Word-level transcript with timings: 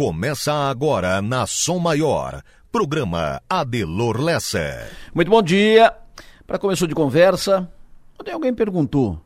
Começa 0.00 0.54
agora 0.54 1.20
na 1.20 1.46
Som 1.46 1.78
Maior. 1.78 2.42
Programa 2.72 3.38
Adelor 3.46 4.18
Lessa. 4.18 4.88
Muito 5.14 5.30
bom 5.30 5.42
dia. 5.42 5.92
Para 6.46 6.58
começo 6.58 6.88
de 6.88 6.94
conversa, 6.94 7.70
ontem 8.18 8.32
alguém 8.32 8.54
perguntou: 8.54 9.20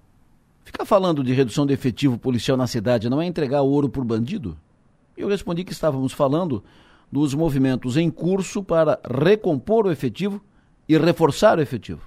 ficar 0.65 0.85
falando 0.85 1.23
de 1.23 1.33
redução 1.33 1.65
de 1.65 1.73
efetivo 1.73 2.19
policial 2.19 2.57
na 2.57 2.67
cidade 2.67 3.09
não 3.09 3.23
é 3.23 3.25
entregar 3.25 3.63
ouro 3.63 3.89
por 3.89 4.05
bandido? 4.05 4.59
Eu 5.17 5.29
respondi 5.29 5.63
que 5.63 5.71
estávamos 5.71 6.13
falando 6.13 6.65
dos 7.09 7.35
movimentos 7.35 7.97
em 7.97 8.11
curso 8.11 8.61
para 8.61 8.99
recompor 9.09 9.87
o 9.87 9.93
efetivo 9.93 10.43
e 10.89 10.99
reforçar 10.99 11.57
o 11.57 11.63
efetivo. 11.63 12.03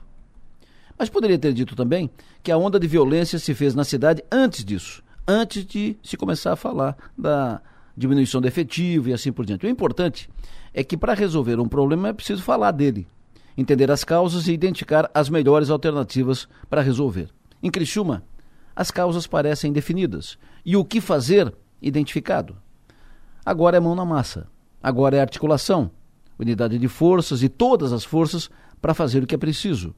Mas 0.99 1.07
poderia 1.07 1.39
ter 1.39 1.53
dito 1.53 1.73
também 1.73 2.09
que 2.43 2.51
a 2.51 2.57
onda 2.57 2.77
de 2.77 2.85
violência 2.85 3.39
se 3.39 3.53
fez 3.53 3.73
na 3.73 3.85
cidade 3.85 4.21
antes 4.29 4.65
disso, 4.65 5.01
antes 5.25 5.65
de 5.65 5.95
se 6.03 6.17
começar 6.17 6.51
a 6.51 6.57
falar 6.57 6.97
da 7.17 7.61
diminuição 7.97 8.39
do 8.39 8.47
efetivo 8.47 9.09
e 9.09 9.13
assim 9.13 9.31
por 9.31 9.45
diante. 9.45 9.65
O 9.65 9.69
importante 9.69 10.29
é 10.73 10.83
que 10.83 10.95
para 10.95 11.15
resolver 11.15 11.59
um 11.59 11.67
problema 11.67 12.09
é 12.09 12.13
preciso 12.13 12.43
falar 12.43 12.71
dele, 12.71 13.07
entender 13.57 13.89
as 13.89 14.03
causas 14.03 14.47
e 14.47 14.53
identificar 14.53 15.09
as 15.13 15.29
melhores 15.29 15.71
alternativas 15.71 16.47
para 16.69 16.81
resolver. 16.81 17.29
Em 17.61 17.71
Criciúma, 17.71 18.23
as 18.75 18.91
causas 18.91 19.25
parecem 19.25 19.73
definidas 19.73 20.37
e 20.63 20.77
o 20.77 20.85
que 20.85 21.01
fazer 21.01 21.51
identificado. 21.81 22.55
Agora 23.43 23.77
é 23.77 23.79
mão 23.79 23.95
na 23.95 24.05
massa, 24.05 24.47
agora 24.81 25.17
é 25.17 25.21
articulação, 25.21 25.89
unidade 26.37 26.77
de 26.77 26.87
forças 26.87 27.41
e 27.41 27.49
todas 27.49 27.91
as 27.91 28.03
forças 28.03 28.49
para 28.79 28.93
fazer 28.93 29.23
o 29.23 29.27
que 29.27 29.33
é 29.33 29.37
preciso. 29.37 29.95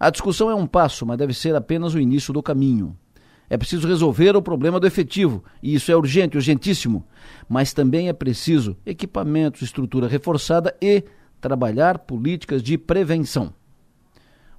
A 0.00 0.10
discussão 0.10 0.50
é 0.50 0.54
um 0.54 0.66
passo, 0.66 1.06
mas 1.06 1.16
deve 1.16 1.32
ser 1.32 1.54
apenas 1.54 1.94
o 1.94 2.00
início 2.00 2.32
do 2.32 2.42
caminho. 2.42 2.98
É 3.48 3.56
preciso 3.56 3.86
resolver 3.86 4.34
o 4.36 4.42
problema 4.42 4.80
do 4.80 4.86
efetivo, 4.86 5.44
e 5.62 5.74
isso 5.74 5.92
é 5.92 5.96
urgente, 5.96 6.36
urgentíssimo. 6.36 7.04
Mas 7.48 7.72
também 7.72 8.08
é 8.08 8.12
preciso 8.12 8.76
equipamentos, 8.84 9.62
estrutura 9.62 10.08
reforçada 10.08 10.76
e 10.80 11.04
trabalhar 11.40 11.98
políticas 12.00 12.62
de 12.62 12.76
prevenção. 12.76 13.54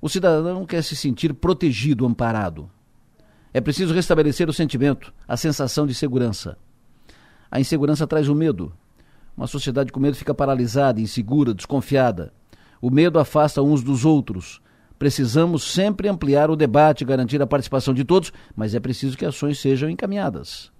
O 0.02 0.08
cidadão 0.08 0.66
quer 0.66 0.84
se 0.84 0.96
sentir 0.96 1.34
protegido, 1.34 2.06
amparado. 2.06 2.70
É 3.54 3.60
preciso 3.60 3.94
restabelecer 3.94 4.48
o 4.50 4.54
sentimento, 4.54 5.14
a 5.28 5.36
sensação 5.36 5.88
de 5.88 5.94
segurança. 5.94 6.58
A 7.50 7.60
insegurança 7.60 8.06
traz 8.06 8.30
o 8.30 8.36
medo. 8.36 8.72
Uma 9.36 9.48
sociedade 9.48 9.92
com 9.92 10.00
medo 10.00 10.16
fica 10.16 10.34
paralisada, 10.34 11.02
insegura, 11.02 11.54
desconfiada. 11.54 12.34
O 12.82 12.92
medo 12.92 13.20
afasta 13.20 13.62
uns 13.62 13.82
dos 13.82 14.06
outros, 14.06 14.62
Precisamos 14.98 15.64
sempre 15.64 16.08
ampliar 16.08 16.50
o 16.50 16.56
debate, 16.56 17.06
garantir 17.06 17.42
a 17.42 17.48
participação 17.48 17.94
de 17.94 18.04
todos, 18.04 18.34
mas 18.56 18.74
é 18.74 18.80
preciso 18.80 19.18
que 19.18 19.26
ações 19.26 19.60
sejam 19.60 19.90
encaminhadas. 19.90 20.72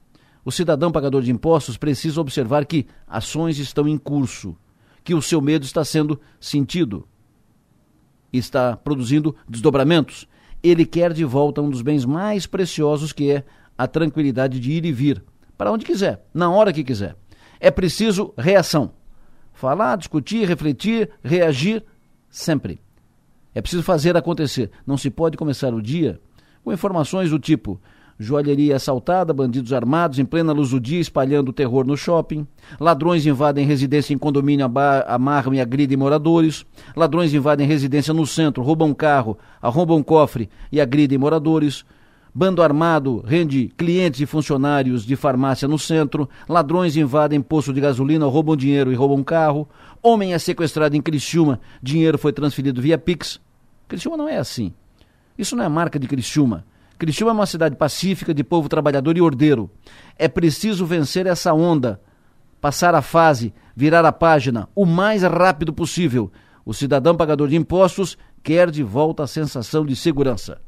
O 0.44 0.52
cidadão 0.52 0.92
pagador 0.92 1.22
de 1.22 1.32
impostos 1.32 1.78
precisa 1.78 2.20
observar 2.22 2.66
que 2.66 2.88
ações 3.08 3.60
estão 3.60 3.88
em 3.88 3.98
curso, 3.98 4.58
que 5.04 5.14
o 5.14 5.22
seu 5.22 5.42
medo 5.42 5.66
está 5.66 5.84
sendo 5.84 6.20
sentido, 6.40 7.08
está 8.32 8.76
produzindo 8.76 9.36
desdobramentos. 9.48 10.28
Ele 10.64 10.86
quer 10.86 11.14
de 11.14 11.24
volta 11.24 11.62
um 11.62 11.70
dos 11.70 11.82
bens 11.82 12.06
mais 12.06 12.48
preciosos 12.48 13.14
que 13.14 13.30
é 13.32 13.44
a 13.78 13.88
tranquilidade 13.88 14.60
de 14.60 14.72
ir 14.72 14.86
e 14.86 14.92
vir, 14.92 15.24
para 15.58 15.72
onde 15.72 15.86
quiser, 15.86 16.26
na 16.34 16.50
hora 16.50 16.74
que 16.74 16.84
quiser. 16.84 17.16
É 17.60 17.70
preciso 17.70 18.34
reação. 18.38 18.94
Falar, 19.54 19.96
discutir, 19.96 20.48
refletir, 20.48 21.10
reagir 21.24 21.84
sempre. 22.30 22.80
É 23.58 23.62
preciso 23.62 23.82
fazer 23.82 24.16
acontecer. 24.16 24.70
Não 24.86 25.00
se 25.00 25.10
pode 25.10 25.36
começar 25.36 25.74
o 25.74 25.82
dia 25.82 26.22
com 26.64 26.72
informações 26.72 27.32
do 27.32 27.40
tipo 27.40 27.82
joalheria 28.20 28.76
assaltada, 28.76 29.34
bandidos 29.34 29.74
armados 29.74 30.20
em 30.20 30.26
plena 30.26 30.54
luz 30.54 30.70
do 30.70 30.80
dia 30.80 31.00
espalhando 31.00 31.52
terror 31.52 31.84
no 31.84 31.98
shopping, 31.98 32.46
ladrões 32.80 33.26
invadem 33.26 33.66
residência 33.66 34.14
em 34.14 34.18
condomínio, 34.18 34.72
amarram 35.08 35.56
e 35.56 35.60
agridem 35.62 35.98
moradores, 35.98 36.68
ladrões 36.96 37.34
invadem 37.34 37.68
residência 37.68 38.14
no 38.14 38.28
centro, 38.28 38.62
roubam 38.62 38.94
carro, 38.94 39.40
arrombam 39.60 40.04
cofre 40.04 40.50
e 40.72 40.80
agridem 40.80 41.18
moradores, 41.18 41.84
bando 42.34 42.62
armado 42.62 43.24
rende 43.26 43.72
clientes 43.76 44.22
e 44.22 44.28
funcionários 44.28 45.04
de 45.04 45.16
farmácia 45.16 45.68
no 45.68 45.80
centro, 45.80 46.30
ladrões 46.48 46.96
invadem 46.96 47.42
posto 47.42 47.74
de 47.74 47.82
gasolina, 47.82 48.28
roubam 48.28 48.56
dinheiro 48.56 48.92
e 48.92 48.96
roubam 48.96 49.24
carro, 49.24 49.68
homem 50.02 50.34
é 50.34 50.38
sequestrado 50.38 50.96
em 50.96 51.02
Criciúma, 51.02 51.60
dinheiro 51.82 52.20
foi 52.20 52.32
transferido 52.32 52.82
via 52.82 52.98
Pix, 52.98 53.40
Criciúma 53.88 54.18
não 54.18 54.28
é 54.28 54.38
assim. 54.38 54.74
Isso 55.38 55.56
não 55.56 55.64
é 55.64 55.70
marca 55.70 56.00
de 56.00 56.08
Criciúma. 56.08 56.66
Criciúma 56.98 57.32
é 57.32 57.34
uma 57.34 57.46
cidade 57.46 57.76
pacífica, 57.76 58.34
de 58.34 58.44
povo 58.44 58.68
trabalhador 58.68 59.16
e 59.16 59.22
ordeiro. 59.22 59.70
É 60.18 60.28
preciso 60.28 60.86
vencer 60.86 61.28
essa 61.28 61.54
onda, 61.54 62.02
passar 62.60 62.96
a 62.96 63.02
fase, 63.02 63.54
virar 63.76 64.04
a 64.04 64.12
página 64.12 64.68
o 64.76 64.86
mais 64.86 65.22
rápido 65.22 65.72
possível. 65.72 66.32
O 66.66 66.74
cidadão 66.74 67.16
pagador 67.16 67.48
de 67.48 67.56
impostos 67.56 68.18
quer 68.42 68.72
de 68.72 68.82
volta 68.82 69.24
a 69.24 69.28
sensação 69.28 69.86
de 69.86 69.96
segurança. 69.96 70.60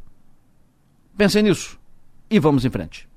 Pensem 1.18 1.44
nisso 1.44 1.80
e 2.30 2.40
vamos 2.40 2.64
em 2.64 2.70
frente. 2.70 3.09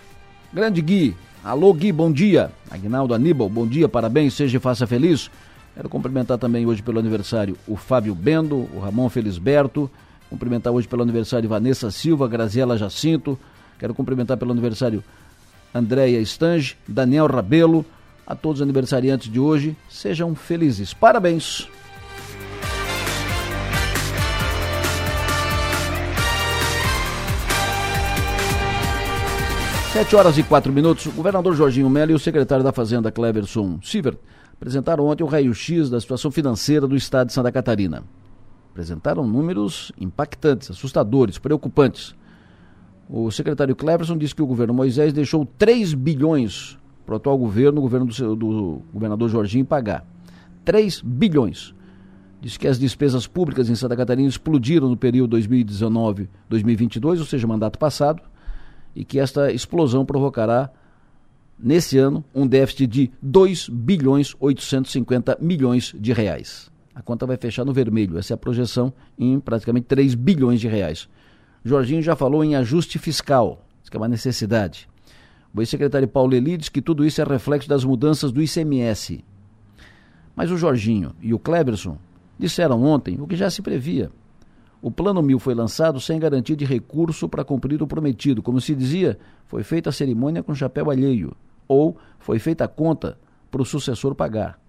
Grande 0.53 0.83
Gui. 0.83 1.17
Alô 1.43 1.73
Gui, 1.73 1.91
bom 1.91 2.13
dia. 2.13 2.53
Agnaldo 2.71 3.15
Aníbal, 3.15 3.49
bom 3.49 3.67
dia, 3.67 3.89
parabéns, 3.89 4.35
seja 4.35 4.59
e 4.59 4.61
faça 4.61 4.87
feliz. 4.87 5.31
Quero 5.75 5.89
cumprimentar 5.89 6.37
também 6.37 6.67
hoje 6.67 6.83
pelo 6.83 6.99
aniversário 6.99 7.57
o 7.67 7.75
Fábio 7.75 8.15
Bendo, 8.15 8.69
o 8.75 8.81
Ramon 8.81 9.09
Felisberto. 9.09 9.91
Cumprimentar 10.29 10.75
hoje 10.75 10.87
pelo 10.87 11.03
aniversário 11.03 11.49
Vanessa 11.49 11.91
Silva, 11.91 12.29
Graziela 12.29 12.77
Jacinto. 12.77 13.39
Quero 13.79 13.95
cumprimentar 13.95 14.37
pelo 14.37 14.53
aniversário 14.53 15.03
Andréia 15.75 16.21
Estange, 16.21 16.77
Daniel 16.87 17.27
Rabelo. 17.29 17.85
A 18.27 18.35
todos 18.35 18.61
os 18.61 18.63
aniversariantes 18.63 19.33
de 19.33 19.41
hoje, 19.41 19.75
sejam 19.89 20.35
felizes. 20.35 20.93
Parabéns! 20.93 21.67
7 29.95 30.17
horas 30.17 30.37
e 30.37 30.43
4 30.43 30.73
minutos. 30.73 31.07
O 31.07 31.13
governador 31.13 31.55
Jorginho 31.55 31.89
Melo 31.89 32.11
e 32.11 32.15
o 32.15 32.19
secretário 32.19 32.65
da 32.65 32.73
Fazenda, 32.73 33.13
Cleverson 33.13 33.79
Sievert, 33.81 34.19
apresentaram 34.53 35.07
ontem 35.07 35.23
o 35.23 35.27
raio-x 35.29 35.89
da 35.89 36.01
situação 36.01 36.33
financeira 36.33 36.89
do 36.89 36.97
estado 36.97 37.29
de 37.29 37.33
Santa 37.33 37.53
Catarina. 37.53 38.03
apresentaram 38.73 39.25
números 39.25 39.93
impactantes, 39.97 40.69
assustadores, 40.69 41.39
preocupantes. 41.39 42.13
O 43.09 43.31
secretário 43.31 43.77
Cleverson 43.77 44.19
disse 44.19 44.35
que 44.35 44.43
o 44.43 44.47
governo 44.49 44.75
Moisés 44.75 45.13
deixou 45.13 45.47
3 45.47 45.95
bilhões 45.95 46.77
para 47.07 47.13
o 47.13 47.17
atual 47.17 47.39
governo, 47.39 47.79
o 47.79 47.83
governo 47.83 48.07
do, 48.07 48.35
do 48.35 48.83
governador 48.93 49.29
Jorginho, 49.29 49.65
pagar. 49.65 50.05
3 50.65 51.03
bilhões. 51.03 51.73
Diz 52.41 52.57
que 52.57 52.67
as 52.67 52.81
despesas 52.81 53.29
públicas 53.29 53.71
em 53.71 53.77
Santa 53.77 53.95
Catarina 53.95 54.29
explodiram 54.29 54.89
no 54.89 54.97
período 54.97 55.37
2019-2022, 55.37 57.21
ou 57.21 57.25
seja, 57.25 57.47
mandato 57.47 57.79
passado, 57.79 58.21
e 58.95 59.05
que 59.05 59.19
esta 59.19 59.53
explosão 59.53 60.05
provocará, 60.05 60.71
nesse 61.59 61.99
ano, 61.99 62.25
um 62.35 62.47
déficit 62.47 62.87
de 62.87 63.13
2 63.21 63.69
bilhões 63.69 64.35
850 64.39 65.39
milhões 65.41 65.95
de 65.99 66.13
reais. 66.13 66.71
A 66.95 67.03
conta 67.03 67.27
vai 67.27 67.37
fechar 67.37 67.65
no 67.65 67.73
vermelho, 67.73 68.19
essa 68.19 68.33
é 68.33 68.35
a 68.35 68.39
projeção 68.39 68.93
em 69.19 69.41
praticamente 69.41 69.87
3 69.87 70.15
bilhões 70.15 70.61
de 70.61 70.69
reais. 70.69 71.09
Jorginho 71.65 72.03
já 72.03 72.15
falou 72.15 72.45
em 72.45 72.55
ajuste 72.55 72.99
fiscal, 72.99 73.65
isso 73.83 73.91
que 73.91 73.97
é 73.97 74.01
uma 74.01 74.09
necessidade. 74.09 74.89
O 75.55 75.61
ex-secretário 75.61 76.07
Paulo 76.09 76.35
Eli 76.35 76.57
diz 76.57 76.69
que 76.69 76.83
tudo 76.83 77.05
isso 77.05 77.21
é 77.21 77.25
reflexo 77.25 77.69
das 77.69 77.85
mudanças 77.85 78.33
do 78.33 78.43
ICMS. 78.43 79.25
Mas 80.35 80.51
o 80.51 80.57
Jorginho 80.57 81.15
e 81.23 81.33
o 81.33 81.39
Kleberson 81.39 81.97
disseram 82.39 82.83
ontem 82.83 83.21
o 83.21 83.27
que 83.27 83.37
já 83.37 83.49
se 83.49 83.63
previa. 83.63 84.11
O 84.85 84.91
Plano 84.91 85.23
Mil 85.23 85.39
foi 85.39 85.55
lançado 85.55 85.99
sem 85.99 86.21
garantia 86.21 86.55
de 86.55 86.67
recurso 86.67 87.27
para 87.27 87.43
cumprir 87.43 87.83
o 87.83 87.87
prometido. 87.87 88.43
Como 88.43 88.61
se 88.61 88.75
dizia, 88.75 89.19
foi 89.47 89.63
feita 89.63 89.89
a 89.89 89.93
cerimônia 89.93 90.43
com 90.43 90.55
chapéu 90.55 90.91
alheio. 90.91 91.35
Ou 91.67 91.97
foi 92.19 92.39
feita 92.39 92.65
a 92.65 92.69
conta 92.69 93.19
para 93.51 93.63
o 93.63 93.65
sucessor 93.65 94.15
pagar. 94.15 94.61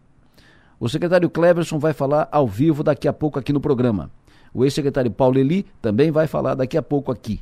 O 0.80 0.88
secretário 0.88 1.30
Cleverson 1.30 1.78
vai 1.80 1.92
falar 1.92 2.30
ao 2.32 2.48
vivo 2.48 2.82
daqui 2.82 3.10
a 3.10 3.12
pouco 3.12 3.38
aqui 3.38 3.52
no 3.52 3.60
programa. 3.60 4.10
O 4.54 4.64
ex-secretário 4.64 5.12
Paulo 5.12 5.38
Eli 5.38 5.66
também 5.82 6.12
vai 6.12 6.28
falar 6.28 6.56
daqui 6.56 6.78
a 6.78 6.82
pouco 6.82 7.12
aqui. 7.12 7.42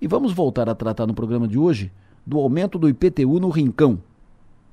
E 0.00 0.08
vamos 0.08 0.32
voltar 0.32 0.66
a 0.66 0.74
tratar 0.74 1.06
no 1.06 1.12
programa 1.12 1.46
de 1.46 1.58
hoje 1.58 1.92
do 2.26 2.38
aumento 2.38 2.78
do 2.78 2.88
IPTU 2.88 3.38
no 3.38 3.50
Rincão. 3.50 4.00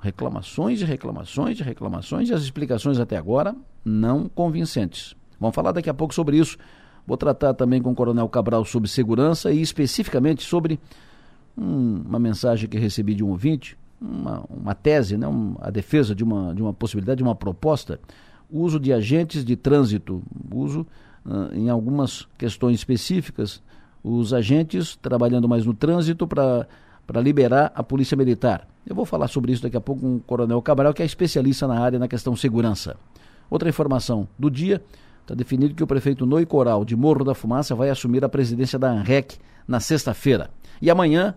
Reclamações 0.01 0.79
e 0.79 0.85
reclamações 0.85 1.59
e 1.59 1.63
reclamações 1.63 2.29
e 2.29 2.33
as 2.33 2.43
explicações 2.43 2.97
até 2.97 3.17
agora 3.17 3.53
não 3.83 4.29
convincentes. 4.29 5.17
Vamos 5.37 5.53
falar 5.53 5.73
daqui 5.73 5.89
a 5.89 5.93
pouco 5.93 6.13
sobre 6.13 6.37
isso. 6.37 6.57
Vou 7.05 7.17
tratar 7.17 7.53
também 7.53 7.81
com 7.81 7.91
o 7.91 7.95
Coronel 7.95 8.27
Cabral 8.27 8.65
sobre 8.65 8.89
segurança 8.89 9.51
e 9.51 9.61
especificamente 9.61 10.43
sobre 10.43 10.79
um, 11.57 12.01
uma 12.05 12.19
mensagem 12.19 12.67
que 12.67 12.77
recebi 12.77 13.13
de 13.13 13.23
um 13.23 13.29
ouvinte, 13.29 13.77
uma, 14.01 14.43
uma 14.49 14.75
tese, 14.75 15.17
né, 15.17 15.27
um, 15.27 15.55
a 15.61 15.69
defesa 15.69 16.15
de 16.15 16.23
uma, 16.23 16.53
de 16.53 16.61
uma 16.61 16.73
possibilidade, 16.73 17.17
de 17.17 17.23
uma 17.23 17.35
proposta, 17.35 17.99
uso 18.49 18.79
de 18.79 18.91
agentes 18.91 19.45
de 19.45 19.55
trânsito, 19.55 20.21
uso 20.53 20.85
uh, 21.25 21.53
em 21.53 21.69
algumas 21.69 22.27
questões 22.37 22.75
específicas, 22.75 23.61
os 24.03 24.33
agentes 24.33 24.95
trabalhando 24.95 25.47
mais 25.47 25.65
no 25.65 25.73
trânsito 25.73 26.27
para 26.27 27.21
liberar 27.21 27.71
a 27.75 27.81
Polícia 27.81 28.15
Militar. 28.15 28.67
Eu 28.85 28.95
vou 28.95 29.05
falar 29.05 29.27
sobre 29.27 29.51
isso 29.51 29.63
daqui 29.63 29.77
a 29.77 29.81
pouco 29.81 30.01
com 30.01 30.15
o 30.17 30.19
Coronel 30.19 30.61
Cabral, 30.61 30.93
que 30.93 31.01
é 31.01 31.05
especialista 31.05 31.67
na 31.67 31.79
área 31.79 31.97
na 31.97 32.07
questão 32.07 32.35
segurança. 32.35 32.95
Outra 33.49 33.67
informação 33.67 34.27
do 34.37 34.49
dia, 34.49 34.83
está 35.25 35.33
definido 35.33 35.73
que 35.73 35.83
o 35.83 35.87
prefeito 35.87 36.25
Noi 36.25 36.45
Coral, 36.45 36.85
de 36.85 36.95
Morro 36.95 37.25
da 37.25 37.33
Fumaça, 37.33 37.73
vai 37.73 37.89
assumir 37.89 38.23
a 38.23 38.29
presidência 38.29 38.77
da 38.77 38.89
ANREC 38.91 39.37
na 39.67 39.79
sexta-feira. 39.79 40.51
E 40.79 40.89
amanhã, 40.89 41.35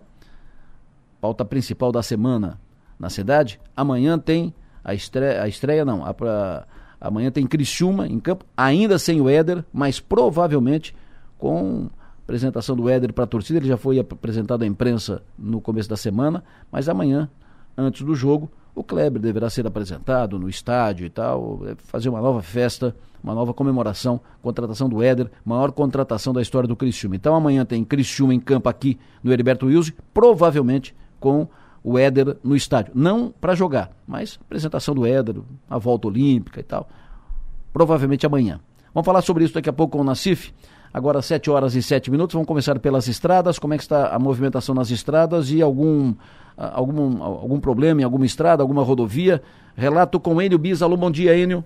pauta 1.19 1.43
principal 1.43 1.91
da 1.91 2.03
semana 2.03 2.61
na 2.99 3.09
cidade, 3.09 3.59
amanhã 3.75 4.17
tem 4.19 4.53
a 4.83 4.93
estreia, 4.93 5.41
a 5.41 5.47
estreia 5.47 5.83
não, 5.83 6.05
a, 6.05 6.13
Amanhã 7.01 7.31
tem 7.31 7.47
Criciúma 7.47 8.07
em 8.07 8.19
campo, 8.19 8.45
ainda 8.57 8.99
sem 8.99 9.21
o 9.21 9.29
Éder, 9.29 9.63
mas 9.71 9.99
provavelmente 9.99 10.93
com 11.37 11.89
apresentação 12.23 12.75
do 12.75 12.89
Éder 12.89 13.13
para 13.13 13.23
a 13.23 13.27
torcida. 13.27 13.57
Ele 13.57 13.67
já 13.67 13.77
foi 13.77 13.99
apresentado 13.99 14.63
à 14.63 14.67
imprensa 14.67 15.23
no 15.37 15.61
começo 15.61 15.89
da 15.89 15.95
semana, 15.95 16.43
mas 16.69 16.89
amanhã, 16.89 17.29
antes 17.77 18.03
do 18.03 18.13
jogo, 18.13 18.51
o 18.79 18.83
Kleber 18.83 19.21
deverá 19.21 19.49
ser 19.49 19.67
apresentado 19.67 20.39
no 20.39 20.47
estádio 20.47 21.05
e 21.05 21.09
tal, 21.09 21.59
é, 21.65 21.75
fazer 21.75 22.07
uma 22.07 22.21
nova 22.21 22.41
festa, 22.41 22.95
uma 23.21 23.35
nova 23.35 23.53
comemoração, 23.53 24.21
contratação 24.41 24.87
do 24.87 25.03
Éder, 25.03 25.29
maior 25.43 25.73
contratação 25.73 26.31
da 26.31 26.41
história 26.41 26.65
do 26.65 26.77
Criciúma. 26.77 27.17
Então 27.17 27.35
amanhã 27.35 27.65
tem 27.65 27.83
Criciúma 27.83 28.33
em 28.33 28.39
campo 28.39 28.69
aqui 28.69 28.97
no 29.21 29.33
Heriberto 29.33 29.65
Wilson, 29.65 29.91
provavelmente 30.13 30.95
com 31.19 31.45
o 31.83 31.97
Éder 31.99 32.37
no 32.41 32.55
estádio. 32.55 32.93
Não 32.95 33.29
para 33.29 33.53
jogar, 33.53 33.91
mas 34.07 34.39
apresentação 34.45 34.95
do 34.95 35.05
Éder, 35.05 35.35
a 35.69 35.77
volta 35.77 36.07
olímpica 36.07 36.61
e 36.61 36.63
tal. 36.63 36.87
Provavelmente 37.73 38.25
amanhã. 38.25 38.61
Vamos 38.93 39.05
falar 39.05 39.21
sobre 39.21 39.43
isso 39.43 39.55
daqui 39.55 39.69
a 39.69 39.73
pouco 39.73 39.97
com 39.97 40.03
o 40.03 40.05
Nacif. 40.05 40.53
Agora 40.93 41.21
7 41.21 41.51
horas 41.51 41.75
e 41.75 41.83
7 41.83 42.09
minutos. 42.09 42.33
Vamos 42.33 42.47
começar 42.47 42.79
pelas 42.79 43.07
estradas. 43.07 43.59
Como 43.59 43.73
é 43.73 43.77
que 43.77 43.83
está 43.83 44.07
a 44.07 44.17
movimentação 44.17 44.73
nas 44.73 44.89
estradas 44.89 45.51
e 45.51 45.61
algum, 45.61 46.15
algum, 46.59 47.23
algum 47.23 47.59
problema 47.59 48.01
em 48.01 48.03
alguma 48.03 48.25
estrada, 48.25 48.61
alguma 48.61 48.83
rodovia? 48.83 49.41
Relato 49.75 50.19
com 50.19 50.41
Enio 50.41 50.57
Bis. 50.57 50.81
Alô, 50.81 50.97
bom 50.97 51.09
dia, 51.09 51.35
Enio. 51.35 51.63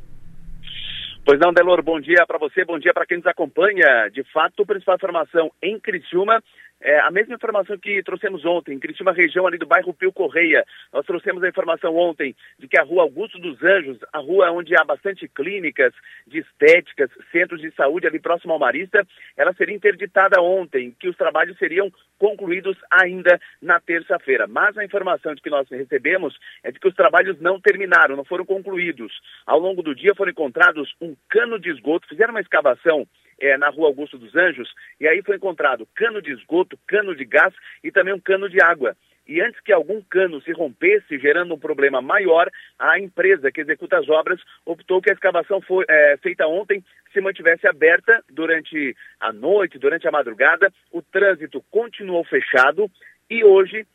Pois 1.26 1.40
não, 1.40 1.54
Delor, 1.54 1.82
bom 1.82 2.02
dia 2.02 2.26
para 2.28 2.38
você, 2.38 2.66
bom 2.66 2.78
dia 2.78 2.94
para 2.94 3.06
quem 3.06 3.18
nos 3.18 3.28
acompanha. 3.28 4.10
De 4.14 4.24
fato, 4.32 4.66
principal 4.66 4.96
informação 4.96 5.52
em 5.62 5.80
Criciúma 5.80 6.44
é, 6.84 7.00
a 7.00 7.10
mesma 7.10 7.36
informação 7.36 7.78
que 7.78 8.04
trouxemos 8.04 8.44
ontem, 8.44 8.76
em 8.76 8.80
Criciúma, 8.80 9.14
região 9.14 9.48
ali 9.48 9.58
do 9.58 9.66
bairro 9.66 9.94
Pio 9.94 10.12
Correia. 10.12 10.66
Nós 10.92 11.06
trouxemos 11.06 11.42
a 11.42 11.48
informação 11.48 11.96
ontem 11.96 12.36
de 12.60 12.68
que 12.68 12.78
a 12.78 12.84
rua 12.84 13.04
Augusto 13.04 13.40
dos 13.40 13.64
Anjos, 13.64 13.98
a 14.12 14.20
rua 14.20 14.52
onde 14.52 14.76
há 14.76 14.84
bastante 14.84 15.28
clínicas 15.30 15.94
de 16.28 16.40
estéticas, 16.40 17.10
centros 17.32 17.62
de 17.62 17.72
saúde 17.72 18.06
ali 18.06 18.20
próximo 18.20 18.52
ao 18.52 18.60
Marista, 18.60 19.08
ela 19.38 19.54
seria 19.54 19.76
interditada 19.76 20.42
ontem, 20.42 20.94
que 21.00 21.08
os 21.08 21.16
trabalhos 21.16 21.58
seriam 21.58 21.90
concluídos 22.20 22.78
ainda 22.92 23.40
na 23.62 23.80
terça-feira. 23.80 24.46
Mas 24.46 24.78
a 24.78 24.84
informação 24.84 25.34
de 25.34 25.42
que 25.42 25.50
nós 25.50 25.68
recebemos 25.70 26.38
é 26.64 26.72
de 26.72 26.80
que 26.80 26.88
os 26.88 26.96
trabalhos 26.96 27.40
não 27.40 27.62
terminaram, 27.62 28.18
não 28.18 28.26
foram 28.26 28.46
concluídos. 28.46 29.14
Ao 29.46 29.58
longo 29.58 29.82
do 29.82 29.96
dia 29.96 30.14
foram 30.16 30.32
encontrados 30.32 30.94
um 31.00 31.16
cano 31.30 31.58
de 31.58 31.70
esgoto, 31.70 32.10
fizeram 32.10 32.34
uma 32.34 32.42
escavação 32.42 33.08
é, 33.44 33.58
na 33.58 33.70
rua 33.70 33.88
Augusto 33.88 34.18
dos 34.18 34.36
Anjos, 34.36 34.74
e 35.00 35.08
aí 35.08 35.22
foi 35.22 35.36
encontrado 35.36 35.88
cano 35.94 36.22
de 36.22 36.32
esgoto, 36.32 36.80
cano 36.88 37.14
de 37.14 37.26
gás 37.26 37.54
e 37.84 37.92
também 37.92 38.14
um 38.14 38.20
cano 38.20 38.50
de 38.50 38.62
água. 38.62 38.96
E 39.28 39.42
antes 39.42 39.60
que 39.62 39.72
algum 39.72 40.02
cano 40.02 40.42
se 40.42 40.52
rompesse, 40.52 41.18
gerando 41.18 41.54
um 41.54 41.60
problema 41.60 42.02
maior, 42.02 42.50
a 42.78 43.00
empresa 43.00 43.52
que 43.52 43.62
executa 43.62 43.98
as 43.98 44.10
obras 44.10 44.40
optou 44.66 45.02
que 45.02 45.10
a 45.10 45.14
escavação 45.14 45.62
foi, 45.62 45.86
é, 45.90 46.18
feita 46.18 46.46
ontem 46.48 46.84
se 47.12 47.22
mantivesse 47.22 47.68
aberta 47.68 48.22
durante 48.30 48.96
a 49.20 49.32
noite, 49.32 49.80
durante 49.80 50.08
a 50.08 50.12
madrugada. 50.12 50.72
O 50.92 51.02
trânsito 51.02 51.64
continuou 51.72 52.24
fechado 52.26 52.90
e 53.30 53.44
hoje 53.44 53.86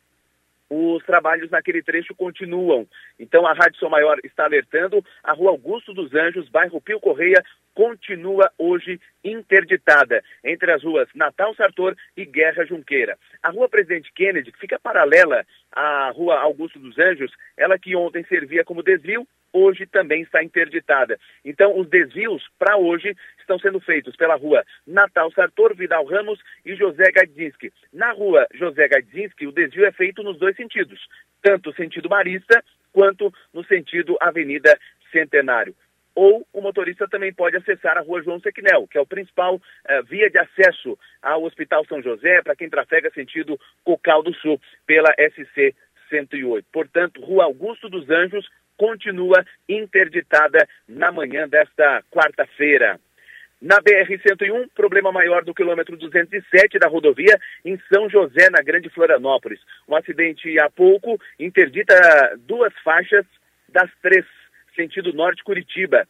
os 0.70 1.02
trabalhos 1.04 1.50
naquele 1.50 1.82
trecho 1.82 2.14
continuam. 2.14 2.86
Então 3.18 3.46
a 3.46 3.52
Rádio 3.52 3.78
São 3.78 3.88
Maior 3.88 4.18
está 4.22 4.44
alertando, 4.44 5.04
a 5.22 5.32
Rua 5.32 5.50
Augusto 5.50 5.94
dos 5.94 6.14
Anjos, 6.14 6.48
bairro 6.48 6.80
Pio 6.80 7.00
Correia, 7.00 7.42
continua 7.78 8.50
hoje 8.58 9.00
interditada 9.22 10.20
entre 10.42 10.72
as 10.72 10.82
ruas 10.82 11.08
Natal 11.14 11.54
Sartor 11.54 11.94
e 12.16 12.24
Guerra 12.24 12.66
Junqueira. 12.66 13.16
A 13.40 13.50
Rua 13.50 13.68
Presidente 13.68 14.12
Kennedy, 14.12 14.50
que 14.50 14.58
fica 14.58 14.80
paralela 14.80 15.46
à 15.70 16.10
Rua 16.10 16.40
Augusto 16.40 16.80
dos 16.80 16.98
Anjos, 16.98 17.30
ela 17.56 17.78
que 17.78 17.94
ontem 17.94 18.24
servia 18.24 18.64
como 18.64 18.82
desvio, 18.82 19.24
hoje 19.52 19.86
também 19.86 20.22
está 20.22 20.42
interditada. 20.42 21.20
Então, 21.44 21.78
os 21.78 21.88
desvios 21.88 22.42
para 22.58 22.76
hoje 22.76 23.16
estão 23.38 23.60
sendo 23.60 23.78
feitos 23.78 24.16
pela 24.16 24.34
rua 24.34 24.64
Natal 24.84 25.30
Sartor, 25.30 25.72
Vidal 25.76 26.04
Ramos 26.04 26.40
e 26.66 26.74
José 26.74 27.12
Gadzinski. 27.12 27.72
Na 27.92 28.10
rua 28.10 28.44
José 28.54 28.88
Gadzinski, 28.88 29.46
o 29.46 29.52
desvio 29.52 29.86
é 29.86 29.92
feito 29.92 30.24
nos 30.24 30.36
dois 30.36 30.56
sentidos, 30.56 30.98
tanto 31.40 31.72
sentido 31.74 32.10
marista 32.10 32.60
quanto 32.92 33.32
no 33.54 33.64
sentido 33.64 34.16
Avenida 34.20 34.76
Centenário 35.12 35.76
ou 36.18 36.44
o 36.52 36.60
motorista 36.60 37.06
também 37.06 37.32
pode 37.32 37.56
acessar 37.56 37.96
a 37.96 38.00
rua 38.00 38.20
João 38.20 38.40
Sequinel, 38.40 38.88
que 38.88 38.98
é 38.98 39.00
o 39.00 39.06
principal 39.06 39.54
uh, 39.54 39.60
via 40.08 40.28
de 40.28 40.36
acesso 40.36 40.98
ao 41.22 41.44
Hospital 41.44 41.86
São 41.86 42.02
José, 42.02 42.42
para 42.42 42.56
quem 42.56 42.68
trafega 42.68 43.08
sentido 43.10 43.56
Cocal 43.84 44.20
do 44.24 44.34
Sul, 44.34 44.60
pela 44.84 45.12
SC 45.12 45.76
108. 46.10 46.66
Portanto, 46.72 47.20
Rua 47.20 47.44
Augusto 47.44 47.88
dos 47.88 48.10
Anjos 48.10 48.48
continua 48.76 49.46
interditada 49.68 50.68
na 50.88 51.12
manhã 51.12 51.48
desta 51.48 52.02
quarta-feira. 52.10 52.98
Na 53.62 53.76
BR-101, 53.80 54.70
problema 54.74 55.12
maior 55.12 55.44
do 55.44 55.54
quilômetro 55.54 55.96
207 55.96 56.80
da 56.80 56.88
rodovia 56.88 57.38
em 57.64 57.78
São 57.92 58.10
José, 58.10 58.50
na 58.50 58.60
Grande 58.60 58.90
Florianópolis. 58.90 59.60
Um 59.88 59.94
acidente 59.94 60.58
há 60.58 60.68
pouco 60.68 61.16
interdita 61.38 61.94
duas 62.38 62.72
faixas 62.82 63.24
das 63.68 63.90
três 64.02 64.24
sentido 64.78 65.12
norte 65.12 65.42
Curitiba. 65.42 66.06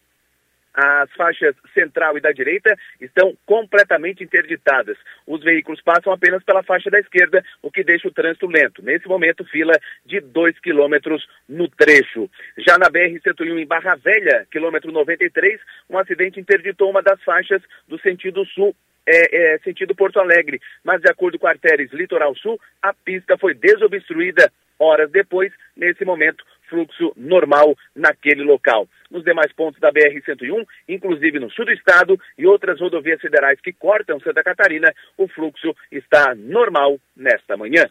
As 0.75 1.11
faixas 1.15 1.57
central 1.75 2.17
e 2.17 2.21
da 2.21 2.31
direita 2.31 2.77
estão 3.01 3.37
completamente 3.45 4.23
interditadas. 4.23 4.97
Os 5.27 5.43
veículos 5.43 5.81
passam 5.81 6.13
apenas 6.13 6.45
pela 6.45 6.63
faixa 6.63 6.89
da 6.89 7.01
esquerda, 7.01 7.43
o 7.63 7.71
que 7.71 7.83
deixa 7.83 8.07
o 8.07 8.13
trânsito 8.13 8.47
lento. 8.47 8.83
Nesse 8.83 9.09
momento, 9.09 9.45
fila 9.47 9.73
de 10.07 10.21
2 10.21 10.61
quilômetros 10.61 11.27
no 11.49 11.69
trecho. 11.69 12.31
Já 12.59 12.79
na 12.79 12.89
BR-101 12.91 13.59
em 13.59 13.67
Barra 13.67 13.97
Velha, 13.97 14.47
quilômetro 14.53 14.93
93, 14.93 15.59
um 15.91 15.99
acidente 15.99 16.39
interditou 16.39 16.91
uma 16.91 17.03
das 17.03 17.21
faixas 17.25 17.63
do 17.89 17.99
sentido 17.99 18.45
sul 18.47 18.77
é, 19.05 19.55
é, 19.55 19.59
sentido 19.61 19.95
Porto 19.95 20.21
Alegre, 20.21 20.61
mas 20.85 21.01
de 21.01 21.11
acordo 21.11 21.39
com 21.39 21.47
a 21.47 21.51
Artéries 21.51 21.91
Litoral 21.93 22.37
Sul, 22.37 22.61
a 22.83 22.93
pista 22.93 23.39
foi 23.39 23.55
desobstruída 23.55 24.53
horas 24.79 25.11
depois. 25.11 25.53
Nesse 25.77 26.05
momento, 26.05 26.45
fluxo 26.69 27.13
normal 27.17 27.75
naquele 27.95 28.43
local. 28.43 28.89
Nos 29.11 29.25
demais 29.25 29.53
pontos 29.53 29.81
da 29.81 29.93
BR-101, 29.93 30.67
inclusive 30.89 31.41
no 31.41 31.51
sul 31.51 31.65
do 31.65 31.73
estado 31.73 32.19
e 32.37 32.47
outras 32.47 32.81
rodovias 32.81 33.21
federais 33.21 33.61
que 33.61 33.73
cortam 33.73 34.21
Santa 34.21 34.43
Catarina, 34.43 34.93
o 35.17 35.27
fluxo 35.29 35.75
está 35.91 36.35
normal 36.35 36.99
nesta 37.17 37.57
manhã. 37.57 37.85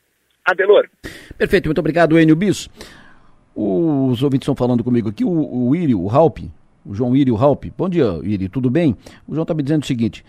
Adelor. 0.45 0.87
Perfeito, 1.37 1.65
muito 1.65 1.79
obrigado, 1.79 2.19
Enio 2.19 2.35
Bis. 2.35 2.69
Os 3.55 4.21
ouvintes 4.21 4.45
estão 4.45 4.55
falando 4.55 4.83
comigo 4.83 5.09
aqui, 5.09 5.25
o, 5.25 5.29
o 5.69 5.75
Írio, 5.75 5.99
o 5.99 6.09
Halpe, 6.09 6.51
o 6.85 6.93
João 6.93 7.15
Írio 7.15 7.35
Halpe. 7.35 7.73
Bom 7.77 7.89
dia, 7.89 8.19
Írio, 8.23 8.49
tudo 8.49 8.69
bem? 8.69 8.95
O 9.27 9.33
João 9.33 9.43
está 9.43 9.53
me 9.53 9.61
dizendo 9.61 9.83
o 9.83 9.85
seguinte: 9.85 10.23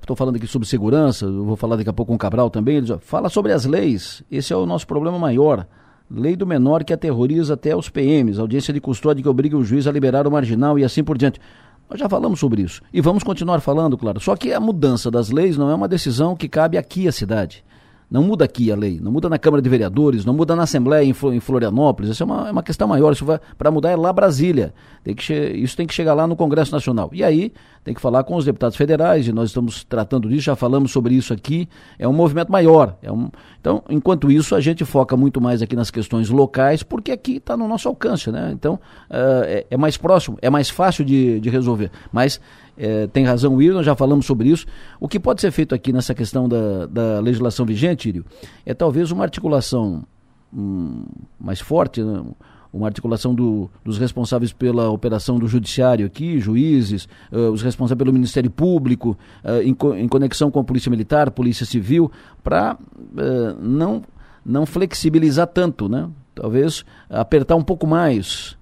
estou 0.00 0.14
uh, 0.14 0.16
falando 0.16 0.36
aqui 0.36 0.46
sobre 0.46 0.66
segurança, 0.66 1.30
vou 1.30 1.56
falar 1.56 1.76
daqui 1.76 1.90
a 1.90 1.92
pouco 1.92 2.10
com 2.10 2.16
o 2.16 2.18
Cabral 2.18 2.48
também. 2.48 2.76
Ele 2.76 2.86
diz, 2.86 2.96
fala 3.02 3.28
sobre 3.28 3.52
as 3.52 3.66
leis, 3.66 4.22
esse 4.30 4.52
é 4.52 4.56
o 4.56 4.66
nosso 4.66 4.86
problema 4.86 5.18
maior. 5.18 5.66
Lei 6.12 6.34
do 6.34 6.44
menor 6.44 6.82
que 6.82 6.92
aterroriza 6.92 7.54
até 7.54 7.76
os 7.76 7.88
PMs, 7.88 8.40
audiência 8.40 8.74
de 8.74 8.80
custódia 8.80 9.22
que 9.22 9.28
obriga 9.28 9.56
o 9.56 9.62
juiz 9.62 9.86
a 9.86 9.92
liberar 9.92 10.26
o 10.26 10.30
marginal 10.30 10.76
e 10.76 10.82
assim 10.82 11.04
por 11.04 11.16
diante. 11.16 11.40
Nós 11.88 12.00
já 12.00 12.08
falamos 12.08 12.40
sobre 12.40 12.62
isso 12.62 12.82
e 12.92 13.00
vamos 13.00 13.22
continuar 13.22 13.60
falando, 13.60 13.96
claro. 13.96 14.18
Só 14.18 14.34
que 14.34 14.52
a 14.52 14.58
mudança 14.58 15.08
das 15.08 15.30
leis 15.30 15.56
não 15.56 15.70
é 15.70 15.74
uma 15.74 15.86
decisão 15.86 16.34
que 16.34 16.48
cabe 16.48 16.76
aqui 16.76 17.06
à 17.06 17.12
cidade. 17.12 17.64
Não 18.10 18.24
muda 18.24 18.44
aqui 18.44 18.72
a 18.72 18.76
lei, 18.76 18.98
não 19.00 19.12
muda 19.12 19.28
na 19.28 19.38
Câmara 19.38 19.62
de 19.62 19.68
Vereadores, 19.68 20.24
não 20.24 20.34
muda 20.34 20.56
na 20.56 20.64
Assembleia 20.64 21.04
em, 21.04 21.40
Florianópolis. 21.40 22.10
Isso 22.10 22.22
é 22.24 22.26
uma, 22.26 22.48
é 22.48 22.50
uma 22.50 22.62
questão 22.62 22.88
maior. 22.88 23.12
Isso 23.12 23.24
para 23.56 23.70
mudar 23.70 23.90
é 23.90 23.96
lá 23.96 24.12
Brasília. 24.12 24.74
Tem 25.04 25.14
que 25.14 25.32
isso 25.32 25.76
tem 25.76 25.86
que 25.86 25.94
chegar 25.94 26.12
lá 26.12 26.26
no 26.26 26.34
Congresso 26.34 26.72
Nacional. 26.72 27.10
E 27.12 27.22
aí 27.22 27.52
tem 27.84 27.94
que 27.94 28.00
falar 28.00 28.24
com 28.24 28.36
os 28.36 28.44
deputados 28.44 28.76
federais, 28.76 29.26
e 29.26 29.32
nós 29.32 29.50
estamos 29.50 29.84
tratando 29.84 30.28
disso, 30.28 30.42
já 30.42 30.56
falamos 30.56 30.90
sobre 30.90 31.14
isso 31.14 31.32
aqui. 31.32 31.68
É 31.98 32.06
um 32.06 32.12
movimento 32.12 32.52
maior. 32.52 32.96
É 33.00 33.10
um, 33.10 33.30
então, 33.60 33.82
enquanto 33.88 34.30
isso, 34.30 34.54
a 34.54 34.60
gente 34.60 34.84
foca 34.84 35.16
muito 35.16 35.40
mais 35.40 35.62
aqui 35.62 35.74
nas 35.74 35.90
questões 35.90 36.28
locais, 36.28 36.82
porque 36.82 37.10
aqui 37.10 37.36
está 37.36 37.56
no 37.56 37.66
nosso 37.66 37.88
alcance. 37.88 38.30
Né? 38.30 38.50
Então, 38.52 38.74
uh, 38.74 39.44
é, 39.44 39.66
é, 39.70 39.76
mais 39.76 39.96
próximo, 39.96 40.36
é 40.42 40.50
mais 40.50 40.68
fácil 40.68 41.04
de, 41.04 41.40
de 41.40 41.48
resolver. 41.48 41.90
Mas 42.12 42.40
é, 42.80 43.06
tem 43.08 43.26
razão 43.26 43.54
o 43.54 43.72
nós 43.74 43.84
já 43.84 43.94
falamos 43.94 44.24
sobre 44.24 44.48
isso. 44.48 44.64
O 44.98 45.06
que 45.06 45.20
pode 45.20 45.42
ser 45.42 45.50
feito 45.50 45.74
aqui 45.74 45.92
nessa 45.92 46.14
questão 46.14 46.48
da, 46.48 46.86
da 46.86 47.20
legislação 47.20 47.66
vigente, 47.66 48.08
Írio, 48.08 48.24
é 48.64 48.72
talvez 48.72 49.10
uma 49.10 49.22
articulação 49.22 50.02
hum, 50.50 51.04
mais 51.38 51.60
forte, 51.60 52.02
né? 52.02 52.24
uma 52.72 52.86
articulação 52.86 53.34
do, 53.34 53.68
dos 53.84 53.98
responsáveis 53.98 54.50
pela 54.50 54.88
operação 54.88 55.38
do 55.38 55.46
judiciário 55.46 56.06
aqui, 56.06 56.40
juízes, 56.40 57.06
uh, 57.30 57.50
os 57.50 57.60
responsáveis 57.60 57.98
pelo 57.98 58.14
Ministério 58.14 58.50
Público, 58.50 59.18
uh, 59.44 59.60
em, 59.62 59.74
co 59.74 59.94
em, 59.94 60.08
conexão 60.08 60.50
com 60.50 60.60
a 60.60 60.64
Polícia 60.64 60.88
Militar, 60.88 61.30
Polícia 61.30 61.66
Civil, 61.66 62.10
para 62.42 62.78
uh, 62.78 63.60
não, 63.60 64.02
não 64.42 64.64
flexibilizar 64.64 65.48
tanto, 65.48 65.86
né? 65.86 66.08
Talvez 66.34 66.82
apertar 67.10 67.56
um 67.56 67.62
pouco 67.62 67.86
mais 67.86 68.56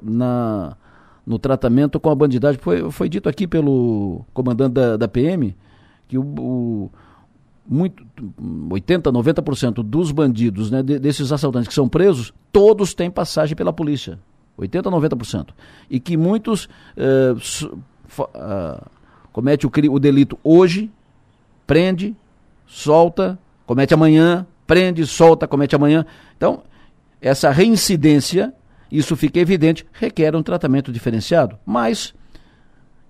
na 0.00 0.76
no 1.28 1.38
tratamento 1.38 2.00
com 2.00 2.08
a 2.08 2.14
bandidagem. 2.14 2.58
Foi, 2.58 2.90
foi 2.90 3.06
dito 3.06 3.28
aqui 3.28 3.46
pelo 3.46 4.24
comandante 4.32 4.72
da, 4.72 4.96
da 4.96 5.06
PM 5.06 5.54
que 6.08 6.16
o, 6.16 6.22
o 6.22 6.90
muito, 7.68 8.02
80, 8.70 9.12
90% 9.12 9.82
dos 9.82 10.10
bandidos, 10.10 10.70
né, 10.70 10.82
desses 10.82 11.30
assaltantes 11.30 11.68
que 11.68 11.74
são 11.74 11.86
presos, 11.86 12.32
todos 12.50 12.94
têm 12.94 13.10
passagem 13.10 13.54
pela 13.54 13.74
polícia. 13.74 14.18
80, 14.56 14.90
90%. 14.90 15.48
E 15.90 16.00
que 16.00 16.16
muitos 16.16 16.66
eh, 16.96 17.34
uh, 18.18 18.86
comete 19.30 19.66
o, 19.66 19.70
o 19.92 19.98
delito 20.00 20.38
hoje, 20.42 20.90
prende, 21.66 22.16
solta, 22.66 23.38
comete 23.66 23.92
amanhã, 23.92 24.46
prende, 24.66 25.06
solta, 25.06 25.46
comete 25.46 25.76
amanhã. 25.76 26.06
Então, 26.36 26.62
essa 27.20 27.50
reincidência 27.50 28.54
isso 28.90 29.16
fica 29.16 29.38
evidente, 29.38 29.86
requer 29.92 30.34
um 30.34 30.42
tratamento 30.42 30.92
diferenciado. 30.92 31.58
Mas 31.64 32.14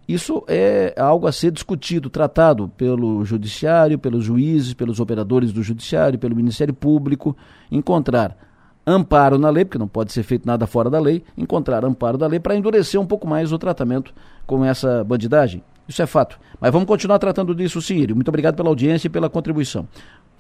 isso 0.09 0.43
é 0.49 0.95
algo 0.97 1.27
a 1.27 1.33
ser 1.33 1.51
discutido, 1.51 2.09
tratado 2.09 2.69
pelo 2.77 3.25
judiciário, 3.25 3.99
pelos 3.99 4.25
juízes, 4.25 4.73
pelos 4.73 5.01
operadores 5.01 5.53
do 5.53 5.63
judiciário, 5.63 6.19
pelo 6.19 6.35
Ministério 6.35 6.73
Público, 6.73 7.37
encontrar 7.71 8.37
amparo 8.87 9.39
na 9.39 9.51
lei, 9.51 9.67
porque 9.67 9.77
não 9.77 9.87
pode 9.87 10.13
ser 10.13 10.23
feito 10.23 10.47
nada 10.47 10.67
fora 10.67 10.89
da 10.89 10.99
lei, 10.99 11.23
encontrar 11.37 11.85
amparo 11.85 12.17
da 12.17 12.27
lei 12.27 12.41
para 12.41 12.57
endurecer 12.57 12.99
um 12.99 13.07
pouco 13.07 13.29
mais 13.29 13.53
o 13.53 13.59
tratamento 13.59 14.15
com 14.47 14.65
essa 14.65 15.05
bandidagem. 15.05 15.63
Isso 15.87 16.01
é 16.01 16.07
fato. 16.07 16.41
Mas 16.59 16.73
vamos 16.73 16.89
continuar 16.89 17.19
tratando 17.19 17.55
disso 17.55 17.81
sim, 17.83 17.97
Írio. 17.97 18.15
Muito 18.15 18.29
obrigado 18.29 18.57
pela 18.57 18.71
audiência 18.71 19.09
e 19.09 19.11
pela 19.11 19.29
contribuição. 19.29 19.87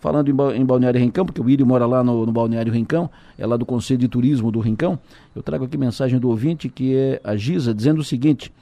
Falando 0.00 0.28
em, 0.54 0.64
Balneário 0.64 1.00
Rincão, 1.00 1.26
porque 1.26 1.40
o 1.40 1.50
Írio 1.50 1.66
mora 1.66 1.84
lá 1.84 2.04
no, 2.04 2.24
no, 2.24 2.32
Balneário 2.32 2.72
Rincão, 2.72 3.10
é 3.36 3.44
lá 3.44 3.56
do 3.56 3.66
Conselho 3.66 3.98
de 3.98 4.08
Turismo 4.08 4.50
do 4.52 4.60
Rincão, 4.60 4.98
eu 5.34 5.42
trago 5.42 5.64
aqui 5.64 5.76
mensagem 5.76 6.18
do 6.18 6.28
ouvinte, 6.28 6.68
que 6.68 6.94
é 6.94 7.20
a 7.24 7.36
Giza, 7.36 7.74
dizendo 7.74 8.00
o 8.00 8.04
seguinte, 8.04 8.52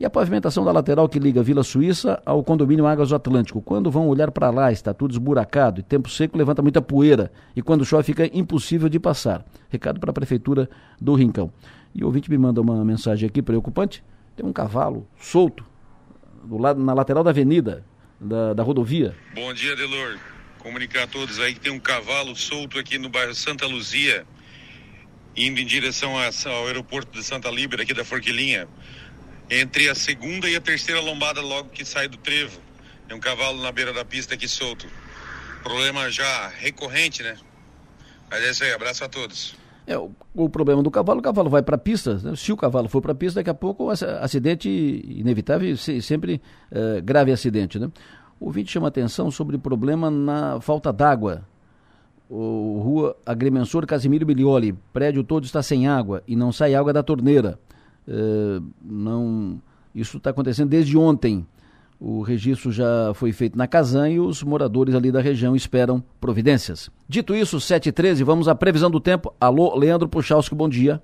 e 0.00 0.04
a 0.04 0.10
pavimentação 0.10 0.64
da 0.64 0.70
lateral 0.70 1.08
que 1.08 1.18
liga 1.18 1.42
Vila 1.42 1.64
Suíça 1.64 2.22
ao 2.24 2.42
condomínio 2.44 2.86
Águas 2.86 3.08
do 3.08 3.16
Atlântico. 3.16 3.60
Quando 3.60 3.90
vão 3.90 4.08
olhar 4.08 4.30
para 4.30 4.48
lá, 4.48 4.70
está 4.70 4.94
tudo 4.94 5.10
esburacado 5.10 5.80
e 5.80 5.82
tempo 5.82 6.08
seco 6.08 6.38
levanta 6.38 6.62
muita 6.62 6.80
poeira. 6.80 7.32
E 7.56 7.60
quando 7.60 7.84
chove 7.84 8.04
fica 8.04 8.30
impossível 8.32 8.88
de 8.88 9.00
passar. 9.00 9.44
Recado 9.68 9.98
para 9.98 10.10
a 10.10 10.14
Prefeitura 10.14 10.70
do 11.00 11.14
Rincão. 11.14 11.50
E 11.92 12.04
o 12.04 12.06
ouvinte 12.06 12.30
me 12.30 12.38
manda 12.38 12.60
uma 12.60 12.84
mensagem 12.84 13.28
aqui 13.28 13.42
preocupante. 13.42 14.04
Tem 14.36 14.46
um 14.46 14.52
cavalo 14.52 15.04
solto 15.18 15.64
do 16.44 16.56
lado, 16.56 16.80
na 16.80 16.94
lateral 16.94 17.24
da 17.24 17.30
avenida, 17.30 17.84
da, 18.20 18.54
da 18.54 18.62
rodovia. 18.62 19.16
Bom 19.34 19.52
dia, 19.52 19.74
Delor 19.74 20.37
comunicar 20.58 21.04
a 21.04 21.06
todos 21.06 21.38
aí 21.38 21.54
que 21.54 21.60
tem 21.60 21.72
um 21.72 21.80
cavalo 21.80 22.34
solto 22.36 22.78
aqui 22.78 22.98
no 22.98 23.08
bairro 23.08 23.34
Santa 23.34 23.66
Luzia, 23.66 24.26
indo 25.36 25.60
em 25.60 25.66
direção 25.66 26.14
ao 26.16 26.66
aeroporto 26.66 27.16
de 27.16 27.24
Santa 27.24 27.50
Líbera, 27.50 27.82
aqui 27.82 27.94
da 27.94 28.04
Forquilinha, 28.04 28.68
entre 29.50 29.88
a 29.88 29.94
segunda 29.94 30.48
e 30.48 30.56
a 30.56 30.60
terceira 30.60 31.00
lombada 31.00 31.40
logo 31.40 31.70
que 31.70 31.84
sai 31.84 32.08
do 32.08 32.16
trevo. 32.16 32.60
Tem 33.06 33.16
um 33.16 33.20
cavalo 33.20 33.62
na 33.62 33.72
beira 33.72 33.92
da 33.92 34.04
pista 34.04 34.34
aqui 34.34 34.46
solto. 34.46 34.86
Problema 35.62 36.10
já 36.10 36.48
recorrente, 36.48 37.22
né? 37.22 37.36
Mas 38.30 38.42
é 38.42 38.50
isso 38.50 38.64
aí, 38.64 38.72
abraço 38.72 39.04
a 39.04 39.08
todos. 39.08 39.56
É, 39.86 39.96
o, 39.96 40.10
o, 40.34 40.50
problema 40.50 40.82
do 40.82 40.90
cavalo, 40.90 41.20
o 41.20 41.22
cavalo 41.22 41.48
vai 41.48 41.62
para 41.62 41.76
a 41.76 41.78
pista, 41.78 42.16
né? 42.18 42.36
se 42.36 42.52
o 42.52 42.56
cavalo 42.58 42.90
for 42.90 43.00
para 43.00 43.12
a 43.12 43.14
pista, 43.14 43.40
daqui 43.40 43.48
a 43.48 43.54
pouco 43.54 43.88
acidente 43.88 44.68
inevitável, 44.68 45.74
sempre 45.78 46.42
é, 46.70 47.00
grave 47.00 47.32
acidente, 47.32 47.78
né? 47.78 47.90
O 48.40 48.46
ouvinte 48.46 48.70
chama 48.70 48.88
atenção 48.88 49.30
sobre 49.30 49.58
problema 49.58 50.10
na 50.10 50.60
falta 50.60 50.92
d'água. 50.92 51.42
O 52.30 52.80
rua 52.84 53.16
Agrimensor 53.24 53.86
Casimiro 53.86 54.26
Bilioli, 54.26 54.74
prédio 54.92 55.24
todo 55.24 55.44
está 55.44 55.62
sem 55.62 55.88
água 55.88 56.22
e 56.26 56.36
não 56.36 56.52
sai 56.52 56.74
água 56.74 56.92
da 56.92 57.02
torneira. 57.02 57.58
É, 58.06 58.60
não, 58.82 59.60
isso 59.94 60.18
está 60.18 60.30
acontecendo 60.30 60.68
desde 60.68 60.96
ontem. 60.96 61.46
O 62.00 62.22
registro 62.22 62.70
já 62.70 63.12
foi 63.14 63.32
feito 63.32 63.58
na 63.58 63.66
Casan 63.66 64.10
e 64.10 64.20
os 64.20 64.42
moradores 64.42 64.94
ali 64.94 65.10
da 65.10 65.20
região 65.20 65.56
esperam 65.56 66.02
providências. 66.20 66.90
Dito 67.08 67.34
isso, 67.34 67.56
7h13, 67.56 68.22
vamos 68.22 68.46
à 68.46 68.54
previsão 68.54 68.90
do 68.90 69.00
tempo. 69.00 69.34
Alô, 69.40 69.74
Leandro 69.74 70.08
Puchalski, 70.08 70.54
bom 70.54 70.68
dia. 70.68 71.02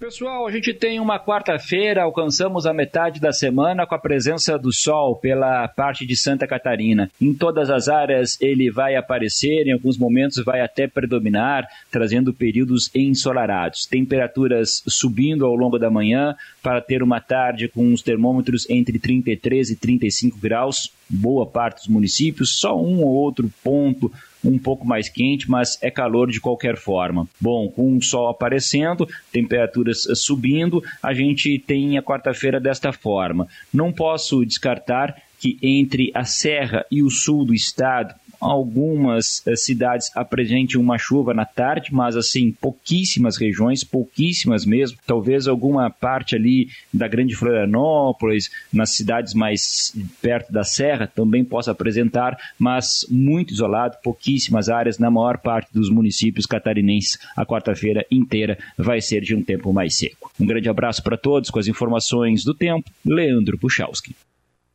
Pessoal, 0.00 0.46
a 0.46 0.50
gente 0.50 0.72
tem 0.72 0.98
uma 0.98 1.20
quarta-feira, 1.20 2.04
alcançamos 2.04 2.64
a 2.64 2.72
metade 2.72 3.20
da 3.20 3.32
semana 3.32 3.86
com 3.86 3.94
a 3.94 3.98
presença 3.98 4.58
do 4.58 4.72
sol 4.72 5.14
pela 5.14 5.68
parte 5.68 6.06
de 6.06 6.16
Santa 6.16 6.46
Catarina. 6.46 7.10
Em 7.20 7.34
todas 7.34 7.68
as 7.68 7.86
áreas 7.86 8.40
ele 8.40 8.70
vai 8.70 8.96
aparecer, 8.96 9.66
em 9.66 9.72
alguns 9.72 9.98
momentos 9.98 10.42
vai 10.42 10.62
até 10.62 10.88
predominar, 10.88 11.68
trazendo 11.90 12.32
períodos 12.32 12.90
ensolarados. 12.94 13.84
Temperaturas 13.84 14.82
subindo 14.88 15.44
ao 15.44 15.54
longo 15.54 15.78
da 15.78 15.90
manhã 15.90 16.34
para 16.62 16.80
ter 16.80 17.02
uma 17.02 17.20
tarde 17.20 17.68
com 17.68 17.92
os 17.92 18.00
termômetros 18.00 18.66
entre 18.70 18.98
33 18.98 19.68
e 19.68 19.76
35 19.76 20.38
graus, 20.38 20.90
boa 21.10 21.44
parte 21.44 21.80
dos 21.80 21.88
municípios, 21.88 22.58
só 22.58 22.74
um 22.74 23.02
ou 23.02 23.08
outro 23.08 23.52
ponto 23.62 24.10
um 24.44 24.58
pouco 24.58 24.86
mais 24.86 25.08
quente, 25.08 25.50
mas 25.50 25.78
é 25.82 25.90
calor 25.90 26.30
de 26.30 26.40
qualquer 26.40 26.76
forma. 26.76 27.28
Bom, 27.40 27.68
com 27.68 27.96
o 27.96 28.02
sol 28.02 28.28
aparecendo, 28.28 29.08
temperaturas 29.32 30.06
subindo, 30.14 30.82
a 31.02 31.12
gente 31.12 31.58
tem 31.58 31.98
a 31.98 32.02
quarta-feira 32.02 32.60
desta 32.60 32.92
forma. 32.92 33.46
Não 33.72 33.92
posso 33.92 34.44
descartar 34.44 35.16
que 35.38 35.58
entre 35.62 36.10
a 36.14 36.24
serra 36.24 36.84
e 36.90 37.02
o 37.02 37.10
sul 37.10 37.44
do 37.44 37.54
estado, 37.54 38.14
algumas 38.40 39.46
eh, 39.46 39.54
cidades 39.54 40.10
apresentem 40.16 40.80
uma 40.80 40.98
chuva 40.98 41.34
na 41.34 41.44
tarde, 41.44 41.92
mas 41.92 42.16
assim, 42.16 42.50
pouquíssimas 42.52 43.36
regiões, 43.36 43.84
pouquíssimas 43.84 44.64
mesmo. 44.64 44.98
Talvez 45.06 45.46
alguma 45.46 45.90
parte 45.90 46.34
ali 46.34 46.68
da 46.92 47.06
Grande 47.06 47.34
Florianópolis, 47.36 48.50
nas 48.72 48.90
cidades 48.90 49.34
mais 49.34 49.94
perto 50.22 50.52
da 50.52 50.64
Serra, 50.64 51.06
também 51.06 51.44
possa 51.44 51.72
apresentar, 51.72 52.36
mas 52.58 53.06
muito 53.10 53.52
isolado, 53.52 53.98
pouquíssimas 54.02 54.68
áreas 54.68 54.98
na 54.98 55.10
maior 55.10 55.38
parte 55.38 55.68
dos 55.72 55.90
municípios 55.90 56.46
catarinenses. 56.46 57.18
A 57.36 57.44
quarta-feira 57.44 58.06
inteira 58.10 58.58
vai 58.78 59.00
ser 59.00 59.20
de 59.20 59.34
um 59.34 59.42
tempo 59.42 59.72
mais 59.72 59.96
seco. 59.96 60.30
Um 60.40 60.46
grande 60.46 60.68
abraço 60.68 61.02
para 61.02 61.16
todos 61.16 61.50
com 61.50 61.58
as 61.58 61.68
informações 61.68 62.44
do 62.44 62.54
tempo. 62.54 62.90
Leandro 63.04 63.58
Puchalski. 63.58 64.14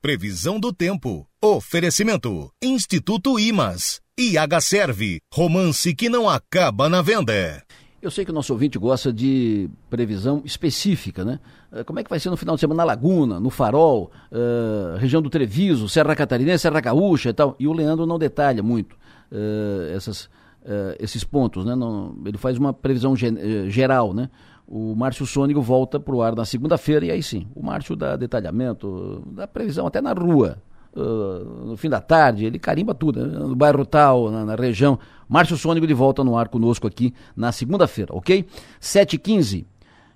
Previsão 0.05 0.59
do 0.59 0.71
tempo. 0.71 1.27
Oferecimento. 1.43 2.51
Instituto 2.61 3.39
Imas. 3.39 3.99
IH 4.15 4.61
Serve. 4.61 5.17
Romance 5.33 5.95
que 5.95 6.09
não 6.09 6.29
acaba 6.29 6.87
na 6.87 7.01
venda. 7.01 7.63
Eu 7.99 8.11
sei 8.11 8.23
que 8.23 8.29
o 8.29 8.33
nosso 8.35 8.53
ouvinte 8.53 8.77
gosta 8.77 9.11
de 9.11 9.67
previsão 9.89 10.43
específica, 10.45 11.25
né? 11.25 11.39
Eh, 11.71 11.83
como 11.83 11.99
é 11.99 12.03
que 12.03 12.09
vai 12.11 12.19
ser 12.19 12.29
no 12.29 12.37
final 12.37 12.53
de 12.53 12.61
semana 12.61 12.77
na 12.77 12.83
Laguna, 12.83 13.39
no 13.39 13.49
Farol, 13.49 14.11
uh, 14.31 14.95
região 14.99 15.23
do 15.23 15.29
Treviso, 15.31 15.89
Serra 15.89 16.15
Catarinense, 16.15 16.61
Serra 16.61 16.81
Gaúcha 16.81 17.29
e 17.29 17.33
tal. 17.33 17.55
E 17.59 17.67
o 17.67 17.73
Leandro 17.73 18.05
não 18.05 18.19
detalha 18.19 18.61
muito 18.61 18.93
uh, 19.31 19.91
essas, 19.91 20.25
uh, 20.25 20.95
esses 20.99 21.23
pontos, 21.23 21.65
né? 21.65 21.73
Não, 21.73 22.15
ele 22.27 22.37
faz 22.37 22.59
uma 22.59 22.71
previsão 22.71 23.15
gen 23.15 23.71
geral, 23.71 24.13
né? 24.13 24.29
O 24.67 24.95
Márcio 24.95 25.25
Sônico 25.25 25.61
volta 25.61 25.99
para 25.99 26.15
o 26.15 26.21
ar 26.21 26.35
na 26.35 26.43
segunda-feira 26.43 27.05
e 27.05 27.11
aí 27.11 27.21
sim, 27.21 27.47
o 27.55 27.63
Márcio 27.63 27.95
dá 27.95 28.15
detalhamento, 28.15 29.23
dá 29.31 29.47
previsão 29.47 29.85
até 29.85 30.01
na 30.01 30.13
rua. 30.13 30.57
Uh, 30.95 31.65
no 31.65 31.77
fim 31.77 31.89
da 31.89 31.99
tarde, 31.99 32.45
ele 32.45 32.57
carimba 32.57 32.95
tudo, 32.95 33.27
né? 33.27 33.37
no 33.37 33.55
bairro 33.55 33.85
tal, 33.85 34.31
na, 34.31 34.45
na, 34.45 34.55
região. 34.55 34.97
Márcio 35.27 35.57
Sônico 35.57 35.85
de 35.85 35.93
volta 35.93 36.23
no 36.23 36.37
ar 36.37 36.47
conosco 36.47 36.87
aqui 36.87 37.13
na 37.35 37.51
segunda-feira, 37.51 38.15
ok? 38.15 38.45
7h15. 38.79 39.65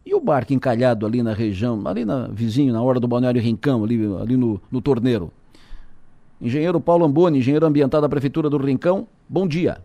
E 0.05 0.15
o 0.15 0.21
barco 0.21 0.53
encalhado 0.53 1.05
ali 1.05 1.21
na 1.21 1.33
região, 1.33 1.85
ali 1.85 2.05
na 2.05 2.27
vizinho, 2.27 2.73
na 2.73 2.81
hora 2.81 2.99
do 2.99 3.07
Balneário 3.07 3.41
Rincão, 3.41 3.83
ali, 3.83 3.99
ali 4.19 4.37
no, 4.37 4.59
no 4.71 4.81
torneiro. 4.81 5.31
Engenheiro 6.41 6.79
Paulo 6.79 7.05
Amboni, 7.05 7.39
engenheiro 7.39 7.65
ambiental 7.65 8.01
da 8.01 8.07
Prefeitura 8.07 8.49
do 8.49 8.57
Rincão, 8.57 9.05
bom 9.27 9.45
dia. 9.45 9.79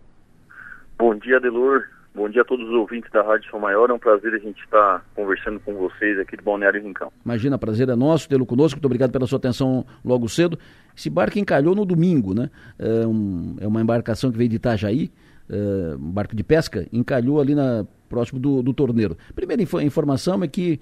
Bom 0.97 1.17
dia, 1.17 1.41
Delor. 1.41 1.83
Bom 2.15 2.29
dia 2.29 2.43
a 2.43 2.45
todos 2.45 2.69
os 2.69 2.75
ouvintes 2.75 3.11
da 3.11 3.23
Rádio 3.23 3.51
São 3.51 3.59
Maior. 3.59 3.91
É 3.91 3.93
um 3.93 3.99
prazer 3.99 4.33
a 4.35 4.39
gente 4.39 4.63
estar 4.63 5.05
conversando 5.17 5.59
com 5.59 5.75
vocês 5.75 6.17
aqui 6.17 6.37
de 6.37 6.45
Balneário 6.45 6.81
Rincão. 6.81 7.11
Imagina, 7.25 7.59
prazer 7.59 7.89
é 7.89 7.97
nosso 7.97 8.29
tê-lo 8.29 8.47
conosco. 8.47 8.77
Muito 8.77 8.87
obrigado 8.87 9.11
pela 9.11 9.27
sua 9.27 9.39
atenção 9.39 9.85
logo 10.05 10.29
cedo. 10.29 10.57
Esse 10.97 11.11
barco 11.11 11.41
encalhou 11.41 11.75
no 11.75 11.85
domingo, 11.85 12.33
né? 12.33 12.51
É, 12.79 13.05
um, 13.05 13.57
é 13.61 13.67
uma 13.67 13.81
embarcação 13.81 14.31
que 14.31 14.39
veio 14.39 14.49
de 14.49 14.57
Itajaí, 14.57 15.11
é, 15.51 15.97
um 15.97 16.13
barco 16.13 16.37
de 16.37 16.45
pesca, 16.45 16.87
encalhou 16.93 17.41
ali 17.41 17.53
na, 17.53 17.85
próximo 18.09 18.39
do, 18.39 18.63
do 18.63 18.73
torneiro. 18.73 19.19
Primeira 19.35 19.61
inf 19.61 19.75
informação 19.75 20.41
é 20.45 20.47
que 20.47 20.79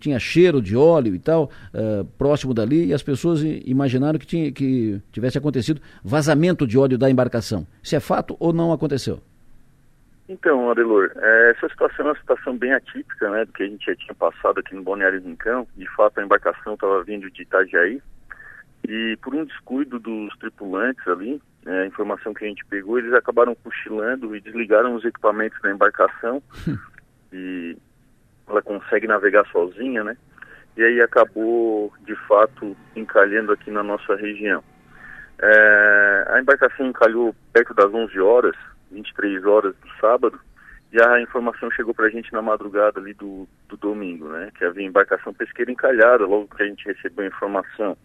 tinha 0.00 0.18
cheiro 0.18 0.62
de 0.62 0.74
óleo 0.74 1.14
e 1.14 1.18
tal, 1.18 1.50
é, 1.74 2.02
próximo 2.16 2.54
dali, 2.54 2.86
e 2.86 2.94
as 2.94 3.02
pessoas 3.02 3.42
imaginaram 3.42 4.18
que, 4.18 4.26
tinha, 4.26 4.50
que 4.50 5.02
tivesse 5.12 5.36
acontecido 5.36 5.82
vazamento 6.02 6.66
de 6.66 6.78
óleo 6.78 6.96
da 6.96 7.10
embarcação. 7.10 7.66
Isso 7.82 7.94
é 7.94 8.00
fato 8.00 8.34
ou 8.40 8.54
não 8.54 8.72
aconteceu? 8.72 9.20
Então, 10.32 10.70
Adelor, 10.70 11.12
é, 11.14 11.50
essa 11.50 11.68
situação 11.68 12.06
é 12.06 12.08
uma 12.08 12.18
situação 12.18 12.56
bem 12.56 12.72
atípica, 12.72 13.28
né, 13.30 13.44
do 13.44 13.52
que 13.52 13.64
a 13.64 13.66
gente 13.66 13.84
já 13.84 13.94
tinha 13.94 14.14
passado 14.14 14.60
aqui 14.60 14.74
no 14.74 14.82
Balneário 14.82 15.20
Rincão. 15.20 15.68
De 15.76 15.86
fato, 15.94 16.18
a 16.18 16.24
embarcação 16.24 16.72
estava 16.72 17.04
vindo 17.04 17.30
de 17.30 17.42
Itajaí 17.42 18.00
e 18.88 19.18
por 19.22 19.34
um 19.34 19.44
descuido 19.44 19.98
dos 19.98 20.34
tripulantes 20.38 21.06
ali, 21.06 21.40
é, 21.66 21.82
a 21.82 21.86
informação 21.86 22.32
que 22.32 22.46
a 22.46 22.48
gente 22.48 22.64
pegou, 22.64 22.98
eles 22.98 23.12
acabaram 23.12 23.54
cochilando 23.54 24.34
e 24.34 24.40
desligaram 24.40 24.94
os 24.94 25.04
equipamentos 25.04 25.60
da 25.60 25.70
embarcação 25.70 26.42
e 27.30 27.76
ela 28.48 28.62
consegue 28.62 29.06
navegar 29.06 29.46
sozinha, 29.52 30.02
né? 30.02 30.16
E 30.78 30.82
aí 30.82 31.02
acabou, 31.02 31.92
de 32.06 32.16
fato, 32.26 32.74
encalhando 32.96 33.52
aqui 33.52 33.70
na 33.70 33.82
nossa 33.82 34.16
região. 34.16 34.64
É, 35.38 36.26
a 36.30 36.40
embarcação 36.40 36.86
encalhou 36.86 37.36
perto 37.52 37.74
das 37.74 37.92
11 37.92 38.18
horas, 38.18 38.56
23 38.92 39.44
horas 39.44 39.74
do 39.76 39.88
sábado, 40.00 40.38
e 40.92 41.00
a 41.02 41.20
informação 41.20 41.70
chegou 41.70 41.94
para 41.94 42.06
a 42.06 42.10
gente 42.10 42.32
na 42.32 42.42
madrugada 42.42 43.00
ali 43.00 43.14
do, 43.14 43.48
do 43.66 43.76
domingo, 43.78 44.28
né? 44.28 44.50
Que 44.56 44.64
havia 44.64 44.86
embarcação 44.86 45.32
pesqueira 45.32 45.72
encalhada. 45.72 46.26
Logo 46.26 46.54
que 46.54 46.62
a 46.62 46.66
gente 46.66 46.84
recebeu 46.84 47.24
a 47.24 47.28
informação, 47.28 47.96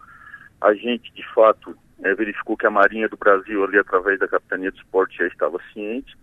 a 0.58 0.72
gente, 0.72 1.12
de 1.12 1.22
fato, 1.34 1.76
é, 2.02 2.14
verificou 2.14 2.56
que 2.56 2.66
a 2.66 2.70
Marinha 2.70 3.06
do 3.06 3.16
Brasil, 3.16 3.62
ali 3.62 3.78
através 3.78 4.18
da 4.18 4.26
Capitania 4.26 4.70
do 4.70 4.78
Esporte, 4.78 5.18
já 5.18 5.26
estava 5.26 5.58
ciente. 5.72 6.16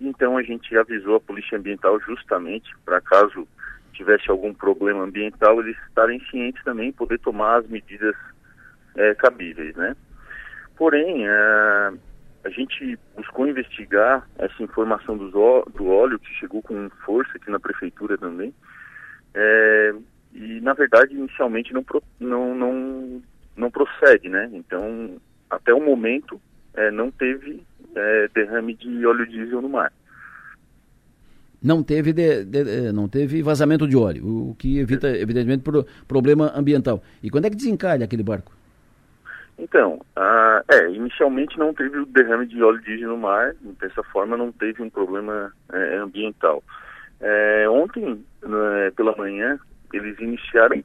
Então 0.00 0.38
a 0.38 0.42
gente 0.42 0.74
avisou 0.76 1.16
a 1.16 1.20
Polícia 1.20 1.58
Ambiental 1.58 2.00
justamente 2.00 2.74
para 2.84 3.00
caso 3.00 3.46
tivesse 3.92 4.30
algum 4.30 4.52
problema 4.52 5.04
ambiental, 5.04 5.58
eles 5.60 5.76
estarem 5.88 6.20
cientes 6.30 6.62
também, 6.64 6.92
poder 6.92 7.18
tomar 7.18 7.60
as 7.60 7.66
medidas 7.66 8.14
é, 8.94 9.14
cabíveis, 9.14 9.74
né? 9.74 9.96
Porém, 10.76 11.26
é, 11.26 11.92
a 12.46 12.50
gente 12.50 12.96
buscou 13.16 13.48
investigar 13.48 14.24
essa 14.38 14.62
informação 14.62 15.16
do, 15.16 15.28
do 15.74 15.88
óleo 15.88 16.18
que 16.18 16.32
chegou 16.34 16.62
com 16.62 16.88
força 17.04 17.32
aqui 17.34 17.50
na 17.50 17.58
prefeitura 17.58 18.16
também. 18.16 18.54
É, 19.34 19.94
e 20.32 20.60
na 20.60 20.72
verdade 20.72 21.12
inicialmente 21.12 21.74
não, 21.74 21.84
não, 22.20 22.54
não, 22.54 23.22
não 23.56 23.70
procede, 23.70 24.28
né? 24.28 24.48
Então 24.52 25.16
até 25.50 25.74
o 25.74 25.84
momento 25.84 26.40
é, 26.74 26.88
não 26.92 27.10
teve 27.10 27.64
é, 27.96 28.28
derrame 28.32 28.74
de 28.74 29.04
óleo 29.04 29.26
diesel 29.26 29.60
no 29.60 29.68
mar. 29.68 29.92
Não 31.60 31.82
teve, 31.82 32.12
de, 32.12 32.44
de, 32.44 32.92
não 32.92 33.08
teve 33.08 33.42
vazamento 33.42 33.88
de 33.88 33.96
óleo, 33.96 34.50
o 34.50 34.54
que 34.54 34.78
evita, 34.78 35.08
evidentemente, 35.08 35.64
pro, 35.64 35.84
problema 36.06 36.52
ambiental. 36.54 37.02
E 37.20 37.28
quando 37.28 37.46
é 37.46 37.50
que 37.50 37.56
desencalha 37.56 38.04
aquele 38.04 38.22
barco? 38.22 38.52
Então, 39.58 40.00
ah, 40.14 40.62
é, 40.68 40.90
inicialmente 40.90 41.58
não 41.58 41.72
teve 41.72 41.98
o 41.98 42.06
derrame 42.06 42.46
de 42.46 42.62
óleo 42.62 42.80
diesel 42.82 43.08
no 43.08 43.16
mar, 43.16 43.54
dessa 43.80 44.02
forma 44.04 44.36
não 44.36 44.52
teve 44.52 44.82
um 44.82 44.90
problema 44.90 45.52
é, 45.72 45.96
ambiental. 45.96 46.62
É, 47.20 47.66
ontem, 47.68 48.22
né, 48.42 48.90
pela 48.94 49.16
manhã, 49.16 49.58
eles 49.92 50.18
iniciaram 50.18 50.82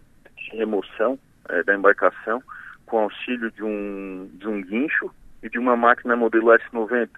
remoção 0.53 1.19
é, 1.49 1.63
da 1.63 1.75
embarcação 1.75 2.41
com 2.85 2.99
auxílio 2.99 3.51
de 3.51 3.63
um, 3.63 4.29
de 4.33 4.47
um 4.47 4.61
guincho 4.61 5.11
e 5.43 5.49
de 5.49 5.59
uma 5.59 5.75
máquina 5.75 6.15
modelo 6.15 6.51
S90. 6.51 7.09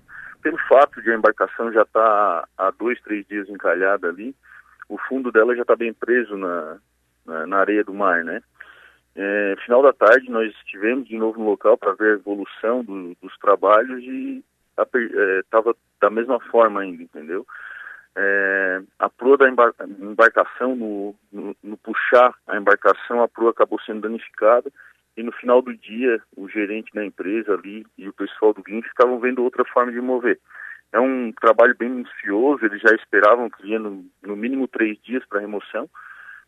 Pelo 0.41 0.57
fato 0.67 1.01
de 1.01 1.11
a 1.11 1.15
embarcação 1.15 1.71
já 1.71 1.83
estar 1.83 2.41
tá 2.41 2.47
há 2.57 2.71
dois, 2.71 2.99
três 3.01 3.25
dias 3.27 3.47
encalhada 3.47 4.09
ali, 4.09 4.35
o 4.89 4.97
fundo 4.97 5.31
dela 5.31 5.55
já 5.55 5.61
está 5.61 5.75
bem 5.75 5.93
preso 5.93 6.35
na, 6.35 6.77
na, 7.25 7.47
na 7.47 7.57
areia 7.57 7.83
do 7.83 7.93
mar, 7.93 8.23
né? 8.23 8.41
É, 9.15 9.56
final 9.63 9.84
da 9.84 9.93
tarde 9.93 10.30
nós 10.30 10.52
estivemos 10.56 11.08
de 11.08 11.17
novo 11.17 11.39
no 11.39 11.49
local 11.52 11.78
para 11.78 11.93
ver 11.93 12.13
a 12.13 12.15
evolução 12.15 12.84
do, 12.84 13.15
dos 13.21 13.38
trabalhos 13.38 14.04
e 14.04 14.43
estava 14.71 15.71
é, 15.71 15.73
da 16.02 16.10
mesma 16.10 16.39
forma 16.39 16.82
ainda, 16.82 17.04
entendeu? 17.04 17.45
É, 18.15 18.82
a 18.99 19.10
proa 19.10 19.38
da 19.38 19.49
embar 19.49 19.73
embarcação, 19.99 20.76
no, 20.76 21.15
no, 21.32 21.56
no, 21.63 21.78
puxar 21.78 22.34
a 22.47 22.58
embarcação, 22.58 23.21
a 23.21 23.28
proa 23.28 23.52
acabou 23.52 23.80
sendo 23.82 24.02
danificada 24.02 24.71
e 25.15 25.23
no 25.23 25.32
final 25.32 25.62
do 25.62 25.76
dia 25.76 26.21
o 26.36 26.47
gerente 26.49 26.91
da 26.93 27.06
empresa 27.06 27.54
ali 27.54 27.86
e 27.97 28.08
o 28.08 28.13
pessoal 28.13 28.54
do 28.54 28.63
guincho 28.63 28.88
estavam 28.88 29.19
vendo 29.19 29.43
outra 29.43 29.63
forma 29.65 29.91
de 29.91 30.02
mover. 30.02 30.39
É 30.91 30.99
um 30.99 31.32
trabalho 31.32 31.76
bem 31.76 31.89
minucioso, 31.89 32.65
eles 32.65 32.82
já 32.82 32.93
esperavam 32.95 33.49
que 33.49 33.67
ia 33.67 33.80
no, 33.80 34.06
no 34.21 34.36
mínimo 34.36 34.67
três 34.67 34.99
dias 35.02 35.23
para 35.26 35.39
remoção 35.39 35.89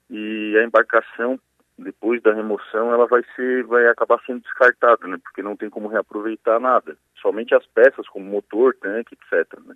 e 0.10 0.56
a 0.58 0.64
embarcação 0.64 1.40
depois 1.78 2.22
da 2.22 2.34
remoção 2.34 2.94
ela 2.94 3.06
vai 3.06 3.22
ser 3.36 3.64
vai 3.66 3.88
acabar 3.88 4.20
sendo 4.26 4.42
descartada, 4.42 5.08
né? 5.08 5.18
Porque 5.22 5.42
não 5.42 5.56
tem 5.56 5.70
como 5.70 5.88
reaproveitar 5.88 6.60
nada, 6.60 6.96
somente 7.22 7.54
as 7.54 7.66
peças 7.68 8.08
como 8.08 8.26
motor, 8.26 8.76
tanque, 8.82 9.16
etc. 9.16 9.60
Né? 9.66 9.76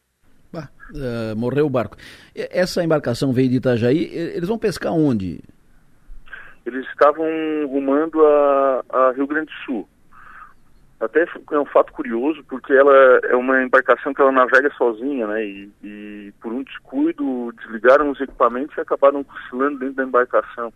Bah, 0.52 0.70
uh, 0.92 1.36
morreu 1.36 1.66
o 1.66 1.70
barco. 1.70 1.98
Essa 2.36 2.84
embarcação 2.84 3.34
veio 3.34 3.50
de 3.50 3.58
Itajaí, 3.58 4.06
eles 4.14 4.48
vão 4.48 4.58
pescar 4.58 4.94
onde? 4.94 5.42
Eles 6.66 6.88
estavam 6.88 7.26
rumando 7.68 8.26
a, 8.26 8.84
a 8.90 9.12
Rio 9.12 9.28
Grande 9.28 9.48
do 9.48 9.66
Sul. 9.66 9.90
Até 11.00 11.26
é 11.52 11.60
um 11.60 11.66
fato 11.66 11.94
curioso, 11.94 12.44
porque 12.44 12.74
ela 12.74 12.94
é 13.24 13.36
uma 13.36 13.64
embarcação 13.64 14.14
que 14.14 14.22
ela 14.22 14.34
navega 14.34 14.70
sozinha, 14.78 15.28
né? 15.28 15.46
E, 15.46 15.72
e 15.82 16.34
por 16.42 16.52
um 16.52 16.62
descuido 16.62 17.54
desligaram 17.54 18.10
os 18.10 18.20
equipamentos 18.20 18.76
e 18.76 18.82
acabaram 18.82 19.24
cochilando 19.24 19.80
dentro 19.80 19.96
da 19.96 20.04
embarcação 20.04 20.74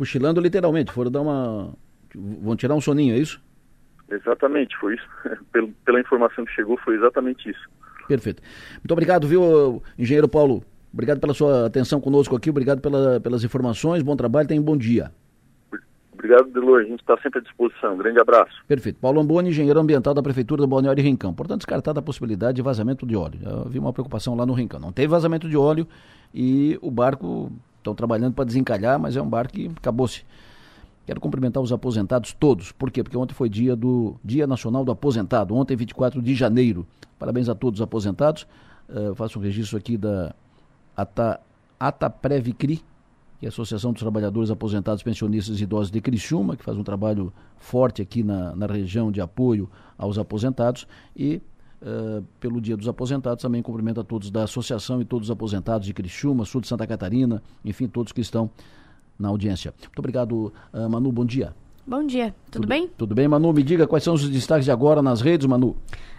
cochilando 0.00 0.40
literalmente, 0.40 0.90
foram 0.90 1.10
dar 1.10 1.20
uma. 1.20 1.74
vão 2.14 2.56
tirar 2.56 2.74
um 2.74 2.80
soninho, 2.80 3.14
é 3.14 3.18
isso? 3.18 3.38
Exatamente, 4.10 4.74
foi 4.78 4.94
isso. 4.94 5.06
Pela 5.84 6.00
informação 6.00 6.42
que 6.46 6.52
chegou, 6.52 6.78
foi 6.78 6.94
exatamente 6.94 7.50
isso. 7.50 7.68
Perfeito. 8.08 8.42
Muito 8.76 8.92
obrigado, 8.92 9.28
viu, 9.28 9.82
engenheiro 9.98 10.26
Paulo? 10.26 10.64
Obrigado 10.92 11.20
pela 11.20 11.34
sua 11.34 11.66
atenção 11.66 12.00
conosco 12.00 12.34
aqui, 12.34 12.50
obrigado 12.50 12.80
pela, 12.80 13.20
pelas 13.20 13.44
informações, 13.44 14.02
bom 14.02 14.16
trabalho, 14.16 14.48
tenha 14.48 14.60
um 14.60 14.64
bom 14.64 14.76
dia. 14.76 15.12
Obrigado, 16.12 16.50
Delor. 16.50 16.80
A 16.80 16.84
gente 16.84 17.00
está 17.00 17.16
sempre 17.18 17.38
à 17.38 17.42
disposição. 17.42 17.96
Grande 17.96 18.20
abraço. 18.20 18.52
Perfeito. 18.66 18.98
Paulo 19.00 19.20
Amboni, 19.20 19.48
engenheiro 19.48 19.80
ambiental 19.80 20.12
da 20.12 20.22
Prefeitura 20.22 20.60
do 20.60 20.68
Balneário 20.68 21.02
Rincão. 21.02 21.32
Portanto, 21.32 21.60
descartada 21.60 22.00
a 22.00 22.02
possibilidade 22.02 22.56
de 22.56 22.62
vazamento 22.62 23.06
de 23.06 23.16
óleo. 23.16 23.38
Vi 23.68 23.78
uma 23.78 23.92
preocupação 23.92 24.34
lá 24.34 24.44
no 24.44 24.52
Rincão. 24.52 24.78
Não 24.78 24.92
teve 24.92 25.08
vazamento 25.08 25.48
de 25.48 25.56
óleo 25.56 25.86
e 26.34 26.78
o 26.82 26.90
barco 26.90 27.50
estão 27.80 27.94
trabalhando 27.94 28.34
para 28.34 28.44
desencalhar, 28.44 28.98
mas 28.98 29.16
é 29.16 29.22
um 29.22 29.28
barco 29.28 29.54
que 29.54 29.70
acabou-se. 29.76 30.24
Quero 31.06 31.20
cumprimentar 31.20 31.62
os 31.62 31.72
aposentados 31.72 32.32
todos. 32.32 32.70
Por 32.70 32.90
quê? 32.90 33.02
Porque 33.02 33.16
ontem 33.16 33.34
foi 33.34 33.48
dia 33.48 33.74
do 33.74 34.14
Dia 34.24 34.46
Nacional 34.46 34.84
do 34.84 34.92
Aposentado. 34.92 35.54
Ontem, 35.56 35.74
24 35.74 36.22
de 36.22 36.34
janeiro. 36.34 36.86
Parabéns 37.18 37.48
a 37.48 37.54
todos 37.54 37.80
os 37.80 37.82
aposentados. 37.82 38.46
Uh, 38.88 39.14
faço 39.14 39.38
um 39.38 39.42
registro 39.42 39.76
aqui 39.76 39.96
da 39.96 40.34
Ata, 40.96 41.40
Ataprevicri, 41.78 42.76
que 43.38 43.46
é 43.46 43.48
a 43.48 43.48
Associação 43.48 43.92
dos 43.92 44.02
Trabalhadores 44.02 44.50
Aposentados, 44.50 45.02
Pensionistas 45.02 45.58
e 45.58 45.64
Idosos 45.64 45.90
de 45.90 46.00
Criciúma, 46.00 46.56
que 46.56 46.62
faz 46.62 46.76
um 46.76 46.84
trabalho 46.84 47.32
forte 47.56 48.00
aqui 48.02 48.22
na, 48.22 48.54
na 48.54 48.66
região 48.66 49.10
de 49.10 49.20
apoio 49.20 49.68
aos 49.98 50.18
aposentados. 50.18 50.86
E 51.16 51.40
uh, 51.82 52.22
pelo 52.38 52.60
Dia 52.60 52.76
dos 52.76 52.88
Aposentados 52.88 53.42
também 53.42 53.62
cumprimento 53.62 54.00
a 54.00 54.04
todos 54.04 54.30
da 54.30 54.44
Associação 54.44 55.00
e 55.00 55.04
todos 55.04 55.28
os 55.28 55.30
aposentados 55.30 55.86
de 55.86 55.94
Criciúma, 55.94 56.44
sul 56.44 56.60
de 56.60 56.68
Santa 56.68 56.86
Catarina, 56.86 57.42
enfim, 57.64 57.86
todos 57.88 58.12
que 58.12 58.20
estão 58.20 58.50
na 59.18 59.28
audiência. 59.28 59.74
Muito 59.80 59.98
obrigado, 59.98 60.52
uh, 60.72 60.88
Manu. 60.88 61.12
Bom 61.12 61.24
dia. 61.24 61.54
Bom 61.86 62.06
dia, 62.06 62.34
tudo, 62.50 62.62
tudo, 62.62 62.68
bem? 62.68 62.88
Tudo 62.96 63.14
bem, 63.14 63.26
Manu. 63.26 63.52
Me 63.52 63.62
diga 63.62 63.86
quais 63.86 64.04
são 64.04 64.14
os 64.14 64.28
destaques 64.28 64.64
de 64.64 64.70
agora 64.70 65.02
nas 65.02 65.20
redes, 65.20 65.46
Manu. 65.46 65.76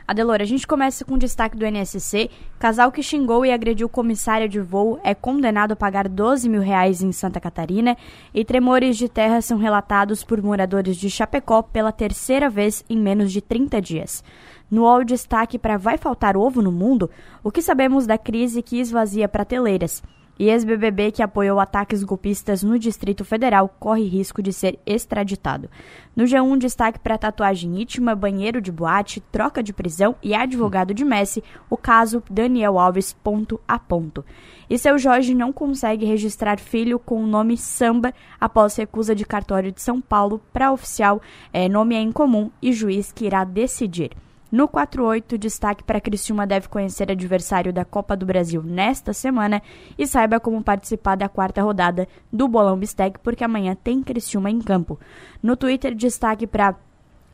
Adelora, 0.07 0.43
a 0.43 0.45
gente 0.45 0.67
começa 0.67 1.05
com 1.05 1.13
o 1.13 1.17
destaque 1.17 1.55
do 1.55 1.65
NSC. 1.65 2.29
Casal 2.59 2.91
que 2.91 3.01
xingou 3.01 3.45
e 3.45 3.51
agrediu 3.51 3.87
comissária 3.87 4.49
de 4.49 4.59
voo 4.59 4.99
é 5.03 5.15
condenado 5.15 5.71
a 5.71 5.75
pagar 5.75 6.09
12 6.09 6.49
mil 6.49 6.61
reais 6.61 7.01
em 7.01 7.13
Santa 7.13 7.39
Catarina 7.39 7.95
e 8.33 8.43
tremores 8.43 8.97
de 8.97 9.07
terra 9.07 9.41
são 9.41 9.57
relatados 9.57 10.23
por 10.23 10.41
moradores 10.41 10.97
de 10.97 11.09
Chapecó 11.09 11.61
pela 11.61 11.93
terceira 11.93 12.49
vez 12.49 12.83
em 12.89 12.97
menos 12.97 13.31
de 13.31 13.39
30 13.39 13.81
dias. 13.81 14.23
No 14.71 14.83
UOL, 14.83 15.03
destaque 15.03 15.59
para 15.59 15.75
Vai 15.75 15.97
Faltar 15.97 16.37
Ovo 16.37 16.61
no 16.61 16.71
Mundo? 16.71 17.09
O 17.43 17.51
que 17.51 17.61
sabemos 17.61 18.07
da 18.07 18.17
crise 18.17 18.61
que 18.61 18.79
esvazia 18.79 19.27
prateleiras? 19.27 20.01
E 20.39 20.47
ex-BBB 20.49 21.11
que 21.11 21.21
apoiou 21.21 21.59
ataques 21.59 22.05
golpistas 22.05 22.63
no 22.63 22.79
Distrito 22.79 23.25
Federal 23.25 23.67
corre 23.77 24.05
risco 24.07 24.41
de 24.41 24.53
ser 24.53 24.79
extraditado. 24.85 25.69
No 26.15 26.23
G1, 26.23 26.57
destaque 26.57 26.99
para 26.99 27.17
tatuagem 27.17 27.81
íntima, 27.81 28.15
banheiro 28.15 28.61
de 28.61 28.71
boate, 28.71 29.19
troca 29.29 29.61
de 29.61 29.73
prisão 29.73 30.15
e 30.23 30.33
advogado 30.33 30.93
de 30.93 31.03
Messi, 31.03 31.43
o 31.69 31.75
caso 31.75 32.23
Daniel 32.31 32.79
Alves 32.79 33.11
ponto 33.11 33.59
a 33.67 33.77
ponto. 33.77 34.23
E 34.69 34.77
seu 34.77 34.97
Jorge 34.97 35.35
não 35.35 35.51
consegue 35.51 36.05
registrar 36.05 36.57
filho 36.57 36.97
com 36.97 37.21
o 37.21 37.27
nome 37.27 37.57
Samba 37.57 38.13
após 38.39 38.73
recusa 38.77 39.13
de 39.13 39.25
cartório 39.25 39.69
de 39.69 39.81
São 39.81 39.99
Paulo 39.99 40.39
para 40.53 40.71
oficial, 40.71 41.21
é, 41.51 41.67
nome 41.67 41.93
é 41.93 41.99
incomum 41.99 42.49
e 42.61 42.71
juiz 42.71 43.11
que 43.11 43.25
irá 43.25 43.43
decidir. 43.43 44.11
No 44.51 44.67
48, 44.67 45.37
destaque 45.37 45.81
para 45.81 46.01
Criciúma 46.01 46.45
deve 46.45 46.67
conhecer 46.67 47.09
adversário 47.09 47.71
da 47.71 47.85
Copa 47.85 48.17
do 48.17 48.25
Brasil 48.25 48.61
nesta 48.61 49.13
semana 49.13 49.61
e 49.97 50.05
saiba 50.05 50.41
como 50.41 50.61
participar 50.61 51.15
da 51.15 51.29
quarta 51.29 51.61
rodada 51.61 52.05
do 52.33 52.49
Bolão 52.49 52.77
Bistec, 52.77 53.17
porque 53.19 53.45
amanhã 53.45 53.77
tem 53.81 54.03
Criciúma 54.03 54.51
em 54.51 54.59
campo. 54.59 54.99
No 55.41 55.55
Twitter, 55.55 55.95
destaque 55.95 56.45
para 56.45 56.75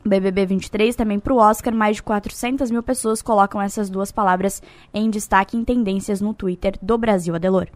BBB 0.05 0.45
23, 0.45 0.95
também 0.95 1.19
para 1.19 1.33
o 1.33 1.37
Oscar, 1.37 1.73
mais 1.73 1.95
de 1.95 2.03
400 2.03 2.69
mil 2.69 2.83
pessoas 2.83 3.23
colocam 3.23 3.59
essas 3.59 3.89
duas 3.89 4.11
palavras 4.11 4.61
em 4.93 5.09
destaque 5.09 5.57
em 5.57 5.65
tendências 5.65 6.21
no 6.21 6.35
Twitter 6.35 6.77
do 6.81 6.99
Brasil, 6.99 7.33
Adelor. 7.33 7.67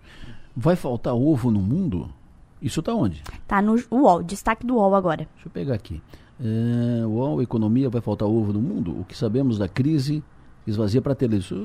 Vai 0.56 0.76
faltar 0.76 1.16
ovo 1.16 1.50
no 1.50 1.62
mundo? 1.62 2.10
Isso 2.62 2.84
tá 2.84 2.94
onde? 2.94 3.24
Tá 3.48 3.60
no 3.60 3.76
UOL, 3.90 4.22
destaque 4.22 4.68
do 4.68 4.76
UOL 4.76 4.94
agora. 4.94 5.28
Deixa 5.34 5.48
eu 5.48 5.52
pegar 5.52 5.74
aqui. 5.74 6.00
É, 6.44 7.06
uau, 7.06 7.42
economia 7.42 7.90
vai 7.90 8.02
faltar 8.02 8.28
ovo 8.28 8.52
no 8.52 8.62
mundo? 8.62 9.00
O 9.00 9.06
que 9.06 9.16
sabemos 9.16 9.58
da 9.58 9.68
crise 9.68 10.24
esvazia 10.66 11.02
para 11.02 11.14
ter 11.14 11.32
isso, 11.34 11.56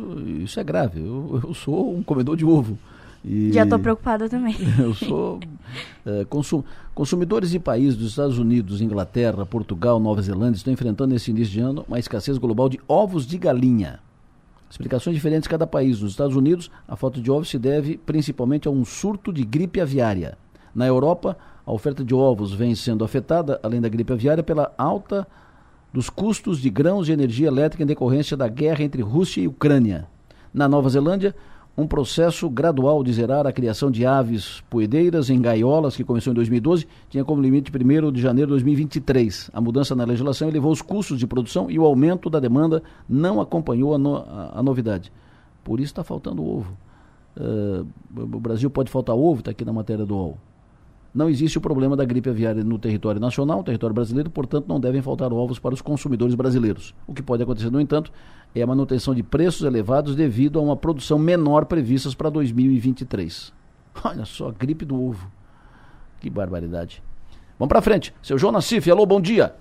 isso 0.43 0.61
é 0.61 0.65
grave. 0.65 1.01
Eu, 1.01 1.41
eu, 1.43 1.55
sou 1.55 1.97
um 1.97 2.03
comedor 2.03 2.37
de 2.37 2.45
ovo. 2.45 2.79
E 3.25 3.53
Já 3.53 3.65
estou 3.65 3.79
preocupada 3.79 4.29
também. 4.29 4.55
Eu 4.79 4.95
sou 4.95 5.41
é, 6.05 6.25
consum, 6.27 6.63
consumidores 6.95 7.51
de 7.51 7.59
países 7.59 7.97
dos 7.97 8.11
Estados 8.11 8.39
Unidos, 8.39 8.81
Inglaterra, 8.81 9.45
Portugal, 9.45 9.99
Nova 9.99 10.23
Zelândia 10.23 10.59
estão 10.59 10.73
enfrentando 10.73 11.13
nesse 11.13 11.31
início 11.31 11.55
de 11.55 11.61
ano 11.61 11.85
uma 11.89 11.99
escassez 11.99 12.39
global 12.39 12.69
de 12.69 12.79
ovos 12.87 13.27
de 13.27 13.37
galinha. 13.37 13.99
Explicações 14.71 15.17
diferentes 15.17 15.47
em 15.47 15.51
cada 15.51 15.67
país. 15.67 16.01
Nos 16.01 16.13
Estados 16.13 16.37
Unidos, 16.37 16.71
a 16.87 16.97
falta 16.97 17.21
de 17.21 17.31
ovos 17.31 17.49
se 17.49 17.59
deve 17.59 17.97
principalmente 17.97 18.69
a 18.69 18.71
um 18.71 18.85
surto 18.85 19.33
de 19.33 19.45
gripe 19.45 19.81
aviária. 19.81 20.37
Na 20.75 20.87
Europa, 20.87 21.37
a 21.67 21.73
oferta 21.73 22.05
de 22.05 22.15
ovos 22.15 22.55
vem 22.55 22.77
sendo 22.77 23.05
afetada, 23.05 23.59
além 23.61 23.81
da 23.81 23.89
gripe 23.89 24.13
aviária, 24.13 24.43
pela 24.43 24.73
alta 24.79 25.27
dos 25.93 26.09
custos 26.09 26.61
de 26.61 26.71
grãos 26.71 27.09
e 27.09 27.13
energia 27.13 27.49
elétrica 27.49 27.83
em 27.83 27.87
decorrência 27.87 28.37
da 28.37 28.47
guerra 28.47 28.85
entre 28.85 29.03
Rússia 29.03 29.41
e 29.41 29.49
Ucrânia. 29.49 30.07
Na 30.55 30.69
Nova 30.69 30.89
Zelândia, 30.89 31.35
um 31.77 31.87
processo 31.87 32.49
gradual 32.49 33.03
de 33.03 33.13
zerar 33.13 33.47
a 33.47 33.53
criação 33.53 33.91
de 33.91 34.07
aves 34.07 34.63
poedeiras 34.71 35.29
em 35.29 35.41
gaiolas, 35.41 35.97
que 35.97 36.05
começou 36.05 36.31
em 36.31 36.35
2012, 36.35 36.87
tinha 37.11 37.25
como 37.25 37.43
limite 37.43 37.71
1 37.71 38.13
de 38.13 38.21
janeiro 38.21 38.49
de 38.49 38.53
2023. 38.53 39.51
A 39.53 39.61
mudança 39.61 39.95
na 39.95 40.05
legislação 40.05 40.49
elevou 40.49 40.71
os 40.71 40.81
custos 40.81 41.19
de 41.19 41.27
produção 41.27 41.71
e 41.71 41.79
o 41.79 41.85
aumento 41.85 42.31
da 42.31 42.39
demanda 42.39 42.83
não 43.09 43.41
acompanhou 43.41 43.95
a, 43.95 43.99
no, 43.99 44.17
a, 44.17 44.53
a 44.55 44.63
novidade. 44.63 45.13
Por 45.65 45.81
isso 45.81 45.93
está 45.93 46.05
faltando 46.05 46.47
ovo. 46.47 46.77
Uh, 47.37 47.87
o 48.17 48.41
Brasil 48.41 48.71
pode 48.71 48.91
faltar 48.91 49.15
ovo, 49.15 49.41
está 49.41 49.51
aqui 49.51 49.65
na 49.65 49.73
matéria 49.73 50.07
do 50.07 50.15
UOL. 50.15 50.39
Não 51.17 51.31
existe 51.31 51.57
o 51.57 51.63
problema 51.63 51.97
da 51.97 52.05
gripe 52.05 52.29
aviária 52.29 52.63
no 52.63 52.79
território 52.79 53.19
nacional, 53.19 53.65
território 53.65 53.95
brasileiro, 53.95 54.29
portanto 54.29 54.67
não 54.69 54.79
devem 54.79 55.01
faltar 55.01 55.33
ovos 55.33 55.59
para 55.59 55.73
os 55.73 55.81
consumidores 55.81 56.35
brasileiros. 56.35 56.95
O 57.07 57.15
que 57.15 57.23
pode 57.23 57.43
acontecer, 57.43 57.71
no 57.71 57.81
entanto, 57.81 58.13
é 58.55 58.61
a 58.61 58.67
manutenção 58.67 59.15
de 59.15 59.23
preços 59.23 59.63
elevados 59.63 60.15
devido 60.15 60.59
a 60.59 60.63
uma 60.63 60.77
produção 60.77 61.19
menor 61.19 61.65
previstas 61.65 62.15
para 62.15 62.29
2023. 62.29 63.51
Olha 64.05 64.27
só, 64.27 64.51
gripe 64.51 64.85
do 64.85 65.03
ovo. 65.03 65.27
Que 66.21 66.29
barbaridade. 66.29 67.03
Vamos 67.59 67.71
para 67.71 67.81
frente. 67.81 68.13
Seu 68.23 68.37
João 68.37 68.53
Nassif, 68.53 68.91
alô, 68.91 69.07
bom 69.07 69.19
dia. 69.19 69.55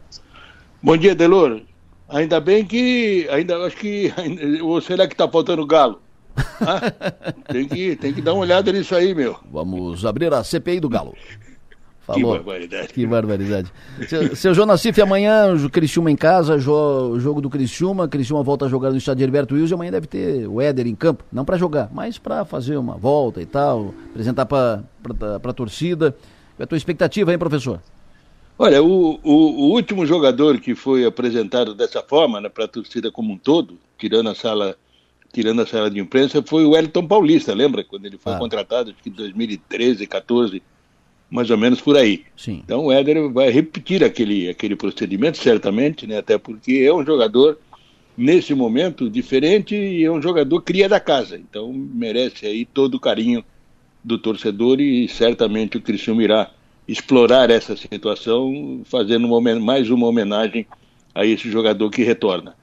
Bom 0.84 0.98
dia, 0.98 1.16
Delor. 1.16 1.62
Ainda 2.10 2.42
bem 2.42 2.66
que. 2.66 3.30
Ainda 3.32 3.56
acho 3.60 3.78
que. 3.78 4.14
Ou 4.62 4.82
será 4.82 5.08
que 5.08 5.14
está 5.14 5.26
faltando 5.26 5.66
galo? 5.66 6.02
Ah, 6.62 6.92
tem, 7.52 7.68
que, 7.68 7.96
tem 7.96 8.14
que 8.14 8.22
dar 8.22 8.34
uma 8.34 8.42
olhada 8.42 8.72
nisso 8.72 8.96
aí, 8.96 9.14
meu. 9.14 9.38
Vamos 9.52 10.06
abrir 10.06 10.34
a 10.34 10.44
CPI 10.44 10.80
do 10.80 10.90
Galo. 10.90 11.14
Falou. 12.06 12.34
Que 12.34 12.38
barbaridade. 12.38 12.88
Que 12.94 13.08
barbaridade. 13.08 13.74
seu, 14.08 14.36
seu 14.36 14.54
João 14.54 14.68
Nassif, 14.68 15.02
amanhã 15.02 15.56
o 15.56 15.70
Criciúma 15.70 16.12
em 16.12 16.16
casa, 16.16 16.60
jo, 16.60 17.20
jogo 17.20 17.42
do 17.42 17.50
Criciúma. 17.50 18.08
Criciúma 18.08 18.44
volta 18.44 18.66
a 18.66 18.70
jogar 18.70 18.92
no 18.92 18.98
estádio 18.98 19.24
Herberto 19.24 19.56
Wilson. 19.56 19.74
Amanhã 19.76 19.92
deve 19.92 20.06
ter 20.06 20.48
o 20.48 20.62
Éder 20.62 20.86
em 20.86 20.94
campo. 20.94 21.24
Não 21.32 21.44
para 21.44 21.58
jogar, 21.58 21.90
mas 21.92 22.20
para 22.20 22.46
fazer 22.46 22.78
uma 22.78 22.96
volta 22.96 23.42
e 23.42 23.46
tal, 23.46 23.92
apresentar 24.12 24.46
para 24.46 24.84
a 25.44 25.54
torcida. 25.54 26.12
Qual 26.12 26.60
é 26.60 26.64
a 26.64 26.68
tua 26.68 26.78
expectativa, 26.78 27.32
hein, 27.32 27.40
professor? 27.40 27.82
Olha, 28.58 28.82
o, 28.84 29.20
o, 29.24 29.34
o 29.34 29.72
último 29.74 30.06
jogador 30.06 30.60
que 30.60 30.76
foi 30.76 31.06
apresentado 31.06 31.74
dessa 31.74 32.02
forma, 32.04 32.40
né, 32.40 32.50
para 32.50 32.66
a 32.66 32.68
torcida 32.68 33.12
como 33.12 33.34
um 33.34 33.38
todo, 33.38 33.78
tirando 33.98 34.30
a 34.30 34.36
sala 34.36 34.78
tirando 35.36 35.62
a 35.62 35.68
sala 35.68 35.92
de 35.92 36.00
imprensa, 36.00 36.42
foi 36.42 36.64
o 36.64 36.70
Wellington 36.70 37.06
Paulista, 37.06 37.54
lembra? 37.54 37.84
Quando 37.84 38.06
ele 38.06 38.18
foi 38.18 38.32
ah. 38.32 38.38
contratado, 38.38 38.92
acho 38.92 39.04
que 39.04 39.10
em 39.10 39.12
2013, 39.12 40.08
14, 40.08 40.64
mais 41.30 41.50
ou 41.50 41.58
menos 41.58 41.82
por 41.82 41.98
aí. 41.98 42.24
Sim. 42.38 42.62
Então 42.64 42.86
o 42.86 42.92
Éder 42.92 43.30
vai 43.30 43.50
repetir 43.50 44.02
aquele, 44.02 44.48
aquele 44.48 44.78
procedimento, 44.78 45.38
certamente, 45.38 46.08
né? 46.08 46.20
até 46.20 46.38
porque 46.38 46.86
é 46.88 46.94
um 46.94 47.06
jogador, 47.06 47.58
nesse 48.16 48.56
momento, 48.56 49.10
diferente 49.10 49.76
e 49.76 50.06
é 50.06 50.10
um 50.10 50.22
jogador 50.22 50.62
cria 50.62 50.88
da 50.88 51.02
casa. 51.02 51.36
Então 51.36 51.74
merece 51.74 52.46
aí 52.46 52.64
todo 52.64 52.96
o 52.96 53.00
carinho 53.00 53.44
do 54.02 54.18
torcedor 54.18 54.80
e 54.80 55.10
certamente 55.10 55.76
o 55.76 55.82
Cristiano 55.82 56.22
irá 56.22 56.50
explorar 56.88 57.50
essa 57.50 57.76
situação, 57.76 58.84
fazendo 58.86 59.28
uma, 59.28 59.60
mais 59.60 59.90
uma 59.90 60.08
homenagem 60.08 60.66
a 61.14 61.26
esse 61.26 61.52
jogador 61.52 61.90
que 61.90 62.04
retorna. 62.04 62.56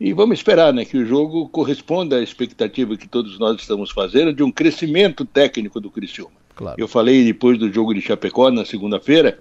E 0.00 0.12
vamos 0.12 0.38
esperar 0.38 0.72
né, 0.72 0.84
que 0.84 0.96
o 0.96 1.04
jogo 1.04 1.48
corresponda 1.48 2.16
à 2.16 2.22
expectativa 2.22 2.96
que 2.96 3.08
todos 3.08 3.38
nós 3.38 3.60
estamos 3.60 3.90
fazendo 3.90 4.32
de 4.32 4.42
um 4.42 4.50
crescimento 4.50 5.24
técnico 5.24 5.80
do 5.80 5.90
Criciúma. 5.90 6.36
Claro. 6.54 6.80
Eu 6.80 6.86
falei 6.86 7.24
depois 7.24 7.58
do 7.58 7.72
jogo 7.72 7.92
de 7.92 8.00
Chapecó, 8.00 8.50
na 8.50 8.64
segunda-feira, 8.64 9.38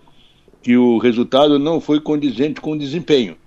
que 0.64 0.76
o 0.76 0.98
resultado 0.98 1.60
não 1.60 1.80
foi 1.80 2.00
condizente 2.00 2.60
com 2.60 2.72
o 2.72 2.78
desempenho. 2.78 3.38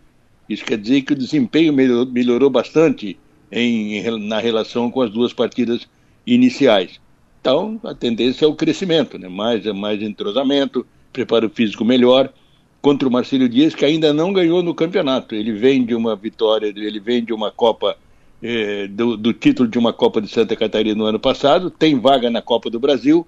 Isso 0.48 0.64
quer 0.64 0.78
dizer 0.78 1.02
que 1.02 1.12
o 1.12 1.16
desempenho 1.16 1.72
melhorou, 1.72 2.06
melhorou 2.06 2.50
bastante 2.50 3.18
em, 3.50 4.02
na 4.26 4.38
relação 4.38 4.90
com 4.90 5.02
as 5.02 5.10
duas 5.10 5.32
partidas 5.32 5.88
iniciais. 6.26 7.00
Então, 7.40 7.80
a 7.84 7.94
tendência 7.94 8.44
é 8.44 8.48
o 8.48 8.54
crescimento, 8.54 9.18
né? 9.18 9.28
mais, 9.28 9.64
mais 9.66 10.02
entrosamento, 10.02 10.86
preparo 11.12 11.48
físico 11.50 11.84
melhor, 11.84 12.32
contra 12.80 13.08
o 13.08 13.12
Marcelo 13.12 13.48
Dias, 13.48 13.74
que 13.74 13.84
ainda 13.84 14.12
não 14.12 14.32
ganhou 14.32 14.62
no 14.62 14.74
campeonato. 14.74 15.34
Ele 15.34 15.52
vem 15.52 15.84
de 15.84 15.94
uma 15.94 16.16
vitória, 16.16 16.66
ele 16.66 17.00
vem 17.00 17.24
de 17.24 17.32
uma 17.32 17.50
Copa, 17.50 17.96
eh, 18.42 18.88
do, 18.88 19.16
do 19.16 19.32
título 19.32 19.68
de 19.68 19.78
uma 19.78 19.92
Copa 19.92 20.20
de 20.20 20.28
Santa 20.28 20.56
Catarina 20.56 20.96
no 20.96 21.04
ano 21.04 21.20
passado, 21.20 21.70
tem 21.70 21.98
vaga 21.98 22.30
na 22.30 22.40
Copa 22.40 22.70
do 22.70 22.80
Brasil, 22.80 23.26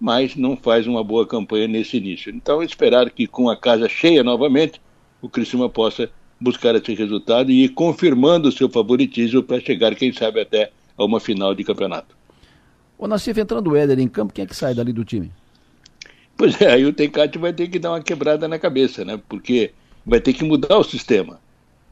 mas 0.00 0.34
não 0.34 0.56
faz 0.56 0.86
uma 0.86 1.04
boa 1.04 1.26
campanha 1.26 1.68
nesse 1.68 1.98
início. 1.98 2.32
Então, 2.34 2.62
esperar 2.62 3.10
que 3.10 3.26
com 3.26 3.48
a 3.48 3.56
casa 3.56 3.88
cheia 3.88 4.24
novamente, 4.24 4.80
o 5.22 5.28
Criciúma 5.28 5.68
possa 5.68 6.10
buscar 6.40 6.74
esse 6.74 6.94
resultado 6.94 7.50
e 7.50 7.64
ir 7.64 7.68
confirmando 7.70 8.48
o 8.48 8.52
seu 8.52 8.68
favoritismo 8.68 9.42
para 9.42 9.60
chegar, 9.60 9.94
quem 9.94 10.12
sabe, 10.12 10.40
até 10.40 10.72
a 10.96 11.04
uma 11.04 11.20
final 11.20 11.54
de 11.54 11.62
campeonato. 11.62 12.16
O 12.98 13.06
Nassif, 13.06 13.38
entrando 13.38 13.70
o 13.70 13.76
Éder 13.76 13.98
em 13.98 14.08
campo, 14.08 14.32
quem 14.32 14.44
é 14.44 14.46
que 14.46 14.56
sai 14.56 14.74
dali 14.74 14.92
do 14.92 15.04
time? 15.04 15.30
Pois 16.40 16.58
é, 16.58 16.72
aí 16.72 16.86
o 16.86 16.92
Tencate 16.94 17.36
vai 17.36 17.52
ter 17.52 17.68
que 17.68 17.78
dar 17.78 17.90
uma 17.90 18.00
quebrada 18.00 18.48
na 18.48 18.58
cabeça, 18.58 19.04
né? 19.04 19.20
Porque 19.28 19.72
vai 20.06 20.22
ter 20.22 20.32
que 20.32 20.42
mudar 20.42 20.78
o 20.78 20.82
sistema. 20.82 21.38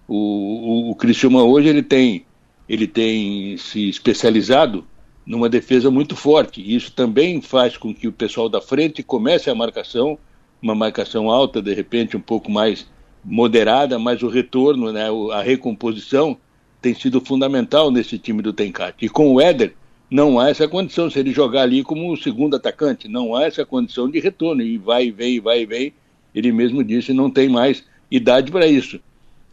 O, 0.08 0.90
o, 0.90 0.96
o 0.96 1.50
hoje 1.50 1.68
ele 1.68 1.82
tem, 1.82 2.24
ele 2.66 2.86
tem 2.86 3.58
se 3.58 3.90
especializado 3.90 4.86
numa 5.26 5.50
defesa 5.50 5.90
muito 5.90 6.16
forte. 6.16 6.62
E 6.62 6.74
isso 6.74 6.90
também 6.92 7.42
faz 7.42 7.76
com 7.76 7.94
que 7.94 8.08
o 8.08 8.12
pessoal 8.12 8.48
da 8.48 8.58
frente 8.58 9.02
comece 9.02 9.50
a 9.50 9.54
marcação, 9.54 10.18
uma 10.62 10.74
marcação 10.74 11.28
alta, 11.28 11.60
de 11.60 11.74
repente 11.74 12.16
um 12.16 12.20
pouco 12.20 12.50
mais 12.50 12.86
moderada, 13.22 13.98
mas 13.98 14.22
o 14.22 14.28
retorno, 14.28 14.90
né, 14.90 15.08
a 15.30 15.42
recomposição 15.42 16.38
tem 16.80 16.94
sido 16.94 17.20
fundamental 17.20 17.90
nesse 17.90 18.18
time 18.18 18.40
do 18.40 18.54
Tencate. 18.54 19.04
E 19.04 19.08
com 19.10 19.34
o 19.34 19.42
Éder, 19.42 19.74
não 20.10 20.38
há 20.38 20.50
essa 20.50 20.66
condição. 20.66 21.10
Se 21.10 21.18
ele 21.18 21.32
jogar 21.32 21.62
ali 21.62 21.82
como 21.82 22.16
segundo 22.16 22.56
atacante, 22.56 23.08
não 23.08 23.34
há 23.34 23.44
essa 23.44 23.64
condição 23.64 24.10
de 24.10 24.20
retorno. 24.20 24.62
E 24.62 24.78
vai 24.78 25.06
e 25.06 25.10
vem, 25.10 25.40
vai 25.40 25.62
e 25.62 25.66
vem. 25.66 25.92
Ele 26.34 26.52
mesmo 26.52 26.82
disse 26.82 27.12
não 27.12 27.30
tem 27.30 27.48
mais 27.48 27.84
idade 28.10 28.50
para 28.50 28.66
isso. 28.66 29.00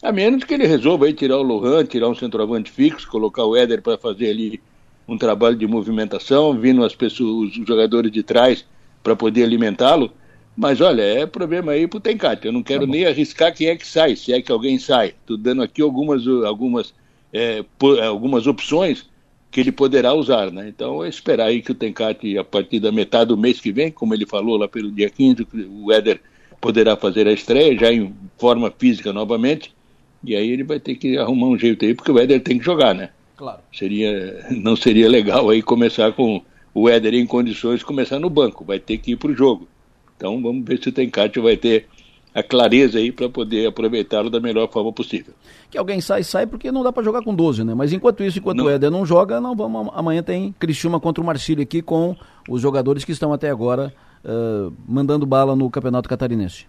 A 0.01 0.11
menos 0.11 0.43
que 0.43 0.53
ele 0.53 0.67
resolva 0.67 1.05
aí 1.05 1.13
tirar 1.13 1.37
o 1.37 1.43
Lohan, 1.43 1.85
tirar 1.85 2.09
um 2.09 2.15
centroavante 2.15 2.71
fixo, 2.71 3.09
colocar 3.09 3.43
o 3.43 3.55
Éder 3.55 3.81
para 3.81 3.97
fazer 3.97 4.29
ali 4.29 4.61
um 5.07 5.17
trabalho 5.17 5.55
de 5.55 5.65
movimentação, 5.67 6.53
vindo 6.53 6.83
as 6.83 6.95
pessoas, 6.95 7.57
os 7.57 7.67
jogadores 7.67 8.11
de 8.11 8.23
trás 8.23 8.65
para 9.03 9.15
poder 9.15 9.43
alimentá-lo. 9.43 10.11
Mas 10.55 10.79
olha, 10.79 11.01
é 11.01 11.25
problema 11.25 11.73
aí 11.73 11.87
pro 11.87 11.99
Tencate. 11.99 12.45
Eu 12.45 12.53
não 12.53 12.63
quero 12.63 12.85
tá 12.85 12.87
nem 12.87 13.05
arriscar 13.05 13.53
quem 13.53 13.67
é 13.67 13.75
que 13.75 13.85
sai, 13.85 14.15
se 14.15 14.31
é 14.31 14.41
que 14.41 14.51
alguém 14.51 14.79
sai. 14.79 15.07
Estou 15.07 15.37
dando 15.37 15.61
aqui 15.61 15.81
algumas, 15.81 16.25
algumas, 16.45 16.93
é, 17.33 17.63
algumas 18.07 18.47
opções 18.47 19.09
que 19.55 19.61
ele 19.61 19.71
poderá 19.71 20.13
usar, 20.13 20.51
né? 20.51 20.67
Então 20.67 21.01
é 21.01 21.07
esperar 21.07 21.45
aí 21.45 21.61
que 21.61 21.71
o 21.71 21.73
Tencate, 21.73 22.37
a 22.37 22.43
partir 22.43 22.77
da 22.77 22.91
metade 22.91 23.29
do 23.29 23.37
mês 23.37 23.57
que 23.61 23.71
vem, 23.71 23.89
como 23.89 24.13
ele 24.13 24.25
falou 24.25 24.57
lá 24.57 24.67
pelo 24.67 24.91
dia 24.91 25.09
15, 25.09 25.47
o 25.69 25.93
Éder 25.93 26.19
poderá 26.59 26.97
fazer 26.97 27.25
a 27.25 27.31
estreia, 27.31 27.79
já 27.79 27.89
em 27.89 28.13
forma 28.37 28.69
física 28.77 29.13
novamente, 29.13 29.73
e 30.21 30.35
aí 30.35 30.51
ele 30.51 30.65
vai 30.65 30.77
ter 30.77 30.95
que 30.95 31.17
arrumar 31.17 31.47
um 31.47 31.57
jeito 31.57 31.85
aí, 31.85 31.93
porque 31.93 32.11
o 32.11 32.19
Éder 32.19 32.43
tem 32.43 32.59
que 32.59 32.65
jogar, 32.65 32.93
né? 32.93 33.11
Claro. 33.37 33.61
Seria, 33.71 34.45
não 34.51 34.75
seria 34.75 35.07
legal 35.07 35.49
aí 35.49 35.61
começar 35.61 36.11
com 36.11 36.41
o 36.73 36.89
Éder 36.89 37.13
em 37.13 37.25
condições 37.25 37.79
de 37.79 37.85
começar 37.85 38.19
no 38.19 38.29
banco, 38.29 38.65
vai 38.65 38.77
ter 38.77 38.97
que 38.97 39.11
ir 39.11 39.15
para 39.15 39.31
o 39.31 39.35
jogo. 39.35 39.69
Então 40.17 40.41
vamos 40.41 40.65
ver 40.65 40.83
se 40.83 40.89
o 40.89 40.91
Tencate 40.91 41.39
vai 41.39 41.55
ter 41.55 41.87
a 42.35 42.43
clareza 42.43 42.97
aí 42.97 43.13
para 43.13 43.29
poder 43.29 43.65
aproveitá-lo 43.65 44.29
da 44.29 44.41
melhor 44.41 44.69
forma 44.69 44.91
possível. 44.91 45.33
Que 45.71 45.77
alguém 45.77 46.01
sai, 46.01 46.21
sai 46.21 46.45
porque 46.45 46.69
não 46.69 46.83
dá 46.83 46.91
para 46.91 47.01
jogar 47.01 47.23
com 47.23 47.33
12, 47.33 47.63
né? 47.63 47.73
Mas 47.73 47.93
enquanto 47.93 48.21
isso, 48.25 48.39
enquanto 48.39 48.57
não. 48.57 48.65
o 48.65 48.69
Éder 48.69 48.91
não 48.91 49.05
joga, 49.05 49.39
não 49.39 49.55
vamos. 49.55 49.89
Amanhã 49.95 50.21
tem 50.21 50.53
Criciúma 50.59 50.99
contra 50.99 51.23
o 51.23 51.25
Marcílio 51.25 51.63
aqui 51.63 51.81
com 51.81 52.13
os 52.49 52.61
jogadores 52.61 53.05
que 53.05 53.13
estão 53.13 53.31
até 53.31 53.49
agora 53.49 53.93
uh, 54.25 54.73
mandando 54.85 55.25
bala 55.25 55.55
no 55.55 55.69
Campeonato 55.69 56.09
Catarinense. 56.09 56.65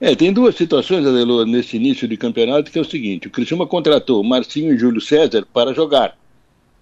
É, 0.00 0.16
tem 0.16 0.32
duas 0.32 0.56
situações, 0.56 1.06
Adelô, 1.06 1.44
nesse 1.44 1.76
início 1.76 2.08
de 2.08 2.16
campeonato, 2.16 2.70
que 2.70 2.78
é 2.78 2.82
o 2.82 2.84
seguinte: 2.84 3.28
o 3.28 3.30
Criciúma 3.30 3.68
contratou 3.68 4.24
Marcinho 4.24 4.74
e 4.74 4.78
Júlio 4.78 5.00
César 5.00 5.46
para 5.52 5.72
jogar. 5.72 6.18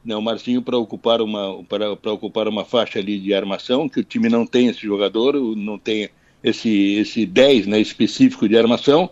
Né, 0.02 0.16
o 0.16 0.22
Marcinho 0.22 0.62
para 0.62 0.78
ocupar 0.78 1.20
uma 1.20 1.62
para, 1.64 1.94
para 1.96 2.12
ocupar 2.12 2.48
uma 2.48 2.64
faixa 2.64 2.98
ali 2.98 3.18
de 3.18 3.34
armação, 3.34 3.90
que 3.90 4.00
o 4.00 4.04
time 4.04 4.30
não 4.30 4.46
tem 4.46 4.68
esse 4.68 4.80
jogador, 4.80 5.34
não 5.54 5.78
tem 5.78 6.08
esse, 6.46 6.94
esse 6.94 7.26
10 7.26 7.66
né, 7.66 7.80
específico 7.80 8.48
de 8.48 8.56
armação, 8.56 9.10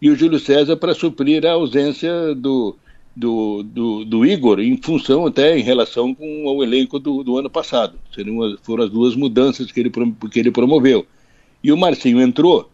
e 0.00 0.08
o 0.08 0.14
Júlio 0.14 0.38
César 0.38 0.76
para 0.76 0.94
suprir 0.94 1.44
a 1.44 1.52
ausência 1.52 2.32
do, 2.34 2.76
do, 3.14 3.64
do, 3.64 4.04
do, 4.04 4.24
Igor, 4.24 4.60
em 4.60 4.76
função 4.76 5.26
até 5.26 5.58
em 5.58 5.62
relação 5.62 6.14
com 6.14 6.44
o 6.44 6.62
elenco 6.62 7.00
do, 7.00 7.24
do 7.24 7.38
ano 7.38 7.50
passado. 7.50 7.98
Seriam, 8.14 8.56
foram 8.62 8.84
as 8.84 8.90
duas 8.90 9.16
mudanças 9.16 9.72
que 9.72 9.80
ele, 9.80 9.90
que 10.30 10.38
ele 10.38 10.52
promoveu. 10.52 11.04
E 11.64 11.72
o 11.72 11.76
Marcinho 11.76 12.20
entrou 12.20 12.70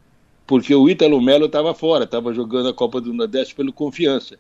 porque 0.47 0.75
o 0.75 0.91
Ítalo 0.91 1.19
Melo 1.23 1.47
estava 1.47 1.73
fora, 1.73 2.05
estava 2.05 2.35
jogando 2.35 2.69
a 2.69 2.75
Copa 2.75 3.01
do 3.01 3.15
Nordeste 3.15 3.55
pelo 3.55 3.73
Confiança. 3.73 4.37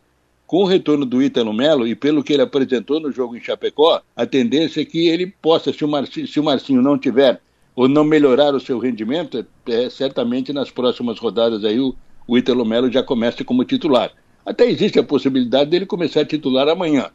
Com 0.46 0.64
o 0.64 0.66
retorno 0.66 1.06
do 1.06 1.22
Ítalo 1.22 1.54
Melo 1.54 1.86
e 1.86 1.94
pelo 1.94 2.22
que 2.22 2.34
ele 2.34 2.42
apresentou 2.42 3.00
no 3.00 3.10
jogo 3.10 3.34
em 3.34 3.40
Chapecó, 3.40 4.02
a 4.14 4.26
tendência 4.26 4.82
é 4.82 4.84
que 4.84 5.08
ele 5.08 5.28
possa, 5.40 5.72
se 5.72 5.82
o 5.82 5.88
Marcinho, 5.88 6.26
se 6.26 6.38
o 6.38 6.44
Marcinho 6.44 6.82
não 6.82 6.98
tiver 6.98 7.40
ou 7.74 7.88
não 7.88 8.04
melhorar 8.04 8.54
o 8.54 8.60
seu 8.60 8.78
rendimento, 8.78 9.44
é, 9.66 9.88
certamente 9.88 10.52
nas 10.52 10.70
próximas 10.70 11.18
rodadas 11.18 11.64
aí 11.64 11.80
o, 11.80 11.94
o 12.26 12.36
Ítalo 12.36 12.64
Melo 12.64 12.90
já 12.90 13.02
começa 13.02 13.44
como 13.44 13.64
titular. 13.64 14.12
Até 14.44 14.68
existe 14.68 14.98
a 14.98 15.04
possibilidade 15.04 15.70
dele 15.70 15.86
começar 15.86 16.20
a 16.20 16.26
titular 16.26 16.68
amanhã. 16.68 17.10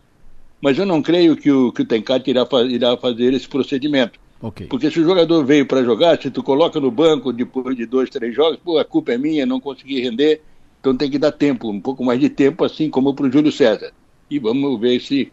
Mas 0.62 0.78
eu 0.78 0.86
não 0.86 1.02
creio 1.02 1.36
que 1.36 1.52
o, 1.52 1.72
que 1.72 1.82
o 1.84 1.86
Tencate 1.86 2.32
irá, 2.32 2.48
irá 2.68 2.98
fazer 2.98 3.34
esse 3.34 3.48
procedimento. 3.48 4.20
Okay. 4.42 4.68
Porque 4.68 4.90
se 4.90 5.00
o 5.00 5.04
jogador 5.04 5.44
veio 5.46 5.66
para 5.66 5.84
jogar, 5.84 6.22
se 6.22 6.30
tu 6.30 6.44
coloca 6.44 6.80
no 6.80 6.92
banco 6.92 7.34
depois 7.34 7.76
de 7.76 7.86
dois, 7.86 8.10
três 8.10 8.36
jogos, 8.36 8.60
pô, 8.64 8.78
a 8.78 8.86
culpa 8.86 9.12
é 9.12 9.18
minha, 9.18 9.46
não 9.46 9.60
consegui 9.60 10.02
render, 10.02 10.42
então 10.80 10.96
tem 10.96 11.10
que 11.10 11.18
dar 11.18 11.32
tempo, 11.32 11.70
um 11.70 11.82
pouco 11.82 12.04
mais 12.04 12.20
de 12.20 12.30
tempo, 12.30 12.64
assim 12.64 12.90
como 12.90 13.14
para 13.14 13.26
o 13.26 13.32
Júlio 13.32 13.52
César. 13.52 13.92
E 14.30 14.40
vamos 14.40 14.80
ver 14.80 15.00
se, 15.02 15.32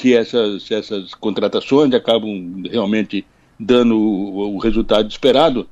se, 0.00 0.14
essas, 0.14 0.62
se 0.62 0.74
essas 0.74 1.14
contratações 1.14 1.92
acabam 1.92 2.62
realmente 2.70 3.24
dando 3.58 3.96
o, 3.96 4.54
o, 4.54 4.58
resultado 4.58 5.10
esperado. 5.10 5.68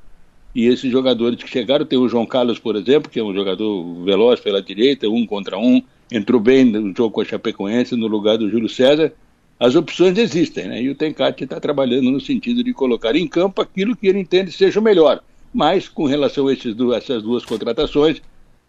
E 0.55 0.67
esses 0.67 0.91
jogadores 0.91 1.41
que 1.41 1.49
chegaram, 1.49 1.85
tem 1.85 1.97
o 1.97 2.07
João 2.07 2.25
Carlos, 2.25 2.59
por 2.59 2.75
exemplo, 2.75 3.09
que 3.09 3.19
é 3.19 3.23
um 3.23 3.33
jogador 3.33 4.03
veloz 4.03 4.39
pela 4.39 4.61
direita, 4.61 5.09
um 5.09 5.25
contra 5.25 5.57
um, 5.57 5.81
entrou 6.11 6.39
bem 6.39 6.63
no 6.65 6.95
jogo 6.95 7.11
com 7.11 7.21
a 7.21 7.25
Chapecoense 7.25 7.95
no 7.95 8.07
lugar 8.07 8.37
do 8.37 8.49
Júlio 8.49 8.69
César. 8.69 9.11
As 9.59 9.75
opções 9.75 10.17
existem, 10.17 10.67
né? 10.67 10.81
E 10.81 10.89
o 10.89 10.95
Tencate 10.95 11.43
está 11.43 11.59
trabalhando 11.59 12.11
no 12.11 12.19
sentido 12.19 12.63
de 12.63 12.73
colocar 12.73 13.15
em 13.15 13.27
campo 13.27 13.61
aquilo 13.61 13.95
que 13.95 14.07
ele 14.07 14.19
entende 14.19 14.51
seja 14.51 14.79
o 14.79 14.83
melhor. 14.83 15.21
Mas, 15.53 15.87
com 15.87 16.05
relação 16.05 16.47
a 16.47 16.53
esses, 16.53 16.75
essas 16.95 17.23
duas 17.23 17.45
contratações, 17.45 18.21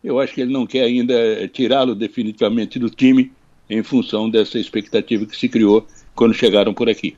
eu 0.03 0.20
acho 0.20 0.35
que 0.35 0.42
ele 0.42 0.53
não 0.53 0.66
quer 0.66 0.85
ainda 0.85 1.48
tirá-lo 1.48 1.94
definitivamente 1.94 2.79
do 2.79 2.90
time 2.90 3.33
em 3.68 3.83
função 3.83 4.29
dessa 4.29 4.59
expectativa 4.59 5.24
que 5.24 5.37
se 5.37 5.48
criou 5.48 5.87
quando 6.14 6.35
chegaram 6.35 6.74
por 6.74 6.88
aqui. 6.88 7.16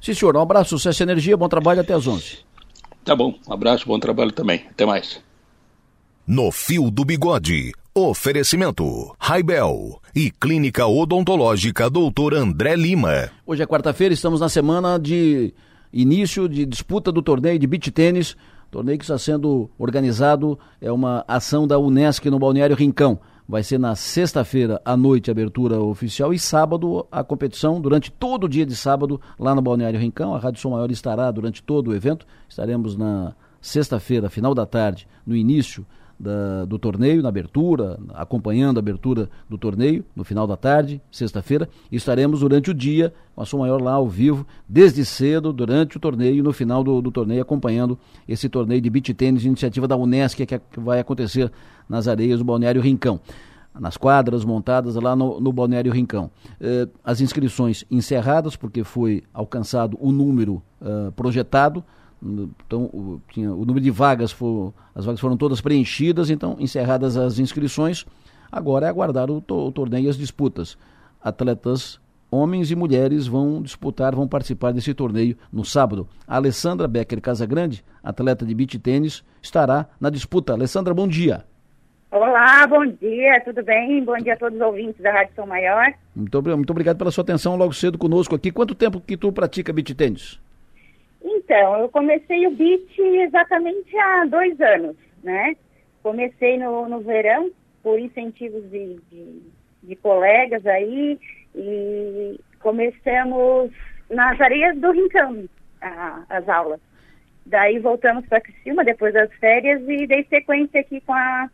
Sim, 0.00 0.14
senhor. 0.14 0.36
Um 0.36 0.40
abraço, 0.40 0.70
sucesso 0.70 1.02
e 1.02 1.04
energia. 1.04 1.36
Bom 1.36 1.48
trabalho 1.48 1.80
até 1.80 1.92
às 1.92 2.06
11. 2.06 2.38
Tá 3.04 3.14
bom. 3.14 3.34
Um 3.46 3.52
abraço, 3.52 3.86
bom 3.86 3.98
trabalho 3.98 4.32
também. 4.32 4.64
Até 4.70 4.86
mais. 4.86 5.20
No 6.26 6.50
Fio 6.50 6.90
do 6.90 7.04
Bigode. 7.04 7.72
Oferecimento: 7.92 9.14
Raibel 9.18 10.00
e 10.14 10.30
Clínica 10.30 10.86
Odontológica 10.86 11.90
Doutor 11.90 12.34
André 12.34 12.76
Lima. 12.76 13.30
Hoje 13.44 13.62
é 13.62 13.66
quarta-feira, 13.66 14.14
estamos 14.14 14.40
na 14.40 14.48
semana 14.48 14.96
de 14.96 15.52
início 15.92 16.48
de 16.48 16.64
disputa 16.64 17.10
do 17.10 17.20
torneio 17.20 17.58
de 17.58 17.66
beach 17.66 17.90
tênis. 17.90 18.36
Torneio 18.70 18.96
que 18.96 19.04
está 19.04 19.18
sendo 19.18 19.68
organizado 19.76 20.56
é 20.80 20.92
uma 20.92 21.24
ação 21.26 21.66
da 21.66 21.78
Unesc 21.80 22.24
no 22.30 22.38
Balneário 22.38 22.76
Rincão. 22.76 23.18
Vai 23.50 23.64
ser 23.64 23.80
na 23.80 23.96
sexta-feira 23.96 24.80
à 24.84 24.96
noite 24.96 25.28
a 25.28 25.32
abertura 25.32 25.80
oficial 25.80 26.32
e 26.32 26.38
sábado 26.38 27.04
a 27.10 27.24
competição 27.24 27.80
durante 27.80 28.08
todo 28.08 28.44
o 28.44 28.48
dia 28.48 28.64
de 28.64 28.76
sábado 28.76 29.20
lá 29.36 29.56
no 29.56 29.60
Balneário 29.60 29.98
Rincão. 29.98 30.36
A 30.36 30.38
Rádio 30.38 30.60
Som 30.60 30.70
Maior 30.70 30.88
estará 30.88 31.28
durante 31.32 31.60
todo 31.60 31.88
o 31.88 31.94
evento. 31.94 32.24
Estaremos 32.48 32.96
na 32.96 33.34
sexta-feira, 33.60 34.30
final 34.30 34.54
da 34.54 34.64
tarde, 34.64 35.08
no 35.26 35.34
início 35.34 35.84
da, 36.20 36.66
do 36.66 36.78
torneio, 36.78 37.22
na 37.22 37.30
abertura, 37.30 37.98
acompanhando 38.10 38.76
a 38.76 38.80
abertura 38.80 39.30
do 39.48 39.56
torneio, 39.56 40.04
no 40.14 40.22
final 40.22 40.46
da 40.46 40.56
tarde, 40.56 41.00
sexta-feira, 41.10 41.66
estaremos 41.90 42.40
durante 42.40 42.70
o 42.70 42.74
dia, 42.74 43.12
com 43.34 43.40
a 43.40 43.46
Som 43.46 43.60
Maior 43.60 43.80
lá 43.80 43.94
ao 43.94 44.06
vivo, 44.06 44.46
desde 44.68 45.02
cedo, 45.04 45.50
durante 45.50 45.96
o 45.96 46.00
torneio 46.00 46.36
e 46.36 46.42
no 46.42 46.52
final 46.52 46.84
do, 46.84 47.00
do 47.00 47.10
torneio, 47.10 47.40
acompanhando 47.40 47.98
esse 48.28 48.50
torneio 48.50 48.82
de 48.82 48.90
beach 48.90 49.14
tênis, 49.14 49.46
iniciativa 49.46 49.88
da 49.88 49.96
Unesc, 49.96 50.44
que, 50.44 50.54
é, 50.54 50.58
que 50.58 50.78
vai 50.78 51.00
acontecer 51.00 51.50
nas 51.88 52.06
areias 52.06 52.38
do 52.38 52.44
Balneário 52.44 52.82
Rincão 52.82 53.18
nas 53.78 53.96
quadras 53.96 54.44
montadas 54.44 54.96
lá 54.96 55.14
no, 55.14 55.40
no 55.40 55.52
Balneário 55.52 55.92
Rincão. 55.92 56.28
Eh, 56.60 56.88
as 57.04 57.20
inscrições 57.20 57.84
encerradas, 57.88 58.56
porque 58.56 58.82
foi 58.82 59.22
alcançado 59.32 59.96
o 60.00 60.10
número 60.10 60.60
uh, 60.80 61.12
projetado, 61.12 61.84
então, 62.22 62.82
o, 62.84 63.20
tinha, 63.32 63.52
o 63.52 63.64
número 63.64 63.80
de 63.80 63.90
vagas, 63.90 64.30
for, 64.32 64.74
as 64.94 65.04
vagas 65.04 65.20
foram 65.20 65.36
todas 65.36 65.60
preenchidas, 65.60 66.30
então 66.30 66.56
encerradas 66.58 67.16
as 67.16 67.38
inscrições. 67.38 68.06
Agora 68.50 68.86
é 68.86 68.88
aguardar 68.88 69.30
o, 69.30 69.40
to, 69.40 69.68
o 69.68 69.72
torneio 69.72 70.06
e 70.06 70.08
as 70.08 70.16
disputas. 70.16 70.76
Atletas 71.22 72.00
homens 72.30 72.70
e 72.70 72.76
mulheres 72.76 73.26
vão 73.26 73.60
disputar, 73.60 74.14
vão 74.14 74.28
participar 74.28 74.72
desse 74.72 74.94
torneio 74.94 75.36
no 75.52 75.64
sábado. 75.64 76.08
A 76.26 76.36
Alessandra 76.36 76.86
Becker 76.86 77.20
Casagrande, 77.20 77.84
atleta 78.02 78.46
de 78.46 78.54
beach 78.54 78.78
tênis, 78.78 79.24
estará 79.42 79.86
na 80.00 80.10
disputa. 80.10 80.52
Alessandra, 80.52 80.94
bom 80.94 81.08
dia. 81.08 81.44
Olá, 82.10 82.66
bom 82.66 82.84
dia, 82.86 83.40
tudo 83.44 83.62
bem? 83.62 84.04
Bom 84.04 84.16
dia 84.16 84.34
a 84.34 84.36
todos 84.36 84.58
os 84.58 84.66
ouvintes 84.66 85.00
da 85.00 85.12
Rádio 85.12 85.32
São 85.36 85.46
Maior. 85.46 85.92
Muito, 86.14 86.42
muito 86.42 86.70
obrigado 86.70 86.98
pela 86.98 87.10
sua 87.10 87.22
atenção 87.22 87.56
logo 87.56 87.72
cedo 87.72 87.96
conosco 87.96 88.34
aqui. 88.34 88.50
Quanto 88.50 88.74
tempo 88.74 89.00
que 89.00 89.16
tu 89.16 89.32
pratica 89.32 89.72
beach 89.72 89.94
tênis? 89.94 90.40
Então, 91.50 91.80
eu 91.80 91.88
comecei 91.88 92.46
o 92.46 92.52
beat 92.52 92.96
exatamente 92.96 93.98
há 93.98 94.24
dois 94.24 94.60
anos, 94.60 94.94
né? 95.20 95.56
Comecei 96.00 96.56
no, 96.56 96.88
no 96.88 97.00
verão, 97.00 97.50
por 97.82 97.98
incentivos 97.98 98.62
de, 98.70 99.00
de, 99.10 99.42
de 99.82 99.96
colegas 99.96 100.64
aí, 100.64 101.18
e 101.56 102.38
começamos 102.60 103.72
nas 104.08 104.40
areias 104.40 104.78
do 104.78 104.92
Rincão, 104.92 105.48
a, 105.82 106.22
as 106.28 106.48
aulas. 106.48 106.80
Daí 107.44 107.80
voltamos 107.80 108.24
para 108.26 108.40
Criciúma 108.40 108.84
depois 108.84 109.12
das 109.12 109.32
férias 109.34 109.82
e 109.88 110.06
dei 110.06 110.22
sequência 110.30 110.82
aqui 110.82 111.00
com 111.00 111.14
a, 111.14 111.50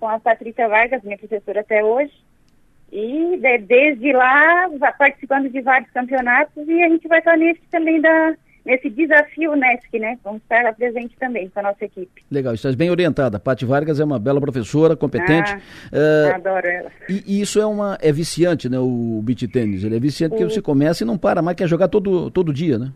com 0.00 0.08
a 0.08 0.18
Patrícia 0.18 0.66
Vargas, 0.66 1.04
minha 1.04 1.16
professora 1.16 1.60
até 1.60 1.84
hoje. 1.84 2.12
E 2.90 3.36
de, 3.36 3.58
desde 3.58 4.12
lá, 4.12 4.68
participando 4.98 5.48
de 5.48 5.60
vários 5.60 5.92
campeonatos 5.92 6.66
e 6.66 6.82
a 6.82 6.88
gente 6.88 7.06
vai 7.06 7.20
estar 7.20 7.36
nesse 7.36 7.62
também 7.70 8.00
da, 8.00 8.34
nesse 8.68 8.90
desafio 8.90 9.56
NESC, 9.56 9.98
né? 9.98 10.18
Vamos 10.22 10.42
estar 10.42 10.62
lá 10.62 10.72
presente 10.74 11.16
também 11.18 11.48
com 11.48 11.60
a 11.60 11.62
nossa 11.62 11.86
equipe. 11.86 12.22
Legal, 12.30 12.52
estás 12.52 12.74
bem 12.74 12.90
orientada. 12.90 13.40
Pati 13.40 13.64
Vargas 13.64 13.98
é 13.98 14.04
uma 14.04 14.18
bela 14.18 14.40
professora, 14.40 14.94
competente. 14.94 15.50
Ah, 15.90 16.32
uh, 16.32 16.34
adoro 16.34 16.66
ela. 16.66 16.90
E, 17.08 17.24
e, 17.26 17.40
isso 17.40 17.58
é 17.58 17.64
uma 17.64 17.96
é 18.02 18.12
viciante, 18.12 18.68
né? 18.68 18.78
O 18.78 19.22
beat 19.24 19.50
tênis. 19.50 19.84
Ele 19.84 19.96
é 19.96 20.00
viciante 20.00 20.32
porque 20.32 20.44
você 20.44 20.60
começa 20.60 21.02
e 21.02 21.06
não 21.06 21.16
para 21.16 21.40
mais, 21.40 21.56
quer 21.56 21.66
jogar 21.66 21.88
todo, 21.88 22.30
todo 22.30 22.52
dia, 22.52 22.78
né? 22.78 22.92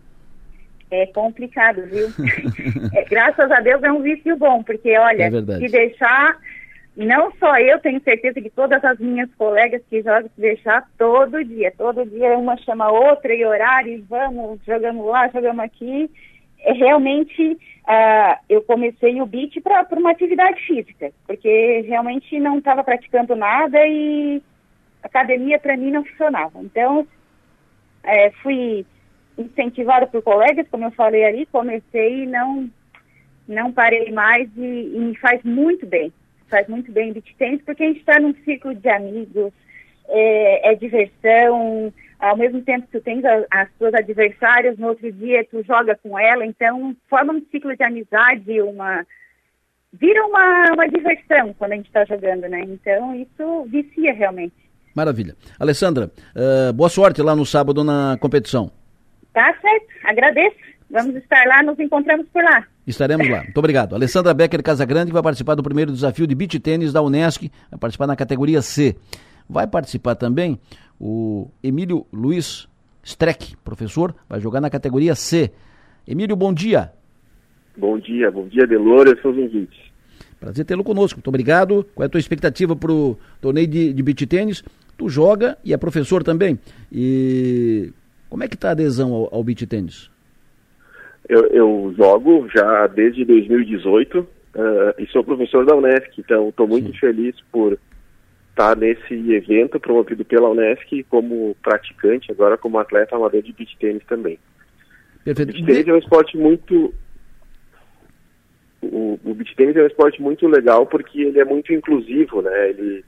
É 0.90 1.06
complicado, 1.06 1.82
viu? 1.86 2.08
é, 2.92 3.04
graças 3.06 3.50
a 3.50 3.60
Deus 3.60 3.82
é 3.82 3.90
um 3.90 4.02
vício 4.02 4.36
bom, 4.36 4.62
porque 4.62 4.96
olha, 4.98 5.22
é 5.22 5.30
se 5.30 5.68
deixar 5.68 6.36
não 6.96 7.32
só 7.38 7.56
eu, 7.58 7.78
tenho 7.78 8.02
certeza 8.02 8.40
que 8.40 8.50
todas 8.50 8.84
as 8.84 8.98
minhas 8.98 9.32
colegas 9.36 9.82
que 9.88 10.02
jogam 10.02 10.28
se 10.34 10.40
deixar 10.40 10.86
todo 10.98 11.42
dia. 11.42 11.72
Todo 11.76 12.04
dia 12.04 12.36
uma 12.36 12.56
chama 12.58 12.84
a 12.84 12.92
outra 12.92 13.34
e 13.34 13.44
horário, 13.44 13.94
e 13.94 14.00
vamos, 14.02 14.60
jogamos 14.66 15.06
lá, 15.06 15.28
jogamos 15.28 15.64
aqui. 15.64 16.10
É, 16.60 16.72
realmente, 16.74 17.52
uh, 17.52 18.38
eu 18.48 18.62
comecei 18.62 19.20
o 19.22 19.26
beat 19.26 19.60
para 19.62 19.86
uma 19.92 20.10
atividade 20.10 20.60
física, 20.66 21.10
porque 21.26 21.80
realmente 21.88 22.38
não 22.38 22.58
estava 22.58 22.84
praticando 22.84 23.34
nada 23.34 23.78
e 23.86 24.42
academia 25.02 25.58
para 25.58 25.76
mim 25.78 25.90
não 25.90 26.04
funcionava. 26.04 26.60
Então, 26.60 27.06
é, 28.04 28.30
fui 28.42 28.84
incentivada 29.38 30.06
por 30.06 30.22
colegas, 30.22 30.68
como 30.70 30.84
eu 30.84 30.90
falei 30.90 31.24
ali, 31.24 31.46
comecei 31.46 32.24
e 32.24 32.26
não, 32.26 32.68
não 33.48 33.72
parei 33.72 34.12
mais 34.12 34.46
e, 34.58 34.92
e 34.94 34.98
me 34.98 35.16
faz 35.16 35.42
muito 35.42 35.86
bem 35.86 36.12
faz 36.52 36.68
muito 36.68 36.92
bem 36.92 37.14
beat 37.14 37.34
tênis, 37.38 37.62
porque 37.64 37.82
a 37.82 37.86
gente 37.86 38.00
está 38.00 38.20
num 38.20 38.34
ciclo 38.44 38.74
de 38.74 38.88
amigos, 38.90 39.50
é, 40.06 40.70
é, 40.70 40.74
diversão, 40.74 41.90
ao 42.20 42.36
mesmo 42.36 42.60
tempo 42.60 42.86
que 42.86 42.98
tu 42.98 43.02
tens 43.02 43.24
as, 43.24 43.46
as 43.50 43.68
tuas 43.78 43.94
adversárias, 43.94 44.76
no 44.76 44.88
outro 44.88 45.10
dia 45.10 45.46
tu 45.50 45.62
joga 45.64 45.98
com 46.02 46.18
ela, 46.18 46.44
então 46.44 46.94
forma 47.08 47.32
um 47.32 47.42
ciclo 47.50 47.74
de 47.74 47.82
amizade, 47.82 48.60
uma 48.60 49.06
vira 49.94 50.24
uma, 50.26 50.72
uma 50.74 50.88
diversão 50.88 51.54
quando 51.54 51.72
a 51.72 51.76
gente 51.76 51.86
está 51.86 52.04
jogando, 52.04 52.42
né? 52.48 52.60
Então 52.60 53.14
isso 53.14 53.64
vicia 53.64 54.12
realmente. 54.12 54.54
Maravilha. 54.94 55.34
Alessandra, 55.58 56.10
uh, 56.36 56.72
boa 56.74 56.90
sorte 56.90 57.22
lá 57.22 57.34
no 57.34 57.46
sábado 57.46 57.82
na 57.82 58.18
competição. 58.20 58.70
Tá 59.32 59.54
certo, 59.58 59.86
agradeço. 60.04 60.56
Vamos 60.90 61.16
estar 61.16 61.46
lá, 61.46 61.62
nos 61.62 61.78
encontramos 61.78 62.28
por 62.28 62.44
lá. 62.44 62.66
Estaremos 62.86 63.28
lá. 63.28 63.44
Muito 63.44 63.58
obrigado. 63.58 63.94
Alessandra 63.94 64.34
Becker 64.34 64.62
Casagrande 64.62 65.12
vai 65.12 65.22
participar 65.22 65.54
do 65.54 65.62
primeiro 65.62 65.92
desafio 65.92 66.26
de 66.26 66.34
beach 66.34 66.58
tênis 66.58 66.92
da 66.92 67.00
Unesc, 67.00 67.50
vai 67.70 67.78
participar 67.78 68.06
na 68.06 68.16
categoria 68.16 68.60
C. 68.60 68.96
Vai 69.48 69.66
participar 69.66 70.14
também 70.14 70.58
o 71.00 71.50
Emílio 71.62 72.06
Luiz 72.12 72.68
Streck, 73.04 73.56
professor, 73.64 74.14
vai 74.28 74.40
jogar 74.40 74.60
na 74.60 74.70
categoria 74.70 75.14
C. 75.14 75.52
Emílio, 76.06 76.36
bom 76.36 76.52
dia. 76.52 76.92
Bom 77.76 77.98
dia, 77.98 78.30
bom 78.30 78.46
dia, 78.48 78.66
Delor 78.66 79.08
e 79.08 79.20
seus 79.20 79.36
ouvintes. 79.36 79.78
Prazer 80.38 80.64
tê-lo 80.64 80.82
conosco. 80.82 81.18
Muito 81.18 81.28
obrigado. 81.28 81.86
Qual 81.94 82.02
é 82.02 82.06
a 82.06 82.08
tua 82.08 82.18
expectativa 82.18 82.74
para 82.74 82.92
o 82.92 83.16
torneio 83.40 83.66
de, 83.66 83.92
de 83.92 84.02
beach 84.02 84.26
tênis? 84.26 84.62
Tu 84.98 85.08
joga 85.08 85.56
e 85.64 85.72
é 85.72 85.76
professor 85.76 86.24
também. 86.24 86.58
E 86.90 87.92
como 88.28 88.42
é 88.42 88.48
que 88.48 88.56
está 88.56 88.68
a 88.68 88.72
adesão 88.72 89.12
ao, 89.12 89.34
ao 89.34 89.44
beach 89.44 89.66
tênis? 89.66 90.11
Eu, 91.32 91.46
eu 91.46 91.94
jogo 91.96 92.46
já 92.54 92.86
desde 92.86 93.24
2018 93.24 94.18
uh, 94.18 94.28
e 94.98 95.06
sou 95.06 95.24
professor 95.24 95.64
da 95.64 95.74
Unesc, 95.74 96.10
então 96.18 96.50
estou 96.50 96.68
muito 96.68 96.92
Sim. 96.92 96.98
feliz 96.98 97.34
por 97.50 97.78
estar 98.50 98.76
nesse 98.76 99.14
evento 99.32 99.80
promovido 99.80 100.26
pela 100.26 100.50
Unesc 100.50 101.02
como 101.08 101.56
praticante, 101.62 102.30
agora 102.30 102.58
como 102.58 102.78
atleta 102.78 103.16
amador 103.16 103.40
de 103.40 103.50
beach 103.54 103.74
tênis 103.78 104.04
também. 104.06 104.38
Perfeito. 105.24 105.54
Beach 105.54 105.64
tênis 105.64 105.88
é 105.88 105.92
um 105.94 105.98
esporte 105.98 106.36
muito 106.36 106.92
o, 108.82 109.18
o 109.24 109.32
beach 109.32 109.56
tênis 109.56 109.74
é 109.76 109.84
um 109.84 109.86
esporte 109.86 110.20
muito 110.20 110.46
legal 110.46 110.84
porque 110.84 111.18
ele 111.18 111.40
é 111.40 111.46
muito 111.46 111.72
inclusivo, 111.72 112.42
né? 112.42 112.68
Ele 112.68 113.02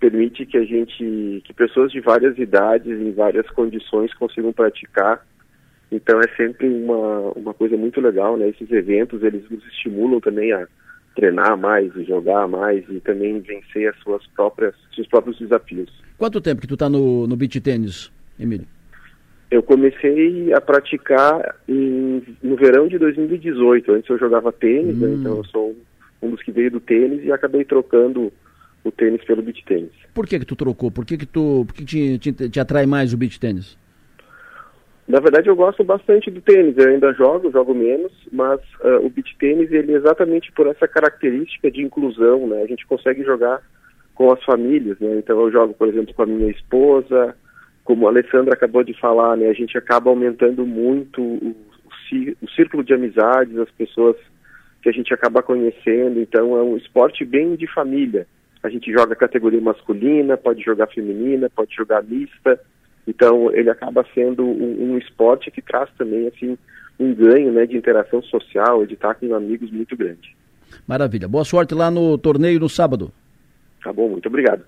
permite 0.00 0.44
que 0.46 0.56
a 0.56 0.64
gente, 0.64 1.42
que 1.44 1.54
pessoas 1.54 1.92
de 1.92 2.00
várias 2.00 2.36
idades, 2.38 3.00
em 3.00 3.12
várias 3.12 3.48
condições 3.50 4.12
consigam 4.14 4.52
praticar 4.52 5.24
então 5.90 6.20
é 6.20 6.28
sempre 6.36 6.68
uma, 6.68 7.32
uma 7.32 7.54
coisa 7.54 7.76
muito 7.76 8.00
legal, 8.00 8.36
né? 8.36 8.48
Esses 8.48 8.70
eventos, 8.70 9.22
eles 9.22 9.42
nos 9.50 9.64
estimulam 9.66 10.20
também 10.20 10.52
a 10.52 10.66
treinar 11.16 11.56
mais 11.56 11.94
e 11.96 12.04
jogar 12.04 12.46
mais 12.46 12.84
e 12.88 13.00
também 13.00 13.40
vencer 13.40 13.88
as 13.88 13.98
suas 14.00 14.24
próprias, 14.28 14.74
seus 14.94 15.06
próprios 15.08 15.38
desafios. 15.38 15.90
Quanto 16.16 16.40
tempo 16.40 16.60
que 16.60 16.66
tu 16.66 16.74
está 16.74 16.88
no, 16.88 17.26
no 17.26 17.36
beach 17.36 17.60
tênis, 17.60 18.12
Emílio? 18.38 18.66
Eu 19.50 19.62
comecei 19.62 20.52
a 20.52 20.60
praticar 20.60 21.56
em, 21.66 22.22
no 22.42 22.54
verão 22.56 22.86
de 22.86 22.98
2018. 22.98 23.92
Antes 23.92 24.10
eu 24.10 24.18
jogava 24.18 24.52
tênis, 24.52 24.94
hum. 24.96 25.00
né? 25.00 25.14
então 25.14 25.38
eu 25.38 25.44
sou 25.44 25.76
um 26.20 26.30
dos 26.30 26.42
que 26.42 26.52
veio 26.52 26.70
do 26.70 26.80
tênis 26.80 27.24
e 27.24 27.32
acabei 27.32 27.64
trocando 27.64 28.30
o 28.84 28.92
tênis 28.92 29.24
pelo 29.24 29.42
beach 29.42 29.64
tênis. 29.64 29.90
Por 30.12 30.26
que 30.26 30.38
que 30.38 30.44
tu 30.44 30.54
trocou? 30.54 30.90
Por 30.90 31.06
que 31.06 31.16
que 31.16 31.26
tu, 31.26 31.64
por 31.66 31.74
que 31.74 31.84
te, 31.84 32.18
te, 32.18 32.48
te 32.50 32.60
atrai 32.60 32.84
mais 32.84 33.14
o 33.14 33.16
beach 33.16 33.40
tênis? 33.40 33.78
Na 35.08 35.20
verdade, 35.20 35.48
eu 35.48 35.56
gosto 35.56 35.82
bastante 35.82 36.30
do 36.30 36.42
tênis. 36.42 36.76
Eu 36.76 36.90
ainda 36.90 37.14
jogo, 37.14 37.50
jogo 37.50 37.74
menos, 37.74 38.12
mas 38.30 38.60
uh, 38.84 39.04
o 39.04 39.08
beach 39.08 39.34
tênis, 39.38 39.72
ele 39.72 39.92
é 39.92 39.96
exatamente 39.96 40.52
por 40.52 40.66
essa 40.66 40.86
característica 40.86 41.70
de 41.70 41.80
inclusão, 41.80 42.46
né? 42.46 42.62
A 42.62 42.66
gente 42.66 42.86
consegue 42.86 43.24
jogar 43.24 43.62
com 44.14 44.30
as 44.30 44.44
famílias, 44.44 44.98
né? 45.00 45.16
Então, 45.16 45.40
eu 45.40 45.50
jogo, 45.50 45.72
por 45.72 45.88
exemplo, 45.88 46.12
com 46.12 46.22
a 46.24 46.26
minha 46.26 46.50
esposa, 46.50 47.34
como 47.84 48.06
a 48.06 48.10
Alessandra 48.10 48.52
acabou 48.52 48.84
de 48.84 48.92
falar, 49.00 49.34
né? 49.38 49.48
A 49.48 49.54
gente 49.54 49.78
acaba 49.78 50.10
aumentando 50.10 50.66
muito 50.66 51.22
o, 51.22 51.56
o, 51.56 51.56
o 52.42 52.50
círculo 52.50 52.84
de 52.84 52.92
amizades, 52.92 53.56
as 53.56 53.70
pessoas 53.70 54.16
que 54.82 54.90
a 54.90 54.92
gente 54.92 55.14
acaba 55.14 55.42
conhecendo. 55.42 56.20
Então, 56.20 56.54
é 56.54 56.62
um 56.62 56.76
esporte 56.76 57.24
bem 57.24 57.56
de 57.56 57.66
família. 57.66 58.26
A 58.62 58.68
gente 58.68 58.92
joga 58.92 59.16
categoria 59.16 59.60
masculina, 59.60 60.36
pode 60.36 60.62
jogar 60.62 60.88
feminina, 60.88 61.48
pode 61.48 61.74
jogar 61.74 62.02
mista. 62.02 62.60
Então, 63.08 63.50
ele 63.54 63.70
acaba 63.70 64.04
sendo 64.14 64.44
um, 64.44 64.92
um, 64.92 64.98
esporte 64.98 65.50
que 65.50 65.62
traz 65.62 65.88
também, 65.96 66.28
assim, 66.28 66.58
um 67.00 67.14
ganho, 67.14 67.50
né, 67.50 67.64
de 67.64 67.74
interação 67.74 68.22
social, 68.22 68.84
de 68.84 68.92
estar 68.92 69.14
com 69.14 69.34
amigos 69.34 69.70
muito 69.70 69.96
grande. 69.96 70.36
Maravilha. 70.86 71.26
Boa 71.26 71.42
sorte 71.42 71.74
lá 71.74 71.90
no 71.90 72.18
torneio 72.18 72.60
no 72.60 72.68
sábado. 72.68 73.10
Tá 73.82 73.90
bom, 73.90 74.10
muito 74.10 74.26
obrigado. 74.26 74.62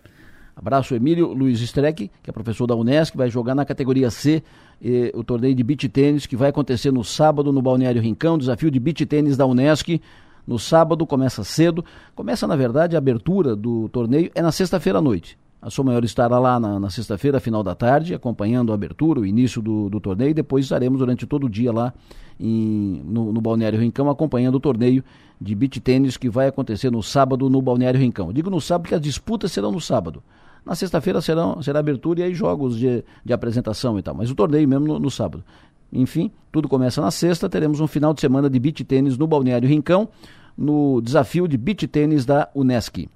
Abraço, 0.56 0.94
Emílio 0.94 1.26
Luiz 1.34 1.60
Streck, 1.60 2.10
que 2.22 2.30
é 2.30 2.32
professor 2.32 2.66
da 2.66 2.74
Unesc, 2.74 3.14
vai 3.14 3.28
jogar 3.28 3.54
na 3.54 3.66
categoria 3.66 4.10
C 4.10 4.42
eh, 4.82 5.10
o 5.14 5.22
torneio 5.22 5.54
de 5.54 5.62
beach 5.62 5.86
tênis 5.90 6.26
que 6.26 6.36
vai 6.36 6.48
acontecer 6.48 6.90
no 6.90 7.04
sábado 7.04 7.52
no 7.52 7.60
Balneário 7.60 8.00
Rincão, 8.00 8.38
desafio 8.38 8.70
de 8.70 8.80
beach 8.80 9.04
tênis 9.04 9.36
da 9.36 9.44
Unesc. 9.44 10.00
No 10.46 10.58
sábado 10.58 11.06
começa 11.06 11.44
cedo, 11.44 11.84
começa 12.14 12.46
na 12.46 12.56
verdade 12.56 12.96
a 12.96 12.98
abertura 12.98 13.54
do 13.54 13.88
torneio 13.90 14.30
é 14.34 14.40
na 14.40 14.50
sexta-feira 14.50 14.98
à 14.98 15.02
noite. 15.02 15.38
A 15.62 15.68
Sou 15.68 15.84
Maior 15.84 16.02
estará 16.04 16.38
lá 16.38 16.58
na, 16.58 16.80
na 16.80 16.88
sexta-feira, 16.88 17.38
final 17.38 17.62
da 17.62 17.74
tarde, 17.74 18.14
acompanhando 18.14 18.72
a 18.72 18.74
abertura, 18.74 19.20
o 19.20 19.26
início 19.26 19.60
do, 19.60 19.90
do 19.90 20.00
torneio. 20.00 20.34
Depois 20.34 20.64
estaremos 20.64 21.00
durante 21.00 21.26
todo 21.26 21.44
o 21.44 21.50
dia 21.50 21.70
lá 21.70 21.92
em, 22.38 23.02
no, 23.04 23.30
no, 23.30 23.42
Balneário 23.42 23.78
Rincão, 23.78 24.08
acompanhando 24.08 24.54
o 24.54 24.60
torneio 24.60 25.04
de 25.38 25.54
beach 25.54 25.78
tênis 25.80 26.16
que 26.16 26.30
vai 26.30 26.48
acontecer 26.48 26.90
no 26.90 27.02
sábado 27.02 27.50
no 27.50 27.60
Balneário 27.60 28.00
Rincão. 28.00 28.32
Digo 28.32 28.48
no 28.48 28.58
sábado 28.58 28.84
porque 28.84 28.94
as 28.94 29.02
disputas 29.02 29.52
serão 29.52 29.70
no 29.70 29.80
sábado. 29.82 30.22
Na 30.64 30.74
sexta-feira 30.74 31.20
serão, 31.20 31.62
será 31.62 31.80
abertura 31.80 32.20
e 32.20 32.22
aí 32.22 32.34
jogos 32.34 32.78
de, 32.78 33.04
de 33.22 33.32
apresentação 33.32 33.98
e 33.98 34.02
tal. 34.02 34.14
Mas 34.14 34.30
o 34.30 34.34
torneio 34.34 34.66
mesmo 34.66 34.86
no, 34.86 34.98
no 34.98 35.10
sábado. 35.10 35.44
Enfim, 35.92 36.30
tudo 36.50 36.70
começa 36.70 37.02
na 37.02 37.10
sexta. 37.10 37.50
Teremos 37.50 37.80
um 37.80 37.86
final 37.86 38.14
de 38.14 38.22
semana 38.22 38.48
de 38.48 38.58
beach 38.58 38.82
tênis 38.82 39.18
no 39.18 39.26
Balneário 39.26 39.68
Rincão, 39.68 40.08
no 40.56 41.02
desafio 41.02 41.46
de 41.46 41.58
beach 41.58 41.86
tênis 41.86 42.24
da 42.24 42.48
Unesc. 42.54 43.06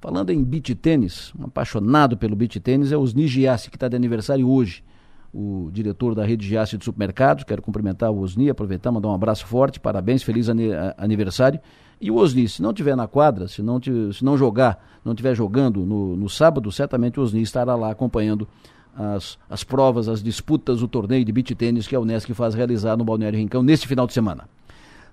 Falando 0.00 0.30
em 0.30 0.42
beach 0.42 0.74
tênis, 0.74 1.30
um 1.38 1.44
apaixonado 1.44 2.16
pelo 2.16 2.34
beach 2.34 2.58
tênis 2.58 2.90
é 2.90 2.96
o 2.96 3.02
Osni 3.02 3.26
Giassi, 3.28 3.68
que 3.68 3.76
está 3.76 3.86
de 3.86 3.94
aniversário 3.94 4.48
hoje. 4.48 4.82
O 5.32 5.68
diretor 5.70 6.14
da 6.14 6.24
rede 6.24 6.48
Giassi 6.48 6.78
de 6.78 6.84
supermercados, 6.86 7.44
quero 7.44 7.60
cumprimentar 7.60 8.10
o 8.10 8.18
Osni, 8.18 8.48
aproveitar, 8.48 8.90
mandar 8.90 9.08
um 9.08 9.14
abraço 9.14 9.46
forte, 9.46 9.78
parabéns, 9.78 10.22
feliz 10.22 10.48
aniversário. 10.96 11.60
E 12.00 12.10
o 12.10 12.16
Osni, 12.16 12.48
se 12.48 12.62
não 12.62 12.72
tiver 12.72 12.96
na 12.96 13.06
quadra, 13.06 13.46
se 13.46 13.60
não, 13.60 13.78
se 13.82 14.24
não 14.24 14.38
jogar, 14.38 14.82
não 15.04 15.12
estiver 15.12 15.34
jogando 15.34 15.84
no, 15.84 16.16
no 16.16 16.30
sábado, 16.30 16.72
certamente 16.72 17.20
o 17.20 17.22
Osni 17.22 17.42
estará 17.42 17.74
lá 17.76 17.90
acompanhando 17.90 18.48
as, 18.96 19.38
as 19.50 19.62
provas, 19.62 20.08
as 20.08 20.22
disputas, 20.22 20.80
o 20.80 20.88
torneio 20.88 21.26
de 21.26 21.30
beach 21.30 21.54
tênis 21.54 21.86
que 21.86 21.94
a 21.94 22.00
Unesc 22.00 22.32
faz 22.32 22.54
realizar 22.54 22.96
no 22.96 23.04
Balneário 23.04 23.38
Rincão 23.38 23.62
neste 23.62 23.86
final 23.86 24.06
de 24.06 24.14
semana. 24.14 24.48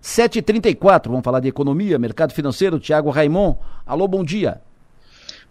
7h34, 0.01 1.09
vamos 1.09 1.25
falar 1.25 1.41
de 1.41 1.49
economia, 1.49 1.99
mercado 1.99 2.31
financeiro, 2.31 2.79
Tiago 2.79 3.09
Raimon. 3.09 3.55
Alô, 3.85 4.07
bom 4.07 4.23
dia. 4.23 4.61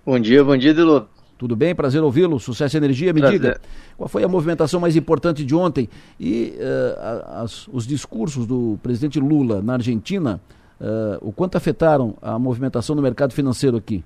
Bom 0.06 0.20
dia, 0.20 0.44
bom 0.44 0.56
dia, 0.56 0.72
Delô. 0.72 1.02
Tudo 1.36 1.56
bem? 1.56 1.74
Prazer 1.74 2.00
ouvi-lo. 2.00 2.38
Sucesso 2.38 2.76
e 2.76 2.78
energia. 2.78 3.12
Me 3.12 3.18
Prazer. 3.18 3.40
diga, 3.40 3.60
qual 3.98 4.08
foi 4.08 4.22
a 4.22 4.28
movimentação 4.28 4.78
mais 4.78 4.94
importante 4.94 5.44
de 5.44 5.52
ontem? 5.52 5.88
E 6.20 6.54
uh, 6.60 7.42
as, 7.42 7.66
os 7.66 7.84
discursos 7.84 8.46
do 8.46 8.78
presidente 8.84 9.18
Lula 9.18 9.60
na 9.60 9.72
Argentina, 9.72 10.40
uh, 10.80 11.18
o 11.20 11.32
quanto 11.32 11.56
afetaram 11.56 12.14
a 12.22 12.38
movimentação 12.38 12.94
no 12.94 13.02
mercado 13.02 13.34
financeiro 13.34 13.76
aqui? 13.76 14.04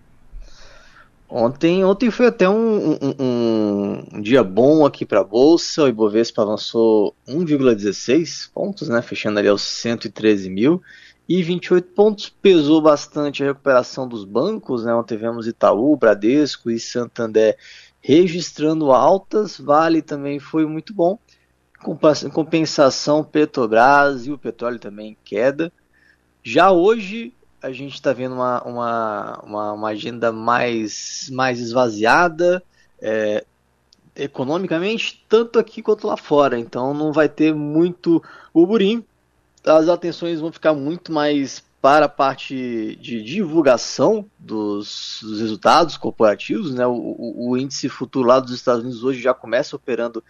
Ontem, 1.29 1.85
ontem 1.85 2.11
foi 2.11 2.29
até 2.29 2.49
um, 2.49 2.93
um, 2.95 4.05
um 4.15 4.21
dia 4.23 4.43
bom 4.43 4.87
aqui 4.87 5.05
para 5.05 5.21
a 5.21 5.25
Bolsa. 5.25 5.85
O 5.85 5.89
Ibovespa 5.89 6.41
avançou 6.41 7.15
1,16 7.29 8.51
pontos, 8.55 8.89
né, 8.89 9.03
fechando 9.03 9.39
ali 9.39 9.49
aos 9.49 9.61
113 9.61 10.49
mil. 10.49 10.81
E 11.31 11.45
28 11.45 11.93
pontos 11.93 12.28
pesou 12.28 12.83
bastante 12.83 13.45
a 13.45 13.47
recuperação 13.47 14.09
dos 14.09 14.24
bancos. 14.24 14.85
Né? 14.85 14.93
Ontem 14.93 15.14
tivemos 15.14 15.47
Itaú, 15.47 15.97
Bradesco 15.97 16.68
e 16.72 16.81
Santander 16.81 17.57
registrando 18.01 18.91
altas. 18.91 19.57
Vale 19.57 20.03
também 20.03 20.41
foi 20.41 20.66
muito 20.66 20.93
bom. 20.93 21.16
Em 21.87 22.31
compensação, 22.31 23.22
Petrobras 23.22 24.26
e 24.26 24.33
o 24.33 24.39
petróleo 24.39 24.81
também 24.81 25.16
queda. 25.24 25.72
Já 26.43 26.72
hoje, 26.72 27.33
a 27.62 27.70
gente 27.70 27.95
está 27.95 28.12
vendo 28.12 28.35
uma, 28.35 28.61
uma, 28.64 29.41
uma, 29.45 29.72
uma, 29.74 29.89
agenda 29.91 30.33
mais, 30.33 31.31
mais 31.31 31.61
esvaziada 31.61 32.61
é, 33.01 33.45
economicamente, 34.16 35.24
tanto 35.28 35.61
aqui 35.61 35.81
quanto 35.81 36.09
lá 36.09 36.16
fora. 36.16 36.59
Então 36.59 36.93
não 36.93 37.12
vai 37.12 37.28
ter 37.28 37.55
muito 37.55 38.20
burburinho. 38.53 39.05
As 39.65 39.89
atenções 39.89 40.41
vão 40.41 40.53
ficar 40.53 40.75
muito 40.75 41.13
mais 41.13 41.63
para 41.81 42.07
a 42.07 42.09
parte 42.09 42.97
de 43.01 43.23
divulgação 43.23 44.27
dos, 44.39 45.21
dos 45.23 45.41
resultados 45.41 45.97
corporativos. 45.97 46.75
Né? 46.75 46.87
O, 46.87 46.93
o, 46.93 47.51
o 47.51 47.57
índice 47.57 47.89
futuro 47.89 48.29
lá 48.29 48.39
dos 48.39 48.53
Estados 48.53 48.83
Unidos 48.83 49.03
hoje 49.03 49.21
já 49.21 49.33
começa 49.33 49.77
operando 49.77 50.23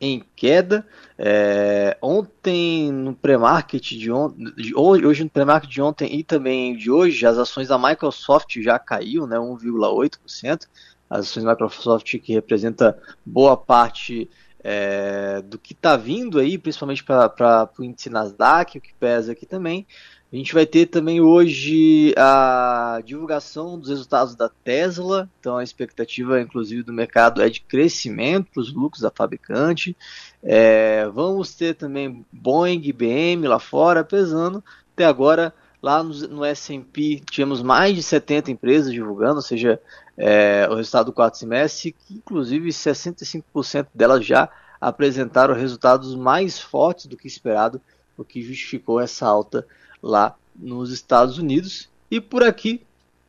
em 0.00 0.22
queda. 0.34 0.86
É, 1.18 1.96
ontem 2.00 2.92
no 2.92 3.14
pré-market 3.14 3.82
de 3.82 4.10
ontem, 4.10 4.52
hoje 4.74 5.24
no 5.24 5.30
pré-market 5.30 5.70
de 5.70 5.82
ontem 5.82 6.14
e 6.18 6.22
também 6.22 6.76
de 6.76 6.90
hoje, 6.90 7.26
as 7.26 7.38
ações 7.38 7.68
da 7.68 7.78
Microsoft 7.78 8.60
já 8.60 8.78
caiu, 8.78 9.26
né, 9.26 9.36
1,8%. 9.36 10.66
As 11.08 11.20
ações 11.20 11.44
da 11.44 11.52
Microsoft 11.52 12.18
que 12.18 12.32
representa 12.32 12.98
boa 13.24 13.56
parte 13.56 14.28
é, 14.68 15.40
do 15.42 15.58
que 15.58 15.72
está 15.72 15.96
vindo 15.96 16.40
aí, 16.40 16.58
principalmente 16.58 17.04
para 17.04 17.70
o 17.78 17.84
índice 17.84 18.10
Nasdaq, 18.10 18.76
o 18.76 18.80
que 18.80 18.92
pesa 18.94 19.30
aqui 19.30 19.46
também. 19.46 19.86
A 20.32 20.34
gente 20.34 20.52
vai 20.52 20.66
ter 20.66 20.86
também 20.86 21.20
hoje 21.20 22.12
a 22.16 23.00
divulgação 23.04 23.78
dos 23.78 23.90
resultados 23.90 24.34
da 24.34 24.48
Tesla. 24.48 25.30
Então 25.38 25.56
a 25.56 25.62
expectativa, 25.62 26.40
inclusive, 26.40 26.82
do 26.82 26.92
mercado 26.92 27.40
é 27.40 27.48
de 27.48 27.60
crescimento 27.60 28.50
para 28.52 28.60
os 28.60 28.74
lucros 28.74 29.02
da 29.02 29.10
fabricante. 29.10 29.96
É, 30.42 31.06
vamos 31.14 31.54
ter 31.54 31.74
também 31.74 32.26
Boeing 32.32 32.82
e 32.82 32.92
BM 32.92 33.46
lá 33.46 33.60
fora 33.60 34.02
pesando. 34.02 34.64
Até 34.92 35.04
agora, 35.04 35.54
lá 35.80 36.02
no, 36.02 36.12
no 36.26 36.44
S&P, 36.44 37.22
tivemos 37.30 37.62
mais 37.62 37.94
de 37.94 38.02
70 38.02 38.50
empresas 38.50 38.92
divulgando, 38.92 39.36
ou 39.36 39.42
seja, 39.42 39.80
é, 40.16 40.66
o 40.70 40.74
resultado 40.74 41.06
do 41.06 41.12
quarto 41.12 41.36
semestre, 41.36 41.92
que 41.92 42.14
inclusive 42.14 42.68
65% 42.70 43.88
delas 43.94 44.24
já 44.24 44.48
apresentaram 44.80 45.54
resultados 45.54 46.14
mais 46.14 46.58
fortes 46.58 47.06
do 47.06 47.16
que 47.16 47.26
esperado, 47.26 47.80
o 48.16 48.24
que 48.24 48.42
justificou 48.42 49.00
essa 49.00 49.26
alta 49.26 49.66
lá 50.02 50.34
nos 50.54 50.90
Estados 50.90 51.38
Unidos. 51.38 51.88
E 52.10 52.20
por 52.20 52.42
aqui 52.42 52.82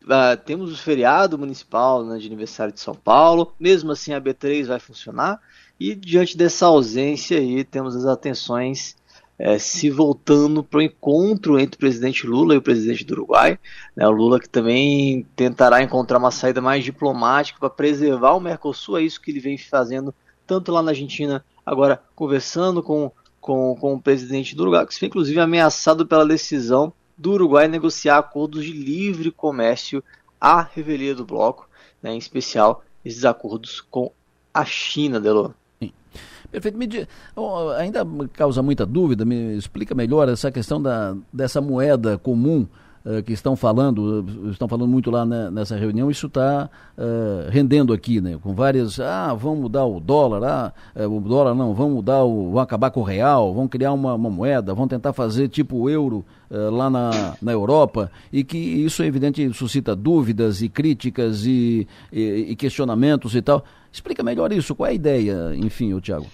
uh, 0.03 0.37
temos 0.45 0.71
o 0.71 0.77
feriado 0.77 1.37
municipal 1.37 2.05
né, 2.05 2.17
de 2.17 2.27
aniversário 2.27 2.73
de 2.73 2.79
São 2.79 2.95
Paulo. 2.95 3.53
Mesmo 3.59 3.91
assim, 3.91 4.13
a 4.13 4.21
B3 4.21 4.67
vai 4.67 4.79
funcionar. 4.79 5.41
E 5.79 5.93
diante 5.93 6.37
dessa 6.37 6.67
ausência 6.67 7.37
aí, 7.37 7.63
temos 7.63 7.95
as 7.95 8.05
atenções 8.05 8.95
é, 9.39 9.59
se 9.59 9.89
voltando 9.89 10.63
para 10.63 10.79
o 10.79 10.81
encontro 10.81 11.59
entre 11.59 11.75
o 11.75 11.79
presidente 11.79 12.25
Lula 12.25 12.53
e 12.53 12.57
o 12.57 12.61
presidente 12.61 13.03
do 13.03 13.13
Uruguai. 13.13 13.59
Né, 13.95 14.07
o 14.07 14.11
Lula 14.11 14.39
que 14.39 14.49
também 14.49 15.25
tentará 15.35 15.81
encontrar 15.81 16.17
uma 16.17 16.31
saída 16.31 16.61
mais 16.61 16.83
diplomática 16.83 17.59
para 17.59 17.69
preservar 17.69 18.33
o 18.33 18.39
Mercosul, 18.39 18.97
é 18.97 19.03
isso 19.03 19.21
que 19.21 19.31
ele 19.31 19.39
vem 19.39 19.57
fazendo 19.57 20.13
tanto 20.45 20.71
lá 20.71 20.81
na 20.81 20.91
Argentina, 20.91 21.43
agora 21.65 22.01
conversando 22.15 22.81
com 22.81 23.11
com, 23.47 23.77
com 23.79 23.93
o 23.93 24.01
presidente 24.01 24.53
do 24.53 24.63
Uruguai, 24.63 24.85
que 24.85 24.99
foi 24.99 25.07
inclusive 25.07 25.39
ameaçado 25.39 26.05
pela 26.05 26.25
decisão 26.25 26.91
do 27.17 27.31
Uruguai 27.31 27.65
negociar 27.69 28.17
acordos 28.17 28.65
de 28.65 28.73
livre 28.73 29.31
comércio 29.31 30.03
à 30.39 30.61
revelia 30.61 31.15
do 31.15 31.25
bloco, 31.25 31.69
né, 32.03 32.13
em 32.13 32.17
especial 32.17 32.83
esses 33.05 33.23
acordos 33.23 33.79
com 33.79 34.11
a 34.53 34.65
China, 34.65 35.17
Delor. 35.17 35.53
Perfeito. 36.51 36.77
Me, 36.77 36.87
ainda 37.77 38.05
causa 38.33 38.61
muita 38.61 38.85
dúvida, 38.85 39.25
me 39.25 39.57
explica 39.57 39.93
melhor 39.93 40.29
essa 40.29 40.51
questão 40.51 40.81
da, 40.81 41.15
dessa 41.31 41.61
moeda 41.61 42.17
comum 42.17 42.65
uh, 43.05 43.23
que 43.23 43.33
estão 43.33 43.55
falando, 43.55 44.25
estão 44.51 44.67
falando 44.67 44.89
muito 44.89 45.09
lá 45.11 45.25
né, 45.25 45.49
nessa 45.49 45.75
reunião, 45.75 46.11
isso 46.11 46.27
está 46.27 46.69
uh, 46.97 47.49
rendendo 47.49 47.93
aqui, 47.93 48.19
né? 48.21 48.37
Com 48.41 48.53
várias, 48.53 48.99
ah, 48.99 49.33
vamos 49.33 49.59
mudar 49.59 49.85
o 49.85 49.99
dólar, 49.99 50.43
ah, 50.43 50.73
uh, 51.05 51.17
o 51.17 51.21
dólar 51.21 51.55
não, 51.55 51.73
vamos 51.73 51.95
mudar 51.95 52.23
o, 52.23 52.51
vão 52.51 52.61
acabar 52.61 52.91
com 52.91 53.01
o 53.01 53.03
real, 53.03 53.53
vão 53.53 53.67
criar 53.67 53.93
uma, 53.93 54.13
uma 54.13 54.29
moeda, 54.29 54.73
vão 54.73 54.87
tentar 54.87 55.13
fazer 55.13 55.47
tipo 55.49 55.77
o 55.77 55.89
euro 55.89 56.25
lá 56.49 56.89
na, 56.89 57.35
na 57.41 57.51
Europa, 57.51 58.09
e 58.31 58.41
que 58.41 58.57
isso, 58.57 59.03
é 59.03 59.05
evidente, 59.05 59.51
suscita 59.51 59.93
dúvidas 59.93 60.61
e 60.61 60.69
críticas 60.69 61.45
e, 61.45 61.85
e, 62.09 62.45
e 62.51 62.55
questionamentos 62.55 63.35
e 63.35 63.41
tal. 63.41 63.65
Explica 63.97 64.21
melhor 64.21 64.53
isso, 64.53 64.75
qual 64.75 64.85
é 64.85 64.91
a 64.91 64.93
ideia, 64.93 65.55
enfim, 65.55 65.91
o 65.91 65.99
Tiago? 65.99 66.27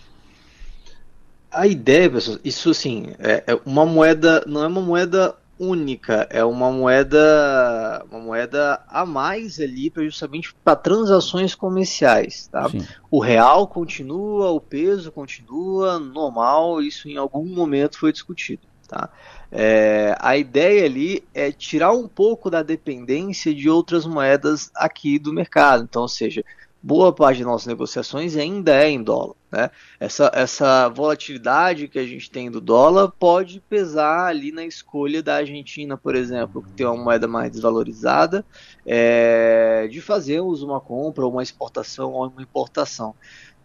A 1.49 1.66
ideia, 1.66 2.09
pessoal, 2.09 2.38
isso 2.43 2.70
assim, 2.70 3.14
é, 3.20 3.41
é 3.47 3.59
uma 3.66 3.86
moeda, 3.86 4.43
não 4.45 4.66
é 4.66 4.68
uma 4.68 4.82
moeda 4.82 5.34
única, 5.57 6.28
é 6.30 6.43
uma 6.43 6.70
moeda, 6.70 8.05
uma 8.11 8.20
moeda 8.20 8.82
a 8.89 9.05
mais 9.05 9.61
ali 9.61 9.89
para 9.89 10.03
justamente 10.03 10.53
para 10.61 10.76
transações 10.76 11.55
comerciais, 11.55 12.47
tá? 12.47 12.68
Sim. 12.70 12.86
O 13.09 13.22
real 13.22 13.66
continua, 13.66 14.51
o 14.51 14.59
peso 14.59 15.09
continua 15.09 15.97
normal, 15.99 16.82
isso 16.82 17.07
em 17.07 17.16
algum 17.16 17.45
momento 17.45 17.97
foi 17.97 18.11
discutido, 18.11 18.64
tá? 18.89 19.09
É, 19.49 20.18
a 20.20 20.36
ideia 20.36 20.84
ali 20.84 21.24
é 21.34 21.49
tirar 21.49 21.93
um 21.93 22.09
pouco 22.09 22.49
da 22.49 22.61
dependência 22.61 23.55
de 23.55 23.70
outras 23.70 24.05
moedas 24.05 24.70
aqui 24.76 25.18
do 25.18 25.32
mercado, 25.32 25.86
então, 25.86 26.01
ou 26.01 26.09
seja, 26.09 26.43
boa 26.84 27.13
parte 27.13 27.38
de 27.38 27.45
nossas 27.45 27.65
negociações 27.65 28.36
ainda 28.36 28.75
é 28.75 28.89
em 28.89 29.01
dólar. 29.01 29.36
Né? 29.49 29.71
Essa, 29.97 30.29
essa 30.34 30.89
volatilidade 30.89 31.88
que 31.88 31.97
a 31.97 32.05
gente 32.05 32.29
tem 32.29 32.51
do 32.51 32.59
dólar 32.59 33.09
pode 33.17 33.61
pesar 33.61 34.25
ali 34.25 34.51
na 34.51 34.65
escolha 34.65 35.23
da 35.23 35.36
Argentina, 35.36 35.95
por 35.95 36.13
exemplo, 36.13 36.61
que 36.61 36.73
tem 36.73 36.86
uma 36.86 37.01
moeda 37.01 37.25
mais 37.25 37.51
desvalorizada, 37.51 38.45
é, 38.86 39.88
de 39.89 40.01
fazermos 40.01 40.61
uma 40.61 40.81
compra, 40.81 41.25
uma 41.25 41.41
exportação 41.41 42.11
ou 42.11 42.27
uma 42.27 42.41
importação. 42.41 43.15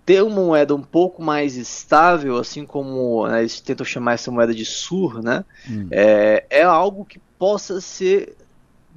Ter 0.06 0.22
uma 0.22 0.36
moeda 0.36 0.74
um 0.74 0.82
pouco 0.82 1.20
mais 1.20 1.56
estável, 1.56 2.36
assim 2.36 2.64
como 2.64 3.26
né, 3.26 3.40
eles 3.40 3.60
tentam 3.60 3.84
chamar 3.84 4.14
essa 4.14 4.30
moeda 4.30 4.54
de 4.54 4.64
SUR, 4.64 5.22
né, 5.22 5.44
hum. 5.68 5.88
é, 5.90 6.46
é 6.48 6.62
algo 6.62 7.04
que 7.04 7.18
possa 7.36 7.80
ser 7.80 8.36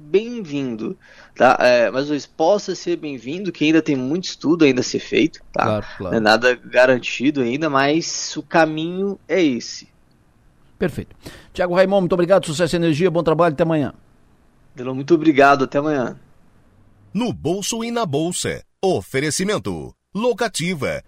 bem-vindo, 0.02 0.96
tá? 1.34 1.56
É, 1.60 1.90
mas 1.90 2.10
o 2.10 2.30
possa 2.30 2.74
ser 2.74 2.96
bem-vindo, 2.96 3.52
que 3.52 3.64
ainda 3.64 3.80
tem 3.80 3.96
muito 3.96 4.24
estudo 4.24 4.64
ainda 4.64 4.80
a 4.80 4.84
ser 4.84 4.98
feito, 4.98 5.40
tá? 5.52 5.64
Claro, 5.64 5.86
claro. 5.96 6.10
Não 6.12 6.18
é 6.18 6.20
nada 6.20 6.54
garantido 6.54 7.40
ainda, 7.40 7.70
mas 7.70 8.36
o 8.36 8.42
caminho 8.42 9.18
é 9.28 9.42
esse. 9.42 9.88
Perfeito. 10.78 11.14
Tiago 11.52 11.74
Raimundo, 11.74 12.00
muito 12.00 12.12
obrigado, 12.14 12.46
sucesso 12.46 12.74
e 12.74 12.78
energia, 12.78 13.10
bom 13.10 13.22
trabalho, 13.22 13.52
até 13.52 13.62
amanhã. 13.62 13.94
Muito 14.76 15.14
obrigado, 15.14 15.64
até 15.64 15.78
amanhã. 15.78 16.18
No 17.14 17.32
bolso 17.32 17.84
e 17.84 17.90
na 17.90 18.06
bolsa. 18.06 18.64
Oferecimento. 18.82 19.94
Locativa. 20.14 21.02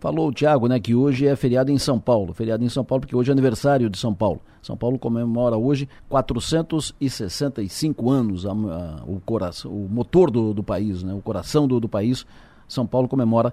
Falou 0.00 0.28
o 0.28 0.32
Tiago, 0.32 0.68
né, 0.68 0.78
que 0.78 0.94
hoje 0.94 1.26
é 1.26 1.34
feriado 1.34 1.72
em 1.72 1.78
São 1.78 1.98
Paulo. 1.98 2.32
Feriado 2.32 2.64
em 2.64 2.68
São 2.68 2.84
Paulo 2.84 3.00
porque 3.00 3.16
hoje 3.16 3.30
é 3.30 3.32
aniversário 3.32 3.90
de 3.90 3.98
São 3.98 4.14
Paulo. 4.14 4.40
São 4.62 4.76
Paulo 4.76 4.96
comemora 4.98 5.56
hoje 5.56 5.88
465 6.08 8.10
anos, 8.10 8.46
a, 8.46 8.52
a, 8.52 9.02
o, 9.04 9.20
coração, 9.24 9.72
o 9.72 9.88
motor 9.88 10.30
do, 10.30 10.54
do 10.54 10.62
país, 10.62 11.02
né, 11.02 11.12
o 11.12 11.20
coração 11.20 11.66
do, 11.66 11.80
do 11.80 11.88
país. 11.88 12.24
São 12.68 12.86
Paulo 12.86 13.08
comemora 13.08 13.52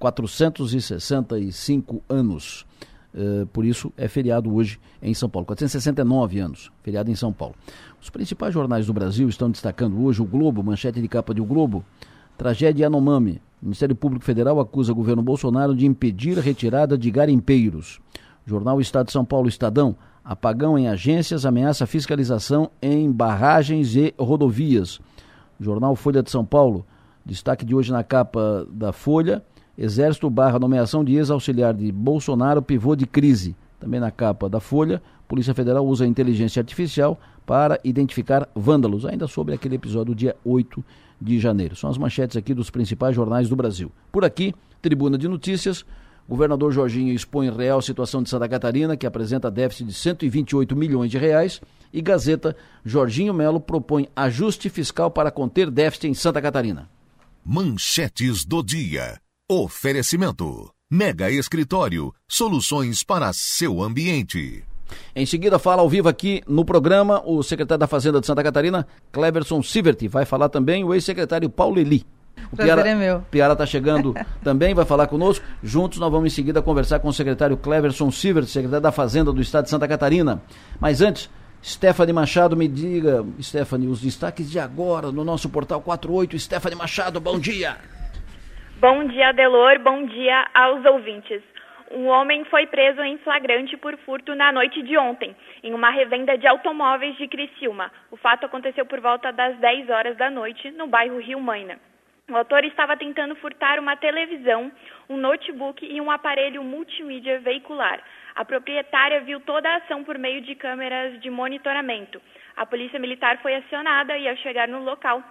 465 0.00 2.02
anos. 2.08 2.66
Uh, 3.14 3.46
por 3.46 3.64
isso 3.64 3.92
é 3.96 4.08
feriado 4.08 4.52
hoje 4.52 4.80
em 5.00 5.14
São 5.14 5.28
Paulo. 5.28 5.46
469 5.46 6.40
anos, 6.40 6.72
feriado 6.82 7.10
em 7.10 7.14
São 7.14 7.32
Paulo. 7.32 7.54
Os 8.02 8.10
principais 8.10 8.52
jornais 8.52 8.86
do 8.86 8.92
Brasil 8.92 9.28
estão 9.28 9.50
destacando 9.50 10.02
hoje 10.02 10.20
o 10.20 10.24
Globo, 10.24 10.62
manchete 10.62 11.00
de 11.00 11.08
capa 11.08 11.32
de 11.32 11.40
O 11.40 11.44
Globo. 11.44 11.84
Tragédia 12.36 12.84
Yanomami 12.84 13.40
O 13.62 13.66
Ministério 13.66 13.96
Público 13.96 14.24
Federal 14.24 14.60
acusa 14.60 14.92
o 14.92 14.94
governo 14.94 15.22
Bolsonaro 15.22 15.74
de 15.74 15.86
impedir 15.86 16.38
a 16.38 16.42
retirada 16.42 16.96
de 16.96 17.10
garimpeiros. 17.10 18.00
Jornal 18.44 18.80
Estado 18.80 19.06
de 19.06 19.12
São 19.12 19.24
Paulo 19.24 19.48
Estadão. 19.48 19.96
Apagão 20.24 20.78
em 20.78 20.88
agências 20.88 21.46
ameaça 21.46 21.86
fiscalização 21.86 22.70
em 22.82 23.10
barragens 23.10 23.94
e 23.96 24.14
rodovias. 24.18 25.00
Jornal 25.58 25.96
Folha 25.96 26.22
de 26.22 26.30
São 26.30 26.44
Paulo. 26.44 26.84
Destaque 27.24 27.64
de 27.64 27.74
hoje 27.74 27.90
na 27.90 28.04
capa 28.04 28.66
da 28.70 28.92
Folha. 28.92 29.42
Exército 29.78 30.28
barra 30.30 30.58
nomeação 30.58 31.04
de 31.04 31.14
ex-auxiliar 31.14 31.74
de 31.74 31.90
Bolsonaro, 31.90 32.62
pivô 32.62 32.94
de 32.94 33.06
crise. 33.06 33.54
Também 33.78 34.00
na 34.00 34.10
capa 34.10 34.48
da 34.48 34.58
Folha, 34.58 35.02
Polícia 35.28 35.54
Federal 35.54 35.86
usa 35.86 36.06
inteligência 36.06 36.60
artificial 36.60 37.18
para 37.44 37.78
identificar 37.84 38.48
vândalos, 38.54 39.04
ainda 39.04 39.26
sobre 39.26 39.54
aquele 39.54 39.76
episódio 39.76 40.14
do 40.14 40.14
dia 40.14 40.34
8 40.44 40.82
de 41.20 41.38
janeiro. 41.38 41.76
São 41.76 41.90
as 41.90 41.98
manchetes 41.98 42.36
aqui 42.36 42.54
dos 42.54 42.70
principais 42.70 43.14
jornais 43.14 43.48
do 43.48 43.56
Brasil. 43.56 43.90
Por 44.12 44.24
aqui, 44.24 44.54
Tribuna 44.80 45.18
de 45.18 45.28
Notícias. 45.28 45.84
Governador 46.28 46.72
Jorginho 46.72 47.14
expõe 47.14 47.50
real 47.50 47.80
situação 47.80 48.22
de 48.22 48.28
Santa 48.28 48.48
Catarina, 48.48 48.96
que 48.96 49.06
apresenta 49.06 49.50
déficit 49.50 49.86
de 49.86 49.94
128 49.94 50.74
milhões 50.74 51.10
de 51.10 51.18
reais. 51.18 51.60
E 51.92 52.02
Gazeta, 52.02 52.56
Jorginho 52.84 53.32
Melo 53.32 53.60
propõe 53.60 54.08
ajuste 54.14 54.68
fiscal 54.68 55.10
para 55.10 55.30
conter 55.30 55.70
déficit 55.70 56.08
em 56.08 56.14
Santa 56.14 56.42
Catarina. 56.42 56.88
Manchetes 57.44 58.44
do 58.44 58.62
dia. 58.62 59.20
Oferecimento. 59.48 60.68
Mega 60.90 61.30
Escritório. 61.30 62.12
Soluções 62.28 63.04
para 63.04 63.32
seu 63.32 63.80
ambiente. 63.80 64.64
Em 65.14 65.26
seguida, 65.26 65.58
fala 65.58 65.82
ao 65.82 65.88
vivo 65.88 66.08
aqui 66.08 66.42
no 66.46 66.64
programa 66.64 67.22
o 67.24 67.42
secretário 67.42 67.80
da 67.80 67.86
Fazenda 67.86 68.20
de 68.20 68.26
Santa 68.26 68.42
Catarina, 68.42 68.86
Cleverson 69.12 69.62
Sivert. 69.62 70.08
Vai 70.08 70.24
falar 70.24 70.48
também 70.48 70.84
o 70.84 70.94
ex-secretário 70.94 71.48
Paulo 71.48 71.78
Eli. 71.78 72.04
O 72.52 72.56
Piara, 72.56 72.88
é 72.88 72.94
meu. 72.94 73.20
Piara 73.30 73.54
está 73.54 73.66
chegando 73.66 74.14
também, 74.44 74.74
vai 74.74 74.84
falar 74.84 75.06
conosco. 75.06 75.44
Juntos 75.62 75.98
nós 75.98 76.10
vamos 76.10 76.32
em 76.32 76.34
seguida 76.34 76.62
conversar 76.62 77.00
com 77.00 77.08
o 77.08 77.12
secretário 77.12 77.56
Cleverson 77.56 78.10
Sivert, 78.10 78.46
secretário 78.46 78.82
da 78.82 78.92
Fazenda 78.92 79.32
do 79.32 79.40
Estado 79.40 79.64
de 79.64 79.70
Santa 79.70 79.88
Catarina. 79.88 80.40
Mas 80.78 81.00
antes, 81.00 81.30
Stephanie 81.62 82.12
Machado, 82.12 82.56
me 82.56 82.68
diga, 82.68 83.24
Stephanie, 83.40 83.88
os 83.88 84.00
destaques 84.00 84.50
de 84.50 84.58
agora 84.58 85.10
no 85.10 85.24
nosso 85.24 85.48
portal 85.48 85.80
48. 85.80 86.38
Stephanie 86.38 86.78
Machado, 86.78 87.20
bom 87.20 87.38
dia. 87.38 87.76
Bom 88.80 89.08
dia, 89.08 89.32
Delor. 89.32 89.78
Bom 89.82 90.06
dia 90.06 90.46
aos 90.54 90.84
ouvintes. 90.84 91.42
Um 91.90 92.06
homem 92.06 92.44
foi 92.46 92.66
preso 92.66 93.00
em 93.02 93.16
flagrante 93.18 93.76
por 93.76 93.96
furto 93.98 94.34
na 94.34 94.50
noite 94.50 94.82
de 94.82 94.98
ontem, 94.98 95.36
em 95.62 95.72
uma 95.72 95.90
revenda 95.90 96.36
de 96.36 96.46
automóveis 96.46 97.16
de 97.16 97.28
Criciúma. 97.28 97.92
O 98.10 98.16
fato 98.16 98.44
aconteceu 98.46 98.84
por 98.84 99.00
volta 99.00 99.32
das 99.32 99.56
10 99.58 99.88
horas 99.90 100.16
da 100.16 100.28
noite, 100.28 100.70
no 100.72 100.86
bairro 100.86 101.18
Rio 101.18 101.40
Maina. 101.40 101.78
O 102.28 102.36
autor 102.36 102.64
estava 102.64 102.96
tentando 102.96 103.36
furtar 103.36 103.78
uma 103.78 103.96
televisão, 103.96 104.72
um 105.08 105.16
notebook 105.16 105.86
e 105.86 106.00
um 106.00 106.10
aparelho 106.10 106.60
multimídia 106.64 107.38
veicular. 107.38 108.02
A 108.34 108.44
proprietária 108.44 109.20
viu 109.20 109.38
toda 109.40 109.70
a 109.70 109.76
ação 109.76 110.02
por 110.02 110.18
meio 110.18 110.40
de 110.40 110.56
câmeras 110.56 111.20
de 111.20 111.30
monitoramento. 111.30 112.20
A 112.56 112.66
polícia 112.66 112.98
militar 112.98 113.38
foi 113.38 113.54
acionada 113.54 114.18
e, 114.18 114.28
ao 114.28 114.36
chegar 114.38 114.66
no 114.66 114.82
local, 114.82 115.22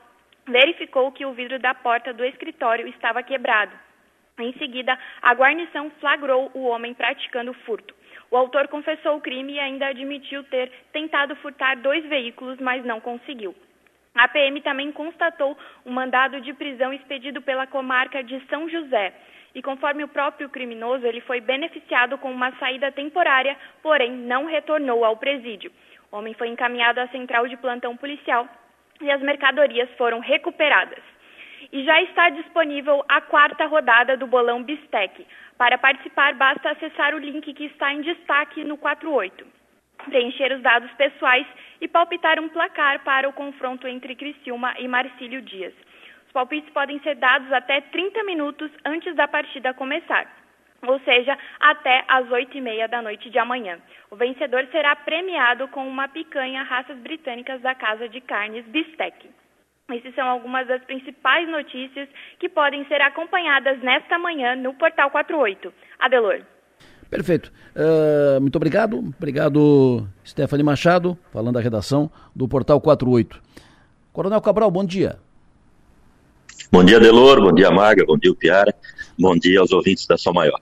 verificou 0.48 1.12
que 1.12 1.26
o 1.26 1.34
vidro 1.34 1.60
da 1.60 1.74
porta 1.74 2.14
do 2.14 2.24
escritório 2.24 2.88
estava 2.88 3.22
quebrado. 3.22 3.74
Em 4.38 4.52
seguida, 4.58 5.00
a 5.22 5.34
guarnição 5.34 5.90
flagrou 6.02 6.52
o 6.54 6.66
homem 6.66 6.94
praticando 6.94 7.54
furto. 7.66 7.96
O 8.30 8.36
autor 8.36 8.68
confessou 8.68 9.16
o 9.16 9.22
crime 9.22 9.54
e 9.54 9.60
ainda 9.60 9.88
admitiu 9.88 10.44
ter 10.44 10.70
tentado 10.92 11.36
furtar 11.38 11.78
dois 11.78 12.06
veículos, 12.06 12.60
mas 12.60 12.84
não 12.84 13.00
conseguiu. 13.00 13.56
A 14.14 14.28
PM 14.28 14.60
também 14.60 14.92
constatou 14.92 15.58
um 15.86 15.92
mandado 15.92 16.42
de 16.42 16.54
prisão 16.54 16.92
expedido 16.92 17.42
pela 17.42 17.66
comarca 17.66 18.22
de 18.22 18.42
São 18.48 18.68
José. 18.68 19.14
E 19.54 19.62
conforme 19.62 20.04
o 20.04 20.08
próprio 20.10 20.50
criminoso, 20.50 21.06
ele 21.06 21.22
foi 21.22 21.40
beneficiado 21.40 22.18
com 22.18 22.30
uma 22.30 22.52
saída 22.58 22.92
temporária, 22.92 23.56
porém 23.82 24.12
não 24.12 24.46
retornou 24.46 25.06
ao 25.06 25.16
presídio. 25.16 25.72
O 26.12 26.18
homem 26.18 26.34
foi 26.34 26.50
encaminhado 26.50 27.00
à 27.00 27.08
central 27.08 27.48
de 27.48 27.56
plantão 27.56 27.96
policial 27.96 28.50
e 29.00 29.10
as 29.10 29.22
mercadorias 29.22 29.90
foram 29.98 30.20
recuperadas 30.20 31.15
e 31.72 31.84
já 31.84 32.02
está 32.04 32.30
disponível 32.30 33.04
a 33.08 33.22
quarta 33.22 33.66
rodada 33.66 34.18
do 34.18 34.28
Bolão 34.28 34.64
Bistec. 34.64 35.26
Para 35.58 35.78
participar, 35.78 36.34
basta 36.36 36.72
acessar 36.72 37.16
o 37.16 37.20
link 37.20 37.54
que 37.54 37.66
está 37.66 37.94
em 37.94 38.02
destaque 38.02 38.64
no 38.64 38.78
48. 38.78 39.46
Preencher 40.06 40.54
os 40.54 40.62
dados 40.62 40.92
pessoais 40.94 41.48
e 41.80 41.88
palpitar 41.88 42.40
um 42.40 42.50
placar 42.50 43.04
para 43.04 43.28
o 43.28 43.34
confronto 43.34 43.88
entre 43.88 44.16
Criciúma 44.16 44.76
e 44.78 44.88
Marcílio 44.88 45.42
Dias. 45.42 45.74
Os 46.28 46.32
palpites 46.34 46.70
podem 46.72 47.00
ser 47.00 47.16
dados 47.16 47.52
até 47.52 47.82
30 47.82 48.24
minutos 48.24 48.70
antes 48.84 49.16
da 49.16 49.28
partida 49.28 49.74
começar, 49.74 50.28
ou 50.86 51.00
seja, 51.00 51.38
até 51.60 52.04
às 52.08 52.28
8h30 52.28 52.88
da 52.88 53.02
noite 53.02 53.30
de 53.30 53.40
amanhã. 53.40 53.80
O 54.12 54.16
vencedor 54.16 54.68
será 54.72 54.96
premiado 54.96 55.68
com 55.70 55.88
uma 55.88 56.08
picanha 56.08 56.64
raças 56.64 56.98
britânicas 56.98 57.62
da 57.62 57.74
Casa 57.74 58.10
de 58.10 58.20
Carnes 58.22 58.66
Bistec. 58.66 59.30
Essas 59.90 60.16
são 60.16 60.28
algumas 60.28 60.68
das 60.68 60.84
principais 60.84 61.48
notícias 61.48 62.10
que 62.40 62.50
podem 62.50 62.86
ser 62.88 63.02
acompanhadas 63.02 63.80
nesta 63.82 64.18
manhã 64.18 64.56
no 64.56 64.74
Portal 64.74 65.12
48. 65.12 65.72
Adelor. 66.00 66.42
Perfeito. 67.10 67.52
Uh, 67.76 68.42
muito 68.42 68.56
obrigado. 68.56 68.98
Obrigado, 68.98 70.08
Stephanie 70.26 70.64
Machado, 70.64 71.18
falando 71.32 71.56
da 71.56 71.62
redação 71.62 72.10
do 72.36 72.48
Portal 72.48 72.82
48. 72.82 73.40
Coronel 74.12 74.42
Cabral, 74.42 74.72
bom 74.72 74.84
dia. 74.84 75.20
Bom 76.72 76.84
dia, 76.84 77.00
Delor. 77.00 77.40
Bom 77.40 77.54
dia, 77.54 77.70
Maga. 77.70 78.04
Bom 78.06 78.18
dia, 78.18 78.34
Piara. 78.34 78.74
Bom 79.20 79.38
dia 79.38 79.60
aos 79.60 79.72
ouvintes 79.72 80.08
da 80.08 80.18
São 80.18 80.34
Maior. 80.34 80.60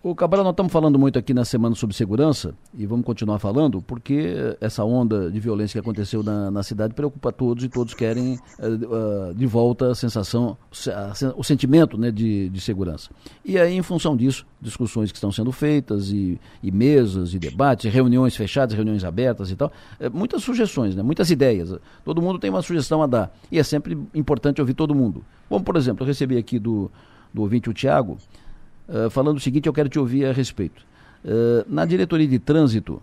O 0.00 0.14
Cabral, 0.14 0.44
nós 0.44 0.52
estamos 0.52 0.72
falando 0.72 0.96
muito 0.96 1.18
aqui 1.18 1.34
na 1.34 1.44
semana 1.44 1.74
sobre 1.74 1.96
segurança 1.96 2.54
e 2.72 2.86
vamos 2.86 3.04
continuar 3.04 3.40
falando 3.40 3.82
porque 3.82 4.56
essa 4.60 4.84
onda 4.84 5.28
de 5.28 5.40
violência 5.40 5.72
que 5.72 5.84
aconteceu 5.84 6.22
na, 6.22 6.52
na 6.52 6.62
cidade 6.62 6.94
preocupa 6.94 7.32
todos 7.32 7.64
e 7.64 7.68
todos 7.68 7.94
querem 7.94 8.38
uh, 8.60 9.34
de 9.34 9.44
volta 9.44 9.90
a 9.90 9.94
sensação, 9.96 10.56
o 11.36 11.42
sentimento 11.42 11.98
né, 11.98 12.12
de, 12.12 12.48
de 12.48 12.60
segurança. 12.60 13.10
E 13.44 13.58
aí, 13.58 13.74
em 13.74 13.82
função 13.82 14.16
disso, 14.16 14.46
discussões 14.60 15.10
que 15.10 15.16
estão 15.16 15.32
sendo 15.32 15.50
feitas 15.50 16.12
e, 16.12 16.40
e 16.62 16.70
mesas 16.70 17.34
e 17.34 17.38
debates, 17.40 17.92
reuniões 17.92 18.36
fechadas, 18.36 18.76
reuniões 18.76 19.02
abertas 19.02 19.50
e 19.50 19.56
tal, 19.56 19.72
é, 19.98 20.08
muitas 20.08 20.44
sugestões, 20.44 20.94
né, 20.94 21.02
muitas 21.02 21.28
ideias. 21.28 21.74
Todo 22.04 22.22
mundo 22.22 22.38
tem 22.38 22.50
uma 22.50 22.62
sugestão 22.62 23.02
a 23.02 23.06
dar 23.08 23.36
e 23.50 23.58
é 23.58 23.64
sempre 23.64 23.98
importante 24.14 24.60
ouvir 24.60 24.74
todo 24.74 24.94
mundo. 24.94 25.24
Como, 25.48 25.64
por 25.64 25.74
exemplo, 25.74 26.04
eu 26.04 26.06
recebi 26.06 26.38
aqui 26.38 26.56
do, 26.56 26.88
do 27.34 27.42
ouvinte 27.42 27.68
o 27.68 27.74
Tiago, 27.74 28.16
uh, 28.88 29.10
falando 29.10 29.36
o 29.36 29.40
seguinte, 29.40 29.66
eu 29.66 29.72
quero 29.72 29.88
te 29.88 29.98
ouvir 29.98 30.26
a 30.26 30.32
respeito. 30.32 30.82
Uh, 31.24 31.64
na 31.68 31.84
diretoria 31.84 32.26
de 32.26 32.38
trânsito, 32.38 33.02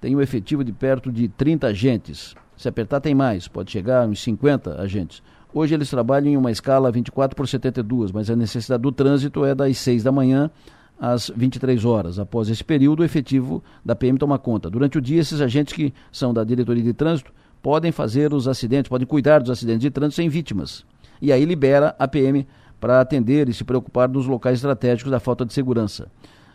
tem 0.00 0.16
um 0.16 0.20
efetivo 0.20 0.64
de 0.64 0.72
perto 0.72 1.12
de 1.12 1.28
30 1.28 1.68
agentes. 1.68 2.34
Se 2.56 2.68
apertar, 2.68 3.00
tem 3.00 3.14
mais, 3.14 3.48
pode 3.48 3.70
chegar 3.70 4.04
a 4.04 4.06
uns 4.06 4.22
50 4.22 4.80
agentes. 4.80 5.22
Hoje 5.52 5.74
eles 5.74 5.90
trabalham 5.90 6.28
em 6.28 6.36
uma 6.36 6.50
escala 6.50 6.92
24 6.92 7.34
por 7.34 7.46
72, 7.46 8.12
mas 8.12 8.30
a 8.30 8.36
necessidade 8.36 8.82
do 8.82 8.92
trânsito 8.92 9.44
é 9.44 9.54
das 9.54 9.76
6 9.78 10.02
da 10.04 10.12
manhã 10.12 10.50
às 10.98 11.30
23 11.34 11.84
horas. 11.84 12.18
Após 12.18 12.48
esse 12.48 12.62
período, 12.62 13.00
o 13.00 13.04
efetivo 13.04 13.62
da 13.84 13.96
PM 13.96 14.18
toma 14.18 14.38
conta. 14.38 14.70
Durante 14.70 14.98
o 14.98 15.00
dia, 15.00 15.20
esses 15.20 15.40
agentes 15.40 15.72
que 15.72 15.92
são 16.12 16.32
da 16.32 16.44
diretoria 16.44 16.82
de 16.84 16.92
trânsito 16.92 17.32
podem 17.62 17.90
fazer 17.90 18.32
os 18.32 18.46
acidentes, 18.46 18.88
podem 18.88 19.06
cuidar 19.06 19.40
dos 19.40 19.50
acidentes 19.50 19.80
de 19.80 19.90
trânsito 19.90 20.16
sem 20.16 20.28
vítimas. 20.28 20.84
E 21.20 21.32
aí 21.32 21.44
libera 21.44 21.94
a 21.98 22.06
PM 22.06 22.46
para 22.80 23.00
atender 23.00 23.48
e 23.48 23.54
se 23.54 23.62
preocupar 23.62 24.08
dos 24.08 24.26
locais 24.26 24.56
estratégicos 24.56 25.10
da 25.10 25.20
falta 25.20 25.44
de 25.44 25.52
segurança. 25.52 26.08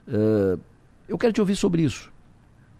Uh, 0.08 0.60
eu 1.08 1.18
quero 1.18 1.32
te 1.32 1.40
ouvir 1.40 1.56
sobre 1.56 1.84
isso. 1.84 2.12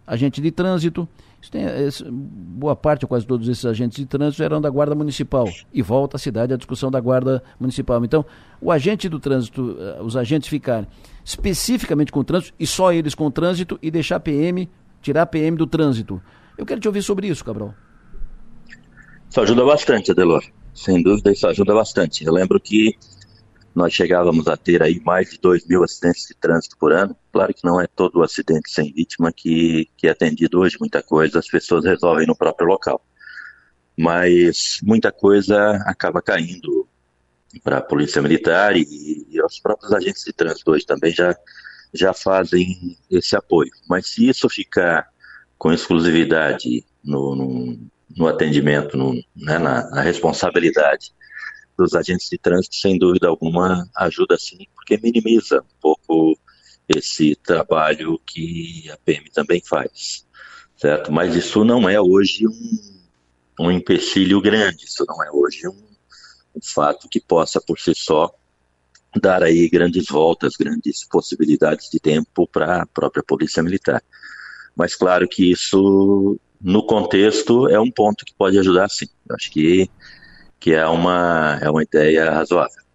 Agente 0.06 0.40
de 0.40 0.50
trânsito, 0.50 1.08
tem, 1.50 1.64
esse, 1.64 2.04
boa 2.10 2.74
parte, 2.74 3.06
quase 3.06 3.26
todos 3.26 3.48
esses 3.48 3.64
agentes 3.64 3.98
de 3.98 4.06
trânsito 4.06 4.42
eram 4.42 4.60
da 4.60 4.68
Guarda 4.68 4.94
Municipal. 4.94 5.48
E 5.72 5.80
volta 5.80 6.16
à 6.16 6.18
cidade 6.18 6.52
a 6.52 6.56
discussão 6.56 6.90
da 6.90 7.00
Guarda 7.00 7.42
Municipal. 7.58 8.04
Então, 8.04 8.24
o 8.60 8.72
agente 8.72 9.08
do 9.08 9.20
trânsito, 9.20 9.76
uh, 9.78 10.02
os 10.02 10.16
agentes 10.16 10.48
ficarem 10.48 10.88
especificamente 11.24 12.12
com 12.12 12.20
o 12.20 12.24
trânsito, 12.24 12.54
e 12.58 12.66
só 12.66 12.92
eles 12.92 13.14
com 13.14 13.26
o 13.26 13.30
trânsito, 13.30 13.78
e 13.82 13.90
deixar 13.90 14.20
PM, 14.20 14.68
tirar 15.02 15.22
a 15.22 15.26
PM 15.26 15.56
do 15.56 15.66
trânsito. 15.66 16.20
Eu 16.56 16.64
quero 16.64 16.80
te 16.80 16.88
ouvir 16.88 17.02
sobre 17.02 17.28
isso, 17.28 17.44
Cabral. 17.44 17.74
Isso 19.28 19.40
ajuda 19.40 19.64
bastante, 19.64 20.12
Adelor. 20.12 20.42
Sem 20.72 21.02
dúvida, 21.02 21.32
isso 21.32 21.46
ajuda 21.46 21.74
bastante. 21.74 22.24
Eu 22.24 22.32
lembro 22.32 22.60
que 22.60 22.96
nós 23.76 23.92
chegávamos 23.92 24.48
a 24.48 24.56
ter 24.56 24.82
aí 24.82 24.98
mais 25.04 25.28
de 25.28 25.38
2 25.38 25.66
mil 25.66 25.84
acidentes 25.84 26.26
de 26.26 26.34
trânsito 26.34 26.78
por 26.78 26.94
ano. 26.94 27.14
Claro 27.30 27.52
que 27.52 27.62
não 27.62 27.78
é 27.78 27.86
todo 27.86 28.22
acidente 28.22 28.70
sem 28.70 28.90
vítima 28.90 29.30
que, 29.30 29.90
que 29.98 30.08
é 30.08 30.12
atendido 30.12 30.60
hoje, 30.60 30.78
muita 30.80 31.02
coisa 31.02 31.38
as 31.38 31.46
pessoas 31.46 31.84
resolvem 31.84 32.26
no 32.26 32.34
próprio 32.34 32.66
local. 32.66 33.04
Mas 33.94 34.78
muita 34.82 35.12
coisa 35.12 35.72
acaba 35.84 36.22
caindo 36.22 36.88
para 37.62 37.76
a 37.76 37.82
Polícia 37.82 38.22
Militar 38.22 38.74
e, 38.78 39.26
e 39.28 39.42
os 39.42 39.60
próprios 39.60 39.92
agentes 39.92 40.24
de 40.24 40.32
trânsito 40.32 40.70
hoje 40.70 40.86
também 40.86 41.12
já, 41.12 41.36
já 41.92 42.14
fazem 42.14 42.96
esse 43.10 43.36
apoio. 43.36 43.70
Mas 43.86 44.06
se 44.06 44.26
isso 44.26 44.48
ficar 44.48 45.06
com 45.58 45.70
exclusividade 45.70 46.82
no, 47.04 47.36
no, 47.36 47.78
no 48.16 48.26
atendimento, 48.26 48.96
no, 48.96 49.12
né, 49.36 49.58
na, 49.58 49.90
na 49.90 50.00
responsabilidade 50.00 51.14
dos 51.76 51.94
agentes 51.94 52.28
de 52.28 52.38
trânsito, 52.38 52.76
sem 52.76 52.98
dúvida 52.98 53.28
alguma, 53.28 53.88
ajuda 53.96 54.36
sim, 54.38 54.66
porque 54.74 54.98
minimiza 55.02 55.60
um 55.60 55.80
pouco 55.80 56.38
esse 56.88 57.34
trabalho 57.36 58.20
que 58.24 58.88
a 58.90 58.96
PM 58.98 59.28
também 59.30 59.60
faz, 59.64 60.26
certo? 60.76 61.12
Mas 61.12 61.34
isso 61.34 61.64
não 61.64 61.88
é 61.88 62.00
hoje 62.00 62.46
um, 62.46 63.00
um 63.60 63.70
empecilho 63.70 64.40
grande, 64.40 64.84
isso 64.84 65.04
não 65.06 65.22
é 65.22 65.30
hoje 65.30 65.68
um, 65.68 65.86
um 66.54 66.60
fato 66.62 67.08
que 67.08 67.20
possa 67.20 67.60
por 67.60 67.78
si 67.78 67.92
só 67.94 68.32
dar 69.20 69.42
aí 69.42 69.68
grandes 69.68 70.06
voltas, 70.06 70.54
grandes 70.56 71.04
possibilidades 71.04 71.88
de 71.90 71.98
tempo 71.98 72.46
para 72.46 72.82
a 72.82 72.86
própria 72.86 73.22
Polícia 73.22 73.62
Militar. 73.62 74.02
Mas 74.76 74.94
claro 74.94 75.26
que 75.26 75.50
isso, 75.50 76.38
no 76.60 76.84
contexto, 76.84 77.68
é 77.68 77.80
um 77.80 77.90
ponto 77.90 78.24
que 78.24 78.34
pode 78.34 78.58
ajudar 78.58 78.88
sim. 78.90 79.06
Eu 79.28 79.34
acho 79.34 79.50
que, 79.50 79.90
que 80.58 80.72
é, 80.72 80.86
uma, 80.86 81.58
é 81.60 81.70
uma 81.70 81.82
ideia 81.82 82.30
razoável. 82.30 82.86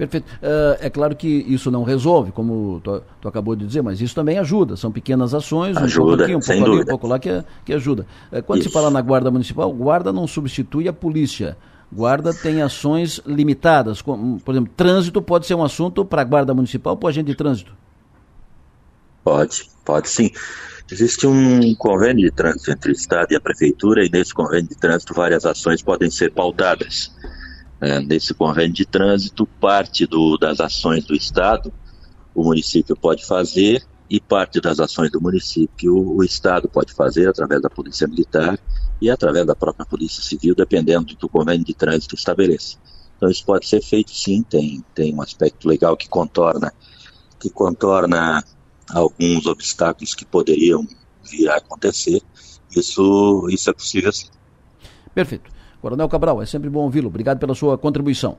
Perfeito. 0.00 0.24
Uh, 0.36 0.78
é 0.80 0.88
claro 0.88 1.14
que 1.14 1.28
isso 1.28 1.70
não 1.70 1.82
resolve, 1.82 2.32
como 2.32 2.80
tu, 2.82 3.02
tu, 3.20 3.28
acabou 3.28 3.54
de 3.54 3.66
dizer, 3.66 3.82
mas 3.82 4.00
isso 4.00 4.14
também 4.14 4.38
ajuda. 4.38 4.74
São 4.74 4.90
pequenas 4.90 5.34
ações, 5.34 5.76
um 5.76 5.80
ajuda, 5.80 6.06
pouco 6.16 6.22
aqui, 6.22 6.34
um 6.34 6.40
pouco 6.40 6.64
ali, 6.64 6.80
um 6.80 6.86
pouco 6.86 7.06
lá, 7.06 7.18
que, 7.18 7.44
que 7.66 7.74
ajuda. 7.74 8.06
Uh, 8.32 8.42
quando 8.42 8.60
isso. 8.60 8.68
se 8.70 8.72
fala 8.72 8.90
na 8.90 9.02
Guarda 9.02 9.30
Municipal, 9.30 9.70
guarda 9.70 10.10
não 10.10 10.26
substitui 10.26 10.88
a 10.88 10.92
polícia. 10.92 11.54
Guarda 11.92 12.32
tem 12.32 12.62
ações 12.62 13.20
limitadas. 13.26 14.00
Como, 14.00 14.40
por 14.40 14.52
exemplo, 14.52 14.72
trânsito 14.74 15.20
pode 15.20 15.46
ser 15.46 15.54
um 15.54 15.62
assunto 15.62 16.02
para 16.02 16.22
a 16.22 16.24
Guarda 16.24 16.54
Municipal 16.54 16.94
ou 16.94 16.96
para 16.96 17.10
agente 17.10 17.26
de 17.26 17.34
trânsito? 17.34 17.74
Pode, 19.22 19.68
pode 19.84 20.08
sim. 20.08 20.30
Existe 20.90 21.26
um 21.26 21.74
convênio 21.76 22.28
de 22.28 22.34
trânsito 22.34 22.70
entre 22.70 22.90
o 22.90 22.92
Estado 22.92 23.32
e 23.32 23.36
a 23.36 23.40
Prefeitura, 23.40 24.04
e 24.04 24.10
nesse 24.10 24.34
convênio 24.34 24.68
de 24.68 24.76
trânsito 24.76 25.14
várias 25.14 25.44
ações 25.46 25.82
podem 25.82 26.10
ser 26.10 26.32
pautadas 26.32 27.12
é, 27.80 28.00
nesse 28.00 28.34
convênio 28.34 28.72
de 28.72 28.84
trânsito, 28.84 29.46
parte 29.46 30.06
do, 30.06 30.36
das 30.36 30.60
ações 30.60 31.04
do 31.04 31.14
Estado 31.14 31.72
o 32.34 32.44
município 32.44 32.96
pode 32.96 33.24
fazer 33.26 33.84
e 34.08 34.20
parte 34.20 34.60
das 34.60 34.80
ações 34.80 35.10
do 35.10 35.20
município 35.20 35.94
o 35.94 36.22
Estado 36.24 36.68
pode 36.68 36.92
fazer 36.92 37.28
através 37.28 37.60
da 37.60 37.70
Polícia 37.70 38.06
Militar 38.06 38.58
e 39.00 39.08
através 39.10 39.46
da 39.46 39.54
própria 39.54 39.86
Polícia 39.86 40.22
Civil, 40.22 40.54
dependendo 40.54 41.14
do 41.14 41.28
convênio 41.28 41.64
de 41.64 41.74
trânsito 41.74 42.14
que 42.14 42.20
estabeleça. 42.20 42.76
Então 43.16 43.30
isso 43.30 43.44
pode 43.44 43.66
ser 43.66 43.82
feito 43.82 44.10
sim, 44.10 44.42
tem, 44.42 44.84
tem 44.94 45.14
um 45.14 45.22
aspecto 45.22 45.68
legal 45.68 45.96
que 45.96 46.08
contorna, 46.08 46.72
que 47.38 47.50
contorna 47.50 48.42
alguns 48.92 49.46
obstáculos 49.46 50.14
que 50.14 50.24
poderiam 50.24 50.86
vir 51.24 51.48
a 51.48 51.56
acontecer. 51.56 52.22
Isso, 52.74 53.46
isso 53.50 53.70
é 53.70 53.72
possível 53.72 54.12
sim. 54.12 54.28
Perfeito. 55.14 55.50
Coronel 55.80 56.08
Cabral, 56.08 56.42
é 56.42 56.46
sempre 56.46 56.68
bom 56.68 56.80
ouvi-lo. 56.80 57.08
Obrigado 57.08 57.38
pela 57.38 57.54
sua 57.54 57.76
contribuição. 57.78 58.36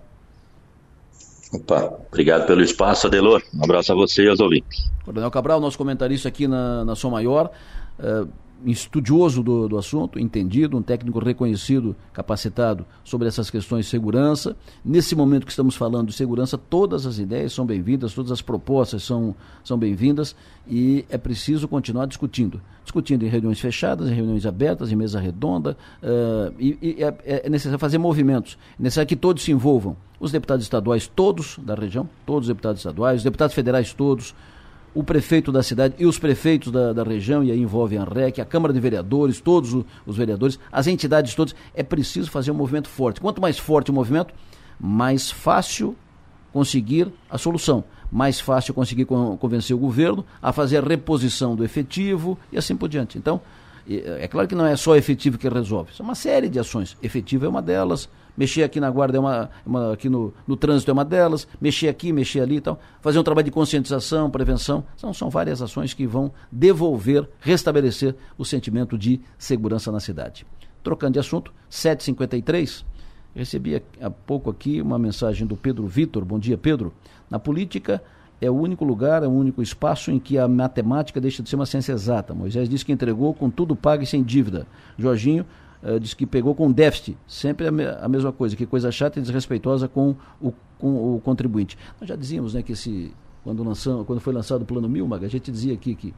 Opa, 1.54 1.99
obrigado 2.08 2.45
pelo 2.45 2.62
espaço, 2.62 3.08
Adelor. 3.08 3.41
Um 3.54 3.64
abraço 3.64 3.91
a 3.91 3.95
você 3.95 4.24
e 4.24 4.30
aos 4.30 4.39
ouvintes. 4.39 4.89
Coronel 5.04 5.32
Cabral, 5.32 5.60
nosso 5.60 5.78
comentarista 5.78 6.30
aqui 6.30 6.47
na, 6.47 6.86
na 6.86 6.95
Som 6.95 7.10
Maior. 7.10 7.52
Uh, 7.99 8.30
estudioso 8.66 9.41
do, 9.41 9.68
do 9.68 9.78
assunto, 9.78 10.20
entendido, 10.20 10.78
um 10.78 10.82
técnico 10.82 11.20
reconhecido, 11.20 11.95
capacitado 12.14 12.86
sobre 13.03 13.28
essas 13.28 13.49
questões 13.49 13.86
de 13.86 13.91
segurança. 13.91 14.55
Nesse 14.84 15.16
momento 15.16 15.45
que 15.45 15.51
estamos 15.51 15.76
falando 15.76 16.07
de 16.07 16.14
segurança, 16.14 16.57
todas 16.57 17.05
as 17.05 17.20
ideias 17.20 17.53
são 17.53 17.66
bem-vindas, 17.66 18.14
todas 18.14 18.32
as 18.32 18.41
propostas 18.41 19.03
são, 19.03 19.36
são 19.64 19.78
bem-vindas 19.78 20.36
e 20.68 21.05
é 21.09 21.18
preciso 21.18 21.68
continuar 21.68 22.05
discutindo. 22.05 22.62
Discutindo 22.84 23.24
em 23.24 23.30
reuniões 23.30 23.59
fechadas, 23.59 24.09
em 24.09 24.14
reuniões 24.14 24.45
abertas, 24.45 24.91
em 24.91 24.95
mesa 24.95 25.20
redonda, 25.20 25.78
uh, 26.01 26.53
e, 26.59 26.78
e 26.82 27.03
é, 27.03 27.43
é, 27.45 27.49
necessário 27.49 27.80
fazer 27.80 27.97
movimentos, 27.97 28.57
é 28.80 28.84
necessário 28.84 29.07
que 29.07 29.16
todos 29.16 29.43
se 29.43 29.51
envolvam. 29.51 29.95
Os 30.20 30.32
deputados 30.32 30.64
estaduais 30.64 31.07
todos 31.07 31.57
da 31.59 31.74
região, 31.74 32.07
todos 32.26 32.43
os 32.43 32.47
deputados 32.47 32.80
estaduais, 32.80 33.18
os 33.18 33.24
deputados 33.24 33.55
federais 33.55 33.93
todos, 33.93 34.36
o 34.94 35.04
prefeito 35.04 35.52
da 35.52 35.64
cidade 35.64 35.96
e 35.98 36.06
os 36.06 36.20
prefeitos 36.20 36.72
da, 36.72 36.94
da 36.94 37.04
região, 37.04 37.44
e 37.44 37.52
aí 37.52 37.60
envolvem 37.60 37.98
a 37.98 38.04
REC, 38.04 38.39
a 38.39 38.46
Câmara 38.46 38.74
de 38.74 38.80
Vereadores, 38.80 39.39
todos 39.39 39.74
os 40.06 40.18
vereadores, 40.18 40.60
as 40.72 40.88
entidades 40.88 41.34
todas, 41.34 41.56
é 41.74 41.84
preciso 41.84 42.30
fazer 42.30 42.52
um 42.52 42.56
movimento 42.56 42.89
forte. 42.89 43.22
Quanto 43.22 43.42
mais 43.42 43.58
forte 43.58 43.89
o 43.89 43.94
movimento, 43.94 44.34
mais 44.80 45.32
fácil 45.32 45.96
conseguir 46.52 47.08
a 47.30 47.38
solução, 47.38 47.84
mais 48.12 48.39
fácil 48.39 48.74
conseguir 48.74 49.06
convencer 49.06 49.76
o 49.76 49.80
governo 49.80 50.26
a 50.42 50.52
fazer 50.52 50.84
a 50.84 50.88
reposição 50.88 51.56
do 51.56 51.64
efetivo 51.64 52.38
e 52.52 52.58
assim 52.58 52.76
por 52.76 52.89
diante. 52.89 53.18
Então, 53.18 53.39
é 53.88 54.28
claro 54.28 54.48
que 54.48 54.56
não 54.56 54.66
é 54.66 54.76
só 54.76 54.96
efetivo 54.96 55.38
que 55.38 55.48
resolve, 55.48 55.92
é 55.98 56.04
uma 56.04 56.16
série 56.16 56.50
de 56.50 56.60
ações. 56.60 56.98
Efetivo 57.02 57.46
é 57.46 57.50
uma 57.50 57.62
delas, 57.62 58.10
mexer 58.38 58.63
aqui 58.63 58.79
na 58.79 58.89
guarda 58.89 59.17
é 59.17 59.19
uma, 59.19 59.49
uma 59.65 59.93
aqui 59.93 60.09
no, 60.09 60.34
no 60.47 60.55
trânsito 60.55 60.91
é 60.91 60.93
uma 60.93 61.05
delas, 61.05 61.47
mexer 61.59 61.88
aqui, 61.88 62.11
mexer 62.11 62.41
ali 62.41 62.57
e 62.57 62.61
tal, 62.61 62.79
fazer 63.01 63.19
um 63.19 63.23
trabalho 63.23 63.45
de 63.45 63.51
conscientização, 63.51 64.29
prevenção, 64.29 64.84
são, 64.95 65.13
são 65.13 65.29
várias 65.29 65.61
ações 65.61 65.93
que 65.93 66.05
vão 66.05 66.32
devolver, 66.51 67.27
restabelecer 67.39 68.15
o 68.38 68.45
sentimento 68.45 68.97
de 68.97 69.21
segurança 69.38 69.91
na 69.91 69.99
cidade. 69.99 70.45
Trocando 70.84 71.13
de 71.13 71.19
assunto, 71.19 71.53
7h53, 71.69 72.84
recebi 73.36 73.82
há 74.01 74.09
pouco 74.09 74.49
aqui 74.49 74.82
uma 74.82 74.97
mensagem 74.97 75.45
do 75.45 75.55
Pedro 75.55 75.86
Vitor, 75.88 76.25
bom 76.25 76.39
dia 76.39 76.57
Pedro, 76.57 76.93
na 77.29 77.39
política 77.39 78.01
é 78.41 78.49
o 78.49 78.55
único 78.55 78.84
lugar, 78.84 79.21
é 79.21 79.27
o 79.27 79.32
único 79.32 79.61
espaço 79.61 80.09
em 80.09 80.19
que 80.19 80.38
a 80.38 80.47
matemática 80.47 81.21
deixa 81.21 81.43
de 81.43 81.49
ser 81.49 81.55
uma 81.55 81.65
ciência 81.67 81.93
exata. 81.93 82.34
Moisés 82.34 82.67
disse 82.67 82.84
que 82.84 82.91
entregou 82.91 83.36
com 83.36 83.51
tudo 83.51 83.75
pago 83.75 84.01
e 84.01 84.05
sem 84.07 84.23
dívida. 84.23 84.65
Jorginho 84.97 85.45
uh, 85.84 85.99
disse 85.99 86.15
que 86.15 86.25
pegou 86.25 86.55
com 86.55 86.71
déficit. 86.71 87.17
Sempre 87.27 87.67
a, 87.67 87.71
me 87.71 87.86
a, 87.86 88.07
mesma 88.07 88.32
coisa, 88.32 88.55
que 88.55 88.65
coisa 88.65 88.91
chata 88.91 89.19
e 89.19 89.21
desrespeitosa 89.21 89.88
com 89.88 90.15
o, 90.41 90.53
com 90.77 91.15
o 91.15 91.21
contribuinte. 91.21 91.77
Nós 91.99 92.09
já 92.09 92.15
dizíamos 92.15 92.53
né, 92.53 92.61
que 92.61 92.73
esse, 92.73 93.13
quando, 93.43 93.63
lançam, 93.63 94.03
quando 94.03 94.19
foi 94.19 94.34
lançado 94.34 94.61
o 94.61 94.65
Plano 94.65 94.88
Mil, 94.89 95.07
Maga, 95.07 95.25
a 95.25 95.29
gente 95.29 95.51
dizia 95.51 95.73
aqui 95.73 95.95
que 95.95 96.13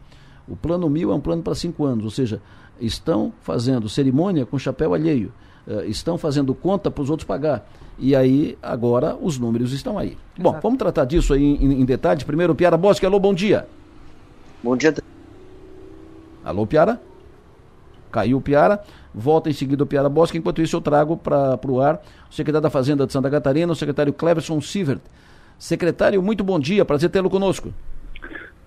o 0.48 0.56
Plano 0.56 0.90
Mil 0.90 1.12
é 1.12 1.16
um 1.16 1.22
plano 1.22 1.42
para 1.42 1.56
cinco 1.56 1.86
anos, 1.86 2.04
ou 2.04 2.12
seja, 2.12 2.42
estão 2.80 3.32
fazendo 3.42 3.88
cerimônia 3.88 4.46
com 4.46 4.58
chapéu 4.60 4.94
alheio, 4.94 5.32
uh, 5.68 5.82
estão 5.86 6.18
fazendo 6.18 6.54
conta 6.54 6.92
para 6.92 7.02
os 7.02 7.10
outros 7.10 7.26
pagar. 7.26 7.68
E 7.98 8.16
aí, 8.16 8.58
agora, 8.62 9.16
os 9.16 9.38
números 9.38 9.72
estão 9.72 9.98
aí. 9.98 10.10
Exato. 10.10 10.42
Bom, 10.42 10.60
vamos 10.62 10.80
tratar 10.80 11.06
disso 11.06 11.34
aí 11.34 11.44
em, 11.44 11.82
em 11.82 11.86
detalhe. 11.86 12.26
Primeiro, 12.26 12.56
Piara 12.56 12.76
Bosque. 12.76 13.06
Alô, 13.06 13.20
bom 13.20 13.34
dia. 13.34 13.68
Bom 14.64 14.76
dia. 14.76 14.96
Alô, 16.44 16.66
Piara? 16.66 17.00
Caiu 18.12 18.38
o 18.38 18.42
Piara. 18.42 18.84
Volta 19.14 19.50
em 19.50 19.54
seguida 19.54 19.84
o 19.84 19.88
Piara 19.88 20.10
Bosque. 20.10 20.38
Enquanto 20.38 20.62
isso, 20.62 20.76
eu 20.76 20.82
trago 20.82 21.16
para 21.16 21.60
o 21.68 21.80
ar 21.80 22.02
o 22.30 22.34
secretário 22.34 22.64
da 22.64 22.70
Fazenda 22.70 23.06
de 23.06 23.14
Santa 23.14 23.30
Catarina, 23.30 23.72
o 23.72 23.76
secretário 23.76 24.12
Cleverson 24.12 24.60
Sievert. 24.60 25.02
Secretário, 25.60 26.22
muito 26.22 26.44
bom 26.44 26.60
dia. 26.60 26.84
Prazer 26.84 27.10
tê-lo 27.10 27.30
conosco. 27.30 27.74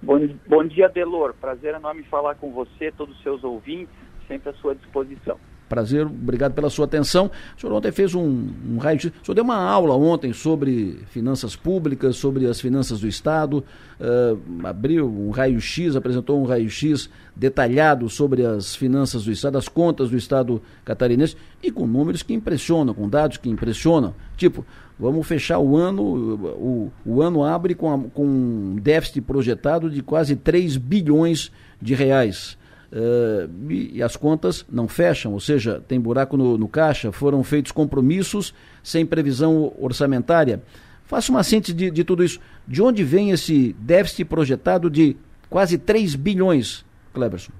Bom, 0.00 0.20
bom 0.46 0.64
dia, 0.64 0.88
Delor. 0.88 1.34
Prazer 1.40 1.74
enorme 1.74 2.04
falar 2.04 2.36
com 2.36 2.52
você, 2.52 2.92
todos 2.92 3.16
os 3.16 3.22
seus 3.22 3.42
ouvintes, 3.42 3.92
sempre 4.28 4.50
à 4.50 4.54
sua 4.54 4.74
disposição. 4.74 5.36
Prazer, 5.68 6.06
obrigado 6.06 6.54
pela 6.54 6.70
sua 6.70 6.84
atenção. 6.84 7.30
O 7.56 7.60
senhor 7.60 7.72
ontem 7.74 7.90
fez 7.90 8.14
um, 8.14 8.48
um 8.68 8.78
raio. 8.78 8.98
O 8.98 9.00
senhor 9.00 9.34
deu 9.34 9.42
uma 9.42 9.56
aula 9.56 9.96
ontem 9.96 10.32
sobre 10.32 11.00
finanças 11.10 11.56
públicas, 11.56 12.16
sobre 12.16 12.46
as 12.46 12.60
finanças 12.60 13.00
do 13.00 13.08
Estado, 13.08 13.64
uh, 14.00 14.66
abriu 14.66 15.08
um 15.08 15.30
raio-x, 15.30 15.96
apresentou 15.96 16.40
um 16.40 16.44
raio-x 16.44 17.10
detalhado 17.34 18.08
sobre 18.08 18.46
as 18.46 18.76
finanças 18.76 19.24
do 19.24 19.32
Estado, 19.32 19.58
as 19.58 19.68
contas 19.68 20.10
do 20.10 20.16
Estado 20.16 20.62
catarinense, 20.84 21.36
e 21.60 21.70
com 21.72 21.86
números 21.86 22.22
que 22.22 22.32
impressionam, 22.32 22.94
com 22.94 23.08
dados 23.08 23.36
que 23.36 23.50
impressionam. 23.50 24.14
Tipo, 24.36 24.64
vamos 24.98 25.26
fechar 25.26 25.58
o 25.58 25.76
ano, 25.76 26.02
o, 26.02 26.92
o 27.04 27.22
ano 27.22 27.42
abre 27.42 27.74
com, 27.74 27.92
a, 27.92 27.98
com 27.98 28.24
um 28.24 28.76
déficit 28.80 29.20
projetado 29.20 29.90
de 29.90 30.00
quase 30.00 30.36
3 30.36 30.76
bilhões 30.76 31.50
de 31.82 31.94
reais. 31.94 32.56
Uh, 32.92 33.70
e, 33.70 33.96
e, 33.96 34.02
as 34.02 34.16
contas 34.16 34.64
não 34.70 34.86
fecham, 34.86 35.32
ou 35.32 35.40
seja, 35.40 35.82
tem 35.88 36.00
buraco 36.00 36.36
no, 36.36 36.56
no, 36.56 36.68
caixa, 36.68 37.10
foram 37.10 37.42
feitos 37.42 37.72
compromissos 37.72 38.54
sem 38.82 39.04
previsão 39.04 39.74
orçamentária. 39.78 40.62
Faça 41.04 41.32
uma 41.32 41.42
síntese 41.42 41.74
de, 41.74 41.90
de, 41.90 42.04
tudo 42.04 42.22
isso. 42.22 42.40
De 42.66 42.80
onde 42.82 43.02
vem 43.02 43.30
esse 43.30 43.72
déficit 43.74 44.24
projetado 44.24 44.88
de 44.88 45.16
quase 45.50 45.78
3 45.78 46.14
bilhões, 46.14 46.84
Cleberson? 47.12 47.52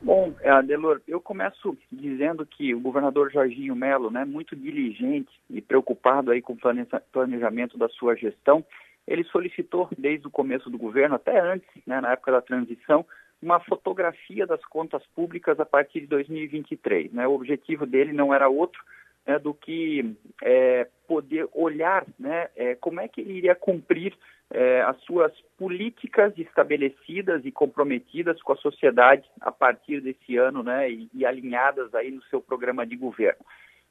Bom, 0.00 0.32
é, 0.40 0.50
Adelor, 0.50 1.00
eu 1.08 1.20
começo 1.20 1.76
dizendo 1.90 2.46
que 2.46 2.74
o 2.74 2.80
governador 2.80 3.30
Jorginho 3.32 3.74
Melo, 3.74 4.10
né, 4.10 4.24
muito 4.24 4.54
diligente 4.54 5.30
e 5.50 5.60
preocupado 5.60 6.30
aí 6.30 6.40
com 6.40 6.52
o 6.52 7.02
planejamento 7.12 7.76
da 7.76 7.88
sua 7.88 8.14
gestão, 8.14 8.64
ele 9.06 9.24
solicitou 9.24 9.88
desde 9.98 10.26
o 10.26 10.30
começo 10.30 10.70
do 10.70 10.78
governo, 10.78 11.16
até 11.16 11.40
antes, 11.40 11.68
né, 11.86 12.00
na 12.00 12.12
época 12.12 12.30
da 12.30 12.42
transição, 12.42 13.04
uma 13.40 13.60
fotografia 13.60 14.46
das 14.46 14.64
contas 14.64 15.02
públicas 15.14 15.58
a 15.60 15.64
partir 15.64 16.00
de 16.00 16.06
2023. 16.06 17.12
Né? 17.12 17.26
O 17.26 17.34
objetivo 17.34 17.86
dele 17.86 18.12
não 18.12 18.34
era 18.34 18.48
outro 18.48 18.82
né, 19.26 19.38
do 19.38 19.54
que 19.54 20.16
é, 20.42 20.88
poder 21.06 21.48
olhar 21.52 22.04
né, 22.18 22.48
é, 22.56 22.74
como 22.74 23.00
é 23.00 23.06
que 23.06 23.20
ele 23.20 23.34
iria 23.34 23.54
cumprir 23.54 24.16
é, 24.50 24.80
as 24.82 24.98
suas 25.02 25.32
políticas 25.58 26.32
estabelecidas 26.38 27.44
e 27.44 27.52
comprometidas 27.52 28.40
com 28.42 28.54
a 28.54 28.56
sociedade 28.56 29.28
a 29.40 29.52
partir 29.52 30.00
desse 30.00 30.36
ano 30.36 30.62
né, 30.62 30.90
e, 30.90 31.08
e 31.12 31.26
alinhadas 31.26 31.94
aí 31.94 32.10
no 32.10 32.22
seu 32.24 32.40
programa 32.40 32.86
de 32.86 32.96
governo. 32.96 33.44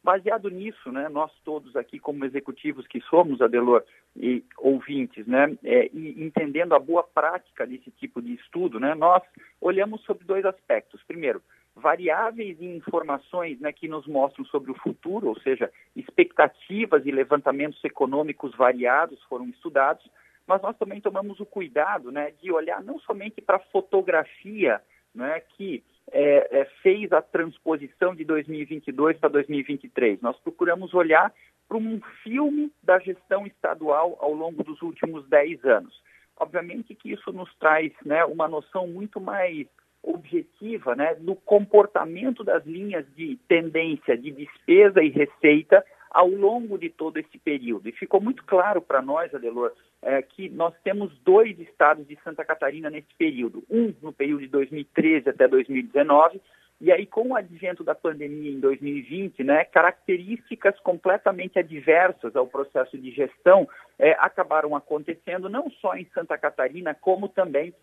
Baseado 0.08 0.49
nisso, 0.49 0.89
né, 0.89 1.10
nós 1.10 1.30
todos 1.43 1.76
aqui 1.76 1.99
como 1.99 2.24
executivos 2.24 2.88
que 2.88 3.01
somos, 3.01 3.41
Adelor, 3.41 3.84
e 4.16 4.41
ouvintes, 4.58 5.28
né, 5.28 5.53
é, 5.66 5.89
e 5.93 6.24
entendendo 6.24 6.74
a 6.74 6.80
boa 6.80 7.03
prática 7.03 7.68
desse 7.68 7.91
tipo 7.91 8.22
de 8.22 8.34
estudo, 8.36 8.80
né, 8.80 8.95
nós 8.95 9.22
olhamos 9.60 10.01
sobre 10.03 10.24
dois 10.24 10.45
aspectos. 10.45 11.03
Primeiro, 11.03 11.41
variáveis 11.76 12.58
e 12.62 12.66
informações 12.66 13.60
né, 13.60 13.74
que 13.74 13.89
nos 13.89 14.08
mostram 14.08 14.45
sobre 14.45 14.72
o 14.72 14.80
futuro, 14.80 15.28
ou 15.28 15.38
seja, 15.41 15.70
expectativas 15.93 17.05
e 17.05 17.12
levantamentos 17.12 17.84
econômicos 17.84 18.55
variados 18.55 19.22
foram 19.24 19.49
estudados, 19.49 20.10
mas 20.47 20.62
nós 20.62 20.78
também 20.78 21.01
tomamos 21.01 21.41
o 21.41 21.45
cuidado 21.45 22.14
né, 22.14 22.32
de 22.41 22.49
olhar 22.49 22.82
não 22.82 22.97
somente 22.99 23.41
para 23.41 23.58
a 23.58 23.68
fotografia 23.74 24.82
né, 25.14 25.41
que 25.58 25.84
é, 26.12 26.60
é, 26.62 26.66
fez 26.82 27.12
a 27.12 27.22
transposição 27.22 28.16
de 28.16 28.24
2022 28.24 29.18
para 29.18 29.30
2023. 29.30 30.22
Nós 30.22 30.38
procuramos 30.39 30.93
olhar 30.93 31.34
para 31.68 31.78
um 31.78 31.99
filme 32.24 32.72
da 32.82 32.97
gestão 32.99 33.45
estadual 33.45 34.18
ao 34.20 34.34
longo 34.34 34.64
dos 34.64 34.82
últimos 34.82 35.28
10 35.28 35.66
anos. 35.66 36.01
Obviamente 36.39 36.95
que 36.95 37.12
isso 37.12 37.32
nos 37.34 37.53
traz 37.55 37.91
né, 38.05 38.24
uma 38.26 38.47
noção 38.47 38.88
muito 38.88 39.20
mais 39.20 39.68
objetiva 40.03 40.95
né, 40.95 41.16
do 41.16 41.36
comportamento 41.36 42.43
das 42.43 42.66
linhas 42.66 43.05
de 43.16 43.38
tendência 43.47 44.18
de 44.18 44.32
despesa 44.32 45.03
e 45.03 45.10
receita 45.10 45.84
ao 46.10 46.28
longo 46.28 46.78
de 46.78 46.89
todo 46.89 47.18
esse 47.18 47.38
período. 47.38 47.88
E 47.88 47.91
ficou 47.91 48.22
muito 48.22 48.43
claro 48.45 48.82
para 48.82 49.01
nós, 49.01 49.34
Adelor, 49.34 49.72
é, 50.01 50.22
que 50.22 50.49
nós 50.49 50.74
temos 50.84 51.18
dois 51.20 51.60
estados 51.60 52.08
de 52.08 52.18
Santa 52.24 52.45
Catarina 52.45 52.89
nesse 52.89 53.14
período. 53.18 53.64
Um 53.70 53.93
no 54.01 54.14
período 54.14 54.41
de 54.41 54.47
2013 54.47 55.30
até 55.30 55.47
2019, 55.47 56.41
e 56.80 56.91
aí 56.91 57.05
com 57.05 57.30
o 57.30 57.36
advento 57.36 57.84
da 57.84 57.95
pandemia 57.95 58.51
em 58.51 58.60
2020, 58.60 59.43
né, 59.43 59.64
características 59.66 60.80
completamente 60.82 61.58
adversas 61.58 62.36
ao 62.36 62.45
processo 62.47 62.97
de 62.97 63.12
gestão 63.12 63.68
é, 63.97 64.12
acabaram 64.20 64.76
acontecendo 64.76 65.49
não 65.49 65.70
só 65.72 65.95
em 65.95 66.05
Santa 66.14 66.38
Catarina, 66.38 66.93
como 66.93 67.28
também 67.28 67.74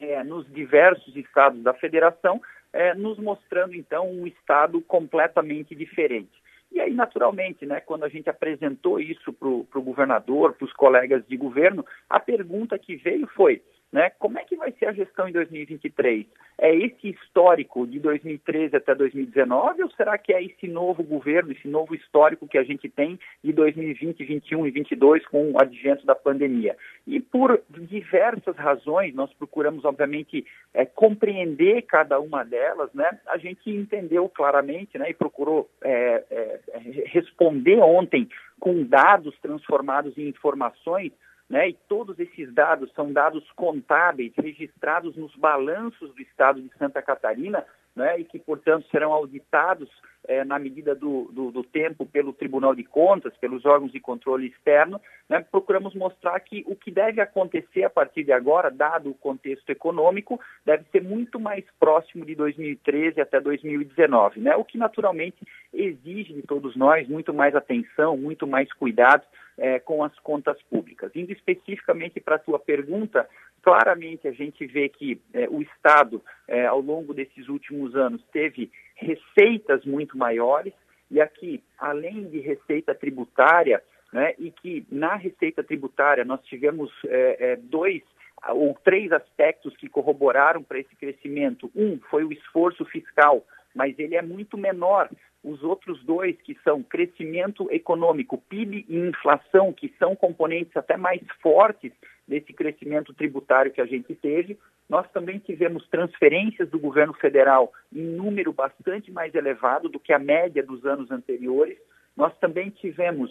é, 0.00 0.22
nos 0.24 0.46
diversos 0.52 1.14
estados 1.16 1.62
da 1.62 1.72
federação, 1.72 2.42
é, 2.72 2.94
nos 2.94 3.18
mostrando 3.18 3.74
então 3.74 4.10
um 4.10 4.26
estado 4.26 4.80
completamente 4.82 5.74
diferente. 5.74 6.45
E 6.76 6.80
aí, 6.82 6.92
naturalmente, 6.92 7.64
né, 7.64 7.80
quando 7.80 8.04
a 8.04 8.08
gente 8.10 8.28
apresentou 8.28 9.00
isso 9.00 9.32
para 9.32 9.48
o 9.48 9.82
governador, 9.82 10.52
para 10.52 10.66
os 10.66 10.74
colegas 10.74 11.26
de 11.26 11.34
governo, 11.34 11.82
a 12.06 12.20
pergunta 12.20 12.78
que 12.78 12.96
veio 12.96 13.26
foi: 13.28 13.62
né? 13.96 14.10
Como 14.18 14.38
é 14.38 14.44
que 14.44 14.54
vai 14.56 14.70
ser 14.72 14.88
a 14.88 14.92
gestão 14.92 15.26
em 15.26 15.32
2023? 15.32 16.26
É 16.58 16.74
esse 16.74 17.08
histórico 17.08 17.86
de 17.86 17.98
2013 17.98 18.76
até 18.76 18.94
2019 18.94 19.84
ou 19.84 19.90
será 19.92 20.18
que 20.18 20.34
é 20.34 20.44
esse 20.44 20.68
novo 20.68 21.02
governo, 21.02 21.52
esse 21.52 21.66
novo 21.66 21.94
histórico 21.94 22.46
que 22.46 22.58
a 22.58 22.62
gente 22.62 22.90
tem 22.90 23.18
de 23.42 23.54
2020, 23.54 24.18
2021 24.18 24.58
e 24.66 24.70
2022 24.70 25.26
com 25.28 25.52
o 25.52 25.58
advento 25.58 26.04
da 26.04 26.14
pandemia? 26.14 26.76
E 27.06 27.20
por 27.20 27.58
diversas 27.70 28.54
razões, 28.56 29.14
nós 29.14 29.32
procuramos, 29.32 29.82
obviamente, 29.86 30.44
é, 30.74 30.84
compreender 30.84 31.80
cada 31.82 32.20
uma 32.20 32.44
delas, 32.44 32.92
né? 32.92 33.08
A 33.26 33.38
gente 33.38 33.70
entendeu 33.70 34.28
claramente 34.28 34.98
né, 34.98 35.08
e 35.08 35.14
procurou 35.14 35.70
é, 35.82 36.22
é, 36.30 36.60
responder 37.06 37.78
ontem 37.78 38.28
com 38.60 38.84
dados 38.84 39.34
transformados 39.40 40.18
em 40.18 40.28
informações 40.28 41.12
né? 41.48 41.68
E 41.68 41.74
todos 41.88 42.18
esses 42.18 42.52
dados 42.52 42.92
são 42.92 43.12
dados 43.12 43.48
contábeis 43.52 44.32
registrados 44.36 45.16
nos 45.16 45.34
balanços 45.36 46.14
do 46.14 46.22
Estado 46.22 46.60
de 46.60 46.70
Santa 46.76 47.00
Catarina, 47.00 47.64
né? 47.94 48.18
E 48.18 48.24
que, 48.24 48.38
portanto, 48.38 48.86
serão 48.90 49.12
auditados 49.12 49.88
é, 50.28 50.44
na 50.44 50.58
medida 50.58 50.94
do, 50.94 51.30
do, 51.32 51.50
do, 51.50 51.62
tempo 51.62 52.04
pelo 52.04 52.32
Tribunal 52.32 52.74
de 52.74 52.84
Contas, 52.84 53.36
pelos 53.36 53.64
órgãos 53.64 53.92
de 53.92 54.00
controle 54.00 54.48
externo, 54.48 55.00
né, 55.28 55.44
procuramos 55.50 55.94
mostrar 55.94 56.38
que 56.40 56.64
o 56.66 56.74
que 56.74 56.90
deve 56.90 57.20
acontecer 57.20 57.84
a 57.84 57.90
partir 57.90 58.24
de 58.24 58.32
agora, 58.32 58.70
dado 58.70 59.10
o 59.10 59.14
contexto 59.14 59.70
econômico, 59.70 60.40
deve 60.64 60.84
ser 60.90 61.02
muito 61.02 61.38
mais 61.38 61.64
próximo 61.78 62.24
de 62.24 62.34
2013 62.34 63.20
até 63.20 63.40
2019, 63.40 64.40
né, 64.40 64.56
o 64.56 64.64
que 64.64 64.76
naturalmente 64.76 65.46
exige 65.72 66.34
de 66.34 66.42
todos 66.42 66.76
nós 66.76 67.08
muito 67.08 67.32
mais 67.32 67.54
atenção, 67.54 68.16
muito 68.16 68.46
mais 68.46 68.72
cuidado 68.72 69.22
é, 69.58 69.78
com 69.78 70.04
as 70.04 70.16
contas 70.20 70.60
públicas. 70.62 71.10
Indo 71.14 71.32
especificamente 71.32 72.20
para 72.20 72.36
a 72.36 72.40
tua 72.40 72.58
pergunta, 72.58 73.28
claramente 73.62 74.28
a 74.28 74.32
gente 74.32 74.66
vê 74.66 74.88
que 74.88 75.20
é, 75.32 75.48
o 75.48 75.62
Estado, 75.62 76.22
é, 76.46 76.66
ao 76.66 76.80
longo 76.80 77.14
desses 77.14 77.48
últimos 77.48 77.96
anos, 77.96 78.22
teve 78.32 78.70
receitas 78.94 79.84
muito 79.84 80.16
maiores, 80.16 80.72
e 81.10 81.20
aqui, 81.20 81.62
além 81.78 82.28
de 82.28 82.40
receita 82.40 82.94
tributária, 82.94 83.82
né, 84.12 84.34
e 84.38 84.50
que 84.50 84.86
na 84.90 85.16
receita 85.16 85.62
tributária 85.62 86.24
nós 86.24 86.42
tivemos 86.44 86.90
é, 87.06 87.52
é, 87.52 87.56
dois 87.56 88.02
ou 88.50 88.74
três 88.84 89.10
aspectos 89.12 89.76
que 89.76 89.88
corroboraram 89.88 90.62
para 90.62 90.78
esse 90.78 90.94
crescimento. 90.96 91.70
Um 91.74 91.98
foi 92.10 92.24
o 92.24 92.32
esforço 92.32 92.84
fiscal, 92.84 93.44
mas 93.74 93.98
ele 93.98 94.14
é 94.14 94.22
muito 94.22 94.56
menor. 94.56 95.08
Os 95.46 95.62
outros 95.62 96.02
dois, 96.02 96.36
que 96.42 96.58
são 96.64 96.82
crescimento 96.82 97.70
econômico, 97.70 98.36
PIB 98.48 98.84
e 98.88 98.98
inflação, 98.98 99.72
que 99.72 99.94
são 99.96 100.16
componentes 100.16 100.76
até 100.76 100.96
mais 100.96 101.22
fortes 101.40 101.92
desse 102.26 102.52
crescimento 102.52 103.14
tributário 103.14 103.70
que 103.70 103.80
a 103.80 103.86
gente 103.86 104.12
teve, 104.16 104.58
nós 104.88 105.08
também 105.12 105.38
tivemos 105.38 105.86
transferências 105.88 106.68
do 106.68 106.80
governo 106.80 107.14
federal 107.14 107.72
em 107.94 108.02
número 108.02 108.52
bastante 108.52 109.12
mais 109.12 109.32
elevado 109.36 109.88
do 109.88 110.00
que 110.00 110.12
a 110.12 110.18
média 110.18 110.64
dos 110.64 110.84
anos 110.84 111.12
anteriores. 111.12 111.78
Nós 112.16 112.36
também 112.38 112.70
tivemos 112.70 113.30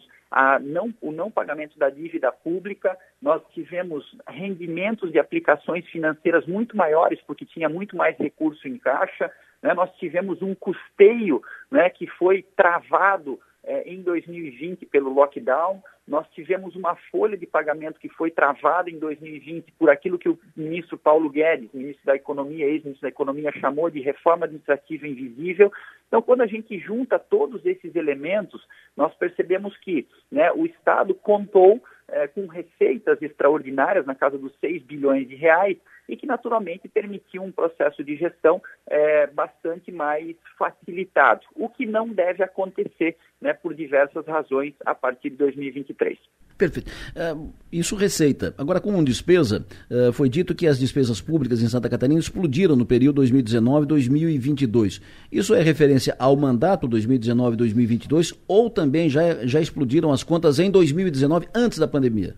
não, 0.61 0.93
o 1.01 1.11
não 1.11 1.29
pagamento 1.29 1.77
da 1.77 1.89
dívida 1.89 2.31
pública, 2.31 2.97
nós 3.21 3.41
tivemos 3.53 4.05
rendimentos 4.25 5.11
de 5.11 5.19
aplicações 5.19 5.85
financeiras 5.87 6.45
muito 6.45 6.77
maiores, 6.77 7.19
porque 7.27 7.45
tinha 7.45 7.67
muito 7.67 7.97
mais 7.97 8.17
recurso 8.17 8.67
em 8.69 8.77
caixa. 8.77 9.29
Né? 9.61 9.73
Nós 9.73 9.91
tivemos 9.97 10.41
um 10.41 10.53
custeio 10.55 11.41
né, 11.71 11.89
que 11.89 12.07
foi 12.07 12.43
travado 12.55 13.39
é, 13.65 13.89
em 13.91 14.01
2020 14.01 14.85
pelo 14.85 15.11
lockdown. 15.11 15.81
Nós 16.07 16.27
tivemos 16.29 16.75
uma 16.75 16.95
folha 17.11 17.35
de 17.35 17.47
pagamento 17.47 17.99
que 17.99 18.07
foi 18.09 18.29
travada 18.29 18.91
em 18.91 18.99
2020 18.99 19.71
por 19.71 19.89
aquilo 19.89 20.19
que 20.19 20.29
o 20.29 20.39
ministro 20.55 20.97
Paulo 20.97 21.29
Guedes, 21.29 21.73
ministro 21.73 22.05
da 22.05 22.15
Economia, 22.15 22.65
ex-ministro 22.65 23.01
da 23.01 23.09
Economia, 23.09 23.51
chamou 23.59 23.89
de 23.89 23.99
reforma 24.01 24.45
administrativa 24.45 25.07
invisível. 25.07 25.71
Então, 26.07 26.21
quando 26.21 26.41
a 26.41 26.47
gente 26.47 26.77
junta 26.77 27.17
todos 27.17 27.65
esses 27.65 27.95
elementos, 27.95 28.61
nós 28.95 29.13
percebemos 29.15 29.75
que 29.77 30.07
né, 30.31 30.51
o 30.51 30.67
Estado 30.67 31.15
contou 31.15 31.83
é, 32.07 32.27
com 32.27 32.45
receitas 32.45 33.19
extraordinárias 33.19 34.05
na 34.05 34.13
casa 34.13 34.37
dos 34.37 34.53
6 34.59 34.83
bilhões 34.83 35.27
de 35.27 35.35
reais 35.35 35.77
e 36.07 36.15
que 36.15 36.25
naturalmente 36.25 36.87
permitiu 36.87 37.43
um 37.43 37.51
processo 37.51 38.03
de 38.03 38.15
gestão 38.15 38.61
é, 38.87 39.27
bastante 39.27 39.91
mais 39.91 40.35
facilitado, 40.57 41.41
o 41.55 41.69
que 41.69 41.85
não 41.85 42.09
deve 42.09 42.43
acontecer 42.43 43.17
né, 43.41 43.53
por 43.53 43.73
diversas 43.73 44.25
razões 44.25 44.73
a 44.85 44.95
partir 44.95 45.29
de 45.29 45.37
2023. 45.37 46.17
Perfeito. 46.57 46.89
Uh, 46.89 47.53
isso 47.71 47.95
receita. 47.95 48.55
Agora, 48.57 48.79
com 48.79 49.03
despesa, 49.03 49.65
uh, 49.91 50.13
foi 50.13 50.29
dito 50.29 50.55
que 50.55 50.67
as 50.67 50.79
despesas 50.79 51.19
públicas 51.19 51.61
em 51.61 51.67
Santa 51.67 51.89
Catarina 51.89 52.19
explodiram 52.19 52.77
no 52.77 52.85
período 52.85 53.21
2019-2022. 53.21 55.01
Isso 55.29 55.53
é 55.53 55.61
referência 55.61 56.15
ao 56.17 56.35
mandato 56.37 56.87
2019-2022 56.87 58.37
ou 58.47 58.69
também 58.69 59.09
já, 59.09 59.45
já 59.45 59.59
explodiram 59.59 60.13
as 60.13 60.23
contas 60.23 60.57
em 60.57 60.71
2019, 60.71 61.47
antes 61.53 61.77
da 61.77 61.87
pandemia? 61.87 62.35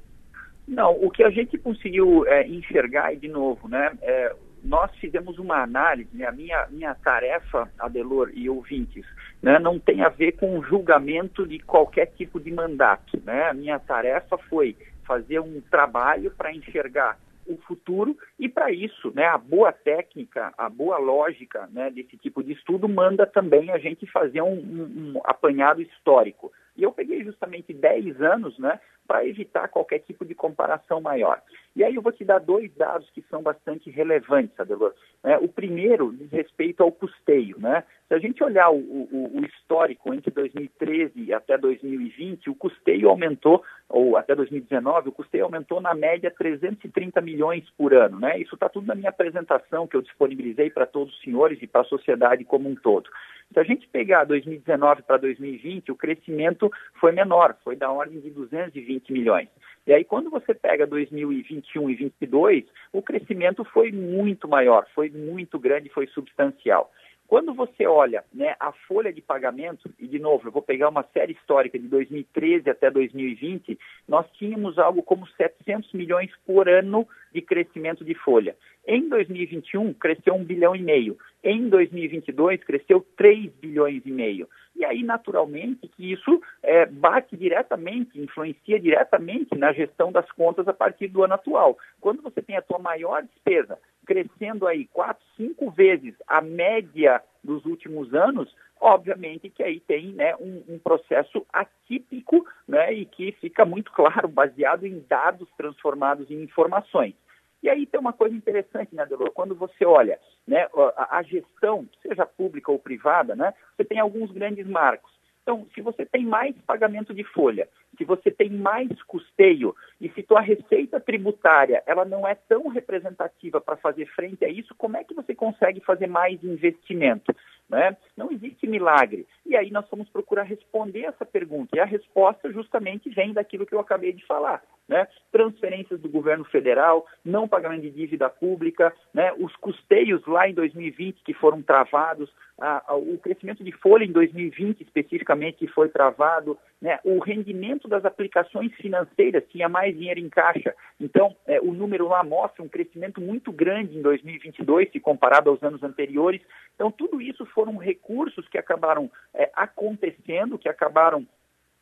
Não, 0.67 0.91
o 0.91 1.09
que 1.09 1.23
a 1.23 1.29
gente 1.29 1.57
conseguiu 1.57 2.27
é, 2.27 2.45
enxergar, 2.45 3.13
e 3.13 3.17
de 3.17 3.29
novo, 3.29 3.69
né, 3.69 3.97
é, 4.01 4.35
nós 4.63 4.93
fizemos 4.97 5.39
uma 5.39 5.63
análise, 5.63 6.09
né, 6.13 6.25
a 6.25 6.31
minha, 6.31 6.67
minha 6.69 6.93
tarefa, 6.95 7.71
Adelor 7.79 8.31
e 8.33 8.49
ouvintes, 8.49 9.05
né, 9.41 9.59
não 9.59 9.79
tem 9.79 10.01
a 10.01 10.09
ver 10.09 10.33
com 10.33 10.61
julgamento 10.63 11.47
de 11.47 11.59
qualquer 11.59 12.07
tipo 12.07 12.39
de 12.39 12.51
mandato. 12.51 13.21
Né? 13.23 13.49
A 13.49 13.53
minha 13.53 13.79
tarefa 13.79 14.37
foi 14.37 14.75
fazer 15.05 15.39
um 15.39 15.61
trabalho 15.61 16.31
para 16.31 16.53
enxergar 16.53 17.17
o 17.47 17.55
futuro 17.65 18.17
e 18.37 18.49
para 18.49 18.69
isso, 18.71 19.09
né, 19.15 19.25
a 19.25 19.37
boa 19.37 19.71
técnica, 19.71 20.53
a 20.57 20.67
boa 20.67 20.97
lógica 20.97 21.69
né, 21.71 21.89
desse 21.89 22.17
tipo 22.17 22.43
de 22.43 22.51
estudo 22.51 22.89
manda 22.89 23.25
também 23.25 23.71
a 23.71 23.77
gente 23.77 24.05
fazer 24.11 24.41
um, 24.41 24.53
um, 24.53 25.13
um 25.15 25.21
apanhado 25.23 25.81
histórico. 25.81 26.51
E 26.77 26.83
eu 26.83 26.91
peguei 26.91 27.23
justamente 27.23 27.73
10 27.73 28.21
anos, 28.21 28.57
né, 28.59 28.79
para 29.07 29.25
evitar 29.25 29.69
qualquer 29.69 29.99
tipo 29.99 30.25
de 30.25 30.35
comparação 30.35 30.99
maior. 30.99 31.41
E 31.75 31.83
aí 31.83 31.95
eu 31.95 32.01
vou 32.01 32.11
te 32.11 32.25
dar 32.25 32.39
dois 32.39 32.73
dados 32.75 33.09
que 33.11 33.23
são 33.29 33.41
bastante 33.41 33.89
relevantes, 33.89 34.59
Adelor. 34.59 34.93
É, 35.23 35.37
o 35.37 35.47
primeiro 35.47 36.11
diz 36.11 36.29
respeito 36.31 36.83
ao 36.83 36.91
custeio. 36.91 37.57
Né? 37.59 37.83
Se 38.07 38.13
a 38.13 38.19
gente 38.19 38.43
olhar 38.43 38.69
o, 38.69 38.77
o, 38.77 39.39
o, 39.39 39.45
histórico 39.45 40.13
entre 40.13 40.31
2013 40.31 41.33
até 41.33 41.57
2020, 41.57 42.49
o 42.49 42.55
custeio 42.55 43.09
aumentou, 43.09 43.63
ou 43.87 44.17
até 44.17 44.35
2019, 44.35 45.09
o 45.09 45.11
custeio 45.11 45.45
aumentou 45.45 45.79
na 45.79 45.93
média 45.93 46.33
330 46.35 47.21
milhões 47.21 47.63
por 47.77 47.93
ano. 47.93 48.19
Né? 48.19 48.39
Isso 48.39 48.55
está 48.55 48.67
tudo 48.67 48.87
na 48.87 48.95
minha 48.95 49.09
apresentação 49.09 49.87
que 49.87 49.95
eu 49.95 50.01
disponibilizei 50.01 50.69
para 50.69 50.85
todos 50.85 51.13
os 51.13 51.21
senhores 51.21 51.61
e 51.61 51.67
para 51.67 51.81
a 51.81 51.85
sociedade 51.85 52.43
como 52.43 52.67
um 52.67 52.75
todo. 52.75 53.09
Se 53.53 53.59
a 53.59 53.63
gente 53.63 53.87
pegar 53.87 54.25
2019 54.25 55.03
para 55.03 55.17
2020, 55.17 55.91
o 55.91 55.95
crescimento 55.95 56.66
foi 56.99 57.11
menor, 57.11 57.55
foi 57.63 57.75
da 57.75 57.91
ordem 57.91 58.19
de 58.19 58.29
220 58.29 59.11
milhões. 59.11 59.49
E 59.85 59.93
aí, 59.93 60.03
quando 60.03 60.29
você 60.29 60.53
pega 60.53 60.85
2021 60.85 61.89
e 61.89 61.95
2022, 61.95 62.65
o 62.91 63.01
crescimento 63.01 63.63
foi 63.63 63.91
muito 63.91 64.47
maior, 64.47 64.85
foi 64.93 65.09
muito 65.09 65.57
grande, 65.57 65.89
foi 65.89 66.07
substancial. 66.07 66.91
Quando 67.27 67.53
você 67.53 67.85
olha 67.85 68.23
né, 68.33 68.55
a 68.57 68.71
folha 68.71 69.11
de 69.11 69.21
pagamento, 69.21 69.89
e 69.99 70.07
de 70.07 70.17
novo, 70.17 70.47
eu 70.47 70.51
vou 70.51 70.61
pegar 70.61 70.87
uma 70.87 71.03
série 71.13 71.33
histórica 71.33 71.77
de 71.77 71.87
2013 71.87 72.69
até 72.69 72.89
2020, 72.89 73.77
nós 74.07 74.25
tínhamos 74.31 74.79
algo 74.79 75.03
como 75.03 75.27
700 75.27 75.91
milhões 75.91 76.31
por 76.45 76.69
ano 76.69 77.05
de 77.37 77.41
crescimento 77.43 78.03
de 78.03 78.15
folha. 78.15 78.55
Em 78.87 79.07
2021, 79.07 79.93
cresceu 79.93 80.33
um 80.33 80.43
bilhão 80.43 80.75
e 80.75 80.81
meio. 80.81 81.15
Em 81.43 81.69
2022, 81.69 82.63
cresceu 82.63 83.05
3 83.15 83.51
bilhões 83.61 84.01
e 84.05 84.11
meio. 84.11 84.49
E 84.75 84.83
aí, 84.83 85.03
naturalmente, 85.03 85.87
que 85.87 86.11
isso 86.11 86.41
é, 86.63 86.87
bate 86.87 87.37
diretamente, 87.37 88.19
influencia 88.19 88.79
diretamente 88.79 89.55
na 89.55 89.71
gestão 89.71 90.11
das 90.11 90.29
contas 90.31 90.67
a 90.67 90.73
partir 90.73 91.09
do 91.09 91.23
ano 91.23 91.35
atual. 91.35 91.77
Quando 92.01 92.23
você 92.23 92.41
tem 92.41 92.57
a 92.57 92.61
tua 92.61 92.79
maior 92.79 93.21
despesa 93.21 93.77
crescendo 94.07 94.65
aí 94.65 94.87
quatro, 94.87 95.23
cinco 95.35 95.69
vezes 95.69 96.15
a 96.25 96.41
média 96.41 97.21
dos 97.43 97.65
últimos 97.65 98.13
anos, 98.13 98.55
obviamente 98.79 99.49
que 99.49 99.61
aí 99.61 99.79
tem 99.81 100.13
né, 100.13 100.33
um, 100.37 100.63
um, 100.69 100.79
processo 100.79 101.45
atípico 101.51 102.47
né, 102.67 102.93
e 102.93 103.05
que 103.05 103.33
fica 103.33 103.65
muito 103.65 103.91
claro, 103.91 104.27
baseado 104.29 104.85
em 104.85 105.03
dados 105.07 105.49
transformados 105.57 106.31
em 106.31 106.41
informações. 106.41 107.13
E 107.61 107.69
aí 107.69 107.85
tem 107.85 107.99
uma 107.99 108.13
coisa 108.13 108.35
interessante, 108.35 108.93
né, 108.93 109.05
Delor? 109.05 109.31
Quando 109.31 109.55
você 109.55 109.85
olha 109.85 110.19
né, 110.47 110.67
a, 110.95 111.17
a 111.17 111.23
gestão, 111.23 111.87
seja 112.01 112.25
pública 112.25 112.71
ou 112.71 112.79
privada, 112.79 113.35
né, 113.35 113.53
você 113.75 113.83
tem 113.83 113.99
alguns 113.99 114.31
grandes 114.31 114.67
marcos. 114.67 115.11
Então, 115.41 115.65
se 115.73 115.81
você 115.81 116.05
tem 116.05 116.25
mais 116.25 116.55
pagamento 116.65 117.13
de 117.13 117.23
folha, 117.23 117.69
se 117.97 118.05
você 118.05 118.31
tem 118.31 118.49
mais 118.49 118.89
custeio 119.03 119.75
e 119.99 120.09
se 120.09 120.23
tua 120.23 120.41
receita 120.41 120.99
tributária 120.99 121.83
ela 121.85 122.05
não 122.05 122.27
é 122.27 122.35
tão 122.35 122.67
representativa 122.67 123.59
para 123.59 123.77
fazer 123.77 124.05
frente 124.07 124.45
a 124.45 124.49
isso, 124.49 124.75
como 124.77 124.97
é 124.97 125.03
que 125.03 125.13
você 125.13 125.33
consegue 125.33 125.79
fazer 125.81 126.07
mais 126.07 126.43
investimento? 126.43 127.35
Né? 127.69 127.97
Não 128.15 128.31
existe 128.31 128.65
milagre. 128.65 129.27
E 129.45 129.55
aí 129.55 129.71
nós 129.71 129.85
vamos 129.89 130.07
procurar 130.09 130.43
responder 130.43 131.01
essa 131.01 131.25
pergunta. 131.25 131.75
E 131.75 131.79
a 131.79 131.85
resposta 131.85 132.51
justamente 132.51 133.09
vem 133.09 133.33
daquilo 133.33 133.65
que 133.65 133.75
eu 133.75 133.79
acabei 133.79 134.13
de 134.13 134.25
falar. 134.25 134.63
Né? 134.87 135.05
Transferências 135.31 135.99
do 135.99 136.07
governo 136.07 136.45
federal, 136.45 137.05
não 137.25 137.47
pagamento 137.47 137.81
de 137.81 137.91
dívida 137.91 138.29
pública, 138.29 138.93
né? 139.13 139.33
os 139.33 139.53
custeios 139.57 140.25
lá 140.25 140.47
em 140.47 140.53
2020 140.53 141.23
que 141.23 141.33
foram 141.33 141.61
travados, 141.61 142.31
a, 142.57 142.91
a, 142.91 142.95
o 142.95 143.17
crescimento 143.17 143.63
de 143.63 143.71
folha 143.73 144.05
em 144.05 144.11
2020 144.11 144.81
especificamente 144.81 145.57
que 145.57 145.67
foi 145.67 145.89
travado, 145.89 146.57
né? 146.81 146.99
o 147.03 147.19
rendimento 147.19 147.87
das 147.87 148.05
aplicações 148.05 148.73
financeiras 148.75 149.43
tinha 149.49 149.67
mais 149.67 149.95
dinheiro 149.95 150.19
em 150.19 150.29
caixa. 150.29 150.75
Então, 150.99 151.35
é, 151.45 151.59
o 151.59 151.73
número 151.73 152.07
lá 152.07 152.23
mostra 152.23 152.63
um 152.63 152.69
crescimento 152.69 153.19
muito 153.19 153.51
grande 153.51 153.97
em 153.97 154.01
2022 154.01 154.91
se 154.91 154.99
comparado 154.99 155.49
aos 155.49 155.61
anos 155.63 155.81
anteriores. 155.83 156.41
Então, 156.75 156.91
tudo 156.91 157.21
isso 157.21 157.45
foram 157.47 157.77
recursos 157.77 158.47
que 158.47 158.57
acabaram 158.57 159.09
é, 159.33 159.49
acontecendo, 159.55 160.57
que 160.57 160.69
acabaram 160.69 161.25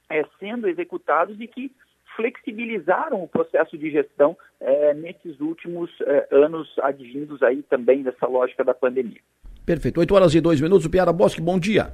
é, 0.09 0.23
sendo 0.39 0.67
executados 0.67 1.39
e 1.39 1.47
que 1.47 1.71
flexibilizaram 2.15 3.21
o 3.21 3.27
processo 3.27 3.77
de 3.77 3.91
gestão 3.91 4.37
é, 4.61 4.93
nesses 4.93 5.39
últimos 5.41 5.91
é, 6.01 6.27
anos 6.31 6.73
advindos 6.79 7.43
aí 7.43 7.61
também 7.63 8.03
dessa 8.03 8.25
lógica 8.25 8.63
da 8.63 8.73
pandemia. 8.73 9.19
Perfeito. 9.65 9.99
8 9.99 10.15
horas 10.15 10.35
e 10.35 10.39
2 10.39 10.61
minutos. 10.61 10.87
Piara 10.87 11.11
Bosque, 11.11 11.41
bom 11.41 11.59
dia. 11.59 11.93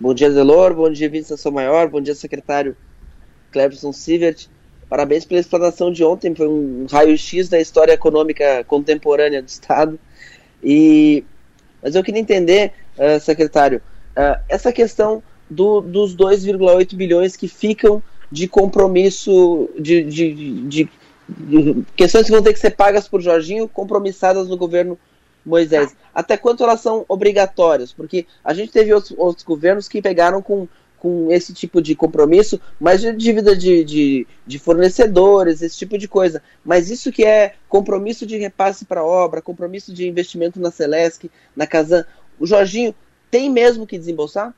Bom 0.00 0.14
dia, 0.14 0.30
Zelor. 0.30 0.74
Bom 0.74 0.92
dia, 0.92 1.10
Vice 1.10 1.50
Maior. 1.50 1.88
Bom 1.88 2.00
dia, 2.00 2.14
secretário 2.14 2.76
Cleverson 3.50 3.92
Sivert. 3.92 4.46
Parabéns 4.88 5.24
pela 5.24 5.40
explanação 5.40 5.90
de 5.90 6.04
ontem. 6.04 6.32
Foi 6.36 6.46
um 6.46 6.86
raio-x 6.88 7.48
da 7.48 7.60
história 7.60 7.94
econômica 7.94 8.62
contemporânea 8.64 9.42
do 9.42 9.48
Estado. 9.48 9.98
E... 10.62 11.24
Mas 11.82 11.96
eu 11.96 12.04
queria 12.04 12.20
entender, 12.20 12.72
uh, 12.96 13.18
secretário, 13.18 13.82
uh, 14.16 14.40
essa 14.48 14.72
questão 14.72 15.20
do, 15.50 15.80
dos 15.80 16.16
2,8 16.16 16.94
bilhões 16.94 17.36
que 17.36 17.48
ficam 17.48 18.00
de 18.30 18.46
compromisso, 18.46 19.68
de, 19.80 20.04
de, 20.04 20.32
de, 20.32 20.88
de, 21.28 21.84
questões 21.96 22.26
que 22.26 22.32
vão 22.32 22.42
ter 22.42 22.52
que 22.52 22.60
ser 22.60 22.70
pagas 22.70 23.08
por 23.08 23.20
Jorginho, 23.20 23.66
compromissadas 23.68 24.48
no 24.48 24.56
governo 24.56 24.96
Moisés. 25.48 25.96
Até 26.14 26.36
quanto 26.36 26.62
elas 26.62 26.80
são 26.80 27.04
obrigatórias? 27.08 27.92
Porque 27.92 28.26
a 28.44 28.52
gente 28.52 28.72
teve 28.72 28.92
outros, 28.92 29.14
outros 29.18 29.44
governos 29.44 29.88
que 29.88 30.02
pegaram 30.02 30.42
com, 30.42 30.68
com 30.98 31.30
esse 31.30 31.52
tipo 31.52 31.80
de 31.80 31.94
compromisso, 31.94 32.60
mas 32.78 33.00
de 33.00 33.12
dívida 33.12 33.56
de, 33.56 33.84
de, 33.84 34.26
de 34.46 34.58
fornecedores, 34.58 35.62
esse 35.62 35.76
tipo 35.76 35.96
de 35.96 36.08
coisa. 36.08 36.42
Mas 36.64 36.90
isso 36.90 37.12
que 37.12 37.24
é 37.24 37.54
compromisso 37.68 38.26
de 38.26 38.36
repasse 38.36 38.84
para 38.84 39.04
obra, 39.04 39.42
compromisso 39.42 39.92
de 39.92 40.06
investimento 40.06 40.60
na 40.60 40.70
Celesc, 40.70 41.30
na 41.56 41.66
Casan, 41.66 42.04
o 42.38 42.46
Jorginho 42.46 42.94
tem 43.30 43.50
mesmo 43.50 43.86
que 43.86 43.98
desembolsar? 43.98 44.54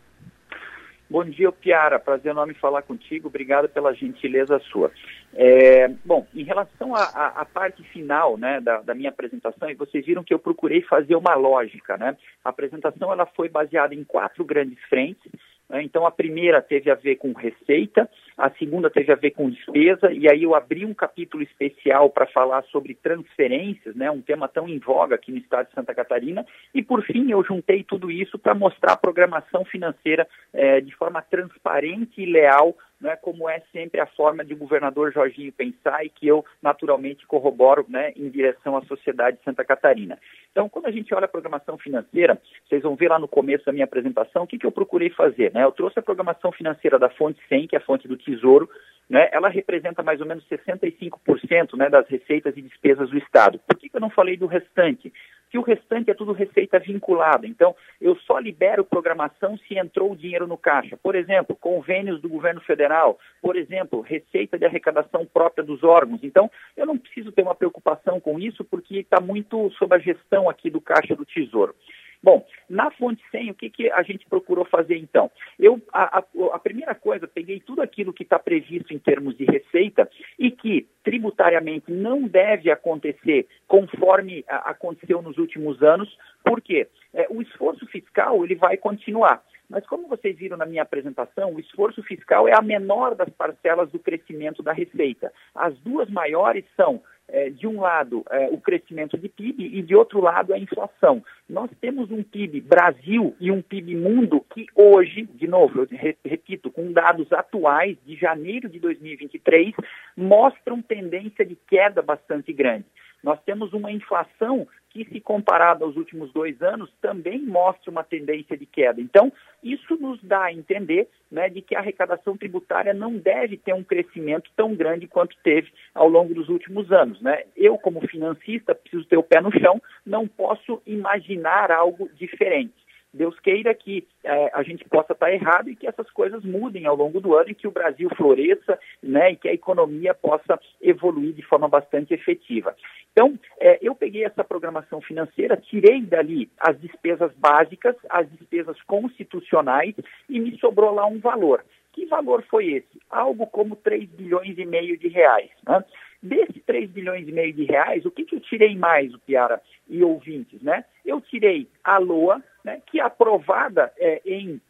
Bom 1.11 1.24
dia, 1.24 1.50
Piara. 1.50 1.98
Prazer 1.98 2.30
enorme 2.30 2.54
falar 2.54 2.82
contigo. 2.82 3.26
Obrigado 3.26 3.68
pela 3.68 3.92
gentileza 3.92 4.61
sua. 4.70 4.92
É, 5.34 5.88
bom, 6.04 6.24
em 6.32 6.44
relação 6.44 6.94
à 6.94 7.44
parte 7.44 7.82
final 7.82 8.38
né, 8.38 8.61
da, 8.61 8.80
da, 8.80 8.94
minha 8.94 9.08
apresentação, 9.11 9.68
e 9.68 9.74
vocês 9.74 10.06
viram 10.06 10.22
que 10.22 10.32
eu 10.32 10.38
procurei 10.38 10.82
fazer 10.82 11.16
uma 11.16 11.34
lógica. 11.34 11.96
Né? 11.96 12.16
A 12.44 12.50
apresentação 12.50 13.12
ela 13.12 13.26
foi 13.26 13.48
baseada 13.48 13.92
em 13.92 14.04
quatro 14.04 14.44
grandes 14.44 14.78
frentes. 14.84 15.32
Né? 15.70 15.82
Então, 15.84 16.04
a 16.04 16.10
primeira 16.10 16.60
teve 16.60 16.90
a 16.90 16.94
ver 16.94 17.16
com 17.16 17.32
receita, 17.32 18.10
a 18.36 18.50
segunda 18.50 18.90
teve 18.90 19.12
a 19.12 19.16
ver 19.16 19.30
com 19.30 19.48
despesa, 19.48 20.12
e 20.12 20.28
aí 20.28 20.42
eu 20.42 20.54
abri 20.54 20.84
um 20.84 20.92
capítulo 20.92 21.42
especial 21.42 22.10
para 22.10 22.26
falar 22.26 22.62
sobre 22.64 22.94
transferências, 22.94 23.94
né? 23.94 24.10
um 24.10 24.20
tema 24.20 24.48
tão 24.48 24.68
em 24.68 24.78
voga 24.78 25.14
aqui 25.14 25.30
no 25.30 25.38
estado 25.38 25.68
de 25.68 25.74
Santa 25.74 25.94
Catarina, 25.94 26.44
e 26.74 26.82
por 26.82 27.02
fim 27.04 27.30
eu 27.30 27.44
juntei 27.44 27.84
tudo 27.84 28.10
isso 28.10 28.38
para 28.38 28.54
mostrar 28.54 28.92
a 28.94 28.96
programação 28.96 29.64
financeira 29.64 30.26
eh, 30.52 30.80
de 30.80 30.94
forma 30.96 31.22
transparente 31.22 32.20
e 32.20 32.26
leal 32.26 32.76
né, 33.01 33.16
como 33.16 33.48
é 33.48 33.61
sempre 33.72 34.01
a 34.01 34.07
forma 34.07 34.44
de 34.44 34.55
o 34.55 34.57
governador 34.57 35.12
Jorginho 35.12 35.53
pensar 35.53 36.05
e 36.05 36.11
que 36.11 36.26
eu 36.26 36.44
naturalmente 36.62 37.26
corroboro 37.26 37.86
né, 37.88 38.12
em 38.14 38.28
direção 38.28 38.76
à 38.76 38.82
sociedade 38.82 39.38
de 39.38 39.44
Santa 39.44 39.64
Catarina. 39.64 40.18
Então, 40.51 40.68
quando 40.68 40.86
a 40.86 40.90
gente 40.90 41.14
olha 41.14 41.24
a 41.24 41.28
programação 41.28 41.78
financeira, 41.78 42.40
vocês 42.68 42.82
vão 42.82 42.96
ver 42.96 43.09
lá 43.09 43.18
no 43.18 43.28
começo 43.28 43.64
da 43.64 43.72
minha 43.72 43.84
apresentação 43.84 44.42
o 44.42 44.46
que, 44.46 44.59
que 44.59 44.66
eu 44.66 44.72
procurei 44.72 45.11
fazer. 45.11 45.53
Né? 45.53 45.64
Eu 45.64 45.72
trouxe 45.72 45.98
a 45.98 46.03
programação 46.03 46.53
financeira 46.53 46.98
da 46.98 47.09
fonte 47.09 47.40
100, 47.48 47.68
que 47.68 47.76
é 47.76 47.78
a 47.78 47.82
fonte 47.82 48.07
do 48.07 48.16
Tesouro, 48.16 48.68
né, 49.09 49.28
ela 49.32 49.48
representa 49.48 50.05
mais 50.05 50.20
ou 50.20 50.26
menos 50.26 50.46
65% 50.48 51.76
né, 51.76 51.90
das 51.90 52.07
receitas 52.09 52.57
e 52.57 52.62
despesas 52.62 53.11
do 53.11 53.18
Estado. 53.18 53.59
Por 53.66 53.76
que, 53.76 53.88
que 53.88 53.96
eu 53.96 54.01
não 54.01 54.09
falei 54.09 54.36
do 54.36 54.46
restante? 54.46 55.12
Que 55.51 55.59
o 55.59 55.62
restante 55.62 56.11
é 56.11 56.14
tudo 56.14 56.32
receita 56.32 56.78
vinculada. 56.78 57.46
Então, 57.46 57.74
eu 58.01 58.16
só 58.20 58.38
libero 58.38 58.84
programação 58.84 59.59
se 59.59 59.76
entrou 59.76 60.12
o 60.12 60.16
dinheiro 60.16 60.46
no 60.46 60.57
caixa. 60.57 60.96
Por 60.96 61.14
exemplo, 61.14 61.57
convênios 61.57 62.20
do 62.20 62.28
governo 62.28 62.61
federal, 62.61 63.18
por 63.42 63.57
exemplo, 63.57 64.01
receita 64.01 64.57
de 64.57 64.64
arrecadação 64.64 65.26
própria 65.26 65.64
dos 65.64 65.82
órgãos. 65.82 66.20
Então, 66.22 66.51
eu 66.76 66.86
não 66.86 66.96
preciso 66.96 67.32
ter 67.32 67.42
uma 67.42 67.55
preocupação 67.55 68.20
com 68.20 68.38
isso, 68.38 68.64
porque 68.64 68.98
está 68.98 69.20
muito 69.20 69.70
sob 69.72 69.94
a 69.94 69.98
gestão 69.98 70.48
aqui 70.48 70.70
do 70.70 70.80
Caixa 70.80 71.16
do 71.16 71.24
Tesouro. 71.24 71.74
Bom, 72.22 72.46
na 72.68 72.90
fonte 72.90 73.22
100, 73.30 73.50
o 73.50 73.54
que, 73.54 73.70
que 73.70 73.90
a 73.90 74.02
gente 74.02 74.26
procurou 74.26 74.64
fazer 74.66 74.98
então? 74.98 75.30
Eu, 75.58 75.80
a, 75.90 76.18
a, 76.18 76.24
a 76.52 76.58
primeira 76.58 76.94
coisa, 76.94 77.26
peguei 77.26 77.60
tudo 77.60 77.80
aquilo 77.80 78.12
que 78.12 78.22
está 78.22 78.38
previsto 78.38 78.92
em 78.92 78.98
termos 78.98 79.36
de 79.38 79.44
receita 79.44 80.08
e 80.38 80.50
que 80.50 80.86
tributariamente 81.02 81.90
não 81.90 82.22
deve 82.22 82.70
acontecer 82.70 83.46
conforme 83.66 84.44
a, 84.46 84.70
aconteceu 84.70 85.22
nos 85.22 85.38
últimos 85.38 85.82
anos, 85.82 86.14
porque 86.44 86.88
é, 87.14 87.26
o 87.30 87.40
esforço 87.40 87.86
fiscal 87.86 88.44
ele 88.44 88.54
vai 88.54 88.76
continuar. 88.76 89.42
Mas 89.70 89.86
como 89.86 90.08
vocês 90.08 90.36
viram 90.36 90.56
na 90.56 90.66
minha 90.66 90.82
apresentação, 90.82 91.54
o 91.54 91.60
esforço 91.60 92.02
fiscal 92.02 92.48
é 92.48 92.52
a 92.52 92.60
menor 92.60 93.14
das 93.14 93.30
parcelas 93.30 93.90
do 93.90 94.00
crescimento 94.00 94.62
da 94.62 94.72
receita. 94.72 95.32
As 95.54 95.78
duas 95.78 96.10
maiores 96.10 96.64
são 96.76 97.00
é, 97.33 97.51
de 97.51 97.66
um 97.66 97.81
lado, 97.81 98.24
é, 98.31 98.49
o 98.51 98.59
crescimento 98.59 99.16
de 99.16 99.28
PIB 99.28 99.78
e, 99.78 99.83
de 99.83 99.95
outro 99.95 100.20
lado, 100.20 100.53
a 100.53 100.59
inflação. 100.59 101.22
Nós 101.49 101.70
temos 101.81 102.11
um 102.11 102.22
PIB 102.22 102.61
Brasil 102.61 103.35
e 103.41 103.51
um 103.51 103.62
PIB 103.62 103.97
mundo 103.97 104.45
que 104.55 104.66
hoje, 104.74 105.28
de 105.35 105.47
novo, 105.47 105.81
eu 105.81 105.89
repito, 106.24 106.70
com 106.70 106.93
dados 106.93 107.33
atuais 107.33 107.97
de 108.05 108.16
janeiro 108.16 108.68
de 108.68 108.78
2023, 108.78 109.74
mostram 110.16 110.83
tendência 110.83 111.45
de 111.45 111.57
queda 111.68 112.03
bastante 112.03 112.53
grande. 112.53 112.87
Nós 113.22 113.40
temos 113.44 113.72
uma 113.72 113.90
inflação 113.90 114.66
que, 114.90 115.04
se 115.04 115.20
comparada 115.20 115.84
aos 115.84 115.96
últimos 115.96 116.32
dois 116.32 116.60
anos, 116.60 116.92
também 117.00 117.40
mostra 117.40 117.90
uma 117.90 118.02
tendência 118.02 118.56
de 118.56 118.66
queda. 118.66 119.00
Então, 119.00 119.32
isso 119.62 119.96
nos 119.96 120.20
dá 120.22 120.44
a 120.44 120.52
entender 120.52 121.08
né, 121.30 121.48
de 121.48 121.62
que 121.62 121.76
a 121.76 121.78
arrecadação 121.78 122.36
tributária 122.36 122.92
não 122.92 123.16
deve 123.16 123.56
ter 123.56 123.72
um 123.72 123.84
crescimento 123.84 124.50
tão 124.56 124.74
grande 124.74 125.06
quanto 125.06 125.36
teve 125.44 125.72
ao 125.94 126.08
longo 126.08 126.34
dos 126.34 126.48
últimos 126.48 126.90
anos. 126.90 127.20
Né? 127.20 127.44
Eu, 127.56 127.78
como 127.78 128.06
financista, 128.06 128.74
preciso 128.74 129.04
ter 129.04 129.16
o 129.16 129.22
pé 129.22 129.40
no 129.40 129.52
chão, 129.52 129.80
não 130.04 130.26
posso 130.26 130.82
imaginar 130.84 131.70
algo 131.70 132.10
diferente. 132.14 132.74
Deus 133.12 133.38
queira 133.40 133.74
que 133.74 134.06
é, 134.22 134.50
a 134.54 134.62
gente 134.62 134.84
possa 134.84 135.12
estar 135.12 135.32
errado 135.32 135.68
e 135.68 135.76
que 135.76 135.86
essas 135.86 136.08
coisas 136.11 136.44
mudem 136.44 136.86
ao 136.86 136.94
longo 136.94 137.20
do 137.20 137.34
ano 137.34 137.50
e 137.50 137.54
que 137.54 137.66
o 137.66 137.72
Brasil 137.72 138.08
floresça 138.16 138.78
né, 139.02 139.32
e 139.32 139.36
que 139.36 139.48
a 139.48 139.54
economia 139.54 140.14
possa 140.14 140.61
evoluir 140.80 141.32
de 141.32 141.42
forma 141.42 141.68
bastante 141.68 142.14
efetiva. 142.14 142.74
Então, 143.12 143.38
é, 143.58 143.78
eu 143.82 143.94
peguei 143.94 144.24
essa 144.24 144.44
programação 144.44 145.00
financeira, 145.00 145.56
tirei 145.56 146.00
dali 146.02 146.48
as 146.58 146.80
despesas 146.80 147.32
básicas, 147.36 147.96
as 148.08 148.30
despesas 148.30 148.80
constitucionais 148.82 149.94
e 150.28 150.38
me 150.38 150.56
sobrou 150.58 150.94
lá 150.94 151.06
um 151.06 151.18
valor. 151.18 151.64
Que 151.92 152.06
valor 152.06 152.44
foi 152.48 152.72
esse? 152.74 153.00
Algo 153.11 153.46
como 153.46 153.74
3 153.74 154.08
bilhões 154.11 154.56
e 154.56 154.64
meio 154.64 154.96
de 154.96 155.08
reais. 155.08 155.50
Né? 155.66 155.84
Desses 156.22 156.62
3 156.64 156.90
bilhões 156.90 157.26
e 157.26 157.32
meio 157.32 157.52
de 157.52 157.64
reais, 157.64 158.04
o 158.04 158.11
que, 158.11 158.24
que 158.24 158.36
eu 158.36 158.40
tirei 158.40 158.76
mais, 158.76 159.12
o 159.12 159.18
Piara 159.18 159.61
e 159.88 160.04
ouvintes, 160.04 160.62
né? 160.62 160.84
Eu 161.04 161.20
tirei 161.20 161.66
a 161.82 161.98
LOA, 161.98 162.42
né, 162.64 162.80
que 162.86 163.00
é 163.00 163.02
aprovada 163.02 163.92
é, 163.98 164.20
em, 164.24 164.61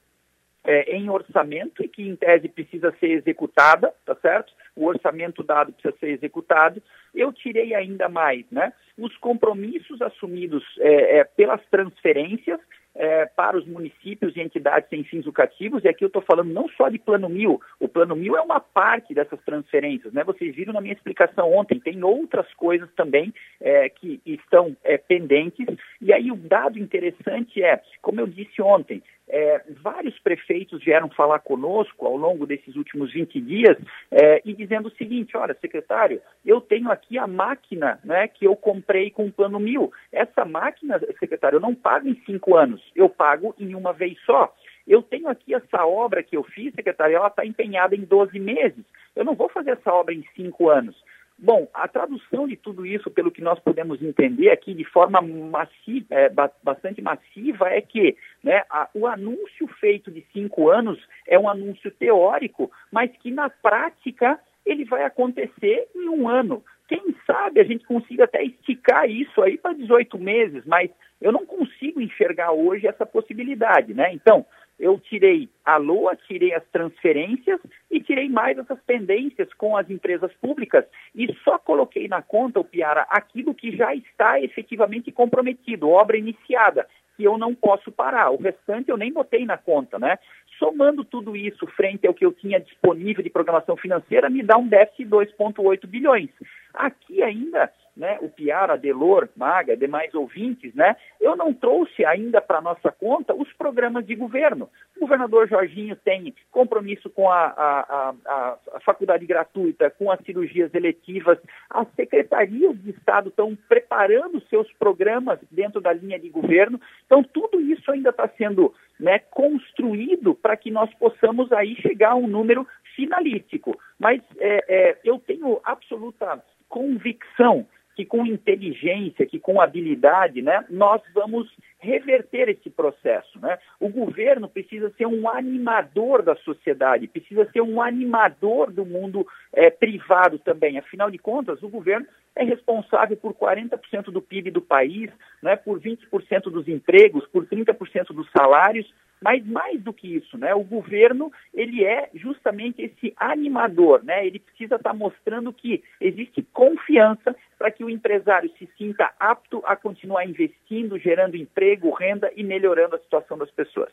é, 0.64 0.97
em 0.97 1.09
orçamento 1.09 1.82
e 1.82 1.88
que, 1.88 2.03
em 2.03 2.16
tese, 2.16 2.49
precisa 2.49 2.95
ser 2.99 3.11
executada, 3.11 3.93
tá 4.05 4.14
certo? 4.16 4.53
O 4.76 4.86
orçamento 4.86 5.43
dado 5.43 5.72
precisa 5.72 5.97
ser 5.99 6.11
executado. 6.11 6.82
Eu 7.14 7.32
tirei 7.32 7.74
ainda 7.74 8.09
mais, 8.09 8.45
né? 8.51 8.72
Os 8.97 9.16
compromissos 9.16 10.01
assumidos 10.01 10.64
é, 10.78 11.18
é 11.18 11.24
pelas 11.24 11.64
transferências 11.66 12.61
é, 12.95 13.26
para 13.26 13.57
os 13.57 13.66
municípios 13.66 14.36
e 14.36 14.41
entidades 14.41 14.88
sem 14.88 15.05
fins 15.05 15.24
lucrativos, 15.24 15.84
e 15.84 15.88
aqui 15.88 16.05
eu 16.05 16.09
estou 16.09 16.22
falando 16.22 16.53
não 16.53 16.68
só 16.70 16.88
de 16.88 16.99
Plano 16.99 17.28
Mil, 17.28 17.61
o 17.78 17.88
Plano 17.88 18.16
Mil 18.16 18.36
é 18.36 18.41
uma 18.41 18.61
parte 18.61 19.14
dessas 19.14 19.41
transferências, 19.43 20.12
né? 20.12 20.24
Vocês 20.24 20.55
viram 20.55 20.72
na 20.72 20.80
minha 20.80 20.95
explicação 20.95 21.53
ontem, 21.53 21.78
tem 21.78 22.03
outras 22.03 22.53
coisas 22.55 22.88
também 22.95 23.32
é, 23.61 23.88
que 23.88 24.20
estão 24.26 24.76
é, 24.84 24.99
pendentes, 24.99 25.66
e 26.01 26.12
aí 26.12 26.30
o 26.30 26.36
dado 26.36 26.78
interessante 26.78 27.62
é, 27.62 27.80
como 28.03 28.20
eu 28.20 28.26
disse 28.26 28.61
ontem, 28.61 29.03
é, 29.31 29.62
vários 29.83 30.18
prefeitos 30.18 30.83
vieram 30.85 31.09
falar 31.09 31.39
conosco 31.39 32.05
ao 32.05 32.16
longo 32.16 32.47
desses 32.47 32.74
últimos 32.74 33.12
20 33.12 33.41
dias 33.41 33.76
é, 34.11 34.43
e 34.45 34.53
dizendo 34.53 34.89
o 34.89 34.97
seguinte: 34.97 35.37
olha, 35.37 35.57
secretário, 35.61 36.20
eu 36.45 36.61
tenho 36.61 36.91
aqui 36.91 37.16
a 37.16 37.26
máquina 37.26 38.01
né, 38.05 38.26
que 38.26 38.45
eu 38.45 38.57
comprei 38.57 39.11
com 39.11 39.26
o 39.26 39.33
plano 39.33 39.61
mil. 39.61 39.93
Essa 40.12 40.45
máquina, 40.45 40.99
secretário, 41.18 41.57
eu 41.57 41.61
não 41.61 41.74
pago 41.74 42.09
em 42.09 42.20
cinco 42.26 42.57
anos, 42.57 42.83
eu 42.95 43.09
pago 43.09 43.55
em 43.59 43.74
uma 43.74 43.93
vez 43.93 44.18
só. 44.24 44.53
Eu 44.87 45.03
tenho 45.03 45.28
aqui 45.28 45.55
essa 45.55 45.87
obra 45.87 46.22
que 46.22 46.37
eu 46.37 46.43
fiz, 46.43 46.74
secretário, 46.74 47.14
ela 47.14 47.28
está 47.28 47.47
empenhada 47.47 47.95
em 47.95 48.01
12 48.01 48.39
meses. 48.41 48.85
Eu 49.14 49.24
não 49.24 49.35
vou 49.35 49.49
fazer 49.49 49.70
essa 49.70 49.93
obra 49.93 50.12
em 50.12 50.24
cinco 50.35 50.68
anos. 50.68 50.97
Bom, 51.43 51.66
a 51.72 51.88
tradução 51.88 52.47
de 52.47 52.55
tudo 52.55 52.84
isso, 52.84 53.11
pelo 53.11 53.30
que 53.30 53.41
nós 53.41 53.59
podemos 53.59 54.03
entender 54.03 54.51
aqui 54.51 54.74
de 54.74 54.84
forma 54.84 55.22
massiva, 55.22 56.07
é, 56.11 56.28
bastante 56.62 57.01
massiva, 57.01 57.66
é 57.70 57.80
que 57.80 58.14
né, 58.45 58.62
a, 58.68 58.91
o 58.93 59.07
anúncio 59.07 59.66
feito 59.80 60.11
de 60.11 60.22
cinco 60.34 60.68
anos 60.68 60.99
é 61.26 61.38
um 61.38 61.49
anúncio 61.49 61.91
teórico, 61.93 62.70
mas 62.93 63.11
que 63.22 63.30
na 63.30 63.49
prática 63.49 64.38
ele 64.66 64.84
vai 64.84 65.03
acontecer 65.03 65.88
em 65.97 66.11
um 66.11 66.28
ano. 66.28 66.62
Quem 66.86 67.14
sabe 67.26 67.59
a 67.59 67.64
gente 67.64 67.86
consiga 67.86 68.24
até 68.24 68.45
esticar 68.45 69.09
isso 69.09 69.41
aí 69.41 69.57
para 69.57 69.72
18 69.72 70.18
meses, 70.18 70.62
mas 70.66 70.91
eu 71.22 71.32
não 71.32 71.47
consigo 71.47 72.03
enxergar 72.03 72.53
hoje 72.53 72.86
essa 72.86 73.07
possibilidade, 73.07 73.95
né? 73.95 74.12
Então, 74.12 74.45
eu 74.81 74.99
tirei 74.99 75.49
a 75.64 75.76
LOA, 75.76 76.16
tirei 76.16 76.55
as 76.55 76.64
transferências 76.72 77.61
e 77.91 78.01
tirei 78.01 78.28
mais 78.28 78.57
essas 78.59 78.81
pendências 78.81 79.53
com 79.55 79.76
as 79.76 79.89
empresas 79.91 80.33
públicas 80.41 80.85
e 81.14 81.33
só 81.45 81.59
coloquei 81.59 82.09
na 82.09 82.22
conta, 82.22 82.59
o 82.59 82.64
Piara, 82.64 83.07
aquilo 83.11 83.55
que 83.55 83.76
já 83.76 83.95
está 83.95 84.41
efetivamente 84.41 85.12
comprometido, 85.12 85.91
obra 85.91 86.16
iniciada, 86.16 86.87
que 87.16 87.24
eu 87.24 87.37
não 87.37 87.55
posso 87.55 87.93
parar. 87.93 88.31
O 88.31 88.41
restante 88.41 88.89
eu 88.89 88.97
nem 88.97 89.12
botei 89.12 89.45
na 89.45 89.59
conta, 89.59 89.99
né? 89.99 90.18
Somando 90.59 91.05
tudo 91.05 91.37
isso 91.37 91.66
frente 91.68 92.07
ao 92.07 92.14
que 92.14 92.24
eu 92.24 92.33
tinha 92.33 92.59
disponível 92.59 93.22
de 93.22 93.28
programação 93.28 93.76
financeira, 93.76 94.31
me 94.31 94.43
dá 94.43 94.57
um 94.57 94.66
déficit 94.66 95.05
de 95.05 95.11
2,8 95.11 95.87
bilhões. 95.87 96.31
Aqui 96.72 97.22
ainda 97.22 97.70
né, 98.01 98.18
o 98.22 98.30
Piara, 98.30 98.78
Delor, 98.78 99.28
Maga, 99.36 99.76
demais 99.76 100.14
ouvintes, 100.14 100.74
né, 100.74 100.96
eu 101.20 101.36
não 101.36 101.53
trouxe 101.53 102.03
ainda 102.03 102.40
para 102.40 102.62
nossa 102.62 102.90
conta 102.90 103.34
os 103.34 103.53
programas 103.53 104.07
de 104.07 104.14
governo. 104.14 104.70
O 104.96 105.01
governador 105.01 105.46
Jorginho 105.46 105.94
tem 105.96 106.34
compromisso 106.51 107.11
com 107.11 107.30
a, 107.30 107.44
a, 107.46 108.14
a, 108.24 108.57
a 108.74 108.80
faculdade 108.80 109.26
gratuita, 109.26 109.90
com 109.90 110.11
as 110.11 110.18
cirurgias 110.24 110.72
eletivas. 110.74 111.38
As 111.68 111.86
secretarias 111.94 112.74
de 112.82 112.90
Estado 112.90 113.28
estão 113.28 113.57
preparando 113.68 114.40
seus 114.48 114.70
programas 114.72 115.38
dentro 115.51 115.78
da 115.78 115.92
linha 115.92 116.18
de 116.18 116.30
governo. 116.30 116.80
Então, 117.05 117.22
tudo 117.22 117.61
isso 117.61 117.90
ainda 117.90 118.09
está 118.11 118.26
sendo 118.28 118.74
né, 118.98 119.18
construído 119.18 120.34
para 120.34 120.57
que 120.57 120.70
nós 120.70 120.92
possamos 120.94 121.53
aí 121.53 121.76
chegar 121.76 122.12
a 122.12 122.16
um 122.16 122.26
número 122.26 122.66
finalístico. 122.96 123.78
Mas 123.98 124.22
é, 124.38 124.64
é, 124.68 124.98
eu 125.05 125.18
tenho 125.18 125.61
absoluta 125.64 126.42
convicção 126.68 127.66
que 127.95 128.05
com 128.05 128.24
inteligência, 128.24 129.26
que 129.26 129.38
com 129.38 129.61
habilidade, 129.61 130.41
né, 130.43 130.64
nós 130.70 131.03
vamos 131.14 131.49
reverter 131.78 132.49
esse 132.49 132.70
processo. 132.70 133.38
Né? 133.41 133.59
O 133.78 133.88
governo 133.88 134.49
precisa 134.49 134.93
ser 134.97 135.07
um 135.07 135.28
animador 135.28 136.22
da 136.22 136.36
sociedade, 136.36 137.09
precisa 137.09 137.49
ser 137.51 137.61
um 137.61 137.80
animador 137.80 138.70
do 138.70 138.84
mundo 138.84 139.26
é, 139.53 139.70
privado 139.70 140.38
também. 140.38 140.78
Afinal 140.78 141.11
de 141.11 141.18
contas, 141.18 141.62
o 141.62 141.68
governo 141.68 142.07
é 142.36 142.45
responsável 142.45 143.16
por 143.16 143.34
40% 143.34 144.05
do 144.05 144.22
PIB 144.22 144.51
do 144.51 144.62
país, 144.62 145.11
né, 145.43 145.57
por 145.57 145.80
20% 145.80 146.45
dos 146.45 146.68
empregos, 146.68 147.26
por 147.28 147.47
30% 147.47 148.14
dos 148.14 148.30
salários. 148.30 148.91
Mas 149.23 149.47
mais 149.47 149.81
do 149.83 149.93
que 149.93 150.16
isso, 150.16 150.39
né, 150.39 150.55
o 150.55 150.64
governo 150.64 151.31
ele 151.53 151.85
é 151.85 152.09
justamente 152.14 152.81
esse 152.81 153.12
animador, 153.16 154.03
né? 154.03 154.27
Ele 154.27 154.39
precisa 154.39 154.77
estar 154.77 154.91
tá 154.91 154.97
mostrando 154.97 155.53
que 155.53 155.83
existe 156.01 156.43
confiança 156.53 157.37
para 157.59 157.71
que 157.71 157.85
o 157.85 157.91
empresário 157.91 158.51
se 158.59 158.68
sinta 158.79 159.11
apto 159.18 159.62
a 159.66 159.77
continuar 159.77 160.25
investindo, 160.25 160.99
gerando 160.99 161.37
emprego, 161.37 161.93
renda 161.93 162.33
e 162.35 162.43
melhorando 162.43 162.97
a 162.97 162.99
situação 162.99 163.37
das 163.37 163.51
pessoas. 163.51 163.93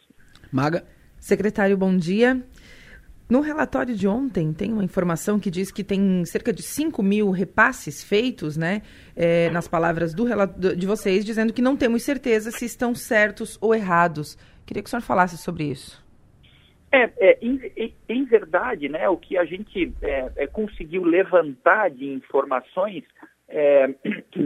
Maga. 0.51 0.85
Secretário, 1.19 1.75
bom 1.75 1.97
dia. 1.97 2.41
No 3.29 3.41
relatório 3.41 3.93
de 3.93 4.07
ontem, 4.07 4.53
tem 4.53 4.71
uma 4.71 4.83
informação 4.83 5.37
que 5.37 5.51
diz 5.51 5.69
que 5.69 5.83
tem 5.83 6.23
cerca 6.25 6.53
de 6.53 6.63
5 6.63 7.03
mil 7.03 7.29
repasses 7.29 8.01
feitos, 8.01 8.55
né? 8.55 8.81
É, 9.15 9.49
nas 9.49 9.67
palavras 9.67 10.13
do, 10.13 10.25
de 10.75 10.87
vocês, 10.87 11.25
dizendo 11.25 11.51
que 11.51 11.61
não 11.61 11.75
temos 11.75 12.03
certeza 12.03 12.51
se 12.51 12.65
estão 12.65 12.95
certos 12.95 13.57
ou 13.61 13.75
errados. 13.75 14.37
Queria 14.65 14.81
que 14.81 14.87
o 14.87 14.89
senhor 14.89 15.01
falasse 15.01 15.37
sobre 15.37 15.65
isso. 15.65 16.05
É, 16.89 17.11
é 17.17 17.37
em, 17.41 17.59
em, 18.07 18.23
verdade, 18.23 18.87
né, 18.87 19.09
o 19.09 19.17
que 19.17 19.37
a 19.37 19.43
gente 19.43 19.91
é, 20.01 20.31
é, 20.37 20.47
conseguiu 20.47 21.03
levantar 21.03 21.89
de 21.89 22.05
informações 22.05 23.03
é, 23.49 23.89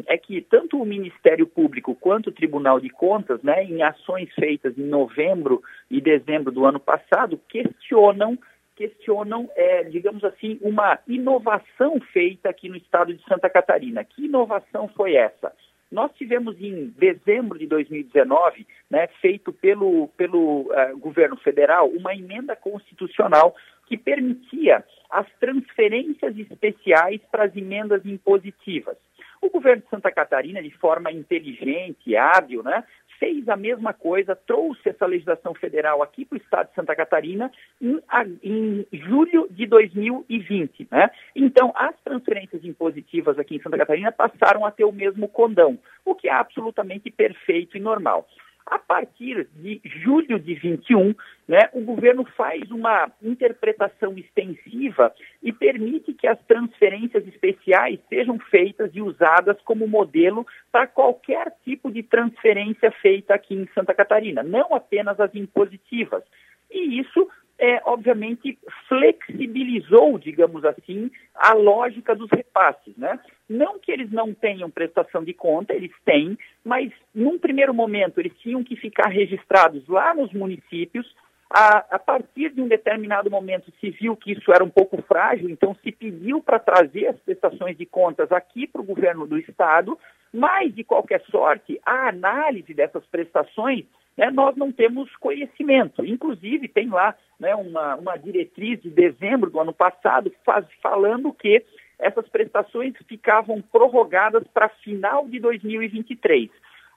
é, 0.08 0.18
que 0.18 0.42
tanto 0.42 0.82
o 0.82 0.86
Ministério 0.86 1.46
Público 1.46 1.96
quanto 1.96 2.28
o 2.28 2.32
Tribunal 2.32 2.80
de 2.80 2.90
Contas, 2.90 3.42
né, 3.44 3.64
em 3.64 3.84
ações 3.84 4.34
feitas 4.34 4.78
em 4.78 4.86
novembro 4.86 5.62
e 5.90 6.02
dezembro 6.02 6.52
do 6.52 6.66
ano 6.66 6.80
passado, 6.80 7.40
questionam 7.48 8.38
questionam, 8.82 9.48
é, 9.56 9.84
digamos 9.84 10.24
assim, 10.24 10.58
uma 10.60 10.98
inovação 11.08 12.00
feita 12.12 12.50
aqui 12.50 12.68
no 12.68 12.76
estado 12.76 13.14
de 13.14 13.24
Santa 13.26 13.48
Catarina. 13.48 14.04
Que 14.04 14.26
inovação 14.26 14.88
foi 14.88 15.14
essa? 15.14 15.54
Nós 15.92 16.12
tivemos 16.14 16.60
em 16.60 16.88
dezembro 16.98 17.60
de 17.60 17.68
2019, 17.68 18.66
né, 18.90 19.08
feito 19.22 19.54
pelo, 19.54 20.08
pelo 20.18 20.62
uh, 20.62 20.98
governo 20.98 21.38
federal, 21.38 21.90
uma 21.90 22.16
emenda 22.16 22.56
constitucional 22.56 23.54
que 23.88 23.98
permitia 23.98 24.84
as 25.10 25.28
transferências 25.40 26.36
especiais 26.40 27.22
para 27.30 27.44
as 27.44 27.56
emendas 27.56 28.04
impositivas. 28.06 28.98
O 29.42 29.50
governo 29.50 29.84
de 29.84 29.90
Santa 29.90 30.12
Catarina, 30.12 30.64
de 30.64 30.72
forma 30.72 31.12
inteligente, 31.12 32.16
hábil, 32.16 32.64
né, 32.64 32.84
fez 33.22 33.48
a 33.48 33.56
mesma 33.56 33.94
coisa, 33.94 34.36
trouxe 34.36 34.90
essa 34.90 35.06
legislação 35.06 35.54
federal 35.54 36.02
aqui 36.02 36.26
para 36.26 36.40
o 36.40 36.42
estado 36.42 36.70
de 36.70 36.74
Santa 36.74 36.96
Catarina 36.96 37.52
em, 37.80 38.02
em, 38.42 38.88
julho 38.92 39.48
de 39.52 39.68
2020. 39.68 40.88
Né? 40.90 41.08
Então, 41.36 41.72
as 41.76 41.96
transferências 42.04 42.66
impositivas 42.66 43.38
aqui 43.38 43.58
em 43.58 43.62
Santa 43.62 43.78
Catarina 43.78 44.12
passaram 44.12 44.66
a 44.66 44.72
ter 44.72 44.86
o 44.86 44.92
mesmo 44.92 45.28
condão, 45.28 45.78
o 46.04 46.16
que 46.16 46.28
é 46.28 46.34
absolutamente 46.34 47.12
perfeito 47.12 47.78
e 47.78 47.80
normal. 47.80 48.28
A 48.66 48.78
partir 48.80 49.48
de 49.56 49.82
julho 49.84 50.40
de 50.40 50.54
21, 50.54 51.14
né, 51.48 51.70
o 51.74 51.82
governo 51.82 52.24
faz 52.38 52.70
uma 52.72 53.12
interpretação 53.22 54.18
extensiva 54.18 55.14
e 55.42 55.52
permite 55.52 56.14
que 56.14 56.28
as 56.28 56.40
transferências 56.46 57.28
especiais 57.28 58.00
sejam 58.08 58.40
feitas 58.40 58.92
e 58.94 59.02
usadas 59.02 59.58
como 59.64 59.88
modelo 59.88 60.46
para 60.72 60.88
qualquer 60.88 61.54
tipo 61.64 61.92
de 61.92 62.04
transferência 62.04 62.92
feita 62.92 63.34
aqui 63.34 63.56
em 63.56 63.68
Santa 63.74 63.94
Catarina, 63.94 64.44
não 64.44 64.74
apenas 64.76 65.20
as 65.20 65.34
impositivas. 65.36 66.24
E 66.70 67.00
isso 67.00 67.28
é, 67.62 67.80
obviamente, 67.86 68.58
flexibilizou, 68.90 70.18
digamos 70.18 70.66
assim, 70.66 71.12
a 71.36 71.54
lógica 71.54 72.16
dos 72.16 72.28
repasses. 72.32 72.98
Né? 72.98 73.20
Não 73.48 73.78
que 73.78 73.92
eles 73.92 74.12
não 74.12 74.34
tenham 74.34 74.72
prestação 74.72 75.24
de 75.24 75.32
conta, 75.32 75.76
eles 75.76 75.92
têm, 76.04 76.36
mas 76.66 76.92
num 77.14 77.38
primeiro 77.38 77.72
momento 77.72 78.20
eles 78.20 78.34
tinham 78.40 78.64
que 78.64 78.76
ficar 78.76 79.10
registrados 79.10 79.88
lá 79.88 80.12
nos 80.16 80.34
municípios. 80.34 81.16
A, 81.52 81.86
a 81.92 82.00
partir 82.00 82.50
de 82.50 82.62
um 82.62 82.68
determinado 82.68 83.30
momento 83.30 83.72
se 83.80 83.92
viu 83.92 84.16
que 84.16 84.32
isso 84.32 84.52
era 84.52 84.64
um 84.64 84.70
pouco 84.70 85.00
frágil, 85.04 85.48
então 85.48 85.76
se 85.84 85.92
pediu 85.92 86.42
para 86.42 86.58
trazer 86.58 87.08
as 87.08 87.20
prestações 87.20 87.78
de 87.78 87.86
contas 87.86 88.32
aqui 88.32 88.66
para 88.66 88.82
o 88.82 88.86
governo 88.86 89.28
do 89.28 89.38
estado, 89.38 90.00
mas 90.34 90.74
de 90.74 90.84
qualquer 90.84 91.22
sorte, 91.30 91.80
a 91.86 92.08
análise 92.08 92.74
dessas 92.74 93.06
prestações 93.06 93.86
né, 94.18 94.30
nós 94.30 94.56
não 94.56 94.72
temos 94.72 95.16
conhecimento. 95.18 96.06
Inclusive, 96.06 96.68
tem 96.68 96.90
lá 96.90 97.16
né, 97.40 97.56
uma, 97.56 97.96
uma 97.96 98.18
diretriz 98.18 98.82
de 98.82 98.90
dezembro 98.90 99.50
do 99.50 99.60
ano 99.60 99.74
passado 99.74 100.32
faz, 100.46 100.66
falando 100.82 101.34
que 101.34 101.64
essas 101.98 102.28
prestações 102.28 102.94
ficavam 103.08 103.62
prorrogadas 103.62 104.44
para 104.54 104.70
final 104.70 105.28
de 105.28 105.40
2023. 105.40 106.50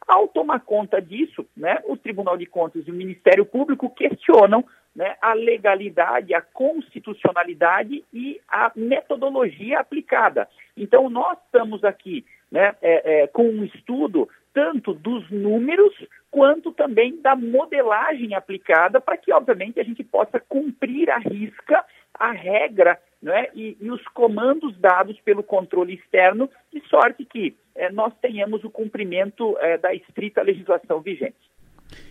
Ao 0.06 0.28
tomar 0.28 0.60
conta 0.60 1.00
disso, 1.00 1.46
né, 1.56 1.80
o 1.86 1.96
Tribunal 1.96 2.36
de 2.36 2.46
Contas 2.46 2.86
e 2.86 2.90
o 2.90 2.94
Ministério 2.94 3.46
Público 3.46 3.88
questionam 3.88 4.64
né, 4.94 5.16
a 5.20 5.32
legalidade, 5.32 6.34
a 6.34 6.40
constitucionalidade 6.40 8.04
e 8.12 8.40
a 8.48 8.70
metodologia 8.76 9.80
aplicada. 9.80 10.48
Então, 10.76 11.08
nós 11.08 11.38
estamos 11.46 11.82
aqui 11.84 12.24
né, 12.50 12.74
é, 12.80 13.22
é, 13.22 13.26
com 13.26 13.44
um 13.48 13.64
estudo 13.64 14.28
tanto 14.54 14.94
dos 14.94 15.28
números 15.30 15.92
quanto 16.30 16.72
também 16.72 17.20
da 17.20 17.36
modelagem 17.36 18.34
aplicada 18.34 19.00
para 19.00 19.16
que, 19.16 19.32
obviamente, 19.32 19.80
a 19.80 19.84
gente 19.84 20.02
possa 20.02 20.40
cumprir 20.40 21.10
a 21.10 21.18
risca 21.18 21.84
a 22.14 22.30
regra 22.30 22.98
né, 23.20 23.48
e, 23.54 23.76
e, 23.80 23.90
os 23.90 24.02
comandos 24.08 24.78
dados 24.78 25.18
pelo 25.20 25.42
controle 25.42 25.94
externo, 25.94 26.48
de 26.72 26.80
sorte 26.88 27.24
que 27.24 27.56
é, 27.74 27.90
nós 27.90 28.14
tenhamos 28.20 28.62
o 28.62 28.70
cumprimento 28.70 29.58
é, 29.58 29.76
da 29.76 29.92
estrita 29.92 30.40
legislação 30.42 31.00
vigente. 31.00 31.36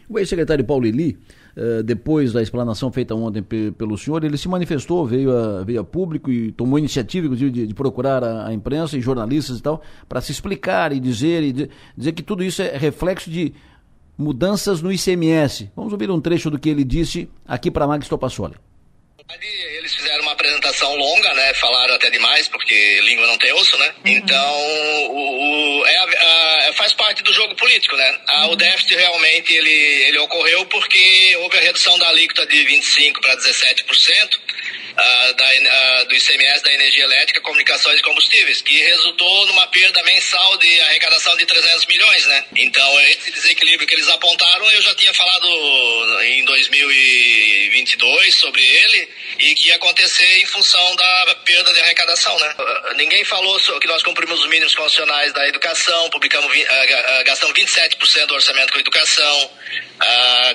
O 0.10 0.20
ex-secretário 0.20 0.64
Paulo 0.64 0.86
Eli, 0.86 1.18
uh, 1.56 1.84
depois 1.84 2.34
da 2.34 2.42
explanação 2.42 2.92
feita 2.92 3.16
ontem 3.16 3.44
pelo 3.44 3.98
senhor, 3.98 4.24
ele 4.24 4.38
se 4.38 4.48
manifestou, 4.48 5.06
veio 5.06 5.36
a, 5.36 5.64
veio 5.64 5.82
a 5.82 5.84
público 5.84 6.32
e 6.32 6.52
tomou 6.52 6.78
iniciativa, 6.78 7.26
inclusive, 7.26 7.52
de, 7.52 7.68
de 7.68 7.74
procurar 7.74 8.24
a, 8.24 8.48
a, 8.48 8.54
imprensa 8.54 8.98
e 8.98 9.02
jornalistas 9.02 9.60
e 9.60 9.62
tal, 9.62 9.82
para 10.08 10.22
se 10.22 10.32
explicar 10.32 10.92
e 10.94 11.00
dizer, 11.00 11.44
e 11.44 11.52
de, 11.52 11.70
dizer 11.98 12.12
que 12.12 12.24
tudo 12.24 12.44
isso 12.44 12.62
é 12.62 12.78
reflexo 12.78 13.30
de 13.30 13.54
mudanças 14.18 14.82
no 14.82 14.92
ICMS. 14.92 15.72
Vamos 15.76 15.94
ouvir 15.94 16.12
um 16.12 16.22
trecho 16.22 16.50
do 16.50 16.60
que 16.60 16.70
ele 16.70 16.84
disse 16.84 17.30
aqui 17.46 17.72
para 17.72 17.88
Magis 17.88 18.08
Topassoli. 18.08 18.56
Eles 19.78 19.96
longa, 20.96 21.34
né? 21.34 21.54
Falaram 21.56 21.96
até 21.96 22.10
demais, 22.10 22.48
porque 22.48 23.02
língua 23.02 23.28
não 23.28 23.38
tem 23.38 23.54
osso, 23.54 23.78
né? 23.78 23.94
Uhum. 24.06 24.12
Então, 24.12 24.62
o, 25.10 25.82
o 25.82 25.86
é 25.86 25.98
a, 25.98 26.70
a, 26.70 26.74
faz 26.74 26.94
parte 26.94 27.24
do 27.24 27.34
jogo 27.34 27.56
político, 27.56 27.96
né? 27.96 28.20
A, 28.28 28.46
uhum. 28.46 28.54
O 28.54 28.56
déficit 28.56 28.96
realmente 28.96 29.54
ele, 29.54 29.70
ele 30.08 30.20
ocorreu 30.20 30.66
porque 30.66 31.36
houve 31.38 31.58
a 31.58 31.62
redução 31.62 31.98
da 31.98 32.08
alíquota 32.10 32.46
de 32.46 32.58
25% 32.66 33.20
para 33.22 33.38
17% 33.38 34.40
da, 34.96 36.04
do 36.04 36.16
ICMS 36.16 36.64
da 36.64 36.74
energia 36.74 37.04
elétrica, 37.04 37.42
comunicações 37.42 38.00
e 38.00 38.04
combustíveis, 38.04 38.62
que 38.62 38.80
resultou 38.82 39.48
numa 39.48 39.68
perda 39.68 40.04
mensal 40.04 40.58
de 40.58 40.82
arrecadação 40.82 41.36
de 41.38 41.46
300 41.46 41.86
milhões, 41.88 42.26
né? 42.28 42.46
Então, 42.56 43.02
esse 43.02 43.32
desequilíbrio 43.32 43.88
que 43.88 43.96
eles 43.96 44.08
apontaram, 44.10 44.70
eu 44.72 44.82
já 44.82 44.94
tinha 44.96 45.14
falado 45.14 45.48
em 46.24 46.46
2022 46.46 48.36
sobre 48.36 48.62
ele 48.64 49.10
e 49.40 49.56
que 49.56 49.70
ia 49.70 49.76
acontecer 49.76 50.42
em 50.42 50.46
função 50.46 50.96
da 50.96 51.36
perda 51.44 51.74
de 51.74 51.80
arrecadação, 51.82 52.38
né? 52.40 52.56
Uh, 52.58 52.94
ninguém 52.96 53.24
falou 53.26 53.60
que 53.80 53.88
nós 53.88 54.04
cumprimos 54.04 54.40
os 54.42 54.48
mínimos 54.48 54.76
constitucionais 54.76 55.34
da 55.34 55.48
educação, 55.48 56.10
publicamos, 56.10 56.52
gastamos 57.26 57.58
27% 57.58 58.26
do 58.28 58.36
orçamento 58.36 58.72
com 58.72 58.80
educação, 58.80 59.52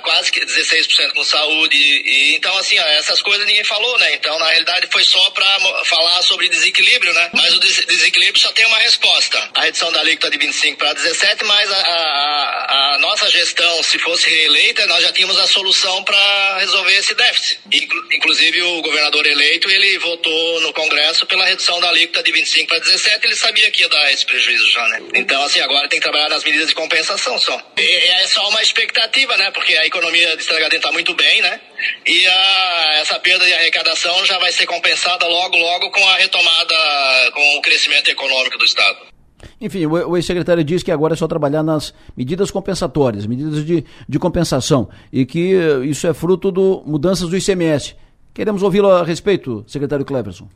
quase 0.02 0.30
16% 0.30 1.12
com 1.12 1.24
saúde, 1.24 2.34
então, 2.34 2.56
assim, 2.58 2.78
essas 2.78 3.20
coisas 3.22 3.46
ninguém 3.46 3.64
falou, 3.64 3.98
né? 3.98 4.14
Então, 4.14 4.27
então, 4.28 4.38
na 4.38 4.50
realidade, 4.50 4.86
foi 4.92 5.02
só 5.04 5.30
para 5.30 5.46
falar 5.86 6.20
sobre 6.20 6.50
desequilíbrio, 6.50 7.14
né? 7.14 7.30
Mas 7.32 7.54
o 7.54 7.60
des 7.60 7.86
desequilíbrio 7.86 8.38
só 8.38 8.52
tem 8.52 8.66
uma 8.66 8.76
resposta. 8.76 9.50
A 9.54 9.62
redução 9.62 9.90
da 9.90 10.00
alíquota 10.00 10.30
de 10.30 10.36
25 10.36 10.76
para 10.76 10.92
17, 10.92 11.44
mas 11.44 11.72
a, 11.72 11.76
a, 11.76 12.94
a, 12.94 12.98
nossa 12.98 13.30
gestão, 13.30 13.82
se 13.82 13.98
fosse 13.98 14.28
reeleita, 14.28 14.86
nós 14.86 15.02
já 15.02 15.12
tínhamos 15.14 15.38
a 15.38 15.46
solução 15.46 16.04
para 16.04 16.58
resolver 16.58 16.92
esse 16.92 17.14
déficit. 17.14 17.58
Inclu 17.72 17.98
inclusive, 18.12 18.60
o 18.60 18.82
governador 18.82 19.26
eleito, 19.26 19.70
ele 19.70 19.98
votou 19.98 20.60
no 20.60 20.74
Congresso 20.74 21.24
pela 21.24 21.46
redução 21.46 21.80
da 21.80 21.88
alíquota 21.88 22.22
de 22.22 22.30
25 22.30 22.68
para 22.68 22.80
17, 22.80 23.26
ele 23.26 23.34
sabia 23.34 23.70
que 23.70 23.80
ia 23.80 23.88
dar 23.88 24.12
esse 24.12 24.26
prejuízo 24.26 24.70
já, 24.70 24.86
né? 24.88 25.00
Então, 25.14 25.42
assim, 25.42 25.60
agora 25.60 25.88
tem 25.88 25.98
que 25.98 26.04
trabalhar 26.04 26.28
nas 26.28 26.44
medidas 26.44 26.68
de 26.68 26.74
compensação 26.74 27.38
só. 27.38 27.58
E, 27.78 27.82
é 27.82 28.26
só 28.26 28.46
uma 28.50 28.60
expectativa, 28.60 29.38
né? 29.38 29.50
Porque 29.52 29.74
a 29.74 29.86
economia 29.86 30.36
de 30.36 30.42
Estragadinho 30.42 30.80
está 30.80 30.92
muito 30.92 31.14
bem, 31.14 31.40
né? 31.40 31.58
E 32.06 32.26
a, 32.26 32.98
essa 33.00 33.18
perda 33.18 33.44
de 33.44 33.52
arrecadação 33.52 34.24
já 34.24 34.38
vai 34.38 34.52
ser 34.52 34.66
compensada 34.66 35.26
logo, 35.26 35.56
logo 35.56 35.90
com 35.90 36.08
a 36.08 36.16
retomada, 36.16 36.74
com 37.34 37.58
o 37.58 37.62
crescimento 37.62 38.08
econômico 38.10 38.58
do 38.58 38.64
Estado. 38.64 38.98
Enfim, 39.60 39.86
o 39.86 40.16
ex-secretário 40.16 40.64
diz 40.64 40.82
que 40.82 40.90
agora 40.90 41.14
é 41.14 41.16
só 41.16 41.26
trabalhar 41.26 41.62
nas 41.62 41.94
medidas 42.16 42.50
compensatórias, 42.50 43.26
medidas 43.26 43.64
de, 43.64 43.84
de 44.08 44.18
compensação, 44.18 44.88
e 45.12 45.24
que 45.24 45.52
isso 45.84 46.06
é 46.06 46.14
fruto 46.14 46.50
de 46.50 46.88
mudanças 46.88 47.28
do 47.28 47.36
ICMS. 47.36 47.96
Queremos 48.34 48.62
ouvi-lo 48.62 48.90
a 48.90 49.04
respeito, 49.04 49.64
secretário 49.66 50.04
Cleverson. 50.04 50.48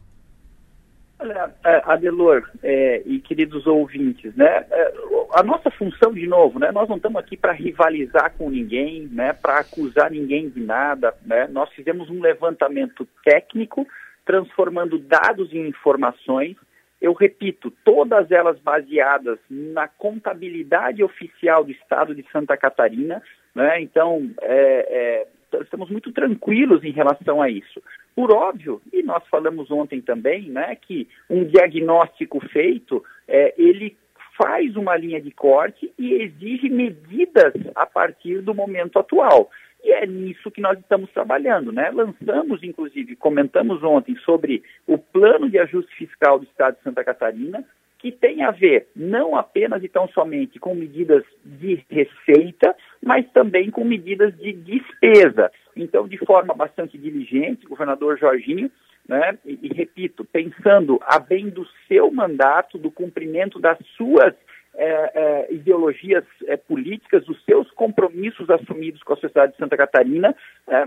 Olha, 1.22 1.54
é, 1.64 1.82
Adelor 1.84 2.50
é, 2.64 3.00
e 3.06 3.20
queridos 3.20 3.64
ouvintes, 3.64 4.34
né, 4.34 4.66
é, 4.68 4.92
a 5.34 5.42
nossa 5.44 5.70
função, 5.70 6.12
de 6.12 6.26
novo, 6.26 6.58
né, 6.58 6.72
nós 6.72 6.88
não 6.88 6.96
estamos 6.96 7.22
aqui 7.22 7.36
para 7.36 7.52
rivalizar 7.52 8.32
com 8.36 8.50
ninguém, 8.50 9.08
né, 9.12 9.32
para 9.32 9.60
acusar 9.60 10.10
ninguém 10.10 10.48
de 10.48 10.60
nada, 10.60 11.14
né, 11.24 11.46
nós 11.46 11.70
fizemos 11.74 12.10
um 12.10 12.20
levantamento 12.20 13.06
técnico, 13.24 13.86
transformando 14.26 14.98
dados 14.98 15.52
em 15.52 15.68
informações, 15.68 16.56
eu 17.00 17.12
repito, 17.12 17.72
todas 17.84 18.28
elas 18.32 18.58
baseadas 18.58 19.38
na 19.48 19.86
contabilidade 19.86 21.04
oficial 21.04 21.62
do 21.62 21.70
Estado 21.70 22.16
de 22.16 22.26
Santa 22.32 22.56
Catarina, 22.56 23.22
né, 23.54 23.80
então, 23.80 24.28
é, 24.40 25.24
é, 25.52 25.60
estamos 25.62 25.88
muito 25.88 26.10
tranquilos 26.10 26.82
em 26.82 26.90
relação 26.90 27.40
a 27.40 27.48
isso. 27.48 27.80
Por 28.14 28.32
óbvio, 28.32 28.80
e 28.92 29.02
nós 29.02 29.22
falamos 29.28 29.70
ontem 29.70 30.00
também, 30.00 30.50
né, 30.50 30.76
que 30.76 31.08
um 31.30 31.44
diagnóstico 31.44 32.40
feito, 32.48 33.02
é, 33.26 33.54
ele 33.56 33.96
faz 34.36 34.76
uma 34.76 34.96
linha 34.96 35.20
de 35.20 35.30
corte 35.30 35.92
e 35.98 36.14
exige 36.14 36.68
medidas 36.68 37.54
a 37.74 37.86
partir 37.86 38.42
do 38.42 38.54
momento 38.54 38.98
atual. 38.98 39.50
E 39.84 39.92
é 39.92 40.06
nisso 40.06 40.50
que 40.50 40.60
nós 40.60 40.78
estamos 40.78 41.10
trabalhando, 41.10 41.72
né? 41.72 41.90
Lançamos, 41.90 42.62
inclusive, 42.62 43.16
comentamos 43.16 43.82
ontem 43.82 44.16
sobre 44.24 44.62
o 44.86 44.96
plano 44.96 45.50
de 45.50 45.58
ajuste 45.58 45.94
fiscal 45.96 46.38
do 46.38 46.44
Estado 46.44 46.76
de 46.76 46.82
Santa 46.82 47.02
Catarina, 47.02 47.64
que 47.98 48.12
tem 48.12 48.42
a 48.42 48.50
ver 48.50 48.88
não 48.94 49.36
apenas 49.36 49.82
e 49.82 49.88
tão 49.88 50.08
somente 50.08 50.58
com 50.58 50.74
medidas 50.74 51.24
de 51.44 51.84
receita, 51.88 52.76
mas 53.04 53.28
também 53.32 53.70
com 53.70 53.84
medidas 53.84 54.36
de 54.38 54.52
despesa. 54.52 55.50
Então, 55.74 56.06
de 56.06 56.18
forma 56.18 56.54
bastante 56.54 56.96
diligente, 56.96 57.66
o 57.66 57.70
governador 57.70 58.18
Jorginho, 58.18 58.70
né, 59.08 59.36
e, 59.44 59.58
e 59.62 59.68
repito, 59.74 60.24
pensando 60.24 61.00
a 61.02 61.18
bem 61.18 61.48
do 61.48 61.66
seu 61.88 62.10
mandato, 62.10 62.78
do 62.78 62.90
cumprimento 62.90 63.58
das 63.58 63.78
suas 63.96 64.34
é, 64.74 65.12
é, 65.14 65.52
ideologias 65.52 66.24
é, 66.46 66.56
políticas, 66.56 67.26
dos 67.26 67.44
seus 67.44 67.70
compromissos 67.72 68.48
assumidos 68.48 69.02
com 69.02 69.12
a 69.12 69.16
sociedade 69.16 69.52
de 69.52 69.58
Santa 69.58 69.76
Catarina, 69.76 70.34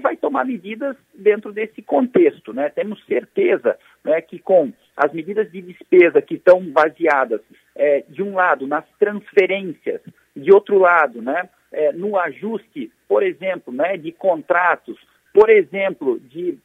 vai 0.01 0.17
tomar 0.17 0.43
medidas 0.43 0.97
dentro 1.13 1.51
desse 1.51 1.83
contexto. 1.83 2.51
Né? 2.51 2.69
Temos 2.69 3.03
certeza 3.05 3.77
né, 4.03 4.21
que 4.21 4.39
com 4.39 4.73
as 4.97 5.13
medidas 5.13 5.51
de 5.51 5.61
despesa 5.61 6.19
que 6.19 6.35
estão 6.35 6.61
baseadas, 6.65 7.41
de 8.09 8.23
um 8.23 8.33
lado, 8.33 8.65
nas 8.65 8.85
transferências, 8.97 10.01
de 10.35 10.51
outro 10.51 10.79
lado, 10.79 11.21
né, 11.21 11.47
é, 11.75 11.91
no 11.91 12.17
ajuste, 12.17 12.91
por 13.07 13.21
exemplo, 13.21 13.73
né, 13.73 13.97
de 13.97 14.11
contratos, 14.11 14.97
por 15.33 15.49
exemplo, 15.49 16.19
de 16.19 16.57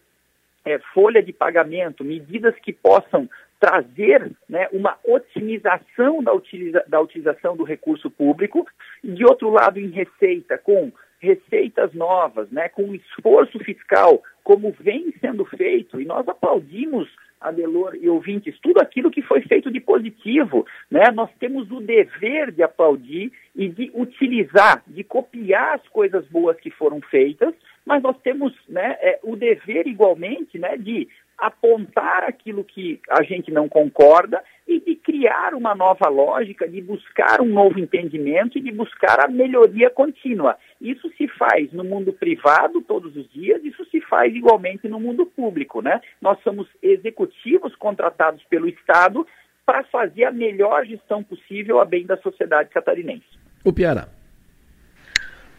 é, 0.64 0.78
folha 0.94 1.22
de 1.22 1.32
pagamento, 1.32 2.04
medidas 2.04 2.54
que 2.60 2.72
possam 2.72 3.28
trazer 3.58 4.30
né, 4.48 4.68
uma 4.72 4.96
otimização 5.04 6.22
da, 6.22 6.32
utiliza 6.32 6.84
da 6.86 7.00
utilização 7.00 7.56
do 7.56 7.64
recurso 7.64 8.10
público, 8.10 8.66
e 9.02 9.12
de 9.12 9.24
outro 9.24 9.50
lado, 9.50 9.78
em 9.78 9.90
receita, 9.90 10.56
com 10.56 10.92
receitas 11.18 11.92
novas, 11.92 12.50
né, 12.50 12.68
com 12.68 12.94
esforço 12.94 13.58
fiscal, 13.58 14.22
como 14.42 14.74
vem 14.80 15.12
sendo 15.20 15.44
feito, 15.44 16.00
e 16.00 16.04
nós 16.04 16.26
aplaudimos 16.26 17.08
Adelor 17.40 17.96
e 17.96 18.08
ouvintes, 18.08 18.58
tudo 18.60 18.80
aquilo 18.80 19.10
que 19.10 19.22
foi 19.22 19.40
feito 19.42 19.70
de 19.70 19.80
positivo, 19.80 20.66
né? 20.90 21.04
Nós 21.14 21.30
temos 21.38 21.70
o 21.70 21.80
dever 21.80 22.52
de 22.52 22.62
aplaudir 22.62 23.32
e 23.56 23.68
de 23.68 23.90
utilizar, 23.94 24.82
de 24.86 25.02
copiar 25.02 25.76
as 25.76 25.88
coisas 25.88 26.26
boas 26.26 26.58
que 26.60 26.70
foram 26.70 27.00
feitas, 27.00 27.54
mas 27.84 28.02
nós 28.02 28.16
temos, 28.22 28.52
né, 28.68 28.96
é, 29.00 29.18
o 29.22 29.36
dever 29.36 29.86
igualmente, 29.86 30.58
né, 30.58 30.76
de 30.76 31.08
apontar 31.40 32.24
aquilo 32.24 32.62
que 32.62 33.00
a 33.08 33.22
gente 33.22 33.50
não 33.50 33.68
concorda 33.68 34.42
e 34.68 34.78
de 34.78 34.94
criar 34.94 35.54
uma 35.54 35.74
nova 35.74 36.08
lógica, 36.08 36.68
de 36.68 36.80
buscar 36.82 37.40
um 37.40 37.46
novo 37.46 37.80
entendimento 37.80 38.58
e 38.58 38.60
de 38.60 38.70
buscar 38.70 39.24
a 39.24 39.28
melhoria 39.28 39.88
contínua. 39.88 40.56
Isso 40.81 41.11
se 41.19 41.28
faz 41.28 41.70
no 41.73 41.85
mundo 41.85 42.12
privado 42.12 42.81
todos 42.81 43.15
os 43.15 43.31
dias, 43.31 43.62
isso 43.62 43.85
se 43.90 44.01
faz 44.01 44.35
igualmente 44.35 44.89
no 44.89 44.98
mundo 44.98 45.27
público, 45.27 45.82
né? 45.82 46.01
Nós 46.20 46.39
somos 46.43 46.66
executivos 46.82 47.74
contratados 47.77 48.43
pelo 48.44 48.66
Estado 48.66 49.27
para 49.66 49.85
fazer 49.85 50.24
a 50.24 50.32
melhor 50.32 50.86
gestão 50.86 51.23
possível 51.23 51.81
a 51.81 51.85
bem 51.85 52.07
da 52.07 52.16
sociedade 52.16 52.70
catarinense. 52.70 53.27
O 53.62 53.73
Piara. 53.73 54.09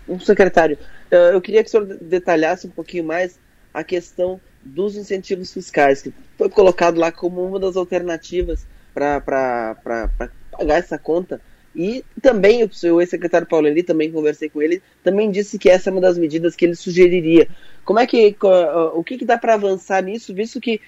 Um 0.10 0.20
secretário, 0.20 0.78
eh, 1.12 1.36
eu 1.36 1.40
queria 1.40 1.64
que 1.64 1.70
o 1.70 1.72
senhor 1.72 1.86
detalhasse 1.86 2.66
um 2.66 2.72
pouquinho 2.72 3.04
mais 3.04 3.40
a 3.74 3.84
questão 3.84 4.42
dos 4.64 4.96
incentivos 4.96 5.54
fiscais, 5.54 6.02
que 6.02 6.14
foi 6.38 6.50
colocado 6.50 7.00
lá 7.00 7.12
como 7.12 7.46
uma 7.46 7.60
das 7.60 7.76
alternativas 7.76 8.68
para 8.94 9.22
pagar 10.52 10.78
essa 10.78 10.98
conta. 10.98 11.40
E 11.76 12.04
também 12.22 12.64
o 12.64 13.02
ex-secretário 13.02 13.48
Paulo 13.48 13.68
Eli, 13.68 13.82
também 13.82 14.12
conversei 14.12 14.50
com 14.50 14.62
ele, 14.62 14.82
também 15.04 15.32
disse 15.32 15.58
que 15.58 15.70
essa 15.70 15.90
é 15.90 15.92
uma 15.92 16.02
das 16.02 16.18
medidas 16.18 16.56
que 16.56 16.66
ele 16.66 16.76
sugeriria. 16.76 17.48
Como 17.86 18.00
é 18.00 18.06
que 18.06 18.36
o 18.94 19.04
que, 19.04 19.18
que 19.18 19.26
dá 19.26 19.38
para 19.38 19.54
avançar 19.54 20.04
nisso, 20.04 20.34
visto 20.34 20.60
que 20.60 20.82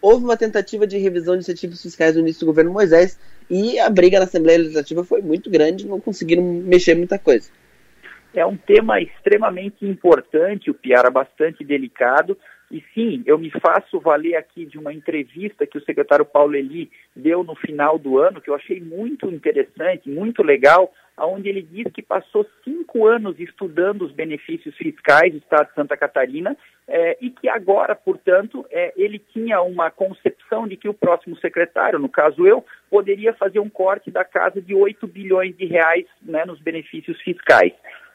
houve 0.00 0.24
uma 0.24 0.36
tentativa 0.36 0.86
de 0.86 0.98
revisão 0.98 1.34
de 1.34 1.40
incentivos 1.40 1.80
fiscais 1.80 2.14
no 2.14 2.22
início 2.22 2.40
do 2.40 2.46
governo 2.46 2.72
Moisés 2.72 3.18
e 3.48 3.78
a 3.78 3.88
briga 3.88 4.18
na 4.18 4.24
Assembleia 4.24 4.58
Legislativa 4.58 5.04
foi 5.04 5.22
muito 5.22 5.50
grande, 5.50 5.86
não 5.86 6.00
conseguiram 6.00 6.42
mexer 6.42 6.96
muita 6.96 7.18
coisa. 7.18 7.50
É 8.34 8.44
um 8.46 8.56
tema 8.56 9.00
extremamente 9.00 9.86
importante, 9.86 10.70
o 10.70 10.74
Piara 10.74 11.10
bastante 11.10 11.62
delicado, 11.62 12.36
e 12.72 12.82
sim, 12.94 13.22
eu 13.26 13.36
me 13.36 13.50
faço 13.50 14.00
valer 14.00 14.34
aqui 14.34 14.64
de 14.64 14.78
uma 14.78 14.94
entrevista 14.94 15.66
que 15.66 15.76
o 15.76 15.84
secretário 15.84 16.24
Paulo 16.24 16.56
Eli 16.56 16.90
deu 17.14 17.44
no 17.44 17.54
final 17.54 17.98
do 17.98 18.18
ano, 18.18 18.40
que 18.40 18.48
eu 18.48 18.54
achei 18.54 18.80
muito 18.80 19.28
interessante, 19.30 20.08
muito 20.08 20.42
legal, 20.42 20.90
onde 21.18 21.50
ele 21.50 21.60
diz 21.60 21.92
que 21.92 22.00
passou 22.00 22.46
cinco 22.64 23.06
anos 23.06 23.38
estudando 23.38 24.06
os 24.06 24.12
benefícios 24.12 24.74
fiscais 24.74 25.30
do 25.30 25.36
Estado 25.38 25.68
de 25.68 25.74
Santa 25.74 25.98
Catarina 25.98 26.56
é, 26.88 27.18
e 27.20 27.28
que 27.28 27.46
agora, 27.46 27.94
portanto, 27.94 28.64
é, 28.70 28.94
ele 28.96 29.18
tinha 29.18 29.60
uma 29.60 29.90
concepção 29.90 30.66
de 30.66 30.74
que 30.74 30.88
o 30.88 30.94
próximo 30.94 31.36
secretário, 31.36 31.98
no 31.98 32.08
caso 32.08 32.46
eu, 32.46 32.64
poderia 32.90 33.34
fazer 33.34 33.60
um 33.60 33.68
corte 33.68 34.10
da 34.10 34.24
casa 34.24 34.62
de 34.62 34.74
8 34.74 35.06
bilhões 35.06 35.54
de 35.56 35.66
reais 35.66 36.06
né, 36.22 36.46
nos 36.46 36.58
benefícios 36.58 37.20
fiscais. 37.20 37.74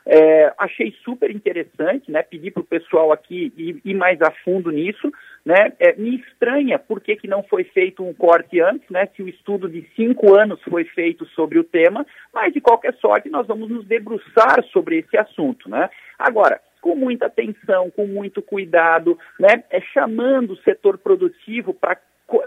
É, 0.09 0.53
achei 0.57 0.95
super 1.03 1.29
interessante, 1.29 2.09
né? 2.09 2.23
Pedi 2.23 2.49
para 2.49 2.61
o 2.61 2.65
pessoal 2.65 3.11
aqui 3.11 3.51
ir, 3.57 3.81
ir, 3.83 3.93
mais 3.93 4.21
a 4.21 4.31
fundo 4.31 4.71
nisso, 4.71 5.11
né? 5.45 5.73
É, 5.79 5.93
me 5.97 6.15
estranha 6.15 6.79
por 6.79 7.01
que, 7.01 7.17
que 7.17 7.27
não 7.27 7.43
foi 7.43 7.65
feito 7.65 8.01
um 8.01 8.13
corte 8.13 8.61
antes, 8.61 8.89
né? 8.89 9.09
Se 9.15 9.21
o 9.21 9.27
estudo 9.27 9.67
de 9.67 9.85
cinco 9.97 10.33
anos 10.33 10.61
foi 10.63 10.85
feito 10.85 11.25
sobre 11.27 11.59
o 11.59 11.63
tema, 11.63 12.05
mas 12.33 12.53
de 12.53 12.61
qualquer 12.61 12.93
sorte 13.01 13.27
nós 13.27 13.45
vamos 13.47 13.69
nos 13.69 13.85
debruçar 13.85 14.63
sobre 14.71 14.99
esse 14.99 15.17
assunto, 15.17 15.69
né? 15.69 15.89
Agora, 16.17 16.61
com 16.79 16.95
muita 16.95 17.25
atenção, 17.25 17.89
com 17.89 18.07
muito 18.07 18.41
cuidado, 18.41 19.19
né? 19.37 19.61
É 19.69 19.81
chamando 19.81 20.51
o 20.51 20.61
setor 20.61 20.97
produtivo 20.97 21.73
para 21.73 21.97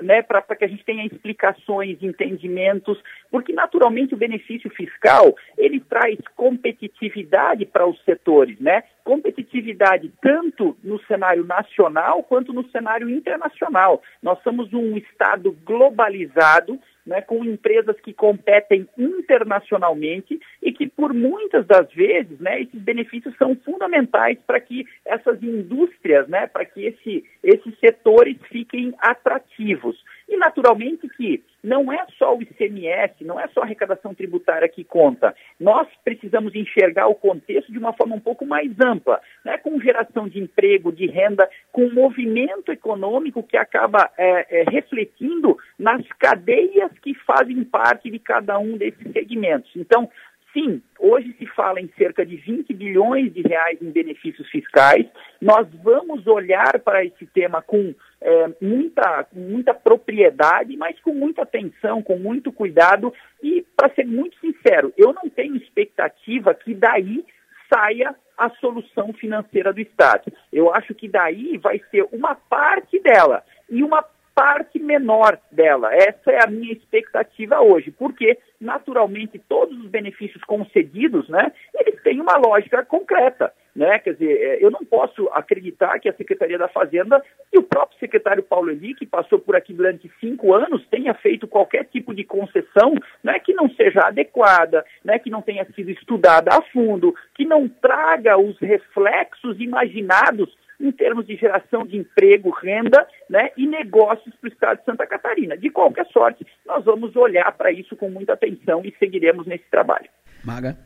né, 0.03 0.23
para 0.23 0.43
que 0.57 0.65
a 0.65 0.69
gente 0.69 0.85
tenha 0.85 1.07
explicações, 1.07 2.03
entendimentos, 2.03 3.03
porque 3.31 3.53
naturalmente 3.53 4.15
o 4.15 4.19
benefício 4.19 4.71
fiscal 4.71 5.35
ele 5.57 5.81
traz 5.81 6.19
competitividade 6.37 7.65
para 7.65 7.87
os 7.87 8.03
setores, 8.05 8.59
né? 8.61 8.83
Competitividade 9.03 10.13
tanto 10.21 10.77
no 10.85 11.01
cenário 11.05 11.45
nacional 11.45 12.23
quanto 12.23 12.53
no 12.53 12.69
cenário 12.71 13.09
internacional. 13.09 14.03
Nós 14.23 14.43
somos 14.43 14.73
um 14.73 14.97
estado 14.97 15.57
globalizado 15.65 16.79
né, 17.07 17.21
com 17.23 17.45
empresas 17.45 17.99
que 18.01 18.13
competem 18.13 18.89
internacionalmente 18.97 20.41
e 20.63 20.73
que, 20.73 20.89
por 20.89 21.13
muitas 21.13 21.67
das 21.67 21.91
vezes, 21.93 22.39
né, 22.39 22.63
esses 22.63 22.81
benefícios 22.81 23.37
são 23.37 23.57
fundamentais 23.57 24.39
para 24.47 24.61
que 24.61 24.87
essas 25.05 25.43
indústrias, 25.43 26.29
né, 26.29 26.47
para 26.47 26.65
que 26.65 26.87
esse, 26.87 27.25
esses 27.43 27.79
setores 27.79 28.37
fiquem 28.49 28.95
atrativos. 28.99 30.03
E, 30.31 30.37
naturalmente, 30.37 31.09
que 31.09 31.43
não 31.61 31.93
é 31.93 32.07
só 32.17 32.37
o 32.37 32.41
ICMS, 32.41 33.25
não 33.25 33.39
é 33.39 33.49
só 33.49 33.61
a 33.61 33.65
arrecadação 33.65 34.15
tributária 34.15 34.69
que 34.69 34.85
conta. 34.85 35.35
Nós 35.59 35.89
precisamos 36.05 36.55
enxergar 36.55 37.09
o 37.09 37.17
contexto 37.17 37.73
de 37.73 37.79
uma 37.79 37.93
forma 37.93 38.15
um 38.15 38.21
pouco 38.21 38.47
mais 38.47 38.71
ampla, 38.81 39.21
né? 39.45 39.59
com 39.59 39.81
geração 39.81 40.29
de 40.29 40.39
emprego, 40.39 40.93
de 40.93 41.07
renda, 41.07 41.51
com 41.73 41.91
movimento 41.91 42.71
econômico 42.71 43.43
que 43.43 43.57
acaba 43.57 44.09
é, 44.17 44.61
é, 44.61 44.65
refletindo 44.71 45.59
nas 45.77 46.07
cadeias 46.17 46.93
que 47.03 47.13
fazem 47.13 47.65
parte 47.65 48.09
de 48.09 48.21
cada 48.21 48.57
um 48.57 48.77
desses 48.77 49.13
segmentos. 49.13 49.73
Então, 49.75 50.09
Sim, 50.53 50.83
hoje 50.99 51.33
se 51.39 51.47
fala 51.47 51.81
em 51.81 51.89
cerca 51.97 52.27
de 52.27 52.37
20 52.37 52.75
bilhões 52.75 53.33
de 53.33 53.41
reais 53.43 53.81
em 53.81 53.91
benefícios 53.91 54.49
fiscais. 54.51 55.07
Nós 55.41 55.69
vamos 55.83 56.27
olhar 56.27 56.81
para 56.81 57.05
esse 57.05 57.25
tema 57.27 57.63
com 57.63 57.95
é, 58.21 58.49
muita, 58.61 59.27
muita 59.33 59.73
propriedade, 59.73 60.77
mas 60.77 60.99
com 61.01 61.13
muita 61.15 61.43
atenção, 61.43 62.03
com 62.03 62.19
muito 62.19 62.51
cuidado. 62.51 63.15
E, 63.41 63.65
para 63.77 63.95
ser 63.95 64.07
muito 64.07 64.37
sincero, 64.41 64.93
eu 64.97 65.13
não 65.13 65.31
tenho 65.31 65.55
expectativa 65.57 66.53
que 66.53 66.75
daí 66.75 67.25
saia 67.73 68.15
a 68.37 68.51
solução 68.51 69.13
financeira 69.13 69.73
do 69.73 69.81
Estado. 69.81 70.33
Eu 70.53 70.75
acho 70.75 70.95
que 70.95 71.07
daí 71.07 71.59
vai 71.59 71.81
ser 71.91 72.09
uma 72.11 72.35
parte 72.35 72.99
dela 72.99 73.45
e 73.69 73.85
uma 73.85 74.05
parte 74.41 74.79
menor 74.79 75.39
dela. 75.53 75.95
Essa 75.95 76.33
é 76.33 76.43
a 76.43 76.47
minha 76.47 76.73
expectativa 76.73 77.61
hoje, 77.61 77.91
porque 77.91 78.39
naturalmente 78.59 79.39
todos 79.39 79.79
os 79.79 79.91
benefícios 79.91 80.43
concedidos, 80.45 81.29
né, 81.29 81.53
eles 81.75 82.03
têm 82.03 82.23
uma 82.23 82.39
lógica 82.39 82.83
concreta, 82.83 83.53
né? 83.77 83.99
Quer 83.99 84.15
dizer, 84.15 84.41
é, 84.41 84.65
eu 84.65 84.71
não 84.71 84.83
posso 84.83 85.29
acreditar 85.35 85.99
que 85.99 86.09
a 86.09 86.15
Secretaria 86.15 86.57
da 86.57 86.69
Fazenda 86.69 87.23
e 87.53 87.59
o 87.59 87.63
próprio 87.63 87.99
secretário 87.99 88.43
Paulo 88.43 88.71
Eli, 88.71 88.95
que 88.95 89.05
passou 89.05 89.39
por 89.39 89.55
aqui 89.55 89.75
durante 89.75 90.11
cinco 90.19 90.55
anos, 90.55 90.87
tenha 90.91 91.13
feito 91.13 91.47
qualquer 91.47 91.85
tipo 91.85 92.15
de 92.15 92.25
concessão, 92.25 92.95
né, 93.23 93.39
que 93.41 93.53
não 93.53 93.69
seja 93.69 94.01
adequada, 94.07 94.87
né, 95.05 95.19
que 95.19 95.29
não 95.29 95.43
tenha 95.43 95.67
sido 95.75 95.91
estudada 95.91 96.51
a 96.51 96.63
fundo, 96.63 97.15
que 97.35 97.45
não 97.45 97.69
traga 97.69 98.39
os 98.39 98.59
reflexos 98.59 99.61
imaginados 99.61 100.51
em 100.81 100.91
termos 100.91 101.27
de 101.27 101.37
geração 101.37 101.87
de 101.87 101.99
emprego, 101.99 102.51
renda 102.51 103.07
né, 103.29 103.51
e 103.57 103.67
negócios 103.67 104.35
para 104.37 104.49
o 104.49 104.53
estado 104.53 104.79
de 104.79 104.85
Santa 104.85 105.07
Catarina. 105.07 105.57
De 105.57 105.71
qualquer 105.71 106.07
sorte, 106.07 106.47
nós 106.67 106.85
vamos 106.85 107.15
olhar 107.15 107.53
para 107.53 107.71
isso 107.71 107.95
com 107.95 108.09
muita 108.09 108.33
atenção 108.33 108.83
e 108.85 108.95
seguiremos 108.99 109.47
nesse 109.47 109.65
trabalho. 109.71 110.09
Maga. 110.45 110.77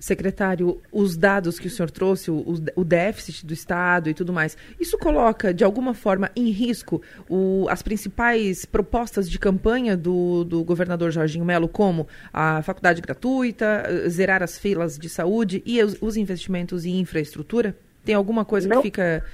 Secretário, 0.00 0.82
os 0.92 1.16
dados 1.16 1.58
que 1.58 1.66
o 1.66 1.70
senhor 1.70 1.90
trouxe, 1.90 2.30
o, 2.30 2.44
o, 2.76 2.84
déficit 2.84 3.46
do 3.46 3.54
Estado 3.54 4.10
e 4.10 4.12
tudo 4.12 4.34
mais, 4.34 4.54
isso 4.78 4.98
coloca, 4.98 5.54
de 5.54 5.64
alguma 5.64 5.94
forma, 5.94 6.30
em 6.36 6.50
risco 6.50 7.00
o, 7.26 7.66
as 7.70 7.80
principais 7.80 8.66
propostas 8.66 9.30
de 9.30 9.38
campanha 9.38 9.96
do, 9.96 10.44
do 10.44 10.62
governador 10.62 11.10
Jorginho 11.10 11.44
Melo, 11.44 11.68
como 11.68 12.06
a 12.32 12.60
faculdade 12.60 13.00
gratuita, 13.00 13.82
zerar 14.08 14.42
as 14.42 14.58
filas 14.58 14.98
de 14.98 15.08
saúde 15.08 15.62
e 15.64 15.82
os, 15.82 15.96
os 16.02 16.18
investimentos 16.18 16.84
em 16.84 17.00
infraestrutura? 17.00 17.74
Tem 18.04 18.14
alguma 18.14 18.44
coisa 18.44 18.68
não. 18.68 18.76
que 18.76 18.88
fica 18.88 19.24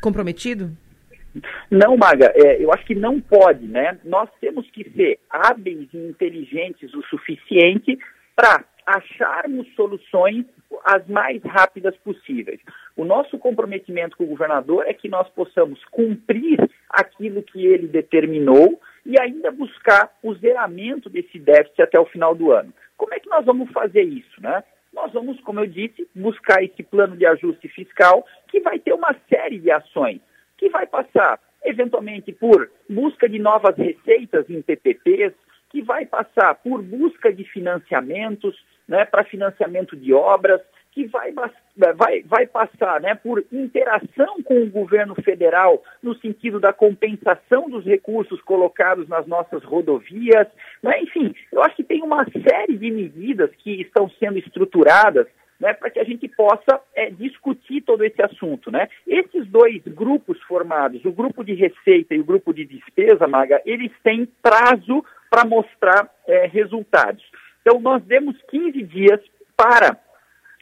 comprometido? 0.00 0.70
Não, 1.70 1.96
Maga, 1.96 2.32
é, 2.34 2.62
eu 2.62 2.72
acho 2.72 2.84
que 2.86 2.94
não 2.94 3.20
pode, 3.20 3.66
né? 3.66 3.98
Nós 4.04 4.28
temos 4.40 4.68
que 4.70 4.88
ser 4.90 5.18
hábeis 5.28 5.88
e 5.92 5.98
inteligentes 5.98 6.94
o 6.94 7.02
suficiente 7.02 7.98
para 8.34 8.64
acharmos 8.86 9.66
soluções 9.74 10.46
as 10.84 11.06
mais 11.08 11.42
rápidas 11.42 11.96
possíveis. 11.98 12.60
O 12.96 13.04
nosso 13.04 13.38
comprometimento 13.38 14.16
com 14.16 14.24
o 14.24 14.28
governador 14.28 14.84
é 14.86 14.94
que 14.94 15.08
nós 15.08 15.28
possamos 15.30 15.84
cumprir 15.90 16.58
aquilo 16.88 17.42
que 17.42 17.64
ele 17.66 17.88
determinou 17.88 18.80
e 19.04 19.20
ainda 19.20 19.50
buscar 19.50 20.10
o 20.22 20.34
zeramento 20.34 21.08
desse 21.08 21.38
déficit 21.38 21.82
até 21.82 21.98
o 21.98 22.06
final 22.06 22.34
do 22.34 22.52
ano. 22.52 22.72
Como 22.96 23.12
é 23.14 23.20
que 23.20 23.28
nós 23.28 23.44
vamos 23.44 23.70
fazer 23.72 24.02
isso, 24.02 24.40
né? 24.40 24.62
Nós 24.96 25.12
vamos, 25.12 25.38
como 25.42 25.60
eu 25.60 25.66
disse, 25.66 26.08
buscar 26.14 26.64
esse 26.64 26.82
plano 26.82 27.16
de 27.16 27.26
ajuste 27.26 27.68
fiscal 27.68 28.26
que 28.48 28.60
vai 28.60 28.78
ter 28.78 28.94
uma 28.94 29.14
série 29.28 29.58
de 29.58 29.70
ações, 29.70 30.20
que 30.56 30.70
vai 30.70 30.86
passar 30.86 31.38
eventualmente 31.62 32.32
por 32.32 32.70
busca 32.88 33.28
de 33.28 33.38
novas 33.38 33.76
receitas 33.76 34.48
em 34.48 34.62
PPPs, 34.62 35.34
que 35.68 35.82
vai 35.82 36.06
passar 36.06 36.54
por 36.54 36.82
busca 36.82 37.30
de 37.30 37.44
financiamentos, 37.44 38.56
né, 38.88 39.04
para 39.04 39.24
financiamento 39.24 39.94
de 39.94 40.14
obras, 40.14 40.62
que 40.96 41.04
vai, 41.08 41.30
vai, 41.94 42.22
vai 42.22 42.46
passar 42.46 43.02
né, 43.02 43.14
por 43.14 43.44
interação 43.52 44.42
com 44.42 44.62
o 44.62 44.70
governo 44.70 45.14
federal 45.16 45.84
no 46.02 46.14
sentido 46.16 46.58
da 46.58 46.72
compensação 46.72 47.68
dos 47.68 47.84
recursos 47.84 48.40
colocados 48.40 49.06
nas 49.06 49.26
nossas 49.26 49.62
rodovias. 49.62 50.48
Né? 50.82 51.02
Enfim, 51.02 51.34
eu 51.52 51.62
acho 51.62 51.76
que 51.76 51.84
tem 51.84 52.02
uma 52.02 52.24
série 52.24 52.78
de 52.78 52.90
medidas 52.90 53.50
que 53.58 53.82
estão 53.82 54.08
sendo 54.18 54.38
estruturadas 54.38 55.26
né, 55.60 55.74
para 55.74 55.90
que 55.90 56.00
a 56.00 56.04
gente 56.04 56.28
possa 56.28 56.80
é, 56.94 57.10
discutir 57.10 57.82
todo 57.82 58.02
esse 58.02 58.22
assunto. 58.22 58.70
Né? 58.70 58.88
Esses 59.06 59.46
dois 59.48 59.82
grupos 59.86 60.40
formados, 60.44 61.04
o 61.04 61.12
grupo 61.12 61.44
de 61.44 61.52
receita 61.52 62.14
e 62.14 62.20
o 62.20 62.24
grupo 62.24 62.54
de 62.54 62.64
despesa, 62.64 63.28
Maga, 63.28 63.60
eles 63.66 63.92
têm 64.02 64.26
prazo 64.40 65.04
para 65.28 65.44
mostrar 65.44 66.10
é, 66.26 66.46
resultados. 66.46 67.22
Então, 67.60 67.78
nós 67.80 68.02
demos 68.02 68.34
15 68.48 68.82
dias 68.84 69.20
para 69.54 70.05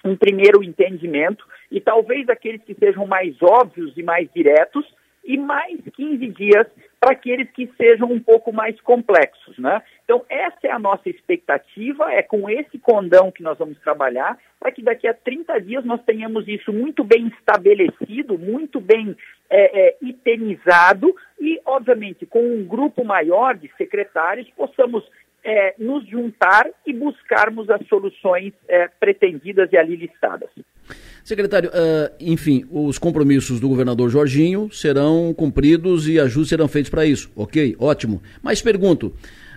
um 0.05 0.17
primeiro 0.17 0.63
entendimento 0.63 1.45
e 1.71 1.81
talvez 1.81 2.29
aqueles 2.29 2.63
que 2.63 2.75
sejam 2.75 3.07
mais 3.07 3.35
óbvios 3.43 3.97
e 3.97 4.03
mais 4.03 4.29
diretos, 4.35 4.85
e 5.25 5.39
mais 5.39 5.81
15 5.97 6.27
dias 6.29 6.67
para 7.01 7.13
aqueles 7.13 7.51
que 7.51 7.71
sejam 7.77 8.11
um 8.11 8.21
pouco 8.21 8.53
mais 8.53 8.79
complexos, 8.81 9.59
né? 9.59 9.83
Então, 10.05 10.25
essa 10.29 10.59
é 10.65 10.71
a 10.71 10.79
nossa 10.79 11.09
expectativa, 11.09 12.13
é 12.13 12.23
com 12.23 12.49
esse 12.49 12.79
condão 12.79 13.31
que 13.31 13.43
nós 13.43 13.59
vamos 13.59 13.79
trabalhar, 13.81 14.39
para 14.61 14.71
que 14.71 14.83
daqui 14.83 15.07
a 15.07 15.15
30 15.15 15.61
dias 15.61 15.85
nós 15.85 16.03
tenhamos 16.05 16.47
isso 16.47 16.73
muito 16.73 17.03
bem 17.03 17.29
estabelecido, 17.29 18.39
muito 18.39 18.81
bem 18.81 19.17
é, 19.51 19.89
é, 19.89 19.97
itemizado 20.01 21.15
e, 21.41 21.61
obviamente, 21.65 22.27
com 22.27 22.41
um 22.41 22.65
grupo 22.65 23.05
maior 23.05 23.55
de 23.55 23.71
secretários, 23.77 24.49
possamos 24.57 25.05
é, 25.45 25.75
nos 25.79 26.09
juntar 26.09 26.67
e 26.87 26.93
buscarmos 26.93 27.69
as 27.69 27.87
soluções 27.87 28.53
é, 28.69 28.89
pretendidas 28.99 29.71
e 29.73 29.77
ali 29.77 29.97
listadas. 29.97 30.49
Secretário, 31.23 31.71
uh, 31.71 32.15
enfim, 32.21 32.67
os 32.71 32.99
compromissos 32.99 33.59
do 33.59 33.69
governador 33.69 34.11
Jorginho 34.11 34.71
serão 34.71 35.33
cumpridos 35.33 36.07
e 36.07 36.21
ajustes 36.21 36.51
serão 36.51 36.69
feitos 36.69 36.91
para 36.91 37.07
isso. 37.07 37.31
Ok, 37.35 37.77
ótimo. 37.79 38.23
Mas 38.43 38.61
pergunto. 38.61 39.15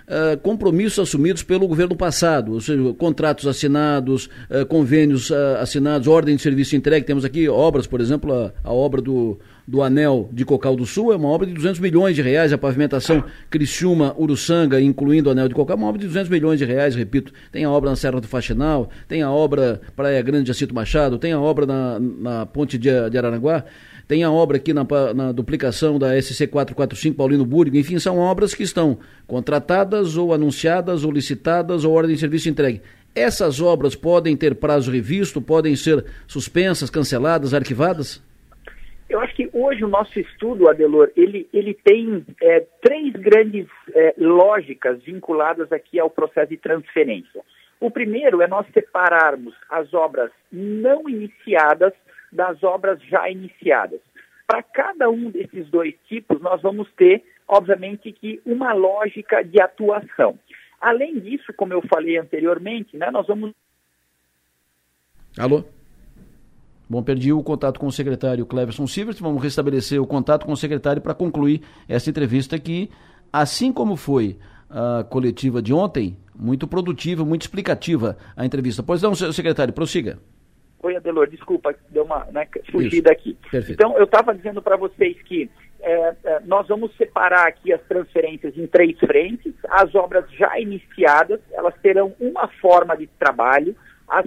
Uh, 0.08 0.40
compromissos 0.40 1.00
assumidos 1.00 1.42
pelo 1.42 1.68
governo 1.68 1.94
passado, 1.94 2.54
ou 2.54 2.60
seja, 2.62 2.94
contratos 2.94 3.46
assinados, 3.46 4.24
uh, 4.48 4.64
convênios 4.66 5.30
assinados, 5.60 6.08
ordem 6.08 6.34
de 6.34 6.40
serviço 6.40 6.74
entregue. 6.74 7.04
Temos 7.04 7.26
aqui 7.26 7.46
obras, 7.46 7.86
por 7.86 8.00
exemplo, 8.00 8.32
a, 8.32 8.50
a 8.64 8.72
obra 8.72 9.02
do, 9.02 9.38
do 9.68 9.82
Anel 9.82 10.30
de 10.32 10.46
Cocal 10.46 10.74
do 10.74 10.86
Sul 10.86 11.12
é 11.12 11.16
uma 11.16 11.28
obra 11.28 11.46
de 11.46 11.52
200 11.52 11.78
milhões 11.78 12.16
de 12.16 12.22
reais, 12.22 12.54
a 12.54 12.58
pavimentação 12.58 13.22
Criciúma, 13.50 14.14
Uruçanga, 14.18 14.80
incluindo 14.80 15.28
o 15.28 15.32
Anel 15.32 15.46
de 15.46 15.54
Cocal, 15.54 15.76
é 15.76 15.78
uma 15.78 15.88
obra 15.88 16.00
de 16.00 16.06
200 16.06 16.30
milhões 16.30 16.58
de 16.58 16.64
reais, 16.64 16.96
repito. 16.96 17.34
Tem 17.52 17.64
a 17.64 17.70
obra 17.70 17.90
na 17.90 17.96
Serra 17.96 18.18
do 18.18 18.26
Faxinal, 18.26 18.88
tem 19.06 19.20
a 19.20 19.30
obra 19.30 19.78
Praia 19.94 20.22
Grande 20.22 20.44
de 20.44 20.52
Acito 20.52 20.74
Machado, 20.74 21.18
tem 21.18 21.32
a 21.32 21.40
obra 21.40 21.66
na, 21.66 22.00
na 22.00 22.46
Ponte 22.46 22.78
de, 22.78 22.88
de 23.10 23.18
Araranguá, 23.18 23.62
tem 24.08 24.24
a 24.24 24.30
obra 24.30 24.56
aqui 24.56 24.72
na, 24.72 24.86
na, 25.14 25.32
duplicação 25.32 25.98
da 25.98 26.18
SC 26.18 26.46
445 26.46 27.14
Paulino 27.14 27.44
Búrigo, 27.44 27.76
enfim, 27.76 27.98
são 27.98 28.16
obras 28.16 28.54
que 28.54 28.62
estão 28.62 28.96
contratadas 29.26 30.16
ou 30.16 30.32
anunciadas 30.32 31.04
ou 31.04 31.12
licitadas 31.12 31.84
ou 31.84 31.92
ordem 31.92 32.14
de 32.14 32.20
serviço 32.20 32.48
entregue. 32.48 32.80
Essas 33.14 33.60
obras 33.60 33.94
podem 33.94 34.34
ter 34.34 34.54
prazo 34.54 34.90
revisto, 34.90 35.42
podem 35.42 35.76
ser 35.76 36.06
suspensas, 36.26 36.88
canceladas, 36.88 37.52
arquivadas? 37.52 38.26
Eu 39.08 39.20
acho 39.20 39.34
que 39.34 39.48
hoje 39.54 39.82
o 39.82 39.88
nosso 39.88 40.20
estudo, 40.20 40.68
Adelor, 40.68 41.10
ele, 41.16 41.48
ele 41.52 41.72
tem 41.72 42.26
é, 42.42 42.60
três 42.82 43.12
grandes 43.14 43.66
é, 43.94 44.14
lógicas 44.18 45.02
vinculadas 45.02 45.72
aqui 45.72 45.98
ao 45.98 46.10
processo 46.10 46.50
de 46.50 46.58
transferência. 46.58 47.42
O 47.80 47.90
primeiro 47.90 48.42
é 48.42 48.46
nós 48.46 48.66
separarmos 48.72 49.54
as 49.70 49.94
obras 49.94 50.30
não 50.52 51.08
iniciadas 51.08 51.92
das 52.30 52.62
obras 52.62 53.00
já 53.04 53.30
iniciadas. 53.30 54.00
Para 54.46 54.62
cada 54.62 55.08
um 55.08 55.30
desses 55.30 55.68
dois 55.70 55.94
tipos, 56.06 56.40
nós 56.40 56.60
vamos 56.60 56.90
ter, 56.92 57.22
obviamente, 57.46 58.12
que 58.12 58.42
uma 58.44 58.74
lógica 58.74 59.42
de 59.42 59.60
atuação. 59.60 60.38
Além 60.80 61.18
disso, 61.18 61.52
como 61.56 61.72
eu 61.72 61.82
falei 61.82 62.18
anteriormente, 62.18 62.96
né, 62.96 63.10
nós 63.10 63.26
vamos. 63.26 63.52
Alô? 65.38 65.64
Bom, 66.88 67.02
perdi 67.02 67.32
o 67.32 67.42
contato 67.42 67.78
com 67.78 67.86
o 67.86 67.92
secretário 67.92 68.46
Cleverson 68.46 68.86
Silvers. 68.86 69.20
Vamos 69.20 69.42
restabelecer 69.42 70.00
o 70.00 70.06
contato 70.06 70.46
com 70.46 70.52
o 70.52 70.56
secretário 70.56 71.02
para 71.02 71.12
concluir 71.12 71.60
essa 71.86 72.08
entrevista 72.08 72.58
que, 72.58 72.90
assim 73.30 73.70
como 73.70 73.94
foi 73.94 74.38
a 74.70 75.04
coletiva 75.04 75.60
de 75.60 75.74
ontem, 75.74 76.16
muito 76.34 76.66
produtiva, 76.66 77.24
muito 77.24 77.42
explicativa 77.42 78.16
a 78.34 78.46
entrevista. 78.46 78.82
Pois 78.82 79.02
não, 79.02 79.14
secretário, 79.14 79.74
prossiga. 79.74 80.18
Oi, 80.82 80.96
Adelor, 80.96 81.28
desculpa, 81.28 81.74
deu 81.90 82.04
uma 82.04 82.24
né, 82.32 82.46
fugida 82.70 83.10
aqui. 83.10 83.36
Perfeito. 83.50 83.72
Então, 83.72 83.98
eu 83.98 84.04
estava 84.04 84.34
dizendo 84.34 84.62
para 84.62 84.76
vocês 84.76 85.20
que 85.22 85.50
é, 85.80 86.14
é, 86.24 86.40
nós 86.46 86.68
vamos 86.68 86.96
separar 86.96 87.48
aqui 87.48 87.72
as 87.72 87.82
transferências 87.82 88.56
em 88.56 88.66
três 88.66 88.98
frentes. 88.98 89.52
As 89.68 89.94
obras 89.94 90.24
já 90.32 90.58
iniciadas, 90.58 91.40
elas 91.52 91.74
terão 91.82 92.14
uma 92.20 92.48
forma 92.60 92.96
de 92.96 93.06
trabalho 93.18 93.76
as, 94.08 94.26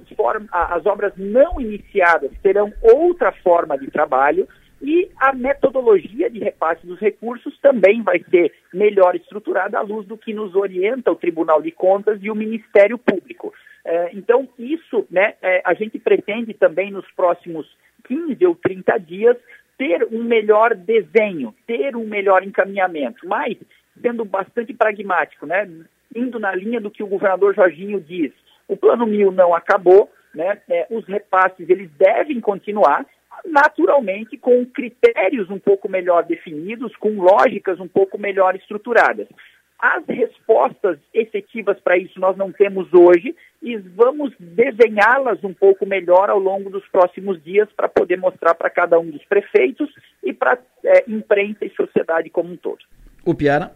as 0.51 0.85
obras 0.85 1.13
não 1.17 1.59
iniciadas 1.59 2.31
terão 2.41 2.71
outra 2.81 3.31
forma 3.31 3.77
de 3.77 3.89
trabalho 3.89 4.47
e 4.81 5.09
a 5.17 5.31
metodologia 5.33 6.29
de 6.29 6.39
repasse 6.39 6.85
dos 6.85 6.99
recursos 6.99 7.57
também 7.59 8.01
vai 8.01 8.19
ser 8.29 8.51
melhor 8.73 9.15
estruturada 9.15 9.77
à 9.77 9.81
luz 9.81 10.07
do 10.07 10.17
que 10.17 10.33
nos 10.33 10.55
orienta 10.55 11.11
o 11.11 11.15
Tribunal 11.15 11.61
de 11.61 11.71
Contas 11.71 12.19
e 12.21 12.31
o 12.31 12.35
Ministério 12.35 12.97
Público. 12.97 13.53
É, 13.85 14.09
então, 14.13 14.47
isso 14.57 15.05
né, 15.09 15.35
é, 15.41 15.61
a 15.65 15.73
gente 15.73 15.99
pretende 15.99 16.53
também 16.53 16.91
nos 16.91 17.09
próximos 17.11 17.67
15 18.05 18.43
ou 18.45 18.55
30 18.55 18.97
dias 18.99 19.37
ter 19.77 20.07
um 20.11 20.23
melhor 20.23 20.75
desenho, 20.75 21.53
ter 21.65 21.95
um 21.95 22.05
melhor 22.05 22.43
encaminhamento, 22.43 23.27
mas 23.27 23.57
sendo 24.01 24.25
bastante 24.25 24.73
pragmático, 24.73 25.45
né, 25.45 25.69
indo 26.15 26.39
na 26.39 26.53
linha 26.55 26.79
do 26.81 26.91
que 26.91 27.03
o 27.03 27.07
governador 27.07 27.53
Jorginho 27.55 27.99
diz, 27.99 28.31
o 28.71 28.77
plano 28.77 29.05
mil 29.05 29.33
não 29.33 29.53
acabou, 29.53 30.09
né? 30.33 30.57
É, 30.69 30.87
os 30.89 31.05
repasses 31.05 31.69
eles 31.69 31.89
devem 31.99 32.39
continuar, 32.39 33.05
naturalmente 33.45 34.37
com 34.37 34.65
critérios 34.65 35.49
um 35.49 35.59
pouco 35.59 35.89
melhor 35.89 36.23
definidos, 36.23 36.95
com 36.95 37.21
lógicas 37.21 37.81
um 37.81 37.87
pouco 37.87 38.17
melhor 38.17 38.55
estruturadas. 38.55 39.27
As 39.77 40.05
respostas 40.07 40.97
efetivas 41.13 41.77
para 41.81 41.97
isso 41.97 42.17
nós 42.17 42.37
não 42.37 42.49
temos 42.49 42.87
hoje 42.93 43.35
e 43.61 43.75
vamos 43.75 44.31
desenhá-las 44.39 45.43
um 45.43 45.53
pouco 45.53 45.85
melhor 45.85 46.29
ao 46.29 46.39
longo 46.39 46.69
dos 46.69 46.87
próximos 46.87 47.43
dias 47.43 47.67
para 47.75 47.89
poder 47.89 48.17
mostrar 48.17 48.55
para 48.55 48.69
cada 48.69 48.97
um 48.97 49.09
dos 49.09 49.25
prefeitos 49.25 49.89
e 50.23 50.31
para 50.31 50.57
é, 50.85 51.03
imprensa 51.09 51.65
e 51.65 51.75
sociedade 51.75 52.29
como 52.29 52.53
um 52.53 52.55
todo. 52.55 52.79
O 53.25 53.35
Piara? 53.35 53.75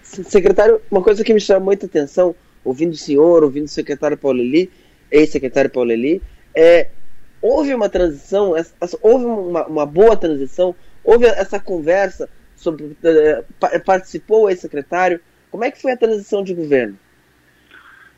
Secretário, 0.00 0.80
uma 0.90 1.02
coisa 1.02 1.24
que 1.24 1.34
me 1.34 1.40
chama 1.40 1.64
muita 1.64 1.86
atenção, 1.86 2.36
ouvindo 2.68 2.92
o 2.92 2.96
senhor, 2.96 3.42
ouvindo 3.42 3.64
o 3.64 3.70
secretário 3.70 4.16
Paulo 4.16 4.40
Eli, 4.40 4.70
ex-secretário 5.10 5.70
Paulo 5.70 5.90
Eli, 5.90 6.20
é, 6.54 6.88
houve 7.40 7.74
uma 7.74 7.88
transição, 7.88 8.52
houve 9.00 9.24
uma, 9.24 9.66
uma 9.66 9.86
boa 9.86 10.16
transição, 10.16 10.74
houve 11.02 11.24
essa 11.24 11.58
conversa 11.58 12.28
sobre 12.54 12.96
é, 13.02 13.78
participou 13.78 14.42
o 14.42 14.50
ex-secretário. 14.50 15.20
Como 15.50 15.64
é 15.64 15.70
que 15.70 15.80
foi 15.80 15.92
a 15.92 15.96
transição 15.96 16.42
de 16.42 16.54
governo? 16.54 16.98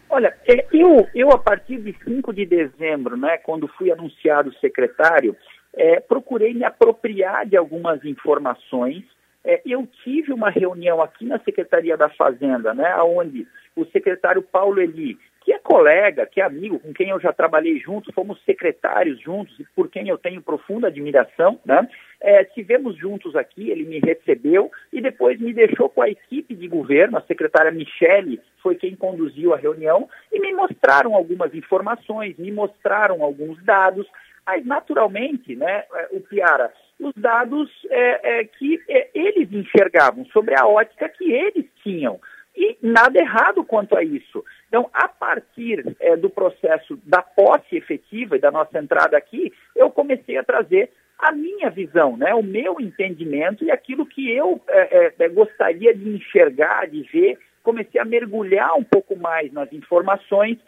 Olha, 0.08 0.36
é, 0.48 0.66
eu, 0.72 1.06
eu 1.14 1.30
a 1.30 1.38
partir 1.38 1.78
de 1.78 1.94
5 2.04 2.32
de 2.32 2.44
dezembro, 2.44 3.16
né, 3.16 3.38
quando 3.38 3.68
fui 3.68 3.92
anunciado 3.92 4.52
secretário, 4.58 5.36
é, 5.72 6.00
procurei 6.00 6.52
me 6.52 6.64
apropriar 6.64 7.46
de 7.46 7.56
algumas 7.56 8.04
informações. 8.04 9.04
É, 9.44 9.60
eu 9.64 9.86
tive 10.04 10.32
uma 10.32 10.50
reunião 10.50 11.00
aqui 11.00 11.24
na 11.24 11.38
Secretaria 11.40 11.96
da 11.96 12.08
Fazenda, 12.10 12.74
né, 12.74 12.94
onde 13.02 13.46
o 13.74 13.84
secretário 13.86 14.42
Paulo 14.42 14.80
Eli, 14.80 15.16
que 15.42 15.52
é 15.52 15.58
colega, 15.58 16.26
que 16.26 16.40
é 16.40 16.44
amigo, 16.44 16.78
com 16.78 16.92
quem 16.92 17.08
eu 17.08 17.18
já 17.18 17.32
trabalhei 17.32 17.78
juntos, 17.78 18.14
fomos 18.14 18.42
secretários 18.44 19.18
juntos 19.20 19.58
e 19.58 19.64
por 19.74 19.88
quem 19.88 20.08
eu 20.08 20.18
tenho 20.18 20.42
profunda 20.42 20.88
admiração, 20.88 21.58
né? 21.64 21.88
É, 22.20 22.44
tivemos 22.44 22.96
juntos 22.98 23.34
aqui, 23.34 23.70
ele 23.70 23.84
me 23.84 23.98
recebeu 23.98 24.70
e 24.92 25.00
depois 25.00 25.40
me 25.40 25.54
deixou 25.54 25.88
com 25.88 26.02
a 26.02 26.10
equipe 26.10 26.54
de 26.54 26.68
governo, 26.68 27.16
a 27.16 27.22
secretária 27.22 27.72
Michele 27.72 28.38
foi 28.62 28.74
quem 28.74 28.94
conduziu 28.94 29.54
a 29.54 29.56
reunião 29.56 30.06
e 30.30 30.38
me 30.38 30.52
mostraram 30.52 31.14
algumas 31.14 31.54
informações, 31.54 32.36
me 32.36 32.52
mostraram 32.52 33.22
alguns 33.22 33.62
dados, 33.64 34.06
mas 34.46 34.66
naturalmente, 34.66 35.56
né, 35.56 35.84
é, 35.94 36.08
o 36.12 36.20
Piara, 36.20 36.70
os 37.00 37.14
dados 37.16 37.70
é, 37.88 38.40
é, 38.40 38.44
que 38.44 38.80
é, 38.88 39.08
eles 39.14 39.52
enxergavam 39.52 40.24
sobre 40.26 40.54
a 40.58 40.66
ótica 40.66 41.08
que 41.08 41.32
eles 41.32 41.66
tinham 41.82 42.20
E 42.56 42.76
nada 42.82 43.18
errado 43.18 43.64
quanto 43.64 43.96
a 43.96 44.04
isso. 44.04 44.44
Então, 44.68 44.88
a 44.92 45.08
partir 45.08 45.96
é, 46.00 46.16
do 46.16 46.28
processo 46.28 46.98
da 47.04 47.22
posse 47.22 47.76
efetiva 47.76 48.36
e 48.36 48.40
da 48.40 48.50
nossa 48.50 48.78
entrada 48.78 49.16
aqui, 49.16 49.52
eu 49.74 49.90
comecei 49.90 50.36
a 50.36 50.44
trazer 50.44 50.90
a 51.18 51.32
minha 51.32 51.70
visão, 51.70 52.16
né, 52.16 52.34
o 52.34 52.42
meu 52.42 52.80
entendimento 52.80 53.64
e 53.64 53.70
aquilo 53.70 54.06
que 54.06 54.30
eu 54.30 54.60
é, 54.68 55.12
é, 55.18 55.28
gostaria 55.28 55.94
de 55.94 56.08
enxergar, 56.08 56.86
de 56.88 57.02
ver. 57.02 57.38
Comecei 57.62 58.00
a 58.00 58.06
mergulhar 58.06 58.74
um 58.74 58.84
pouco 58.84 59.14
mais 59.16 59.52
nas 59.52 59.70
informações 59.72 60.58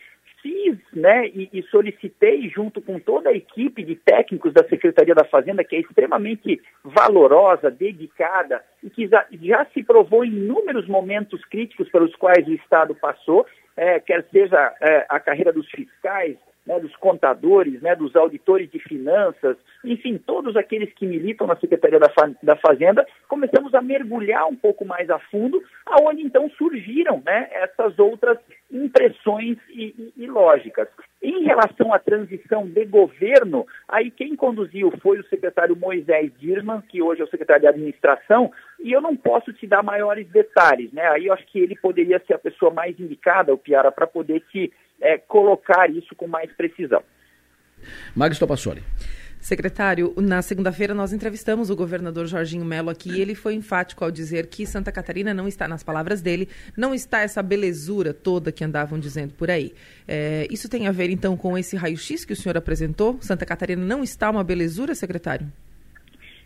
fiz 0.42 0.76
né, 0.92 1.28
e, 1.28 1.48
e, 1.52 1.62
solicitei, 1.64 2.48
junto 2.48 2.82
com 2.82 2.98
toda 2.98 3.30
a 3.30 3.34
equipe 3.34 3.82
de 3.84 3.94
técnicos 3.94 4.52
da 4.52 4.64
Secretaria 4.68 5.14
da 5.14 5.24
Fazenda, 5.24 5.64
que 5.64 5.76
é 5.76 5.80
extremamente 5.80 6.60
valorosa, 6.84 7.70
dedicada 7.70 8.62
e 8.82 8.90
que 8.90 9.06
já, 9.06 9.24
já 9.40 9.64
se 9.66 9.82
provou 9.84 10.24
em 10.24 10.32
inúmeros 10.32 10.88
momentos 10.88 11.44
críticos 11.44 11.88
pelos 11.88 12.14
quais 12.16 12.46
o 12.46 12.52
Estado 12.52 12.94
passou, 12.94 13.46
é, 13.76 14.00
quer 14.00 14.24
seja 14.30 14.74
é, 14.80 15.06
a 15.08 15.20
carreira 15.20 15.52
dos 15.52 15.70
fiscais, 15.70 16.36
né, 16.66 16.78
dos 16.78 16.94
contadores, 16.96 17.80
né, 17.82 17.94
dos 17.96 18.14
auditores 18.14 18.70
de 18.70 18.78
finanças, 18.78 19.56
enfim, 19.84 20.16
todos 20.18 20.56
aqueles 20.56 20.92
que 20.94 21.06
militam 21.06 21.46
na 21.46 21.56
Secretaria 21.56 21.98
da, 21.98 22.08
Fa 22.08 22.30
da 22.42 22.56
Fazenda, 22.56 23.06
começamos 23.28 23.74
a 23.74 23.80
mergulhar 23.80 24.46
um 24.46 24.54
pouco 24.54 24.84
mais 24.84 25.10
a 25.10 25.18
fundo, 25.18 25.62
aonde 25.84 26.22
então 26.22 26.48
surgiram 26.50 27.22
né, 27.24 27.48
essas 27.52 27.98
outras 27.98 28.38
impressões 28.70 29.58
e, 29.68 30.12
e, 30.16 30.24
e, 30.24 30.26
lógicas. 30.26 30.88
Em 31.22 31.44
relação 31.44 31.92
à 31.92 31.98
transição 31.98 32.66
de 32.66 32.84
governo, 32.84 33.66
aí 33.88 34.10
quem 34.10 34.34
conduziu 34.34 34.90
foi 35.02 35.18
o 35.18 35.28
secretário 35.28 35.76
Moisés 35.76 36.32
Dirman, 36.38 36.80
que 36.88 37.02
hoje 37.02 37.20
é 37.20 37.24
o 37.24 37.28
secretário 37.28 37.62
de 37.62 37.68
administração, 37.68 38.50
e 38.80 38.92
eu 38.92 39.00
não 39.00 39.14
posso 39.14 39.52
te 39.52 39.66
dar 39.66 39.82
maiores 39.82 40.26
detalhes, 40.28 40.92
né? 40.92 41.06
Aí 41.08 41.26
eu 41.26 41.34
acho 41.34 41.46
que 41.46 41.58
ele 41.58 41.76
poderia 41.76 42.20
ser 42.26 42.34
a 42.34 42.38
pessoa 42.38 42.72
mais 42.72 42.98
indicada, 42.98 43.52
o 43.52 43.58
Piara, 43.58 43.92
para 43.92 44.06
poder 44.06 44.40
te 44.50 44.72
é, 45.02 45.18
colocar 45.18 45.90
isso 45.90 46.14
com 46.14 46.26
mais 46.26 46.50
precisão. 46.52 47.02
Magno 48.14 48.38
Topassoli. 48.38 48.82
Secretário, 49.42 50.14
na 50.18 50.40
segunda-feira 50.40 50.94
nós 50.94 51.12
entrevistamos 51.12 51.68
o 51.68 51.74
governador 51.74 52.26
Jorginho 52.26 52.64
Melo 52.64 52.88
aqui 52.88 53.10
e 53.10 53.20
ele 53.20 53.34
foi 53.34 53.54
enfático 53.54 54.04
ao 54.04 54.10
dizer 54.10 54.46
que 54.46 54.64
Santa 54.64 54.92
Catarina 54.92 55.34
não 55.34 55.48
está, 55.48 55.66
nas 55.66 55.82
palavras 55.82 56.22
dele, 56.22 56.48
não 56.76 56.94
está 56.94 57.22
essa 57.22 57.42
belezura 57.42 58.14
toda 58.14 58.52
que 58.52 58.62
andavam 58.62 59.00
dizendo 59.00 59.34
por 59.34 59.50
aí. 59.50 59.72
É, 60.06 60.46
isso 60.48 60.70
tem 60.70 60.86
a 60.86 60.92
ver 60.92 61.10
então 61.10 61.36
com 61.36 61.58
esse 61.58 61.76
raio-x 61.76 62.24
que 62.24 62.32
o 62.32 62.36
senhor 62.36 62.56
apresentou? 62.56 63.18
Santa 63.20 63.44
Catarina 63.44 63.84
não 63.84 64.04
está 64.04 64.30
uma 64.30 64.44
belezura, 64.44 64.94
secretário? 64.94 65.48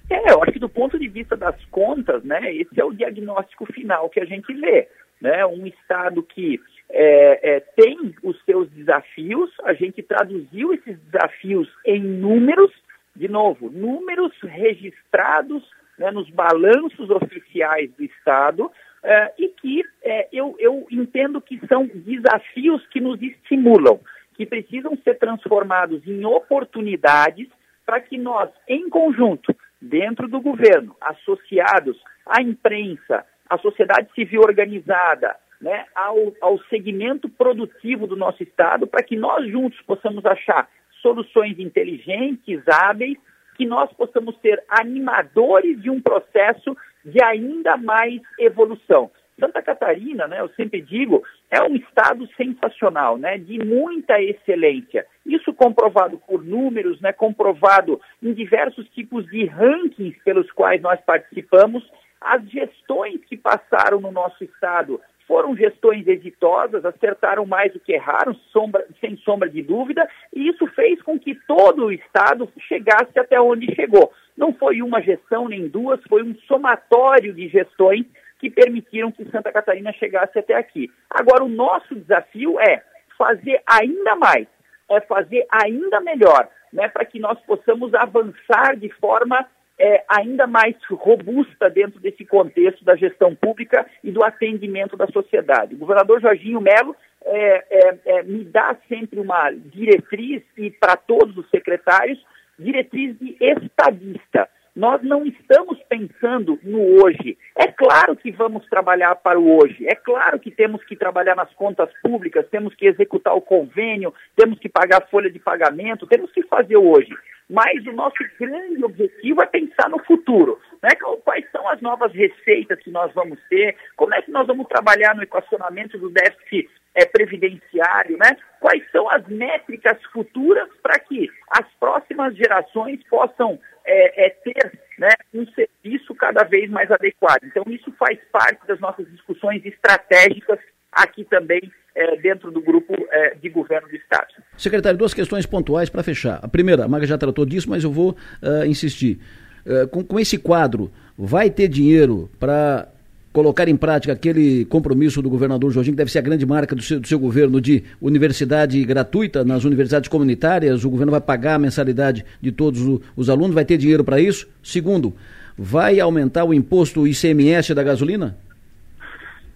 É, 0.09 0.33
eu 0.33 0.43
acho 0.43 0.53
que 0.53 0.59
do 0.59 0.69
ponto 0.69 0.99
de 0.99 1.07
vista 1.07 1.37
das 1.37 1.63
contas, 1.67 2.25
né, 2.25 2.51
esse 2.55 2.81
é 2.81 2.85
o 2.85 2.95
diagnóstico 2.95 3.67
final 3.75 4.09
que 4.09 4.21
a 4.21 4.25
gente 4.25 4.55
vê. 4.55 4.89
Né? 5.21 5.45
Um 5.45 5.67
estado 5.67 6.23
que 6.23 6.59
é, 6.89 7.57
é, 7.57 7.61
tem 7.61 8.15
os 8.23 8.41
seus 8.45 8.69
desafios, 8.71 9.51
a 9.65 9.75
gente 9.75 10.03
traduziu 10.03 10.73
esses 10.73 10.99
desafios 11.01 11.69
em 11.85 12.01
números, 12.01 12.73
de 13.15 13.29
novo, 13.29 13.71
números 13.71 14.33
registrados 14.43 15.63
né, 15.99 16.11
nos 16.11 16.29
balanços 16.31 17.11
oficiais 17.11 17.91
do 17.93 18.05
Estado, 18.05 18.71
é, 19.03 19.33
e 19.39 19.49
que 19.49 19.83
é, 20.03 20.29
eu, 20.33 20.57
eu 20.59 20.87
entendo 20.91 21.41
que 21.41 21.61
são 21.67 21.87
desafios 21.87 22.87
que 22.89 23.01
nos 23.01 23.21
estimulam, 23.23 24.01
que 24.35 24.45
precisam 24.45 24.97
ser 25.03 25.15
transformados 25.19 26.07
em 26.07 26.25
oportunidades 26.25 27.49
para 27.85 28.01
que 28.01 28.19
nós, 28.19 28.51
em 28.69 28.89
conjunto, 28.89 29.55
dentro 29.81 30.29
do 30.29 30.41
governo, 30.41 30.97
associados 31.01 31.97
à 32.27 32.43
imprensa, 32.43 33.25
à 33.49 33.57
sociedade 33.59 34.09
civil 34.15 34.41
organizada, 34.41 35.37
né, 35.61 35.87
ao, 35.95 36.33
ao 36.41 36.59
segmento 36.65 37.29
produtivo 37.29 38.07
do 38.07 38.17
nosso 38.17 38.43
Estado, 38.43 38.87
para 38.87 39.03
que 39.03 39.17
nós 39.17 39.51
juntos 39.51 39.81
possamos 39.83 40.25
achar 40.25 40.69
soluções 41.01 41.59
inteligentes, 41.59 42.63
hábeis, 42.69 43.19
que 43.57 43.65
nós 43.65 43.91
possamos 43.93 44.39
ser 44.41 44.63
animadores 44.69 45.81
de 45.81 45.89
um 45.89 46.01
processo 46.01 46.77
de 47.05 47.23
ainda 47.23 47.77
mais 47.77 48.21
evolução. 48.39 49.11
Santa 49.39 49.61
Catarina, 49.63 50.27
né, 50.27 50.41
eu 50.41 50.49
sempre 50.51 50.81
digo, 50.81 51.23
é 51.51 51.63
um 51.63 51.77
estado 51.77 52.27
sensacional, 52.37 53.19
né, 53.19 53.37
de 53.37 53.59
muita 53.65 54.21
excelência. 54.21 55.07
Isso 55.27 55.53
comprovado 55.53 56.19
por 56.27 56.43
números, 56.43 57.01
né, 57.01 57.13
comprovado 57.13 58.01
em 58.23 58.33
diversos 58.33 58.89
tipos 58.91 59.27
de 59.27 59.45
rankings 59.45 60.19
pelos 60.25 60.51
quais 60.53 60.81
nós 60.81 60.99
participamos. 61.03 61.87
As 62.19 62.43
gestões 62.49 63.23
que 63.27 63.37
passaram 63.37 64.01
no 64.01 64.11
nosso 64.11 64.43
estado 64.43 65.01
foram 65.27 65.57
gestões 65.57 66.07
exitosas, 66.07 66.85
acertaram 66.85 67.45
mais 67.45 67.73
do 67.73 67.81
que 67.81 67.93
erraram, 67.93 68.35
sombra, 68.53 68.87
sem 69.01 69.17
sombra 69.19 69.49
de 69.49 69.63
dúvida, 69.63 70.09
e 70.33 70.49
isso 70.49 70.67
fez 70.69 71.03
com 71.03 71.19
que 71.19 71.35
todo 71.47 71.87
o 71.87 71.93
Estado 71.93 72.49
chegasse 72.69 73.19
até 73.19 73.41
onde 73.41 73.75
chegou. 73.75 74.13
Não 74.37 74.53
foi 74.53 74.83
uma 74.83 75.03
gestão 75.03 75.49
nem 75.49 75.69
duas, 75.69 76.01
foi 76.09 76.23
um 76.23 76.35
somatório 76.47 77.33
de 77.35 77.49
gestões 77.49 78.07
que 78.39 78.51
permitiram 78.51 79.11
que 79.11 79.29
Santa 79.31 79.51
Catarina 79.51 79.93
chegasse 79.93 80.39
até 80.39 80.55
aqui. 80.55 80.91
Agora, 81.11 81.43
o 81.43 81.49
nosso 81.49 81.95
desafio 81.95 82.61
é 82.61 82.83
fazer 83.19 83.61
ainda 83.67 84.15
mais, 84.15 84.47
é 84.91 85.01
fazer 85.01 85.47
ainda 85.51 86.01
melhor, 86.01 86.49
né, 86.73 86.89
para 86.89 87.05
que 87.05 87.19
nós 87.19 87.41
possamos 87.41 87.95
avançar 87.95 88.77
de 88.77 88.91
forma 89.01 89.47
é, 89.79 90.05
ainda 90.09 90.47
mais 90.47 90.75
robusta 90.91 91.69
dentro 91.69 92.01
desse 92.01 92.25
contexto 92.25 92.85
da 92.85 92.97
gestão 92.97 93.35
pública 93.35 93.87
e 94.03 94.11
do 94.11 94.25
atendimento 94.25 94.97
da 94.97 95.07
sociedade. 95.09 95.75
O 95.75 95.79
governador 95.79 96.21
Jorginho 96.21 96.61
Melo 96.61 96.97
é, 97.25 97.65
é, 97.71 97.99
é 98.07 98.23
me 98.23 98.45
dá 98.45 98.77
sempre 98.89 99.21
uma 99.21 99.51
diretriz, 99.51 100.43
e 100.57 100.71
para 100.71 100.97
todos 100.97 101.37
os 101.37 101.49
secretários, 101.51 102.19
diretriz 102.59 103.19
de 103.19 103.37
estadista. 103.41 104.49
Nós 104.77 105.03
não 105.03 105.25
estamos 105.25 105.83
pensando 105.89 106.61
no 106.63 107.03
hoje. 107.03 107.39
É 107.57 107.67
claro 107.67 108.15
que 108.15 108.31
vamos 108.31 108.67
trabalhar 108.67 109.17
para 109.17 109.41
o 109.41 109.57
hoje. 109.57 109.87
É 109.89 109.95
claro 109.95 110.39
que 110.39 110.51
temos 110.51 110.85
que 110.85 110.95
trabalhar 110.95 111.35
nas 111.35 111.51
contas 111.55 111.89
públicas, 112.03 112.47
temos 112.51 112.75
que 112.75 112.87
executar 112.87 113.35
o 113.35 113.41
convênio, 113.41 114.13
temos 114.37 114.59
que 114.59 114.69
pagar 114.69 115.03
a 115.03 115.07
folha 115.07 115.31
de 115.31 115.39
pagamento, 115.39 116.07
temos 116.07 116.31
que 116.31 116.43
fazer 116.43 116.77
hoje 116.77 117.15
mas 117.49 117.87
o 117.87 117.93
nosso 117.93 118.17
grande 118.39 118.85
objetivo 118.85 119.41
é 119.43 119.47
pensar 119.47 119.89
no 119.89 120.03
futuro. 120.05 120.61
Né? 120.83 120.91
Quais 121.25 121.49
são 121.53 121.69
as 121.69 121.81
novas 121.81 122.13
receitas 122.13 122.79
que 122.81 122.91
nós 122.91 123.13
vamos 123.15 123.39
ter? 123.49 123.77
Como 123.97 124.15
é 124.15 124.23
que 124.23 124.31
nós 124.31 124.47
vamos 124.47 124.67
trabalhar 124.67 125.15
no 125.15 125.23
equacionamento 125.23 125.97
do 125.97 126.11
déficit 126.11 126.69
é, 126.95 127.05
previdenciário? 127.05 128.19
Né? 128.19 128.37
Quais 128.61 128.83
são 128.91 129.09
as 129.09 129.25
métricas 129.29 130.03
futuras 130.13 130.69
para 130.83 130.99
que 130.99 131.31
as 131.51 131.67
próximas 131.79 132.37
gerações 132.37 133.01
possam 133.09 133.59
é, 133.87 134.27
é, 134.27 134.31
ter 134.31 134.73
né, 134.99 135.11
um 135.33 135.47
serviço 135.47 136.15
cada 136.15 136.45
vez 136.45 136.69
mais 136.71 136.91
adequado? 136.91 137.45
Então, 137.45 137.65
isso 137.69 137.93
faz 137.99 138.19
parte 138.33 138.67
das 138.67 138.81
nossas 138.81 139.09
discussões 139.11 139.65
estratégicas 139.65 140.59
aqui 140.93 141.25
também 141.25 141.61
é, 141.95 142.17
dentro 142.17 142.51
do 142.51 142.61
grupo 142.61 142.95
é, 143.11 143.35
de 143.35 143.49
governo 143.49 143.89
do 143.89 143.97
Estado. 143.97 144.35
Secretário, 144.57 144.99
duas 144.99 145.15
questões 145.15 145.47
pontuais 145.47 145.89
para 145.89 146.03
fechar. 146.03 146.41
A 146.43 146.49
primeira, 146.49 146.85
a 146.85 146.89
Maga 146.89 147.07
já 147.07 147.17
tratou 147.17 147.47
disso, 147.47 147.71
mas 147.71 147.85
eu 147.85 147.93
vou 147.93 148.11
uh, 148.11 148.67
insistir. 148.67 149.19
Uh, 149.65 149.89
com, 149.89 150.05
com 150.05 150.21
esse 150.21 150.39
quadro, 150.39 150.93
vai 151.17 151.51
ter 151.51 151.69
dinheiro 151.69 152.31
para 152.39 152.89
colocar 153.37 153.69
em 153.69 153.77
prática 153.77 154.15
aquele 154.15 154.65
compromisso 154.65 155.21
do 155.21 155.29
governador 155.29 155.71
Jorginho, 155.71 155.93
que 155.93 155.99
deve 155.99 156.11
ser 156.11 156.21
a 156.21 156.23
grande 156.23 156.47
marca 156.47 156.75
do 156.75 156.81
seu, 156.81 156.99
do 156.99 157.07
seu, 157.07 157.19
governo, 157.19 157.61
de 157.61 157.85
universidade 158.01 158.83
gratuita 158.83 159.45
nas 159.45 159.63
universidades 159.63 160.09
comunitárias, 160.09 160.87
o 160.87 160.91
governo 160.91 161.13
vai 161.13 161.21
pagar 161.21 161.57
a 161.57 161.59
mensalidade 161.59 162.25
de 162.41 162.51
todos 162.51 162.81
os 163.15 163.29
alunos, 163.29 163.55
vai 163.55 163.67
ter 163.67 163.77
dinheiro 163.77 164.03
para 164.03 164.19
isso? 164.19 164.51
Segundo, 164.63 165.15
vai 165.55 166.01
aumentar 166.01 166.47
o 166.47 166.55
imposto 166.55 167.07
ICMS 167.07 167.75
da 167.75 167.83
gasolina? 167.83 168.39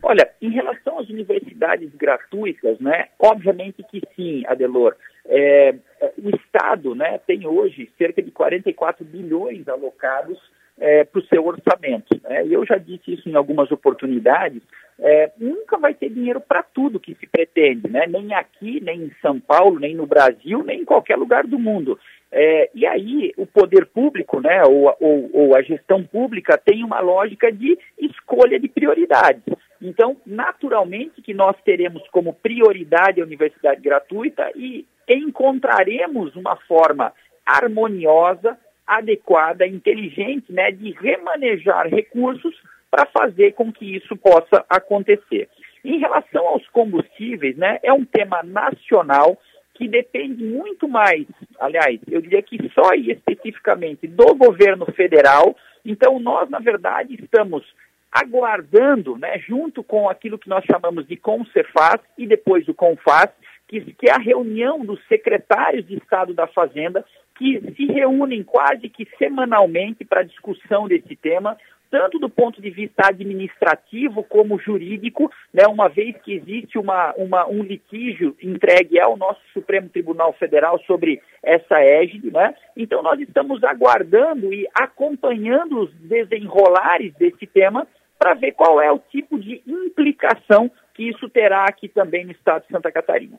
Olha, 0.02 0.28
em 0.42 0.50
relação 0.50 0.98
às 0.98 1.08
universidades 1.08 1.88
gratuitas, 1.96 2.78
né, 2.80 3.06
obviamente 3.18 3.82
que 3.90 4.02
sim, 4.14 4.42
Adelor. 4.46 4.94
É, 5.26 5.74
é 6.02 6.12
o 6.22 6.28
Estado 6.36 6.94
né, 6.94 7.18
tem 7.26 7.46
hoje 7.46 7.90
cerca 7.96 8.20
de 8.20 8.30
44 8.30 9.06
bilhões 9.06 9.66
alocados 9.66 10.38
é, 10.80 11.04
para 11.04 11.20
o 11.20 11.26
seu 11.26 11.46
orçamento. 11.46 12.18
Né? 12.24 12.46
Eu 12.48 12.64
já 12.64 12.78
disse 12.78 13.12
isso 13.12 13.28
em 13.28 13.34
algumas 13.34 13.70
oportunidades. 13.70 14.62
É, 14.98 15.30
nunca 15.38 15.78
vai 15.78 15.94
ter 15.94 16.10
dinheiro 16.10 16.40
para 16.40 16.62
tudo 16.62 16.98
que 17.00 17.14
se 17.14 17.26
pretende, 17.26 17.88
né? 17.88 18.06
nem 18.06 18.34
aqui, 18.34 18.80
nem 18.82 19.04
em 19.04 19.12
São 19.22 19.38
Paulo, 19.38 19.78
nem 19.78 19.94
no 19.94 20.06
Brasil, 20.06 20.64
nem 20.64 20.80
em 20.80 20.84
qualquer 20.84 21.16
lugar 21.16 21.46
do 21.46 21.58
mundo. 21.58 21.98
É, 22.32 22.70
e 22.74 22.86
aí 22.86 23.32
o 23.36 23.44
poder 23.44 23.86
público, 23.86 24.40
né, 24.40 24.62
ou, 24.62 24.94
ou, 25.00 25.30
ou 25.32 25.56
a 25.56 25.62
gestão 25.62 26.04
pública 26.04 26.56
tem 26.56 26.84
uma 26.84 27.00
lógica 27.00 27.50
de 27.50 27.76
escolha 27.98 28.58
de 28.58 28.68
prioridades. 28.68 29.42
Então, 29.82 30.16
naturalmente 30.24 31.22
que 31.22 31.34
nós 31.34 31.56
teremos 31.64 32.06
como 32.10 32.32
prioridade 32.32 33.20
a 33.20 33.24
universidade 33.24 33.80
gratuita 33.80 34.48
e 34.54 34.86
encontraremos 35.08 36.36
uma 36.36 36.54
forma 36.68 37.12
harmoniosa, 37.44 38.56
adequada, 38.90 39.64
inteligente, 39.64 40.52
né, 40.52 40.72
de 40.72 40.90
remanejar 40.90 41.88
recursos 41.88 42.54
para 42.90 43.06
fazer 43.06 43.52
com 43.52 43.72
que 43.72 43.96
isso 43.96 44.16
possa 44.16 44.64
acontecer. 44.68 45.48
Em 45.84 45.98
relação 45.98 46.44
aos 46.46 46.66
combustíveis, 46.68 47.56
né, 47.56 47.78
é 47.84 47.92
um 47.92 48.04
tema 48.04 48.42
nacional 48.42 49.38
que 49.74 49.86
depende 49.86 50.42
muito 50.42 50.88
mais, 50.88 51.24
aliás, 51.58 52.00
eu 52.10 52.20
diria 52.20 52.42
que 52.42 52.58
só 52.74 52.92
e 52.94 53.12
especificamente 53.12 54.06
do 54.08 54.34
governo 54.34 54.84
federal. 54.86 55.56
Então, 55.84 56.18
nós, 56.18 56.50
na 56.50 56.58
verdade, 56.58 57.14
estamos 57.14 57.64
aguardando, 58.12 59.16
né, 59.16 59.38
junto 59.38 59.84
com 59.84 60.10
aquilo 60.10 60.38
que 60.38 60.48
nós 60.48 60.64
chamamos 60.64 61.06
de 61.06 61.16
CONCEFAS 61.16 62.00
e 62.18 62.26
depois 62.26 62.66
o 62.68 62.74
CONFAS, 62.74 63.30
que, 63.68 63.80
que 63.94 64.10
é 64.10 64.12
a 64.12 64.18
reunião 64.18 64.84
dos 64.84 65.00
secretários 65.06 65.86
de 65.86 65.96
Estado 65.96 66.34
da 66.34 66.48
Fazenda, 66.48 67.04
que 67.40 67.58
se 67.74 67.86
reúnem 67.86 68.42
quase 68.42 68.86
que 68.90 69.08
semanalmente 69.16 70.04
para 70.04 70.22
discussão 70.22 70.86
desse 70.86 71.16
tema, 71.16 71.56
tanto 71.90 72.18
do 72.18 72.28
ponto 72.28 72.60
de 72.60 72.68
vista 72.68 73.08
administrativo 73.08 74.22
como 74.22 74.58
jurídico, 74.58 75.32
né, 75.52 75.64
uma 75.66 75.88
vez 75.88 76.14
que 76.22 76.34
existe 76.34 76.78
uma, 76.78 77.14
uma, 77.14 77.48
um 77.48 77.62
litígio 77.62 78.36
entregue 78.42 79.00
ao 79.00 79.16
nosso 79.16 79.40
Supremo 79.54 79.88
Tribunal 79.88 80.34
Federal 80.34 80.78
sobre 80.80 81.22
essa 81.42 81.80
égide. 81.80 82.30
Né? 82.30 82.54
Então, 82.76 83.02
nós 83.02 83.18
estamos 83.18 83.64
aguardando 83.64 84.52
e 84.52 84.68
acompanhando 84.74 85.80
os 85.80 85.94
desenrolares 85.94 87.14
desse 87.14 87.46
tema 87.46 87.88
para 88.18 88.34
ver 88.34 88.52
qual 88.52 88.82
é 88.82 88.92
o 88.92 88.98
tipo 88.98 89.38
de 89.38 89.62
implicação 89.66 90.70
que 91.00 91.08
isso 91.08 91.30
terá 91.30 91.64
aqui 91.64 91.88
também 91.88 92.26
no 92.26 92.32
estado 92.32 92.62
de 92.64 92.68
Santa 92.68 92.92
Catarina. 92.92 93.38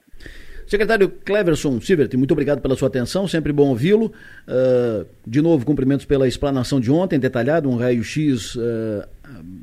Secretário 0.65 1.09
Cleverson 1.09 1.79
Sivert, 1.79 2.11
muito 2.17 2.31
obrigado 2.31 2.59
pela 2.59 2.75
sua 2.75 2.87
atenção, 2.87 3.27
sempre 3.27 3.53
bom 3.53 3.69
ouvi-lo. 3.69 4.11
Uh, 4.47 5.05
de 5.27 5.43
novo, 5.43 5.63
cumprimentos 5.63 6.03
pela 6.03 6.27
explanação 6.27 6.79
de 6.79 6.91
ontem, 6.91 7.19
detalhado, 7.19 7.69
um 7.69 7.75
raio-x 7.75 8.55
uh, 8.55 9.07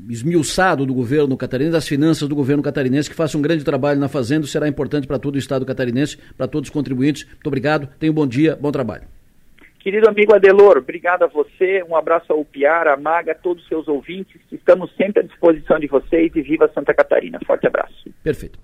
esmiuçado 0.09 0.87
do 0.87 0.95
governo 0.95 1.37
catarinense, 1.37 1.73
das 1.73 1.89
finanças 1.89 2.29
do 2.29 2.37
governo 2.37 2.63
catarinense, 2.63 3.11
que 3.11 3.17
faça 3.17 3.37
um 3.37 3.43
grande 3.43 3.65
trabalho 3.65 3.99
na 3.99 4.09
Fazenda, 4.09 4.47
será 4.47 4.69
importante 4.69 5.09
para 5.09 5.19
todo 5.19 5.35
o 5.35 5.39
estado 5.39 5.67
catarinense, 5.67 6.19
para 6.37 6.47
todos 6.47 6.69
os 6.69 6.73
contribuintes. 6.73 7.25
Muito 7.25 7.47
obrigado, 7.49 7.89
tenha 7.99 8.13
um 8.13 8.15
bom 8.15 8.29
dia, 8.29 8.55
bom 8.55 8.71
trabalho. 8.71 9.18
Querido 9.79 10.09
amigo 10.09 10.35
Adelor, 10.35 10.79
obrigado 10.79 11.23
a 11.23 11.29
você, 11.29 11.85
um 11.89 11.95
abraço 11.95 12.33
ao 12.33 12.45
Piara, 12.45 12.95
a 12.95 12.97
Maga, 12.97 13.33
a 13.33 13.35
todos 13.35 13.63
os 13.63 13.69
seus 13.69 13.87
ouvintes, 13.87 14.41
estamos 14.51 14.91
sempre 14.97 15.23
à 15.23 15.23
disposição 15.27 15.79
de 15.79 15.87
vocês 15.87 16.33
e 16.35 16.43
viva 16.43 16.71
Santa 16.75 16.93
Catarina. 16.93 17.39
Forte 17.47 17.67
abraço. 17.67 18.11
Perfeito. 18.23 18.59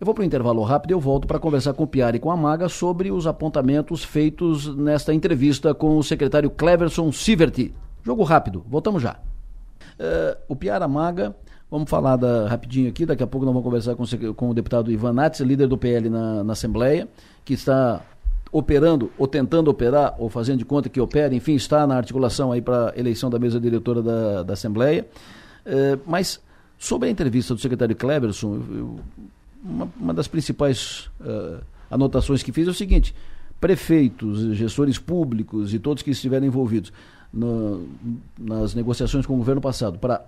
Eu 0.00 0.04
vou 0.04 0.14
para 0.14 0.22
o 0.22 0.24
intervalo 0.24 0.62
rápido 0.62 0.90
e 0.90 0.94
eu 0.94 1.00
volto 1.00 1.28
para 1.28 1.38
conversar 1.38 1.74
com 1.74 1.84
o 1.84 1.86
Piara 1.86 2.16
e 2.16 2.20
com 2.20 2.30
a 2.30 2.36
Maga 2.36 2.68
sobre 2.68 3.12
os 3.12 3.26
apontamentos 3.26 4.02
feitos 4.02 4.74
nesta 4.74 5.14
entrevista 5.14 5.72
com 5.72 5.98
o 5.98 6.02
secretário 6.02 6.50
Cleverson 6.50 7.12
Siverti. 7.12 7.74
Jogo 8.02 8.24
rápido, 8.24 8.64
voltamos 8.66 9.02
já. 9.02 9.20
Uh, 9.98 10.40
o 10.48 10.56
Piara 10.56 10.88
Maga, 10.88 11.36
vamos 11.70 11.88
falar 11.88 12.16
da, 12.16 12.48
rapidinho 12.48 12.88
aqui, 12.88 13.04
daqui 13.04 13.22
a 13.22 13.26
pouco 13.26 13.44
nós 13.44 13.52
vamos 13.52 13.64
conversar 13.64 13.94
com, 13.94 14.34
com 14.34 14.50
o 14.50 14.54
deputado 14.54 14.90
Ivan 14.90 15.12
Nats, 15.12 15.40
líder 15.40 15.68
do 15.68 15.76
PL 15.76 16.08
na, 16.08 16.42
na 16.42 16.54
Assembleia, 16.54 17.06
que 17.44 17.52
está 17.52 18.00
operando, 18.52 19.10
ou 19.16 19.28
tentando 19.28 19.70
operar, 19.70 20.14
ou 20.18 20.28
fazendo 20.28 20.58
de 20.58 20.64
conta 20.64 20.88
que 20.88 21.00
opera, 21.00 21.34
enfim, 21.34 21.54
está 21.54 21.86
na 21.86 21.96
articulação 21.96 22.50
aí 22.50 22.60
para 22.60 22.92
eleição 22.96 23.30
da 23.30 23.38
mesa 23.38 23.60
diretora 23.60 24.02
da, 24.02 24.42
da 24.42 24.52
Assembleia. 24.54 25.06
É, 25.64 25.98
mas 26.06 26.40
sobre 26.78 27.08
a 27.08 27.10
entrevista 27.10 27.54
do 27.54 27.60
secretário 27.60 27.94
Cleverson, 27.94 28.54
eu, 28.70 29.00
uma, 29.62 29.88
uma, 30.00 30.14
das 30.14 30.26
principais 30.26 31.10
uh, 31.20 31.62
anotações 31.90 32.42
que 32.42 32.50
fiz 32.50 32.66
é 32.66 32.70
o 32.70 32.74
seguinte: 32.74 33.14
prefeitos, 33.60 34.56
gestores 34.56 34.98
públicos 34.98 35.74
e 35.74 35.78
todos 35.78 36.02
que 36.02 36.10
estiverem 36.10 36.48
envolvidos 36.48 36.92
no, 37.32 37.86
nas 38.38 38.74
negociações 38.74 39.26
com 39.26 39.34
o 39.34 39.36
governo 39.36 39.60
passado 39.60 39.98
para 39.98 40.24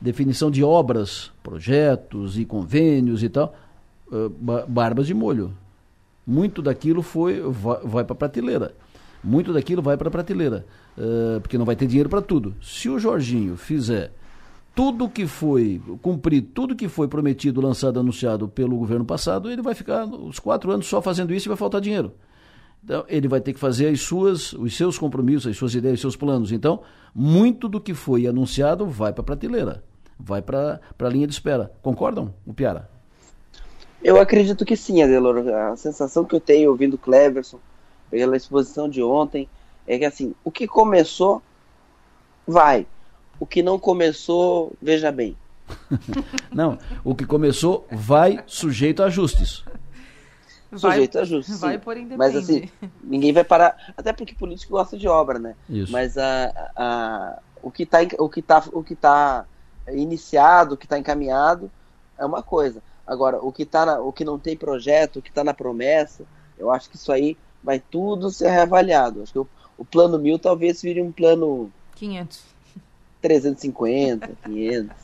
definição 0.00 0.50
de 0.50 0.62
obras, 0.62 1.32
projetos 1.42 2.38
e 2.38 2.44
convênios 2.44 3.22
e 3.22 3.28
tal, 3.28 3.56
uh, 4.08 4.28
barbas 4.68 5.06
de 5.06 5.14
molho 5.14 5.52
muito 6.26 6.62
daquilo 6.62 7.02
foi 7.02 7.40
vai, 7.40 7.80
vai 7.82 8.04
para 8.04 8.14
prateleira. 8.14 8.74
Muito 9.22 9.52
daquilo 9.52 9.80
vai 9.80 9.96
para 9.96 10.10
prateleira, 10.10 10.66
uh, 10.98 11.40
porque 11.40 11.56
não 11.56 11.64
vai 11.64 11.76
ter 11.76 11.86
dinheiro 11.86 12.08
para 12.08 12.20
tudo. 12.20 12.56
Se 12.60 12.88
o 12.88 12.98
Jorginho 12.98 13.56
fizer 13.56 14.12
tudo 14.74 15.08
que 15.08 15.26
foi, 15.26 15.80
cumprir 16.00 16.42
tudo 16.42 16.74
que 16.74 16.88
foi 16.88 17.06
prometido, 17.06 17.60
lançado, 17.60 18.00
anunciado 18.00 18.48
pelo 18.48 18.76
governo 18.76 19.04
passado, 19.04 19.50
ele 19.50 19.62
vai 19.62 19.74
ficar 19.74 20.06
os 20.06 20.38
quatro 20.38 20.72
anos 20.72 20.86
só 20.86 21.00
fazendo 21.00 21.32
isso 21.32 21.46
e 21.46 21.50
vai 21.50 21.56
faltar 21.56 21.80
dinheiro. 21.80 22.12
Então, 22.82 23.04
ele 23.08 23.28
vai 23.28 23.40
ter 23.40 23.52
que 23.52 23.60
fazer 23.60 23.88
as 23.88 24.00
suas, 24.00 24.52
os 24.54 24.76
seus 24.76 24.98
compromissos, 24.98 25.46
as 25.46 25.56
suas 25.56 25.74
ideias, 25.74 25.96
os 25.96 26.00
seus 26.00 26.16
planos. 26.16 26.50
Então, 26.50 26.82
muito 27.14 27.68
do 27.68 27.80
que 27.80 27.94
foi 27.94 28.26
anunciado 28.26 28.86
vai 28.86 29.12
para 29.12 29.20
a 29.20 29.24
prateleira, 29.24 29.84
vai 30.18 30.42
para 30.42 30.80
a 30.98 31.08
linha 31.08 31.28
de 31.28 31.32
espera. 31.32 31.70
Concordam, 31.80 32.34
o 32.44 32.52
Piara? 32.52 32.91
Eu 34.02 34.20
acredito 34.20 34.64
que 34.64 34.76
sim, 34.76 35.02
Adelor. 35.02 35.46
A 35.48 35.76
sensação 35.76 36.24
que 36.24 36.34
eu 36.34 36.40
tenho 36.40 36.70
ouvindo 36.70 36.98
Cleverson, 36.98 37.58
pela 38.10 38.36
exposição 38.36 38.88
de 38.88 39.02
ontem, 39.02 39.48
é 39.86 39.98
que 39.98 40.04
assim, 40.04 40.34
o 40.44 40.50
que 40.50 40.66
começou, 40.66 41.42
vai. 42.46 42.86
O 43.38 43.46
que 43.46 43.62
não 43.62 43.78
começou, 43.78 44.72
veja 44.80 45.10
bem. 45.10 45.36
não, 46.52 46.78
o 47.04 47.14
que 47.14 47.24
começou 47.24 47.86
vai 47.90 48.42
sujeito 48.46 49.02
a 49.02 49.06
ajustes. 49.06 49.64
Vai, 50.70 50.92
sujeito 50.92 51.18
a 51.18 51.22
ajustes. 51.22 51.60
Vai 51.60 51.78
por 51.78 51.96
independente. 51.96 52.18
Mas 52.18 52.36
assim, 52.36 52.68
ninguém 53.02 53.32
vai 53.32 53.44
parar. 53.44 53.76
Até 53.96 54.12
porque 54.12 54.34
político 54.34 54.72
gosta 54.72 54.96
de 54.96 55.06
obra, 55.06 55.38
né? 55.38 55.54
Isso. 55.68 55.92
Mas 55.92 56.18
a, 56.18 56.70
a, 56.76 57.38
o 57.62 57.70
que 57.70 57.84
está 57.84 57.98
o 58.18 58.28
que 58.28 58.42
tá, 58.42 58.64
o 58.72 58.82
que 58.82 58.94
tá 58.94 59.46
iniciado, 59.88 60.74
o 60.74 60.76
que 60.76 60.86
está 60.86 60.98
encaminhado, 60.98 61.70
é 62.18 62.24
uma 62.24 62.42
coisa. 62.42 62.82
Agora, 63.12 63.38
o 63.42 63.52
que, 63.52 63.64
tá 63.64 63.84
na, 63.84 64.00
o 64.00 64.12
que 64.12 64.24
não 64.24 64.38
tem 64.38 64.56
projeto, 64.56 65.18
o 65.18 65.22
que 65.22 65.28
está 65.28 65.44
na 65.44 65.52
promessa, 65.52 66.24
eu 66.58 66.70
acho 66.70 66.88
que 66.88 66.96
isso 66.96 67.12
aí 67.12 67.36
vai 67.62 67.78
tudo 67.78 68.30
ser 68.30 68.48
reavaliado. 68.48 69.22
Acho 69.22 69.32
que 69.32 69.38
o, 69.38 69.46
o 69.76 69.84
plano 69.84 70.18
mil 70.18 70.38
talvez 70.38 70.80
vire 70.80 71.02
um 71.02 71.12
plano. 71.12 71.70
500. 71.96 72.42
350, 73.20 74.30
500. 74.44 74.96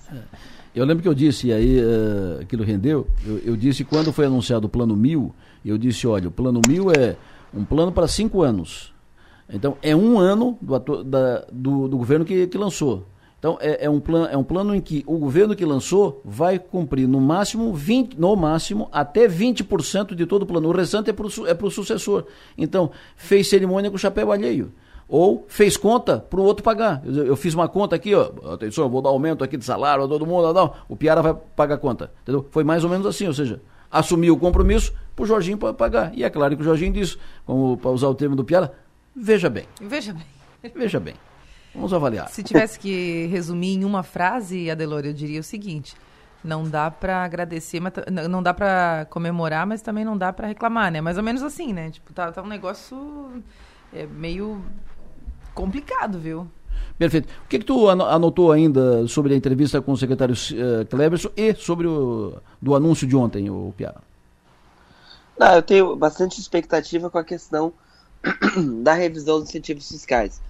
Eu 0.74 0.84
lembro 0.84 1.02
que 1.02 1.08
eu 1.08 1.14
disse, 1.14 1.48
e 1.48 1.52
aí 1.52 1.78
uh, 1.80 2.40
aquilo 2.40 2.64
rendeu, 2.64 3.06
eu, 3.24 3.38
eu, 3.38 3.56
disse 3.56 3.84
quando 3.84 4.12
foi 4.12 4.26
anunciado 4.26 4.66
o 4.66 4.68
plano 4.68 4.96
mil, 4.96 5.32
eu 5.64 5.78
disse, 5.78 6.06
olha, 6.06 6.28
o 6.28 6.32
plano 6.32 6.60
mil 6.66 6.90
é 6.90 7.16
um 7.54 7.64
plano 7.64 7.92
para 7.92 8.08
cinco 8.08 8.42
anos. 8.42 8.92
Então, 9.48 9.76
é 9.82 9.94
um 9.94 10.18
ano 10.18 10.58
do, 10.60 11.04
da, 11.04 11.44
do, 11.50 11.88
do 11.88 11.96
governo 11.96 12.24
que, 12.24 12.46
que 12.46 12.58
lançou. 12.58 13.06
Então, 13.38 13.56
é, 13.60 13.84
é, 13.84 13.90
um 13.90 14.00
plano, 14.00 14.26
é 14.26 14.36
um 14.36 14.42
plano 14.42 14.74
em 14.74 14.80
que 14.80 15.04
o 15.06 15.16
governo 15.16 15.54
que 15.54 15.64
lançou 15.64 16.20
vai 16.24 16.58
cumprir 16.58 17.06
no 17.06 17.20
máximo, 17.20 17.72
20, 17.72 18.18
no 18.18 18.34
máximo 18.34 18.88
até 18.90 19.28
20% 19.28 20.14
de 20.14 20.26
todo 20.26 20.42
o 20.42 20.46
plano. 20.46 20.68
O 20.68 20.72
restante 20.72 21.10
é 21.10 21.12
para 21.12 21.24
o 21.24 21.68
é 21.68 21.70
sucessor. 21.70 22.24
Então, 22.56 22.90
fez 23.16 23.48
cerimônia 23.48 23.90
com 23.90 23.96
o 23.96 23.98
chapéu 23.98 24.32
alheio. 24.32 24.72
Ou 25.08 25.46
fez 25.48 25.76
conta 25.76 26.18
para 26.18 26.40
o 26.40 26.42
outro 26.42 26.64
pagar. 26.64 27.00
Eu, 27.04 27.26
eu, 27.26 27.36
fiz 27.36 27.54
uma 27.54 27.68
conta 27.68 27.94
aqui, 27.94 28.14
ó, 28.14 28.30
atenção, 28.52 28.84
eu 28.84 28.90
vou 28.90 29.00
dar 29.00 29.08
aumento 29.08 29.44
aqui 29.44 29.56
de 29.56 29.64
salário 29.64 30.04
a 30.04 30.08
todo 30.08 30.26
mundo, 30.26 30.52
não, 30.52 30.74
o 30.88 30.96
Piara 30.96 31.22
vai 31.22 31.34
pagar 31.56 31.76
a 31.76 31.78
conta. 31.78 32.12
Entendeu? 32.22 32.46
Foi 32.50 32.64
mais 32.64 32.82
ou 32.82 32.90
menos 32.90 33.06
assim, 33.06 33.26
ou 33.26 33.32
seja, 33.32 33.60
assumiu 33.90 34.34
o 34.34 34.36
compromisso 34.36 34.92
para 35.14 35.22
o 35.22 35.26
Jorginho 35.26 35.56
pagar. 35.56 36.12
E 36.12 36.24
é 36.24 36.28
claro 36.28 36.56
que 36.56 36.62
o 36.62 36.64
Jorginho 36.64 36.92
disse, 36.92 37.16
como 37.46 37.76
para 37.76 37.90
usar 37.90 38.08
o 38.08 38.14
termo 38.14 38.34
do 38.34 38.44
Piara, 38.44 38.72
veja 39.14 39.48
bem. 39.48 39.64
Veja 39.80 40.12
bem. 40.12 40.72
Veja 40.74 41.00
bem. 41.00 41.14
Vamos 41.74 41.92
avaliar. 41.92 42.28
Se 42.28 42.42
tivesse 42.42 42.78
que 42.78 43.26
resumir 43.26 43.74
em 43.74 43.84
uma 43.84 44.02
frase, 44.02 44.70
Adelor, 44.70 45.04
eu 45.04 45.12
diria 45.12 45.40
o 45.40 45.44
seguinte: 45.44 45.94
não 46.42 46.68
dá 46.68 46.90
para 46.90 47.24
agradecer, 47.24 47.80
mas 47.80 47.92
não 48.28 48.42
dá 48.42 48.54
para 48.54 49.06
comemorar, 49.10 49.66
mas 49.66 49.82
também 49.82 50.04
não 50.04 50.16
dá 50.16 50.32
para 50.32 50.46
reclamar, 50.46 50.90
né? 50.90 51.00
Mais 51.00 51.16
ou 51.16 51.22
menos 51.22 51.42
assim, 51.42 51.72
né? 51.72 51.90
Tipo, 51.90 52.12
tá, 52.12 52.32
tá 52.32 52.42
um 52.42 52.46
negócio 52.46 53.42
é, 53.92 54.06
meio 54.06 54.62
complicado, 55.54 56.18
viu? 56.18 56.48
Perfeito. 56.96 57.28
O 57.44 57.48
que, 57.48 57.58
que 57.58 57.64
tu 57.64 57.88
anotou 57.88 58.50
ainda 58.50 59.06
sobre 59.06 59.34
a 59.34 59.36
entrevista 59.36 59.80
com 59.80 59.92
o 59.92 59.96
secretário 59.96 60.34
uh, 60.34 60.86
Cleverson 60.86 61.30
e 61.36 61.54
sobre 61.54 61.86
o 61.86 62.38
do 62.60 62.74
anúncio 62.74 63.06
de 63.06 63.16
ontem, 63.16 63.50
o 63.50 63.72
Piara? 63.76 64.00
Não, 65.38 65.54
eu 65.54 65.62
tenho 65.62 65.94
bastante 65.94 66.40
expectativa 66.40 67.08
com 67.08 67.18
a 67.18 67.24
questão 67.24 67.72
da 68.82 68.94
revisão 68.94 69.38
dos 69.38 69.48
incentivos 69.48 69.88
fiscais 69.88 70.40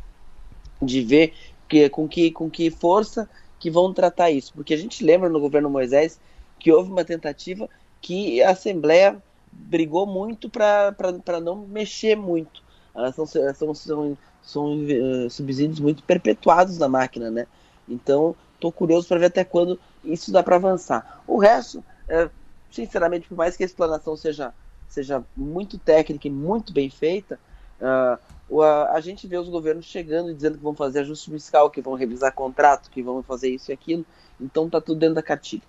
de 0.80 1.02
ver 1.02 1.34
que, 1.68 1.88
com, 1.88 2.08
que, 2.08 2.30
com 2.30 2.48
que 2.50 2.70
força 2.70 3.28
que 3.58 3.70
vão 3.70 3.92
tratar 3.92 4.30
isso. 4.30 4.52
Porque 4.54 4.74
a 4.74 4.76
gente 4.76 5.04
lembra 5.04 5.28
no 5.28 5.40
governo 5.40 5.70
Moisés 5.70 6.20
que 6.58 6.72
houve 6.72 6.90
uma 6.90 7.04
tentativa 7.04 7.68
que 8.00 8.42
a 8.42 8.50
Assembleia 8.50 9.22
brigou 9.52 10.06
muito 10.06 10.48
para 10.48 11.40
não 11.42 11.56
mexer 11.66 12.16
muito. 12.16 12.62
Ah, 12.94 13.12
são, 13.12 13.26
são, 13.26 13.74
são, 13.74 14.18
são 14.42 14.76
uh, 14.76 15.30
subsídios 15.30 15.80
muito 15.80 16.02
perpetuados 16.02 16.78
na 16.78 16.88
máquina, 16.88 17.30
né? 17.30 17.46
Então, 17.88 18.34
estou 18.54 18.72
curioso 18.72 19.08
para 19.08 19.18
ver 19.18 19.26
até 19.26 19.44
quando 19.44 19.78
isso 20.04 20.32
dá 20.32 20.42
para 20.42 20.56
avançar. 20.56 21.22
O 21.26 21.38
resto, 21.38 21.82
é, 22.08 22.28
sinceramente, 22.70 23.28
por 23.28 23.36
mais 23.36 23.56
que 23.56 23.62
a 23.62 23.66
explanação 23.66 24.16
seja, 24.16 24.52
seja 24.88 25.24
muito 25.36 25.78
técnica 25.78 26.26
e 26.26 26.30
muito 26.30 26.72
bem 26.72 26.90
feita, 26.90 27.38
uh, 27.80 28.62
a 28.90 29.00
gente 29.00 29.26
vê 29.26 29.36
os 29.36 29.48
governos 29.48 29.84
chegando 29.84 30.30
e 30.30 30.34
dizendo 30.34 30.56
que 30.56 30.64
vão 30.64 30.74
fazer 30.74 31.00
ajuste 31.00 31.30
fiscal, 31.30 31.70
que 31.70 31.82
vão 31.82 31.94
revisar 31.94 32.32
contrato, 32.32 32.90
que 32.90 33.02
vão 33.02 33.22
fazer 33.22 33.50
isso 33.50 33.70
e 33.70 33.74
aquilo. 33.74 34.04
Então 34.40 34.68
tá 34.68 34.80
tudo 34.80 34.98
dentro 34.98 35.16
da 35.16 35.22
cartilha. 35.22 35.62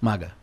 Maga. 0.00 0.40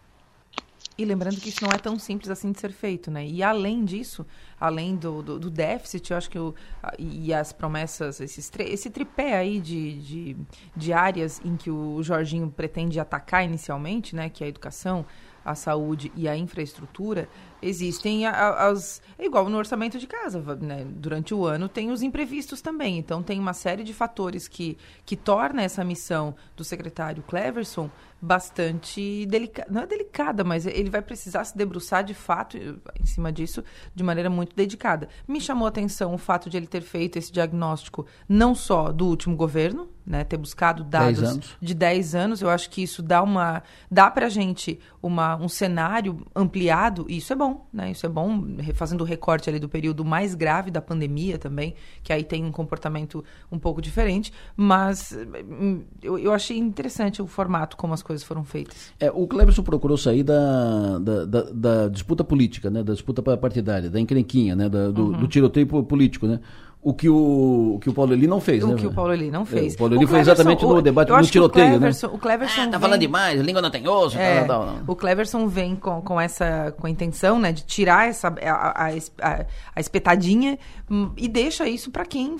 E 0.98 1.06
lembrando 1.06 1.40
que 1.40 1.50
isso 1.50 1.64
não 1.64 1.72
é 1.72 1.78
tão 1.78 2.00
simples 2.00 2.32
assim 2.32 2.52
de 2.52 2.60
ser 2.60 2.72
feito, 2.72 3.12
né? 3.12 3.24
E 3.24 3.44
além 3.44 3.86
disso, 3.86 4.26
além 4.60 4.96
do, 4.96 5.22
do, 5.22 5.40
do 5.40 5.50
déficit, 5.52 6.10
eu 6.10 6.18
acho 6.18 6.28
que 6.28 6.40
o, 6.40 6.56
e 6.98 7.32
as 7.32 7.54
promessas, 7.54 8.20
esses 8.20 8.52
esse 8.60 8.90
tripé 8.90 9.38
aí 9.38 9.60
de, 9.60 10.02
de, 10.02 10.38
de 10.76 10.94
áreas 10.94 11.40
em 11.46 11.56
que 11.56 11.70
o 11.70 12.02
Jorginho 12.02 12.50
pretende 12.50 13.00
atacar 13.00 13.46
inicialmente, 13.46 14.16
né? 14.16 14.28
Que 14.28 14.44
é 14.44 14.48
a 14.48 14.50
educação, 14.50 15.06
a 15.48 15.56
saúde 15.56 16.12
e 16.14 16.28
a 16.28 16.36
infraestrutura, 16.36 17.30
existem 17.62 18.26
as. 18.26 19.02
É 19.18 19.26
igual 19.26 19.50
no 19.50 19.58
orçamento 19.58 19.98
de 19.98 20.06
casa, 20.06 20.42
né? 20.58 20.86
Durante 20.86 21.34
o 21.34 21.46
ano 21.46 21.70
tem 21.70 21.90
os 21.90 22.02
imprevistos 22.02 22.62
também. 22.62 22.98
Então 22.98 23.24
tem 23.24 23.40
uma 23.40 23.54
série 23.54 23.82
de 23.82 23.94
fatores 23.94 24.46
que, 24.46 24.78
que 25.06 25.16
torna 25.16 25.64
essa 25.64 25.86
missão 25.86 26.36
do 26.56 26.66
secretário 26.66 27.24
Cleverson 27.24 27.90
bastante 28.22 29.26
delicada. 29.28 29.72
Não 29.72 29.84
é 29.84 29.88
delicada, 29.88 30.44
mas 30.44 30.66
ele 30.66 30.90
vai 30.90 31.02
precisar 31.02 31.46
se 31.46 31.58
debruçar 31.58 32.04
de 32.04 32.14
fato 32.14 32.58
em 32.58 33.06
cima 33.06 33.32
disso 33.32 33.64
de 33.96 34.04
maneira 34.04 34.30
muito 34.30 34.54
dedicada. 34.54 35.08
Me 35.26 35.40
chamou 35.40 35.66
a 35.66 35.70
atenção 35.70 36.14
o 36.14 36.18
fato 36.18 36.50
de 36.50 36.58
ele 36.58 36.68
ter 36.68 36.82
feito 36.82 37.18
esse 37.18 37.32
diagnóstico 37.32 38.06
não 38.28 38.54
só 38.54 38.92
do 38.92 39.08
último 39.08 39.36
governo, 39.36 39.88
né, 40.08 40.24
ter 40.24 40.38
buscado 40.38 40.86
dados 40.86 41.20
dez 41.20 41.58
de 41.62 41.74
10 41.74 42.16
anos. 42.16 42.42
Eu 42.42 42.50
acho 42.50 42.70
que 42.70 42.82
isso 42.82 43.04
dá 43.04 43.22
uma 43.22 43.62
dá 43.92 44.10
para 44.10 44.28
a 44.28 44.30
gente 44.30 44.80
uma, 45.02 45.36
um 45.36 45.50
cenário 45.50 46.26
ampliado 46.34 47.06
e 47.10 47.18
isso 47.18 47.34
é 47.34 47.36
bom, 47.36 47.68
né? 47.74 47.92
Isso 47.92 48.06
é 48.06 48.10
bom, 48.10 48.44
fazendo 48.74 49.02
o 49.02 49.04
recorte 49.04 49.50
ali 49.50 49.60
do 49.60 49.68
período 49.68 50.06
mais 50.06 50.34
grave 50.34 50.72
da 50.72 50.82
pandemia 50.82 51.38
também, 51.38 51.76
que 52.02 52.14
aí 52.14 52.24
tem 52.24 52.46
um 52.46 52.52
comportamento 52.52 53.24
um 53.52 53.60
pouco 53.60 53.82
diferente, 53.82 54.32
mas 54.56 55.18
hum, 55.46 55.82
eu, 56.02 56.18
eu 56.18 56.32
achei 56.32 56.58
interessante 56.58 57.22
o 57.22 57.28
formato 57.28 57.76
como 57.76 57.94
as 57.94 58.02
coisas 58.02 58.26
foram 58.26 58.44
feitas. 58.44 58.94
É, 59.00 59.12
o 59.12 59.28
Cleberson 59.28 59.64
procurou 59.64 59.98
sair 59.98 60.24
da, 60.24 61.00
da, 61.00 61.26
da, 61.26 61.42
da 61.52 61.88
disputa 61.90 62.24
política, 62.24 62.70
né, 62.70 62.82
da 62.82 62.94
disputa 62.94 63.22
partidária, 63.22 63.90
da 63.90 64.00
encrenquinha, 64.00 64.56
né, 64.56 64.70
da, 64.70 64.90
do, 64.90 65.08
uhum. 65.08 65.20
do 65.20 65.28
tiroteio 65.28 65.68
político, 65.84 66.28
né? 66.28 66.40
O 66.88 66.94
que 66.94 67.10
o, 67.10 67.74
o 67.76 67.80
que 67.82 67.90
o 67.90 67.94
Paulo 67.94 68.14
Eli 68.14 68.28
não 68.28 68.40
fez, 68.40 68.64
o 68.64 68.68
né? 68.68 68.74
O 68.74 68.78
que 68.78 68.88
o 68.88 68.94
Paulo 68.94 69.12
Eli 69.12 69.30
não 69.30 69.46
fez. 69.46 69.74
É, 69.74 69.76
o 69.76 69.78
Paulo 69.78 69.96
Eli 69.96 70.08
foi 70.08 70.20
exatamente 70.20 70.66
no 70.66 70.82
debate, 70.82 71.12
no 71.12 71.22
tiroteio, 71.26 71.66
o 71.66 71.70
Cleverson, 71.80 72.08
né? 72.08 72.14
O 72.14 72.18
Cleverson 72.18 72.62
ah, 72.62 72.68
tá 72.70 72.80
falando 72.80 73.02
demais, 73.02 73.42
a 73.42 73.44
língua 73.44 73.62
não 73.62 73.70
tem 73.70 73.86
osso, 73.86 74.18
é, 74.18 74.46
tal, 74.46 74.66
tal, 74.66 74.78
O 74.88 74.96
Cleverson 74.96 75.50
vem 75.50 75.76
com, 75.76 76.02
com 76.02 76.20
essa 76.20 76.74
com 76.80 76.88
a 76.88 76.90
intenção, 76.90 77.40
né, 77.40 77.52
de 77.52 77.66
tirar 77.66 78.08
essa 78.08 78.30
a, 78.30 78.86
a, 78.86 78.88
a, 78.88 79.46
a 79.76 79.80
espetadinha 79.82 80.58
hum, 80.90 81.12
e 81.18 81.28
deixa 81.28 81.68
isso 81.68 81.92
para 81.92 82.06
quem 82.06 82.38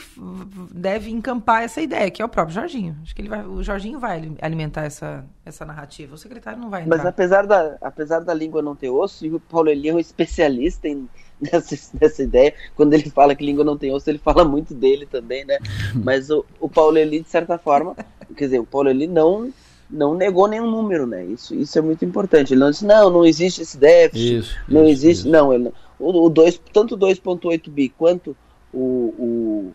deve 0.72 1.12
encampar 1.12 1.64
essa 1.64 1.82
ideia, 1.82 2.10
que 2.10 2.22
é 2.22 2.26
o 2.26 2.30
próprio 2.30 2.56
Jorginho. 2.56 2.96
Acho 3.04 3.14
que 3.14 3.22
ele 3.22 3.30
vai, 3.30 3.46
o 3.46 3.62
Jorginho 3.62 4.00
vai 4.00 4.32
alimentar 4.42 4.86
essa 4.86 5.26
essa 5.44 5.66
narrativa. 5.66 6.16
O 6.16 6.18
secretário 6.18 6.58
não 6.58 6.70
vai 6.70 6.84
entrar. 6.84 6.96
Mas 6.96 7.06
apesar 7.06 7.46
da 7.46 7.78
apesar 7.82 8.20
da 8.20 8.34
língua 8.34 8.62
não 8.62 8.78
ter 8.78 8.90
osso, 8.90 9.28
o 9.28 9.42
Paulo 9.42 9.70
Eli 9.70 9.90
é 9.90 9.94
um 9.94 10.00
especialista 10.00 10.88
em 10.88 11.10
nessa, 11.42 11.76
nessa 12.00 12.24
ideia. 12.24 12.54
Quando 12.76 12.94
ele 12.94 13.10
fala 13.10 13.36
que 13.36 13.46
língua 13.46 13.64
não 13.64 13.78
tem 13.78 13.94
osso, 13.94 14.10
ele 14.10 14.18
fala 14.18 14.44
muito 14.44 14.74
dele 14.74 15.06
também, 15.06 15.46
né? 15.46 15.58
Mas 15.94 16.30
o, 16.30 16.46
o 16.60 16.68
Paulo 16.70 16.98
Eli, 16.98 17.22
de 17.22 17.30
certa 17.30 17.58
forma, 17.58 17.96
quer 18.36 18.46
dizer, 18.46 18.60
o 18.60 18.66
Paulo 18.66 18.90
Eli 18.90 19.08
não 19.08 19.52
não 19.90 20.14
negou 20.14 20.50
nenhum 20.50 20.70
número, 20.70 21.08
né? 21.08 21.24
Isso, 21.24 21.56
isso 21.56 21.80
é 21.80 21.82
muito 21.82 22.04
importante. 22.04 22.54
Ele 22.54 22.60
não 22.60 22.72
disse, 22.72 22.86
não, 22.86 23.10
não 23.10 23.26
existe 23.26 23.62
esse 23.62 23.78
déficit, 23.78 24.40
isso, 24.40 24.58
não 24.68 24.82
isso, 24.84 24.92
existe. 24.92 25.22
Isso. 25.22 25.30
Não, 25.30 25.54
ele, 25.54 25.72
o, 25.98 26.26
o 26.26 26.30
dois, 26.30 26.60
tanto 26.74 26.98
2,8 26.98 27.70
bi 27.70 27.88
quanto 27.88 28.36
o, 28.74 28.80
o, 28.80 29.74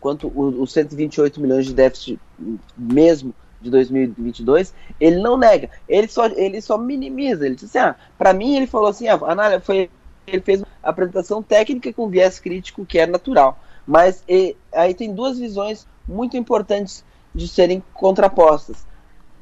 quanto 0.00 0.28
o, 0.28 0.62
o 0.62 0.66
128 0.66 1.40
milhões 1.40 1.66
de 1.66 1.74
déficit 1.74 2.20
mesmo 2.76 3.34
de 3.60 3.70
2022, 3.70 4.72
ele 5.00 5.16
não 5.16 5.36
nega, 5.36 5.68
ele 5.88 6.06
só, 6.06 6.26
ele 6.26 6.60
só 6.60 6.78
minimiza. 6.78 7.44
Ele 7.44 7.56
disse 7.56 7.76
assim, 7.76 7.88
ah, 7.90 7.96
para 8.16 8.32
mim 8.32 8.56
ele 8.56 8.68
falou 8.68 8.88
assim, 8.88 9.08
ah, 9.08 9.18
Anália, 9.26 9.60
foi 9.60 9.90
ele 10.28 10.42
fez 10.42 10.60
uma 10.60 10.68
apresentação 10.82 11.42
técnica 11.42 11.92
com 11.92 12.08
viés 12.08 12.38
crítico 12.38 12.86
que 12.86 12.98
é 12.98 13.06
natural. 13.06 13.58
Mas 13.86 14.22
e, 14.28 14.56
aí 14.72 14.94
tem 14.94 15.14
duas 15.14 15.38
visões 15.38 15.86
muito 16.06 16.36
importantes 16.36 17.04
de 17.34 17.46
serem 17.48 17.82
contrapostas. 17.94 18.86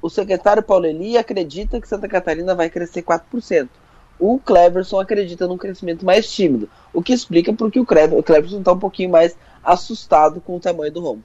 O 0.01 0.09
secretário 0.09 0.63
Paulo 0.63 0.87
Eli 0.87 1.17
acredita 1.17 1.81
que 1.81 1.89
Santa 1.89 2.07
Catarina 2.09 2.55
vai 2.55 2.71
crescer 2.71 3.03
4%. 3.03 3.69
O 4.19 4.39
Cleverson 4.39 5.01
acredita 5.01 5.47
num 5.47 5.59
crescimento 5.59 6.05
mais 6.05 6.31
tímido, 6.31 6.71
o 6.93 7.03
que 7.03 7.13
explica 7.13 7.53
porque 7.53 7.79
o 7.79 7.85
Cleverson 7.85 8.59
está 8.59 8.73
um 8.73 8.79
pouquinho 8.79 9.11
mais 9.11 9.37
assustado 9.63 10.41
com 10.41 10.57
o 10.57 10.61
tamanho 10.61 10.93
do 10.93 11.01
rombo. 11.01 11.23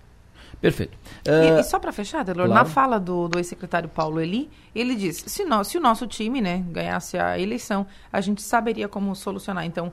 Perfeito. 0.61 0.95
Uh, 1.27 1.31
e, 1.31 1.47
e, 1.47 1.49
ah, 1.59 1.63
só 1.63 1.79
para 1.79 1.91
fechar, 1.91 2.23
Delor, 2.23 2.45
claro. 2.45 2.53
na 2.53 2.65
fala 2.65 2.99
do, 2.99 3.27
do 3.27 3.39
ex-secretário 3.39 3.89
Paulo 3.89 4.21
Eli, 4.21 4.47
ele 4.75 4.93
disse: 4.93 5.27
se, 5.27 5.43
nós, 5.43 5.67
se 5.67 5.77
o 5.77 5.81
nosso 5.81 6.05
time 6.05 6.39
né, 6.39 6.63
ganhasse 6.69 7.17
a 7.17 7.39
eleição, 7.39 7.87
a 8.13 8.21
gente 8.21 8.43
saberia 8.43 8.87
como 8.87 9.15
solucionar. 9.15 9.65
Então, 9.65 9.91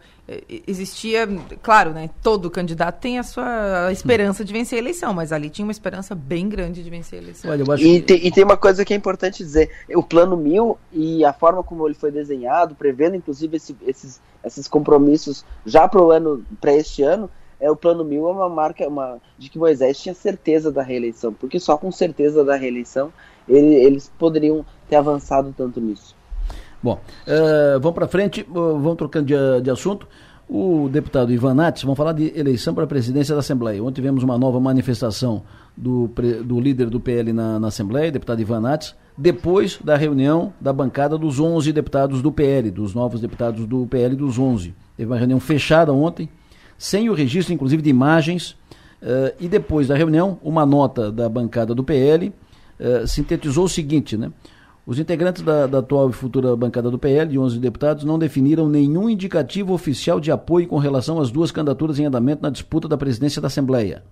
existia, 0.67 1.27
claro, 1.63 1.93
né, 1.93 2.11
todo 2.23 2.51
candidato 2.51 3.01
tem 3.01 3.19
a 3.19 3.23
sua 3.23 3.91
esperança 3.91 4.45
de 4.45 4.53
vencer 4.53 4.77
a 4.77 4.83
eleição, 4.83 5.15
mas 5.15 5.33
ali 5.33 5.49
tinha 5.49 5.65
uma 5.65 5.73
esperança 5.73 6.15
bem 6.15 6.51
grande 6.51 6.85
de 6.85 6.91
vencer 6.91 7.19
a 7.19 7.23
eleição. 7.23 7.51
Olha, 7.51 7.65
e, 7.81 8.03
que... 8.03 8.15
e 8.15 8.31
tem 8.31 8.45
uma 8.45 8.59
coisa 8.59 8.85
que 8.85 8.93
é 8.93 8.97
importante 8.97 9.39
dizer: 9.39 9.71
o 9.95 10.03
plano 10.03 10.37
mil 10.37 10.79
e 10.93 11.25
a 11.25 11.33
forma 11.33 11.63
como 11.63 11.87
ele 11.89 11.95
foi 11.95 12.13
desenhado, 12.13 12.75
prevendo 12.75 13.17
inclusive 13.17 13.57
esse, 13.57 13.75
esses, 13.87 14.21
esses 14.45 14.69
compromissos 14.69 15.47
já 15.65 15.89
para 15.89 16.03
o 16.03 16.11
ano, 16.11 16.45
para 16.61 16.75
este 16.75 17.03
ano 17.03 17.31
é 17.61 17.71
o 17.71 17.77
plano 17.77 18.05
mil 18.05 18.29
é 18.29 18.33
uma 18.33 18.49
marca 18.49 18.87
uma, 18.87 19.19
de 19.39 19.49
que 19.49 19.59
Moisés 19.59 19.99
tinha 19.99 20.15
certeza 20.15 20.71
da 20.71 20.83
reeleição, 20.83 21.33
porque 21.33 21.59
só 21.59 21.77
com 21.77 21.91
certeza 21.91 22.45
da 22.45 22.57
reeleição 22.57 23.13
ele, 23.49 23.75
eles 23.75 24.11
poderiam 24.19 24.65
ter 24.89 24.97
avançado 24.97 25.55
tanto 25.57 25.81
nisso. 25.81 26.15
Bom, 26.83 27.01
uh, 27.27 27.81
vamos 27.81 27.95
para 27.95 28.07
frente, 28.07 28.43
uh, 28.49 28.79
vamos 28.79 28.97
trocando 28.97 29.27
de, 29.27 29.63
de, 29.63 29.71
assunto. 29.71 30.07
O 30.49 30.89
deputado 30.89 31.33
Ivan 31.33 31.55
Nates, 31.55 31.83
vamos 31.83 31.97
falar 31.97 32.13
de 32.13 32.33
eleição 32.39 32.75
para 32.75 32.85
a 32.85 32.87
presidência 32.87 33.35
da 33.35 33.41
Assembleia. 33.41 33.83
Ontem 33.83 33.97
tivemos 33.97 34.23
uma 34.23 34.39
nova 34.39 34.59
manifestação 34.59 35.43
do, 35.77 36.09
do 36.45 36.59
líder 36.59 36.89
do 36.89 36.99
PL 36.99 37.33
na, 37.33 37.59
na 37.59 37.69
Assembleia, 37.69 38.11
deputado 38.11 38.41
Ivan 38.41 38.61
Nates, 38.61 38.95
depois 39.17 39.79
da 39.83 39.97
reunião 39.97 40.53
da 40.61 40.73
bancada 40.73 41.19
dos 41.19 41.39
11 41.39 41.73
deputados 41.73 42.23
do 42.23 42.33
PL, 42.33 42.71
dos 42.71 42.95
novos 42.95 43.21
deputados 43.21 43.67
do 43.67 43.87
PL 43.89 44.17
dos 44.17 44.39
11. 44.39 44.75
Teve 44.97 45.11
uma 45.11 45.19
reunião 45.19 45.41
fechada 45.41 45.93
ontem, 45.93 46.31
sem 46.79 47.11
o 47.11 47.13
registro, 47.13 47.53
inclusive, 47.53 47.83
de 47.83 47.91
imagens. 47.91 48.53
Uh, 49.03 49.35
e 49.39 49.49
depois 49.49 49.89
da 49.89 49.97
reunião, 49.97 50.39
uma 50.43 50.65
nota 50.65 51.11
da 51.11 51.29
bancada 51.29 51.75
do 51.75 51.85
PL 51.85 52.29
uh, 52.29 52.33
eh, 52.81 53.07
sintetizou 53.07 53.65
o 53.65 53.69
seguinte, 53.69 54.17
né? 54.17 54.33
Os 54.85 54.99
integrantes 54.99 55.43
da, 55.43 55.67
da, 55.67 55.79
atual 55.79 56.09
e 56.09 56.13
futura 56.13 56.57
bancada 56.57 56.91
do 56.91 56.99
PL, 56.99 57.31
de 57.31 57.39
11 57.39 57.59
deputados, 57.59 58.05
não 58.05 58.19
definiram 58.19 58.69
nenhum 58.69 59.09
indicativo 59.09 59.75
oficial 59.75 60.19
de 60.19 60.33
apoio 60.33 60.67
com 60.67 60.79
relação 60.79 61.21
às 61.21 61.31
duas 61.31 61.53
candidaturas 61.53 61.99
em 61.99 62.07
andamento 62.07 62.43
na 62.43 62.49
disputa 62.49 62.89
da 62.89 62.97
presidência 62.97 63.41
da 63.41 63.49
Assembleia. 63.49 64.03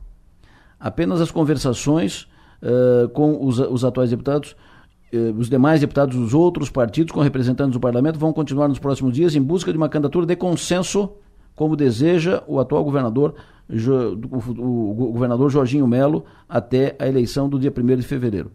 Apenas 0.78 1.20
as 1.20 1.30
conversações 1.30 2.28
uh, 2.62 3.08
com 3.08 3.44
os, 3.44 3.58
os, 3.58 3.84
atuais 3.84 4.10
deputados, 4.10 4.54
os 5.38 5.48
demais 5.48 5.80
deputados 5.80 6.14
dos 6.14 6.34
outros 6.34 6.68
partidos 6.68 7.12
com 7.12 7.20
representantes 7.20 7.72
do 7.72 7.80
parlamento 7.80 8.18
vão 8.18 8.32
continuar 8.32 8.68
nos 8.68 8.78
próximos 8.78 9.14
dias 9.14 9.34
em 9.34 9.40
busca 9.40 9.72
de 9.72 9.78
uma 9.78 9.88
candidatura 9.88 10.26
de 10.26 10.36
consenso 10.36 11.10
como 11.56 11.74
deseja 11.74 12.44
o 12.46 12.60
atual 12.60 12.84
governador, 12.84 13.34
o 13.68 14.94
governador 15.12 15.50
Jorginho 15.50 15.86
Melo, 15.86 16.24
até 16.48 16.94
a 16.98 17.08
eleição 17.08 17.48
do 17.48 17.58
dia 17.58 17.72
1 17.76 17.96
de 17.96 18.02
fevereiro. 18.02 18.52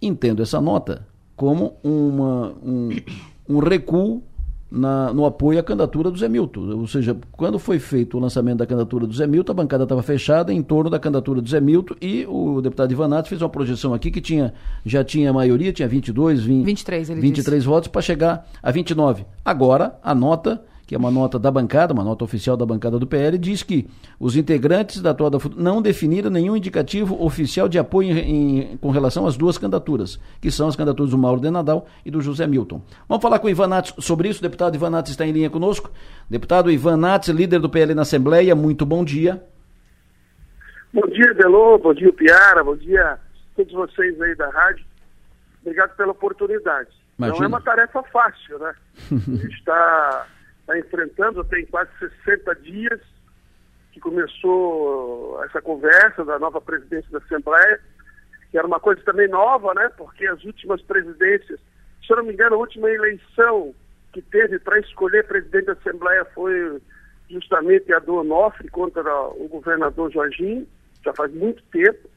Entendo 0.00 0.42
essa 0.42 0.60
nota 0.60 1.06
como 1.34 1.74
uma, 1.82 2.54
um, 2.62 2.90
um 3.48 3.58
recuo 3.58 4.22
na, 4.70 5.12
no 5.12 5.24
apoio 5.24 5.58
à 5.58 5.62
candidatura 5.62 6.10
do 6.10 6.18
Zé 6.18 6.28
Milton. 6.28 6.76
Ou 6.76 6.86
seja, 6.86 7.16
quando 7.32 7.58
foi 7.58 7.78
feito 7.78 8.16
o 8.16 8.20
lançamento 8.20 8.58
da 8.58 8.66
candidatura 8.66 9.06
do 9.06 9.14
Zé 9.14 9.26
Milton, 9.26 9.52
a 9.52 9.54
bancada 9.54 9.84
estava 9.84 10.02
fechada 10.02 10.52
em 10.52 10.62
torno 10.62 10.90
da 10.90 10.98
candidatura 10.98 11.40
do 11.40 11.48
Zé 11.48 11.60
Milton 11.60 11.94
e 12.00 12.26
o 12.26 12.60
deputado 12.60 12.90
Ivanato 12.92 13.28
fez 13.28 13.40
uma 13.40 13.48
projeção 13.48 13.94
aqui 13.94 14.10
que 14.10 14.20
tinha, 14.20 14.52
já 14.84 15.04
tinha 15.04 15.32
maioria, 15.32 15.72
tinha 15.72 15.88
22, 15.88 16.44
20, 16.44 16.64
23, 16.64 17.10
ele 17.10 17.20
23 17.20 17.58
disse. 17.62 17.68
votos 17.68 17.88
para 17.88 18.02
chegar 18.02 18.46
a 18.62 18.70
29. 18.70 19.24
Agora, 19.44 19.98
a 20.02 20.14
nota 20.14 20.62
que 20.86 20.94
é 20.94 20.98
uma 20.98 21.10
nota 21.10 21.36
da 21.38 21.50
bancada, 21.50 21.92
uma 21.92 22.04
nota 22.04 22.22
oficial 22.22 22.56
da 22.56 22.64
bancada 22.64 22.96
do 22.96 23.06
PL, 23.06 23.36
diz 23.36 23.62
que 23.62 23.88
os 24.20 24.36
integrantes 24.36 25.02
da 25.02 25.10
atual 25.10 25.28
da 25.28 25.38
não 25.56 25.82
definiram 25.82 26.30
nenhum 26.30 26.56
indicativo 26.56 27.20
oficial 27.24 27.68
de 27.68 27.76
apoio 27.76 28.16
em, 28.16 28.60
em, 28.60 28.76
com 28.76 28.90
relação 28.90 29.26
às 29.26 29.36
duas 29.36 29.58
candidaturas, 29.58 30.20
que 30.40 30.48
são 30.48 30.68
as 30.68 30.76
candidaturas 30.76 31.10
do 31.10 31.18
Mauro 31.18 31.40
de 31.40 31.50
Nadal 31.50 31.88
e 32.04 32.10
do 32.10 32.20
José 32.20 32.46
Milton. 32.46 32.80
Vamos 33.08 33.20
falar 33.20 33.40
com 33.40 33.48
o 33.48 33.50
Ivan 33.50 33.66
Nats 33.66 33.94
sobre 33.98 34.28
isso. 34.28 34.38
O 34.38 34.42
deputado 34.42 34.76
Ivan 34.76 34.90
Nats 34.90 35.10
está 35.10 35.26
em 35.26 35.32
linha 35.32 35.50
conosco. 35.50 35.90
Deputado 36.30 36.70
Ivan 36.70 36.96
Nats, 36.96 37.28
líder 37.30 37.58
do 37.58 37.68
PL 37.68 37.92
na 37.92 38.02
Assembleia, 38.02 38.54
muito 38.54 38.86
bom 38.86 39.04
dia. 39.04 39.42
Bom 40.92 41.06
dia, 41.08 41.34
Delô, 41.34 41.78
bom 41.78 41.92
dia, 41.92 42.12
Piara, 42.12 42.62
bom 42.62 42.76
dia 42.76 43.04
a 43.04 43.18
todos 43.56 43.72
vocês 43.72 44.20
aí 44.20 44.36
da 44.36 44.48
rádio. 44.50 44.84
Obrigado 45.62 45.96
pela 45.96 46.12
oportunidade. 46.12 46.90
Imagina. 47.18 47.38
Não 47.38 47.44
é 47.44 47.48
uma 47.48 47.60
tarefa 47.60 48.02
fácil, 48.04 48.58
né? 48.60 48.72
A 49.10 49.14
gente 49.14 49.54
está 49.56 50.26
está 50.66 50.78
enfrentando, 50.78 51.44
tem 51.44 51.64
quase 51.66 51.90
60 51.98 52.54
dias 52.56 53.00
que 53.92 54.00
começou 54.00 55.42
essa 55.44 55.62
conversa 55.62 56.24
da 56.24 56.38
nova 56.38 56.60
presidência 56.60 57.10
da 57.10 57.18
Assembleia, 57.18 57.80
que 58.50 58.58
era 58.58 58.66
uma 58.66 58.80
coisa 58.80 59.00
também 59.02 59.28
nova, 59.28 59.72
né? 59.74 59.88
Porque 59.96 60.26
as 60.26 60.44
últimas 60.44 60.82
presidências, 60.82 61.60
se 62.04 62.12
eu 62.12 62.16
não 62.16 62.24
me 62.24 62.32
engano, 62.32 62.56
a 62.56 62.58
última 62.58 62.90
eleição 62.90 63.74
que 64.12 64.20
teve 64.20 64.58
para 64.58 64.78
escolher 64.80 65.26
presidente 65.26 65.66
da 65.66 65.72
Assembleia 65.72 66.24
foi 66.34 66.80
justamente 67.30 67.92
a 67.92 67.98
do 67.98 68.16
Onofre 68.16 68.68
contra 68.68 69.02
o 69.30 69.48
governador 69.48 70.10
Jorginho, 70.12 70.66
já 71.04 71.12
faz 71.14 71.32
muito 71.32 71.62
tempo. 71.70 72.08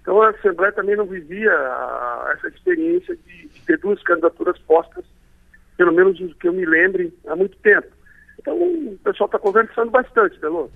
Então 0.00 0.22
a 0.22 0.30
Assembleia 0.30 0.72
também 0.72 0.96
não 0.96 1.06
vivia 1.06 1.52
a, 1.52 2.34
essa 2.36 2.48
experiência 2.48 3.16
de, 3.16 3.48
de, 3.48 3.60
ter 3.62 3.78
duas 3.78 4.02
candidaturas 4.02 4.58
postas, 4.60 5.04
pelo 5.80 5.94
menos 5.94 6.18
que 6.38 6.46
eu 6.46 6.52
me 6.52 6.66
lembre, 6.66 7.10
há 7.26 7.34
muito 7.34 7.56
tempo. 7.62 7.86
Então 8.38 8.54
o 8.54 8.98
pessoal 9.02 9.24
está 9.24 9.38
conversando 9.38 9.90
bastante, 9.90 10.38
Delô. 10.38 10.68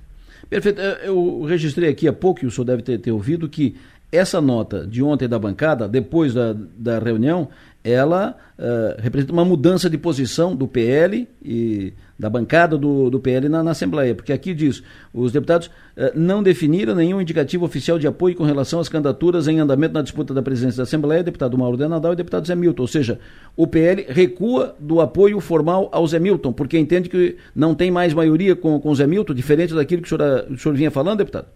Perfeito. 0.48 0.80
Eu 0.80 1.42
registrei 1.42 1.90
aqui 1.90 2.08
há 2.08 2.12
pouco, 2.12 2.42
e 2.42 2.46
o 2.46 2.50
senhor 2.50 2.64
deve 2.64 2.80
ter, 2.80 2.96
ter 2.96 3.12
ouvido, 3.12 3.46
que 3.46 3.76
essa 4.10 4.40
nota 4.40 4.86
de 4.86 5.02
ontem 5.02 5.28
da 5.28 5.38
bancada, 5.38 5.86
depois 5.86 6.32
da, 6.32 6.54
da 6.54 6.98
reunião, 6.98 7.50
ela 7.84 8.34
uh, 8.58 8.98
representa 8.98 9.30
uma 9.34 9.44
mudança 9.44 9.90
de 9.90 9.98
posição 9.98 10.56
do 10.56 10.66
PL 10.66 11.28
e 11.44 11.92
da 12.18 12.30
bancada 12.30 12.78
do, 12.78 13.10
do 13.10 13.18
PL 13.18 13.48
na, 13.48 13.62
na 13.62 13.72
Assembleia, 13.72 14.14
porque 14.14 14.32
aqui 14.32 14.54
diz, 14.54 14.82
os 15.12 15.32
deputados 15.32 15.66
uh, 15.66 16.12
não 16.14 16.42
definiram 16.42 16.94
nenhum 16.94 17.20
indicativo 17.20 17.64
oficial 17.64 17.98
de 17.98 18.06
apoio 18.06 18.36
com 18.36 18.44
relação 18.44 18.80
às 18.80 18.88
candidaturas 18.88 19.48
em 19.48 19.58
andamento 19.58 19.94
na 19.94 20.02
disputa 20.02 20.32
da 20.32 20.42
presidência 20.42 20.78
da 20.78 20.82
Assembleia, 20.84 21.22
deputado 21.22 21.58
Mauro 21.58 21.76
de 21.76 21.86
Nadal 21.88 22.12
e 22.12 22.16
deputado 22.16 22.46
Zé 22.46 22.54
Milton, 22.54 22.82
ou 22.82 22.88
seja, 22.88 23.20
o 23.56 23.66
PL 23.66 24.06
recua 24.08 24.76
do 24.78 25.00
apoio 25.00 25.40
formal 25.40 25.88
ao 25.92 26.06
Zé 26.06 26.18
Milton, 26.18 26.52
porque 26.52 26.78
entende 26.78 27.08
que 27.08 27.36
não 27.54 27.74
tem 27.74 27.90
mais 27.90 28.14
maioria 28.14 28.54
com, 28.54 28.80
com 28.80 28.90
o 28.90 28.94
Zé 28.94 29.06
Milton, 29.06 29.34
diferente 29.34 29.74
daquilo 29.74 30.02
que 30.02 30.12
o 30.12 30.16
senhor, 30.16 30.46
o 30.50 30.56
senhor 30.56 30.74
vinha 30.74 30.90
falando, 30.90 31.18
deputado? 31.18 31.48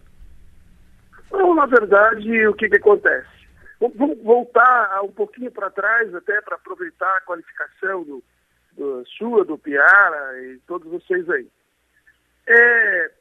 Não, 1.31 1.55
na 1.55 1.65
verdade, 1.65 2.47
o 2.47 2.53
que, 2.53 2.67
que 2.67 2.75
acontece? 2.75 3.27
Vamos 3.79 4.21
voltar 4.21 4.99
um 5.03 5.11
pouquinho 5.11 5.49
para 5.51 5.69
trás, 5.69 6.13
até 6.13 6.41
para 6.41 6.55
aproveitar 6.55 7.15
a 7.15 7.21
qualificação 7.21 8.03
do, 8.03 8.21
do, 8.79 9.05
sua, 9.05 9.43
do 9.43 9.57
Piara 9.57 10.41
e 10.41 10.57
todos 10.65 10.89
vocês 10.89 11.29
aí. 11.29 11.45
É, 12.47 13.11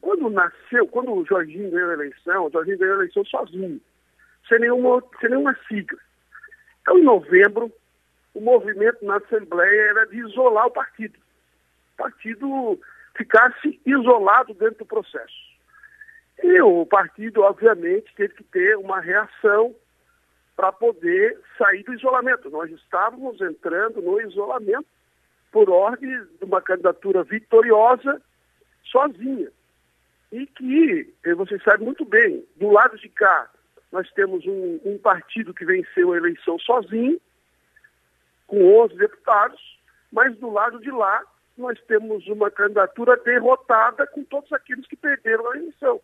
quando 0.00 0.28
nasceu, 0.28 0.86
quando 0.88 1.12
o 1.12 1.24
Jorginho 1.24 1.70
ganhou 1.70 1.90
a 1.90 1.94
eleição, 1.94 2.46
o 2.46 2.50
Jorginho 2.50 2.78
ganhou 2.78 2.96
a 2.96 2.98
eleição 2.98 3.24
sozinho, 3.24 3.80
sem 4.48 4.58
nenhuma, 4.58 5.02
sem 5.20 5.30
nenhuma 5.30 5.56
sigla. 5.68 5.98
Então, 6.82 6.98
em 6.98 7.04
novembro, 7.04 7.72
o 8.34 8.40
movimento 8.40 9.04
na 9.04 9.16
Assembleia 9.16 9.90
era 9.90 10.06
de 10.06 10.18
isolar 10.18 10.66
o 10.66 10.72
partido. 10.72 11.16
O 11.94 11.96
partido 11.96 12.80
ficasse 13.16 13.80
isolado 13.86 14.52
dentro 14.54 14.78
do 14.78 14.86
processo. 14.86 15.50
E 16.42 16.60
o 16.62 16.84
partido, 16.86 17.42
obviamente, 17.42 18.12
teve 18.16 18.34
que 18.34 18.44
ter 18.44 18.76
uma 18.76 18.98
reação 19.00 19.74
para 20.60 20.72
poder 20.72 21.40
sair 21.56 21.82
do 21.84 21.94
isolamento. 21.94 22.50
Nós 22.50 22.70
estávamos 22.70 23.40
entrando 23.40 24.02
no 24.02 24.20
isolamento 24.20 24.84
por 25.50 25.70
ordem 25.70 26.10
de 26.38 26.44
uma 26.44 26.60
candidatura 26.60 27.22
vitoriosa 27.22 28.20
sozinha. 28.84 29.50
E 30.30 30.46
que, 30.46 31.14
você 31.34 31.58
sabe 31.60 31.82
muito 31.82 32.04
bem, 32.04 32.44
do 32.56 32.70
lado 32.70 32.98
de 32.98 33.08
cá, 33.08 33.48
nós 33.90 34.10
temos 34.10 34.44
um, 34.46 34.78
um 34.84 34.98
partido 34.98 35.54
que 35.54 35.64
venceu 35.64 36.12
a 36.12 36.18
eleição 36.18 36.58
sozinho, 36.58 37.18
com 38.46 38.82
11 38.82 38.96
deputados, 38.96 39.80
mas 40.12 40.36
do 40.36 40.50
lado 40.50 40.78
de 40.78 40.90
lá, 40.90 41.24
nós 41.56 41.80
temos 41.88 42.26
uma 42.28 42.50
candidatura 42.50 43.16
derrotada 43.16 44.06
com 44.08 44.22
todos 44.24 44.52
aqueles 44.52 44.86
que 44.86 44.96
perderam 44.96 45.50
a 45.50 45.56
eleição 45.56 46.02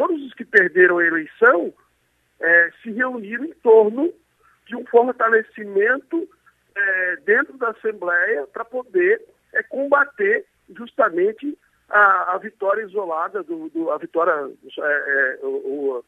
todos 0.00 0.22
os 0.22 0.32
que 0.32 0.46
perderam 0.46 0.96
a 0.96 1.04
eleição 1.04 1.74
é, 2.40 2.70
se 2.82 2.90
reuniram 2.90 3.44
em 3.44 3.52
torno 3.54 4.12
de 4.66 4.76
um 4.76 4.84
fortalecimento 4.86 6.28
é, 6.74 7.16
dentro 7.24 7.56
da 7.58 7.70
Assembleia 7.70 8.46
para 8.46 8.64
poder 8.64 9.22
é, 9.52 9.62
combater 9.62 10.46
justamente 10.76 11.58
a, 11.88 12.34
a, 12.34 12.38
vitória 12.38 12.82
isolada, 12.82 13.42
do, 13.42 13.68
do 13.70 13.90
a 13.90 13.98
vitória, 13.98 14.32
é, 14.32 14.82
é, 14.82 15.38
o, 15.42 16.04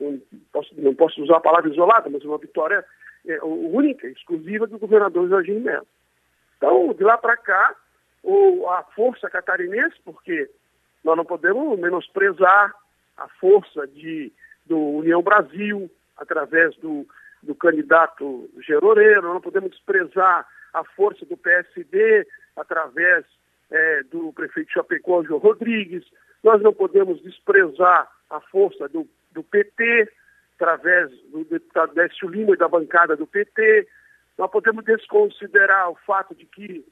o, 0.00 0.20
posso, 0.52 0.74
não 0.76 0.94
posso 0.94 1.22
usar 1.22 1.36
a 1.36 1.40
palavra 1.40 1.70
isolada, 1.70 2.10
mas 2.10 2.24
uma 2.24 2.38
vitória 2.38 2.84
é, 3.26 3.42
única, 3.44 4.06
exclusiva 4.08 4.66
do 4.66 4.78
governador 4.78 5.28
Jorginho 5.28 5.60
Melo. 5.60 5.86
Então, 6.56 6.92
de 6.92 7.04
lá 7.04 7.16
para 7.16 7.36
cá, 7.36 7.74
o, 8.22 8.68
a 8.68 8.82
força 8.94 9.30
catarinense, 9.30 9.96
porque 10.04 10.50
nós 11.04 11.16
não 11.16 11.24
podemos 11.24 11.78
menosprezar 11.78 12.74
a 13.16 13.28
força 13.40 13.86
de, 13.86 14.32
do 14.70 14.78
União 14.78 15.20
Brasil, 15.20 15.90
através 16.16 16.76
do, 16.76 17.04
do 17.42 17.56
candidato 17.56 18.48
Geroreiro, 18.64 19.34
não 19.34 19.40
podemos 19.40 19.72
desprezar 19.72 20.46
a 20.72 20.84
força 20.84 21.26
do 21.26 21.36
PSD, 21.36 22.24
através 22.56 23.24
é, 23.68 24.04
do 24.04 24.32
prefeito 24.32 24.72
Chapecó, 24.72 25.24
João 25.24 25.40
Rodrigues, 25.40 26.04
nós 26.44 26.62
não 26.62 26.72
podemos 26.72 27.20
desprezar 27.20 28.08
a 28.30 28.40
força 28.40 28.88
do, 28.88 29.08
do 29.32 29.42
PT, 29.42 30.08
através 30.54 31.10
do 31.32 31.44
deputado 31.44 31.92
Décio 31.92 32.28
Lima 32.28 32.54
e 32.54 32.56
da 32.56 32.68
bancada 32.68 33.16
do 33.16 33.26
PT, 33.26 33.88
nós 34.38 34.50
podemos 34.52 34.84
desconsiderar 34.84 35.90
o 35.90 35.96
fato 36.06 36.32
de 36.32 36.46
que 36.46 36.86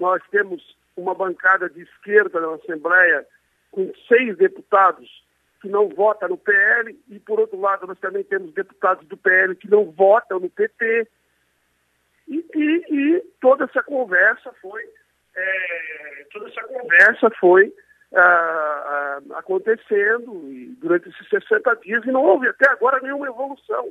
nós 0.00 0.20
temos 0.32 0.76
uma 0.96 1.14
bancada 1.14 1.70
de 1.70 1.82
esquerda 1.82 2.40
na 2.40 2.54
Assembleia 2.54 3.24
com 3.70 3.92
seis 4.08 4.36
deputados 4.36 5.08
que 5.60 5.68
não 5.68 5.88
vota 5.88 6.26
no 6.26 6.38
PL, 6.38 6.98
e 7.08 7.18
por 7.20 7.38
outro 7.38 7.60
lado 7.60 7.86
nós 7.86 7.98
também 7.98 8.24
temos 8.24 8.52
deputados 8.52 9.06
do 9.06 9.16
PL 9.16 9.54
que 9.54 9.70
não 9.70 9.90
votam 9.90 10.40
no 10.40 10.48
PT. 10.48 11.06
E, 12.28 12.44
e, 12.54 12.84
e 12.88 13.20
toda 13.40 13.64
essa 13.64 13.82
conversa 13.82 14.52
foi, 14.60 14.82
é, 15.36 16.26
toda 16.32 16.48
essa 16.48 16.62
conversa 16.64 17.30
foi 17.38 17.72
ah, 18.14 19.20
ah, 19.30 19.38
acontecendo 19.38 20.42
durante 20.78 21.08
esses 21.08 21.28
60 21.28 21.76
dias 21.76 22.04
e 22.04 22.10
não 22.10 22.24
houve 22.24 22.48
até 22.48 22.68
agora 22.70 23.00
nenhuma 23.00 23.26
evolução. 23.26 23.90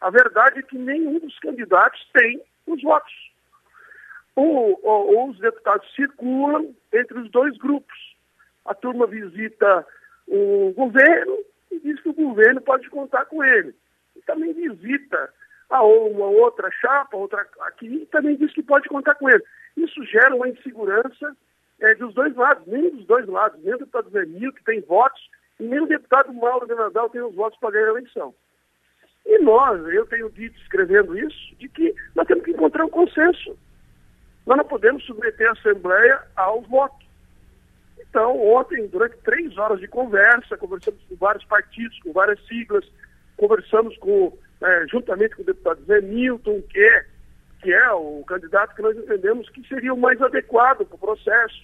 A 0.00 0.10
verdade 0.10 0.60
é 0.60 0.62
que 0.62 0.76
nenhum 0.76 1.18
dos 1.18 1.38
candidatos 1.38 2.04
tem 2.12 2.42
os 2.66 2.82
votos. 2.82 3.30
Ou, 4.34 4.80
ou, 4.82 5.16
ou 5.16 5.30
os 5.30 5.38
deputados 5.38 5.88
circulam 5.94 6.74
entre 6.92 7.18
os 7.18 7.30
dois 7.30 7.56
grupos. 7.58 8.16
A 8.64 8.74
turma 8.74 9.06
visita 9.06 9.86
o 10.30 10.72
governo 10.72 11.38
e 11.70 11.80
diz 11.80 12.00
que 12.00 12.08
o 12.08 12.14
governo 12.14 12.60
pode 12.60 12.88
contar 12.88 13.26
com 13.26 13.42
ele. 13.42 13.74
E 14.16 14.22
também 14.22 14.52
visita 14.52 15.32
a 15.68 15.82
uma 15.82 16.26
outra 16.26 16.70
chapa, 16.80 17.16
outra 17.16 17.46
aqui, 17.62 17.86
e 17.86 18.06
também 18.06 18.36
diz 18.36 18.52
que 18.52 18.62
pode 18.62 18.88
contar 18.88 19.14
com 19.16 19.28
ele. 19.28 19.42
Isso 19.76 20.04
gera 20.04 20.34
uma 20.34 20.48
insegurança 20.48 21.36
é, 21.80 21.94
dos 21.94 22.14
dois 22.14 22.34
lados, 22.34 22.66
nem 22.66 22.90
dos 22.90 23.06
dois 23.06 23.26
lados, 23.26 23.60
nem 23.62 23.74
o 23.74 23.78
deputado 23.78 24.10
Zenil, 24.10 24.52
que 24.52 24.64
tem 24.64 24.80
votos, 24.80 25.20
e 25.58 25.64
nem 25.64 25.80
o 25.80 25.86
deputado 25.86 26.32
Mauro 26.32 26.66
de 26.66 26.74
Nadal 26.74 27.10
tem 27.10 27.22
os 27.22 27.34
votos 27.34 27.58
para 27.58 27.72
ganhar 27.72 27.86
a 27.86 27.90
eleição. 27.90 28.34
E 29.26 29.38
nós, 29.38 29.80
eu 29.88 30.06
tenho 30.06 30.30
dito, 30.30 30.58
escrevendo 30.60 31.16
isso, 31.18 31.56
de 31.56 31.68
que 31.68 31.94
nós 32.14 32.26
temos 32.26 32.44
que 32.44 32.52
encontrar 32.52 32.84
um 32.84 32.90
consenso. 32.90 33.56
Nós 34.46 34.56
não 34.56 34.64
podemos 34.64 35.04
submeter 35.04 35.48
a 35.48 35.52
Assembleia 35.52 36.22
ao 36.36 36.62
voto. 36.62 37.09
Então, 38.10 38.36
ontem, 38.54 38.88
durante 38.88 39.16
três 39.18 39.56
horas 39.56 39.78
de 39.78 39.86
conversa, 39.86 40.56
conversamos 40.56 41.00
com 41.08 41.14
vários 41.14 41.44
partidos, 41.44 41.96
com 42.00 42.12
várias 42.12 42.44
siglas, 42.46 42.84
conversamos 43.36 43.96
com, 43.98 44.36
é, 44.60 44.86
juntamente 44.88 45.36
com 45.36 45.42
o 45.42 45.46
deputado 45.46 45.84
Zé 45.84 46.00
Milton, 46.00 46.60
que 46.62 46.80
é, 46.80 47.06
que 47.62 47.72
é 47.72 47.92
o 47.92 48.24
candidato 48.26 48.74
que 48.74 48.82
nós 48.82 48.96
entendemos 48.96 49.48
que 49.50 49.66
seria 49.68 49.94
o 49.94 49.96
mais 49.96 50.20
adequado 50.20 50.84
para 50.84 50.96
o 50.96 50.98
processo, 50.98 51.62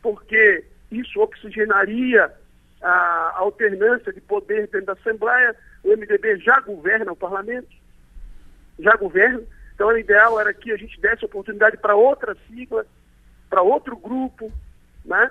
porque 0.00 0.64
isso 0.90 1.20
oxigenaria 1.20 2.32
a 2.80 3.34
alternância 3.36 4.12
de 4.12 4.20
poder 4.22 4.68
dentro 4.68 4.86
da 4.86 4.92
Assembleia. 4.94 5.54
O 5.84 5.88
MDB 5.88 6.38
já 6.38 6.58
governa 6.60 7.12
o 7.12 7.16
parlamento, 7.16 7.68
já 8.78 8.96
governa. 8.96 9.42
Então, 9.74 9.88
o 9.88 9.98
ideal 9.98 10.40
era 10.40 10.54
que 10.54 10.72
a 10.72 10.76
gente 10.76 10.98
desse 11.00 11.24
oportunidade 11.24 11.76
para 11.76 11.94
outra 11.94 12.34
sigla, 12.48 12.86
para 13.50 13.60
outro 13.60 13.94
grupo, 13.96 14.50
né? 15.04 15.30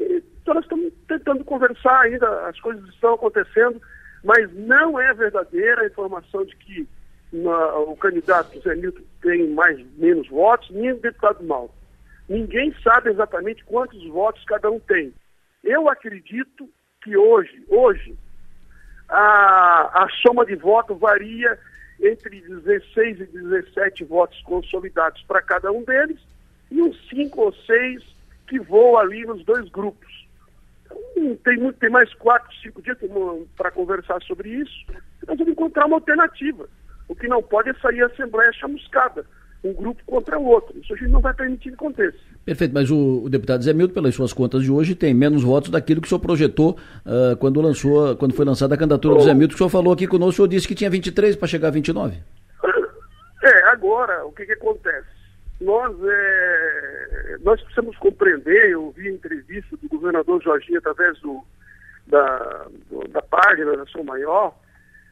E 0.00 0.22
nós 0.46 0.64
estamos 0.64 0.92
tentando 1.06 1.44
conversar 1.44 2.00
ainda, 2.00 2.48
as 2.48 2.58
coisas 2.60 2.82
estão 2.88 3.14
acontecendo, 3.14 3.80
mas 4.24 4.50
não 4.54 4.98
é 4.98 5.12
verdadeira 5.12 5.82
a 5.82 5.86
informação 5.86 6.44
de 6.44 6.56
que 6.56 6.88
na, 7.32 7.76
o 7.78 7.96
candidato 7.96 8.60
Zé 8.60 8.74
Milton 8.74 9.02
tem 9.20 9.48
mais 9.50 9.78
menos 9.96 10.26
votos, 10.28 10.70
nem 10.70 10.92
o 10.92 11.00
deputado 11.00 11.44
Mauro. 11.44 11.70
Ninguém 12.28 12.74
sabe 12.82 13.10
exatamente 13.10 13.64
quantos 13.64 14.04
votos 14.08 14.42
cada 14.44 14.70
um 14.70 14.80
tem. 14.80 15.12
Eu 15.62 15.88
acredito 15.88 16.68
que 17.02 17.16
hoje, 17.16 17.62
hoje, 17.68 18.16
a, 19.08 20.04
a 20.04 20.08
soma 20.22 20.46
de 20.46 20.54
votos 20.54 20.98
varia 20.98 21.58
entre 22.00 22.40
16 22.40 23.20
e 23.20 23.26
17 23.26 24.04
votos 24.04 24.40
consolidados 24.42 25.22
para 25.24 25.42
cada 25.42 25.70
um 25.70 25.82
deles 25.82 26.18
e 26.70 26.80
uns 26.80 26.96
5 27.08 27.40
ou 27.40 27.52
6 27.52 28.09
que 28.50 28.58
voa 28.58 29.00
ali 29.00 29.24
nos 29.24 29.44
dois 29.44 29.68
grupos. 29.70 30.28
Então, 30.84 31.36
tem, 31.44 31.72
tem 31.74 31.88
mais 31.88 32.12
quatro, 32.14 32.52
cinco 32.60 32.82
dias 32.82 32.98
para 33.56 33.70
conversar 33.70 34.20
sobre 34.22 34.48
isso. 34.48 34.74
Nós 35.26 35.38
vamos 35.38 35.52
encontrar 35.52 35.86
uma 35.86 35.96
alternativa. 35.96 36.68
O 37.08 37.14
que 37.14 37.28
não 37.28 37.40
pode 37.40 37.70
é 37.70 37.74
sair 37.74 38.02
a 38.02 38.06
Assembleia 38.06 38.52
chamuscada. 38.52 39.24
um 39.62 39.72
grupo 39.72 40.02
contra 40.04 40.36
o 40.36 40.46
outro. 40.46 40.76
Isso 40.80 40.92
a 40.92 40.96
gente 40.96 41.10
não 41.10 41.20
vai 41.20 41.32
permitir 41.32 41.68
que 41.68 41.74
aconteça. 41.76 42.18
Perfeito, 42.44 42.74
mas 42.74 42.90
o, 42.90 43.22
o, 43.24 43.30
deputado 43.30 43.62
Zé 43.62 43.72
Milton, 43.72 43.94
pelas 43.94 44.14
suas 44.16 44.32
contas 44.32 44.64
de 44.64 44.72
hoje, 44.72 44.96
tem 44.96 45.14
menos 45.14 45.44
votos 45.44 45.70
daquilo 45.70 46.00
que 46.00 46.06
o 46.06 46.08
senhor 46.08 46.20
projetou 46.20 46.76
uh, 47.06 47.36
quando, 47.36 47.60
lançou, 47.60 48.16
quando 48.16 48.34
foi 48.34 48.44
lançada 48.44 48.74
a 48.74 48.78
candidatura 48.78 49.14
do 49.14 49.22
Zé 49.22 49.32
Milton, 49.32 49.50
que 49.50 49.54
o 49.54 49.58
senhor 49.58 49.70
falou 49.70 49.92
aqui 49.92 50.08
conosco, 50.08 50.30
o 50.30 50.36
senhor 50.36 50.48
disse 50.48 50.66
que 50.66 50.74
tinha 50.74 50.90
23 50.90 51.36
para 51.36 51.46
chegar 51.46 51.68
a 51.68 51.72
29. 51.72 52.18
É, 53.42 53.64
agora, 53.68 54.24
o 54.26 54.32
que, 54.32 54.44
que 54.44 54.52
acontece? 54.52 55.19
Nós, 55.60 55.94
é, 56.02 57.36
nós 57.42 57.60
precisamos 57.60 57.96
compreender, 57.98 58.70
eu 58.70 58.90
vi 58.92 59.08
a 59.08 59.12
entrevista 59.12 59.76
do 59.76 59.88
governador 59.88 60.42
Jorginho 60.42 60.78
através 60.78 61.18
do, 61.20 61.44
da, 62.06 62.66
do, 62.88 63.06
da 63.08 63.20
página 63.20 63.76
da 63.76 63.86
São 63.86 64.02
Maior, 64.02 64.54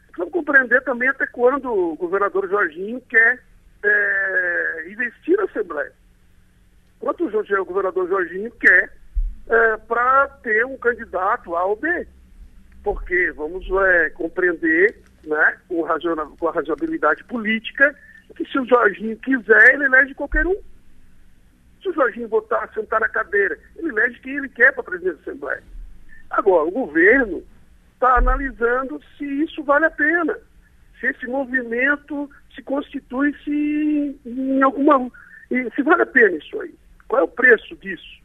precisamos 0.07 0.33
compreender 0.33 0.83
também 0.85 1.09
até 1.09 1.27
quando 1.27 1.70
o 1.70 1.97
governador 1.97 2.49
Jorginho 2.49 3.01
quer 3.03 3.43
é, 3.85 4.85
investir 4.91 5.37
na 5.37 5.45
Assembleia. 5.45 5.93
Quanto 6.99 7.27
o, 7.27 7.65
governador 7.65 8.09
Jorginho 8.09 8.51
quer 8.53 8.93
é, 9.49 9.77
para 9.77 10.29
ter 10.43 10.65
um 10.66 10.77
candidato 10.77 11.55
A 11.57 11.65
ou 11.65 11.77
B. 11.77 12.07
Porque 12.83 13.33
vamos 13.33 13.66
é, 13.70 14.11
compreender 14.11 14.97
né, 15.25 15.59
com, 15.69 15.85
com 16.39 16.49
a 16.49 16.53
razoabilidade 16.53 17.25
política 17.25 17.95
que 18.35 18.45
se 18.45 18.59
o 18.59 18.67
Jorginho 18.67 19.17
quiser, 19.19 19.75
ele 19.75 19.85
elege 19.85 20.15
qualquer 20.15 20.47
um. 20.47 20.57
Se 21.83 21.89
o 21.89 21.95
Jorginho 21.95 22.29
votar, 22.29 22.73
sentar 22.73 23.01
na 23.01 23.09
cadeira, 23.09 23.59
ele 23.77 23.89
elege 23.89 24.21
quem 24.21 24.37
ele 24.37 24.49
quer 24.49 24.73
para 24.73 24.83
a 24.83 24.85
presidência 24.85 25.17
da 25.17 25.31
Assembleia. 25.31 25.63
Agora, 26.31 26.65
o 26.65 26.71
governo 26.71 27.43
está 27.95 28.17
analisando 28.17 29.01
se 29.17 29.25
isso 29.25 29.63
vale 29.63 29.87
a 29.87 29.91
pena, 29.91 30.39
se 31.01 31.07
esse 31.07 31.27
movimento 31.27 32.31
se 32.55 32.63
constitui 32.63 33.35
se 33.45 34.21
em 34.27 34.63
alguma. 34.63 35.11
se 35.75 35.83
vale 35.83 36.03
a 36.03 36.07
pena 36.07 36.37
isso 36.37 36.61
aí. 36.61 36.75
Qual 37.07 37.23
é 37.23 37.25
o 37.25 37.29
preço 37.29 37.75
disso? 37.77 38.21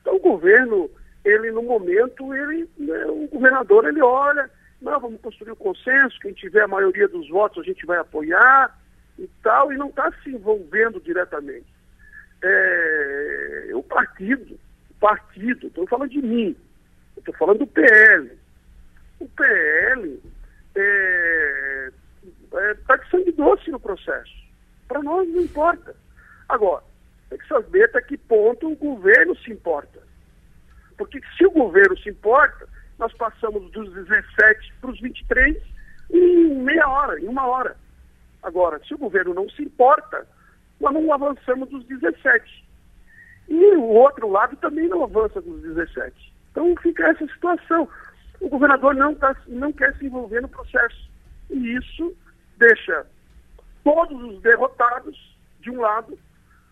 Então 0.00 0.16
o 0.16 0.20
governo, 0.20 0.90
ele 1.24 1.50
no 1.50 1.62
momento, 1.62 2.32
ele, 2.32 2.68
né, 2.78 3.04
o 3.06 3.28
governador 3.28 3.86
ele 3.86 4.00
olha, 4.00 4.48
não, 4.80 5.00
vamos 5.00 5.20
construir 5.20 5.50
o 5.50 5.54
um 5.54 5.56
consenso, 5.56 6.18
quem 6.20 6.32
tiver 6.32 6.62
a 6.62 6.68
maioria 6.68 7.08
dos 7.08 7.28
votos 7.28 7.62
a 7.62 7.66
gente 7.66 7.84
vai 7.84 7.98
apoiar 7.98 8.72
e 9.18 9.28
tal, 9.42 9.72
e 9.72 9.76
não 9.76 9.88
está 9.88 10.12
se 10.22 10.30
envolvendo 10.30 11.00
diretamente. 11.00 11.66
É, 12.42 13.70
o 13.74 13.82
partido, 13.82 14.58
o 14.90 14.94
partido, 15.00 15.68
estou 15.68 15.86
falando 15.86 16.10
de 16.10 16.22
mim, 16.22 16.56
estou 17.16 17.34
falando 17.34 17.58
do 17.60 17.66
PL. 17.66 18.30
O 19.18 19.28
PL 19.28 20.22
está 20.74 20.80
é, 20.80 21.90
é, 22.54 22.74
tá 22.86 22.96
de 22.96 23.10
sangue 23.10 23.32
doce 23.32 23.70
no 23.70 23.80
processo. 23.80 24.34
Para 24.86 25.02
nós 25.02 25.28
não 25.28 25.40
importa. 25.40 25.94
Agora, 26.48 26.84
tem 27.28 27.38
que 27.38 27.48
saber 27.48 27.84
até 27.84 28.02
que 28.02 28.16
ponto 28.16 28.70
o 28.70 28.76
governo 28.76 29.36
se 29.38 29.50
importa. 29.50 30.00
Porque 30.96 31.20
se 31.36 31.46
o 31.46 31.50
governo 31.50 31.96
se 31.98 32.10
importa, 32.10 32.68
nós 32.98 33.12
passamos 33.14 33.70
dos 33.72 33.92
17 33.92 34.74
para 34.80 34.90
os 34.90 35.00
23 35.00 35.56
em 36.10 36.54
meia 36.62 36.88
hora, 36.88 37.20
em 37.20 37.26
uma 37.26 37.46
hora. 37.46 37.76
Agora, 38.46 38.80
se 38.86 38.94
o 38.94 38.98
governo 38.98 39.34
não 39.34 39.50
se 39.50 39.60
importa, 39.60 40.24
nós 40.80 40.94
não 40.94 41.12
avançamos 41.12 41.68
dos 41.68 41.84
17. 41.86 42.64
E 43.48 43.74
o 43.74 43.82
outro 43.82 44.30
lado 44.30 44.54
também 44.58 44.86
não 44.88 45.02
avança 45.02 45.40
dos 45.40 45.60
17. 45.62 46.32
Então 46.52 46.72
fica 46.80 47.08
essa 47.08 47.26
situação. 47.26 47.88
O 48.40 48.48
governador 48.48 48.94
não, 48.94 49.16
tá, 49.16 49.34
não 49.48 49.72
quer 49.72 49.96
se 49.96 50.06
envolver 50.06 50.42
no 50.42 50.48
processo. 50.48 51.10
E 51.50 51.76
isso 51.76 52.16
deixa 52.56 53.04
todos 53.82 54.22
os 54.22 54.40
derrotados 54.42 55.36
de 55.60 55.72
um 55.72 55.80
lado 55.80 56.16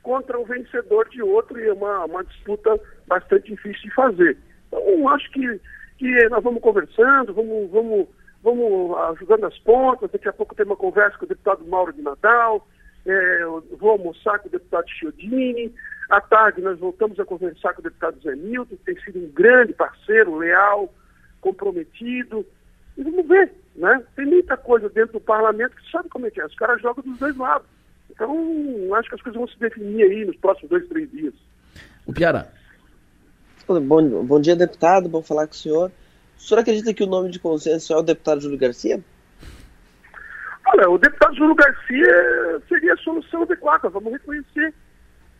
contra 0.00 0.38
o 0.38 0.44
vencedor 0.44 1.08
de 1.08 1.22
outro 1.22 1.58
e 1.58 1.66
é 1.66 1.72
uma, 1.72 2.04
uma 2.04 2.22
disputa 2.22 2.78
bastante 3.08 3.50
difícil 3.50 3.82
de 3.82 3.94
fazer. 3.96 4.38
Então, 4.68 5.08
acho 5.08 5.28
que, 5.32 5.60
que 5.98 6.28
nós 6.28 6.44
vamos 6.44 6.62
conversando, 6.62 7.34
vamos, 7.34 7.68
vamos, 7.72 8.06
vamos 8.44 8.96
ajudando 9.14 9.46
as 9.46 9.58
pontas. 9.58 10.10
Daqui 10.10 10.28
a 10.28 10.32
pouco 10.32 10.54
tem 10.54 10.66
uma 10.66 10.76
conversa 10.76 11.16
com 11.18 11.24
o 11.24 11.28
deputado 11.28 11.64
Mauro 11.66 11.92
de 11.92 12.02
Natal, 12.02 12.64
é, 13.06 13.44
vou 13.78 13.90
almoçar 13.90 14.38
com 14.38 14.48
o 14.48 14.52
deputado 14.52 14.88
Chiodini. 14.88 15.74
À 16.10 16.20
tarde, 16.20 16.60
nós 16.60 16.78
voltamos 16.78 17.18
a 17.18 17.24
conversar 17.24 17.72
com 17.72 17.80
o 17.80 17.84
deputado 17.84 18.20
Zé 18.22 18.36
Milton, 18.36 18.76
que 18.76 18.84
tem 18.84 19.00
sido 19.00 19.18
um 19.18 19.30
grande 19.30 19.72
parceiro, 19.72 20.36
leal, 20.36 20.92
comprometido. 21.40 22.46
E 22.96 23.02
vamos 23.02 23.26
ver, 23.26 23.52
né? 23.74 24.02
Tem 24.14 24.26
muita 24.26 24.56
coisa 24.56 24.88
dentro 24.90 25.14
do 25.14 25.20
parlamento 25.20 25.74
que 25.74 25.90
sabe 25.90 26.10
como 26.10 26.26
é 26.26 26.30
que 26.30 26.40
é. 26.40 26.46
Os 26.46 26.54
caras 26.54 26.80
jogam 26.82 27.02
dos 27.02 27.18
dois 27.18 27.36
lados. 27.36 27.66
Então, 28.10 28.30
acho 28.94 29.08
que 29.08 29.14
as 29.14 29.22
coisas 29.22 29.38
vão 29.38 29.48
se 29.48 29.58
definir 29.58 30.02
aí 30.04 30.24
nos 30.26 30.36
próximos 30.36 30.70
dois, 30.70 30.86
três 30.88 31.10
dias. 31.10 31.34
O 32.06 32.12
Piara. 32.12 32.52
Bom, 33.66 34.24
bom 34.24 34.40
dia, 34.40 34.54
deputado. 34.54 35.08
Bom 35.08 35.22
falar 35.22 35.46
com 35.46 35.54
o 35.54 35.56
senhor. 35.56 35.90
O 36.36 36.40
senhor 36.40 36.60
acredita 36.60 36.92
que 36.92 37.02
o 37.02 37.06
nome 37.06 37.30
de 37.30 37.38
consenso 37.38 37.92
é 37.92 37.96
o 37.96 38.02
deputado 38.02 38.40
Júlio 38.40 38.58
Garcia? 38.58 39.00
Olha, 40.66 40.90
o 40.90 40.98
deputado 40.98 41.34
Júlio 41.36 41.54
Garcia 41.54 42.62
seria 42.68 42.94
a 42.94 42.98
solução 42.98 43.42
adequada, 43.42 43.88
vamos 43.88 44.12
reconhecer. 44.12 44.74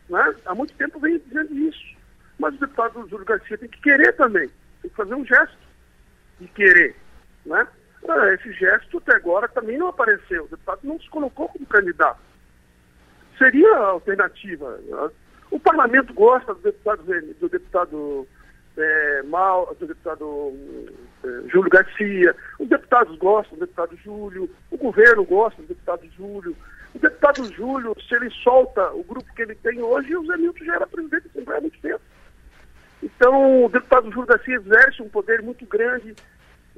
Né? 0.09 0.35
Há 0.47 0.55
muito 0.55 0.75
tempo 0.75 1.01
vem 1.01 1.19
dizendo 1.19 1.55
isso. 1.57 1.95
Mas 2.39 2.55
o 2.55 2.59
deputado 2.59 3.09
Júlio 3.09 3.25
Garcia 3.25 3.59
tem 3.59 3.69
que 3.69 3.81
querer 3.81 4.13
também, 4.13 4.49
tem 4.83 4.91
que 4.91 4.97
fazer 4.97 5.15
um 5.15 5.25
gesto 5.25 5.59
de 6.41 6.49
querer. 6.49 6.97
Né? 7.47 7.67
Ah, 8.09 8.33
esse 8.35 8.53
gesto 8.53 8.99
até 8.99 9.17
agora 9.17 9.49
também 9.49 9.79
não 9.79 9.89
apareceu. 9.89 10.45
O 10.45 10.49
deputado 10.49 10.81
não 10.85 11.01
se 11.01 11.09
colocou 11.09 11.49
como 11.49 11.67
candidato 11.67 12.21
seria 13.39 13.77
a 13.77 13.87
alternativa. 13.89 14.79
Né? 14.79 15.11
O 15.51 15.59
parlamento 15.59 16.13
gosta 16.13 16.55
do 16.55 16.61
deputado, 16.61 17.03
do 17.03 17.49
deputado 17.49 18.27
é, 18.77 19.23
Mal, 19.25 19.75
do 19.79 19.87
deputado 19.87 20.55
é, 21.25 21.49
Júlio 21.49 21.71
Garcia, 21.71 22.35
os 22.59 22.69
deputados 22.69 23.17
gostam 23.19 23.59
do 23.59 23.67
deputado 23.67 23.97
Júlio, 23.97 24.51
o 24.71 24.77
governo 24.77 25.25
gosta 25.25 25.61
do 25.63 25.69
deputado 25.69 26.07
Júlio. 26.17 26.57
O 26.95 26.99
deputado 26.99 27.53
Júlio, 27.53 27.97
se 28.09 28.15
ele 28.15 28.31
solta 28.31 28.93
o 28.93 29.03
grupo 29.03 29.35
que 29.35 29.43
ele 29.43 29.55
tem 29.57 29.83
hoje, 29.83 30.17
o 30.17 30.27
Zé 30.27 30.37
Milton 30.37 30.65
já 30.65 30.75
era 30.77 30.87
presidente 30.87 31.29
da 31.35 31.57
há 31.57 31.61
muito 31.61 31.81
tempo. 31.81 32.01
Então, 33.03 33.65
o 33.65 33.69
deputado 33.69 34.11
Júlio 34.11 34.27
Garcia 34.27 34.55
exerce 34.55 35.03
um 35.03 35.09
poder 35.09 35.43
muito 35.43 35.67
grande 35.67 36.15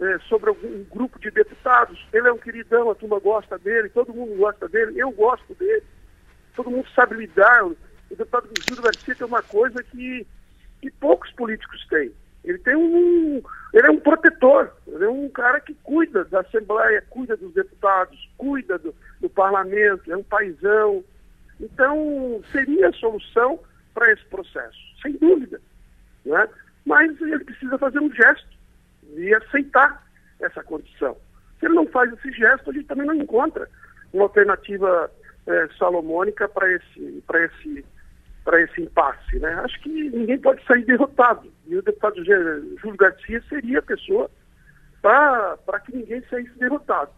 é, 0.00 0.18
sobre 0.28 0.50
um 0.50 0.84
grupo 0.90 1.18
de 1.18 1.30
deputados. 1.30 2.02
Ele 2.12 2.28
é 2.28 2.32
um 2.32 2.38
queridão, 2.38 2.90
a 2.90 2.94
turma 2.94 3.18
gosta 3.18 3.58
dele, 3.58 3.90
todo 3.90 4.14
mundo 4.14 4.34
gosta 4.36 4.68
dele, 4.68 4.98
eu 4.98 5.10
gosto 5.10 5.54
dele 5.54 5.82
todo 6.56 6.70
mundo 6.70 6.88
sabe 6.94 7.14
lidar. 7.14 7.64
O 7.64 7.76
deputado 8.10 8.48
Júlio 8.66 8.82
Garcia 8.82 9.14
tem 9.14 9.26
uma 9.26 9.42
coisa 9.42 9.82
que, 9.84 10.26
que 10.80 10.90
poucos 10.90 11.30
políticos 11.32 11.86
têm. 11.88 12.12
Ele 12.44 12.58
tem 12.58 12.76
um. 12.76 13.42
Ele 13.72 13.86
é 13.86 13.90
um 13.90 13.98
protetor, 13.98 14.72
ele 14.86 15.04
é 15.04 15.08
um 15.08 15.28
cara 15.28 15.60
que 15.60 15.74
cuida 15.82 16.24
da 16.26 16.40
Assembleia, 16.40 17.04
cuida 17.10 17.36
dos 17.36 17.52
deputados, 17.52 18.30
cuida 18.38 18.78
do, 18.78 18.94
do 19.20 19.28
parlamento, 19.28 20.10
é 20.10 20.16
um 20.16 20.22
paizão. 20.22 21.04
Então, 21.60 22.40
seria 22.52 22.88
a 22.88 22.92
solução 22.92 23.58
para 23.92 24.12
esse 24.12 24.24
processo, 24.26 24.78
sem 25.02 25.12
dúvida. 25.12 25.60
Né? 26.24 26.48
Mas 26.84 27.20
ele 27.20 27.44
precisa 27.44 27.76
fazer 27.78 27.98
um 27.98 28.12
gesto 28.12 28.56
e 29.14 29.34
aceitar 29.34 30.06
essa 30.40 30.62
condição. 30.62 31.16
Se 31.58 31.66
ele 31.66 31.74
não 31.74 31.86
faz 31.86 32.12
esse 32.12 32.30
gesto, 32.32 32.70
a 32.70 32.72
gente 32.72 32.86
também 32.86 33.06
não 33.06 33.14
encontra 33.14 33.68
uma 34.12 34.24
alternativa 34.24 35.10
é, 35.46 35.68
salomônica 35.78 36.48
para 36.48 36.70
esse, 36.72 37.22
esse, 37.34 37.84
esse 38.54 38.80
impasse. 38.80 39.38
Né? 39.38 39.52
Acho 39.64 39.80
que 39.82 39.88
ninguém 39.88 40.38
pode 40.38 40.64
sair 40.64 40.84
derrotado. 40.84 41.50
E 41.66 41.76
o 41.76 41.82
deputado 41.82 42.24
Júlio 42.24 42.96
Garcia 42.96 43.42
seria 43.48 43.80
a 43.80 43.82
pessoa 43.82 44.30
para 45.02 45.80
que 45.84 45.96
ninguém 45.96 46.22
saísse 46.28 46.58
derrotado. 46.58 47.10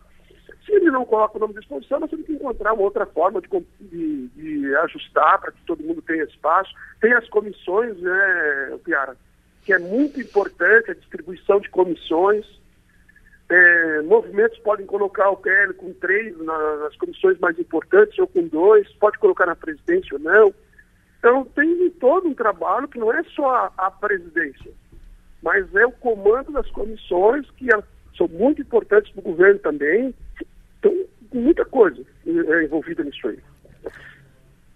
Se 0.65 0.73
ele 0.73 0.91
não 0.91 1.05
coloca 1.05 1.37
o 1.37 1.41
nome 1.41 1.55
de 1.55 1.61
exposição, 1.61 2.01
nós 2.01 2.11
temos 2.11 2.27
que 2.27 2.33
encontrar 2.33 2.75
uma 2.75 2.83
outra 2.83 3.07
forma 3.07 3.41
de, 3.41 3.49
de, 3.81 4.29
de 4.29 4.77
ajustar 4.77 5.41
para 5.41 5.53
que 5.53 5.63
todo 5.67 5.83
mundo 5.83 6.03
tenha 6.03 6.25
espaço. 6.25 6.75
Tem 7.01 7.13
as 7.15 7.27
comissões, 7.29 7.97
né, 7.99 8.79
Piara, 8.85 9.17
que 9.65 9.73
é 9.73 9.79
muito 9.79 10.21
importante 10.21 10.91
a 10.91 10.95
distribuição 10.95 11.61
de 11.61 11.71
comissões. 11.71 12.45
É, 13.51 14.03
movimentos 14.03 14.59
podem 14.59 14.85
colocar 14.85 15.31
o 15.31 15.39
PL 15.39 15.73
com 15.73 15.91
três 15.95 16.37
na, 16.39 16.77
nas 16.77 16.97
comissões 16.97 17.39
mais 17.39 17.59
importantes 17.59 18.19
ou 18.19 18.27
com 18.27 18.47
dois, 18.47 18.87
pode 18.95 19.19
colocar 19.19 19.47
na 19.47 19.57
presidência 19.57 20.15
ou 20.15 20.21
não. 20.21 20.55
Então 21.19 21.45
tem 21.45 21.91
todo 22.01 22.29
um 22.29 22.35
trabalho 22.35 22.89
que 22.89 22.99
não 22.99 23.13
é 23.13 23.23
só 23.35 23.49
a, 23.51 23.73
a 23.77 23.91
presidência, 23.91 24.71
mas 25.43 25.75
é 25.75 25.87
o 25.87 25.93
comando 25.93 26.53
das 26.53 26.69
comissões 26.71 27.51
que 27.53 27.73
é, 27.73 27.83
são 28.17 28.29
muito 28.29 28.63
importantes 28.63 29.13
para 29.13 29.21
o 29.21 29.25
governo 29.25 29.61
também. 29.61 30.15
Então, 30.79 30.93
muita 31.33 31.65
coisa 31.65 32.03
é 32.27 32.65
envolvida 32.65 33.03
nisso 33.03 33.29
aí. 33.29 33.39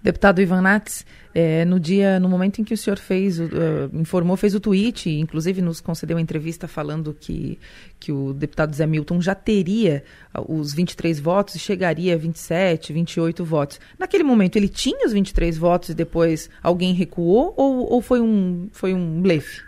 Deputado 0.03 0.41
Ivan 0.41 0.63
Nats, 0.63 1.07
é, 1.33 1.65
no 1.65 1.79
dia, 1.79 2.19
no 2.19 2.29
momento 2.29 2.61
em 2.61 2.65
que 2.65 2.75
o 2.75 2.77
senhor 2.77 2.99
fez, 2.99 3.39
uh, 3.39 3.49
informou, 3.95 4.37
fez 4.37 4.53
o 4.55 4.61
tweet, 4.61 5.09
inclusive 5.09 5.63
nos 5.63 5.81
concedeu 5.81 6.17
uma 6.17 6.21
entrevista 6.21 6.67
falando 6.67 7.15
que, 7.15 7.59
que 8.01 8.11
o 8.11 8.33
deputado 8.33 8.75
Zé 8.75 8.85
Milton 8.85 9.21
já 9.21 9.35
teria 9.35 10.03
os 10.49 10.75
23 10.75 11.21
votos 11.21 11.55
e 11.55 11.59
chegaria 11.59 12.15
a 12.15 12.19
27, 12.19 12.93
28 12.93 13.45
votos. 13.45 13.81
Naquele 13.97 14.25
momento 14.25 14.57
ele 14.57 14.69
tinha 14.69 15.07
os 15.07 15.13
23 15.13 15.57
votos 15.57 15.91
e 15.91 15.95
depois 15.95 16.51
alguém 16.63 16.93
recuou 16.93 17.55
ou, 17.57 17.93
ou 17.93 18.03
foi 18.03 18.21
um 18.21 18.69
foi 18.73 18.93
um 18.93 19.23
blefe? 19.23 19.63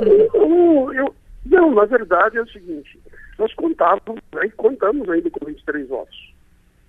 Eu, 0.00 0.92
eu, 0.92 1.14
não, 1.46 1.72
na 1.74 1.84
verdade 1.84 2.36
é 2.36 2.42
o 2.42 2.48
seguinte, 2.48 2.98
nós 3.38 3.52
contávamos, 3.54 4.22
né, 4.34 4.48
contamos 4.56 5.08
ainda 5.08 5.30
com 5.30 5.46
23 5.46 5.88
votos. 5.88 6.34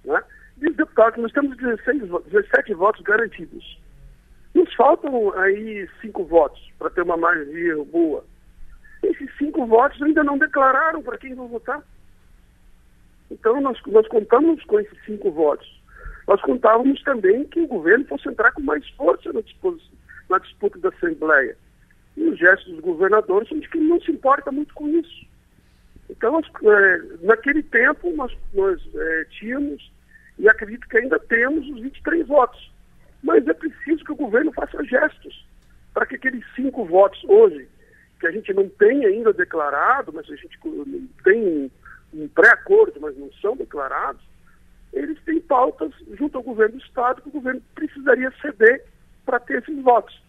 Né? 0.03 0.21
Diz 0.63 0.77
deputado 0.77 1.15
que 1.15 1.21
nós 1.21 1.33
temos 1.33 1.57
16, 1.57 2.03
17 2.31 2.73
votos 2.75 3.01
garantidos. 3.01 3.77
Nos 4.53 4.73
faltam 4.75 5.37
aí 5.37 5.89
cinco 5.99 6.23
votos 6.23 6.71
para 6.79 6.89
ter 6.89 7.01
uma 7.01 7.17
maioria 7.17 7.83
boa. 7.83 8.23
Esses 9.03 9.29
cinco 9.37 9.65
votos 9.65 10.01
ainda 10.01 10.23
não 10.23 10.37
declararam 10.37 11.03
para 11.03 11.17
quem 11.17 11.35
vão 11.35 11.49
votar. 11.49 11.83
Então 13.29 13.59
nós, 13.59 13.77
nós 13.87 14.07
contamos 14.07 14.63
com 14.63 14.79
esses 14.79 14.97
cinco 15.05 15.31
votos. 15.31 15.67
Nós 16.29 16.39
contávamos 16.41 17.03
também 17.03 17.43
que 17.43 17.59
o 17.59 17.67
governo 17.67 18.05
fosse 18.05 18.29
entrar 18.29 18.53
com 18.53 18.61
mais 18.61 18.87
força 18.91 19.33
na, 19.33 19.41
na 20.29 20.37
disputa 20.37 20.79
da 20.79 20.87
Assembleia. 20.95 21.57
E 22.15 22.23
os 22.23 22.39
gestos 22.39 22.71
dos 22.71 22.79
governadores 22.79 23.49
são 23.49 23.59
de 23.59 23.67
que 23.67 23.79
não 23.79 23.99
se 23.99 24.11
importa 24.11 24.49
muito 24.49 24.73
com 24.75 24.87
isso. 24.87 25.25
Então, 26.09 26.31
nós, 26.31 26.47
é, 26.63 27.01
naquele 27.25 27.63
tempo, 27.63 28.15
nós, 28.15 28.31
nós 28.53 28.79
é, 28.95 29.25
tínhamos 29.25 29.91
e 30.37 30.49
acredito 30.49 30.87
que 30.87 30.97
ainda 30.97 31.19
temos 31.19 31.67
os 31.67 31.81
23 31.81 32.27
votos. 32.27 32.71
Mas 33.21 33.47
é 33.47 33.53
preciso 33.53 34.03
que 34.03 34.11
o 34.11 34.17
governo 34.17 34.51
faça 34.51 34.83
gestos 34.83 35.45
para 35.93 36.05
que 36.05 36.15
aqueles 36.15 36.43
cinco 36.55 36.85
votos 36.85 37.23
hoje, 37.25 37.67
que 38.19 38.27
a 38.27 38.31
gente 38.31 38.53
não 38.53 38.67
tem 38.67 39.05
ainda 39.05 39.31
declarado, 39.31 40.11
mas 40.13 40.29
a 40.29 40.35
gente 40.35 40.59
tem 41.23 41.71
um 42.13 42.27
pré-acordo, 42.27 42.99
mas 42.99 43.17
não 43.17 43.31
são 43.33 43.55
declarados, 43.55 44.21
eles 44.91 45.17
têm 45.23 45.39
pautas 45.39 45.91
junto 46.17 46.37
ao 46.37 46.43
governo 46.43 46.77
do 46.77 46.83
Estado 46.83 47.21
que 47.21 47.29
o 47.29 47.33
governo 47.33 47.61
precisaria 47.73 48.31
ceder 48.41 48.83
para 49.25 49.39
ter 49.39 49.59
esses 49.59 49.81
votos. 49.81 50.21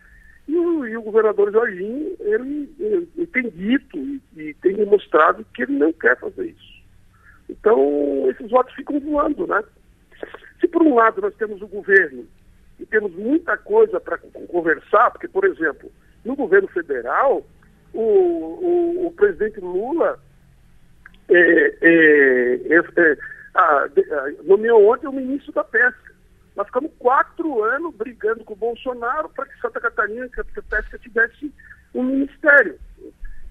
E 0.47 0.57
o, 0.57 0.87
e 0.87 0.97
o 0.97 1.03
governador 1.03 1.51
Jorginho, 1.53 2.17
ele, 2.21 2.75
ele, 2.79 3.09
ele 3.17 3.27
tem 3.27 3.49
dito 3.51 3.99
e, 3.99 4.21
e, 4.37 4.55
tem 4.55 4.75
demonstrado 4.75 5.45
que 5.55 5.63
ele 5.63 5.73
não 5.73 5.93
quer 5.93 6.19
fazer 6.19 6.47
isso. 6.47 6.75
Então, 7.49 8.31
esses 8.31 8.51
votos 8.51 8.75
ficam 8.75 9.01
voando, 9.01 9.47
né? 9.47 9.63
Por 10.75 10.83
um 10.83 10.97
lado 10.97 11.21
nós 11.21 11.33
temos 11.37 11.63
o 11.63 11.69
governo 11.69 12.27
e 12.81 12.85
temos 12.85 13.15
muita 13.15 13.57
coisa 13.57 14.01
para 14.01 14.19
conversar, 14.49 15.09
porque, 15.13 15.29
por 15.29 15.45
exemplo, 15.45 15.89
no 16.25 16.35
governo 16.35 16.67
federal, 16.67 17.47
o, 17.93 18.01
o, 18.01 19.07
o 19.07 19.13
presidente 19.13 19.61
Lula 19.61 20.19
é, 21.29 21.39
é, 21.81 22.55
é, 22.65 22.77
é 22.77 23.17
a, 23.55 23.85
a, 23.85 23.89
nomeou 24.43 24.93
ontem 24.93 25.07
o 25.07 25.13
ministro 25.13 25.53
da 25.53 25.63
Pesca. 25.63 26.13
Nós 26.57 26.67
ficamos 26.67 26.91
quatro 26.99 27.63
anos 27.63 27.95
brigando 27.95 28.43
com 28.43 28.55
o 28.55 28.57
Bolsonaro 28.57 29.29
para 29.29 29.47
que 29.47 29.61
Santa 29.61 29.81
Catarina, 29.81 30.29
que 30.29 30.41
a 30.41 30.45
pesca 30.45 30.99
tivesse 30.99 31.55
um 31.95 32.03
ministério. 32.03 32.77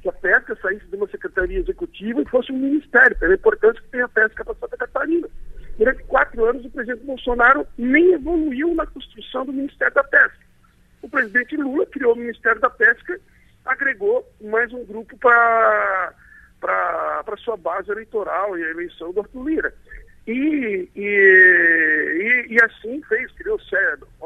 Que 0.02 0.10
a 0.10 0.14
pesca 0.14 0.58
saísse 0.62 0.88
de 0.88 0.96
uma 0.98 1.08
secretaria 1.08 1.60
executiva 1.60 2.22
e 2.22 2.26
fosse 2.26 2.52
um 2.52 2.58
ministério, 2.58 3.18
pela 3.18 3.34
importância 3.34 3.82
que 3.82 3.88
tem 3.88 4.02
a 4.02 4.10
pesca 4.10 4.44
para 4.44 4.56
Santa 4.56 4.76
Catarina. 4.76 5.30
Durante 5.78 6.04
quatro 6.04 6.46
anos, 6.46 6.66
o 6.66 6.70
presidente 6.70 7.06
Bolsonaro 7.06 7.68
nem 7.78 8.14
evoluiu 8.14 8.76
na 8.76 8.86
construção 8.86 9.46
do 9.46 9.54
Ministério 9.54 9.94
da 9.94 10.04
Pesca. 10.04 10.44
O 11.02 11.10
presidente 11.10 11.58
Lula 11.58 11.86
criou 11.88 12.14
o 12.14 12.18
Ministério 12.18 12.62
da 12.62 12.70
Pesca, 12.70 13.20
agregou 13.66 14.28
mais 14.42 14.72
um 14.72 14.86
grupo 14.86 15.18
para 15.18 16.14
para 16.60 17.38
sua 17.40 17.58
base 17.58 17.92
eleitoral 17.92 18.58
e 18.58 18.64
a 18.64 18.70
eleição 18.70 19.12
do 19.12 19.20
Arthur 19.20 19.44
Lira. 19.44 19.74
E, 20.26 20.90
e, 20.96 20.96
e, 20.96 22.54
e 22.54 22.62
assim 22.64 23.02
fez, 23.04 23.30
criou, 23.34 23.60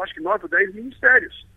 acho 0.04 0.14
que 0.14 0.22
nove 0.22 0.44
ou 0.44 0.50
dez 0.50 0.72
ministérios. 0.76 1.48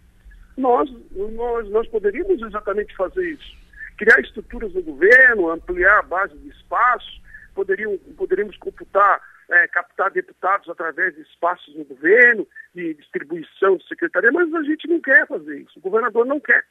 Nós, 0.57 0.91
nós, 1.13 1.69
nós 1.69 1.87
poderíamos 1.89 2.41
exatamente 2.41 2.97
fazer 2.97 3.29
isso. 3.29 3.55
Criar 3.99 4.19
estruturas 4.21 4.73
no 4.73 4.83
governo, 4.83 5.51
ampliar 5.51 5.99
a 5.99 6.03
base 6.03 6.35
de 6.39 6.49
espaço, 6.49 7.21
poderiam, 7.55 7.99
poderíamos 8.17 8.57
computar 8.57 9.21
é, 9.51 9.67
captar 9.69 10.11
deputados 10.11 10.69
através 10.69 11.15
de 11.15 11.23
espaços 11.23 11.75
no 11.75 11.85
governo, 11.85 12.47
de 12.75 12.95
distribuição 12.95 13.77
de 13.77 13.87
secretaria, 13.89 14.31
mas 14.33 14.53
a 14.55 14.63
gente 14.63 14.89
não 14.89 15.01
quer 15.01 15.27
fazer 15.27 15.59
isso, 15.61 15.79
o 15.79 15.83
governador 15.83 16.25
não 16.25 16.39
quer. 16.39 16.65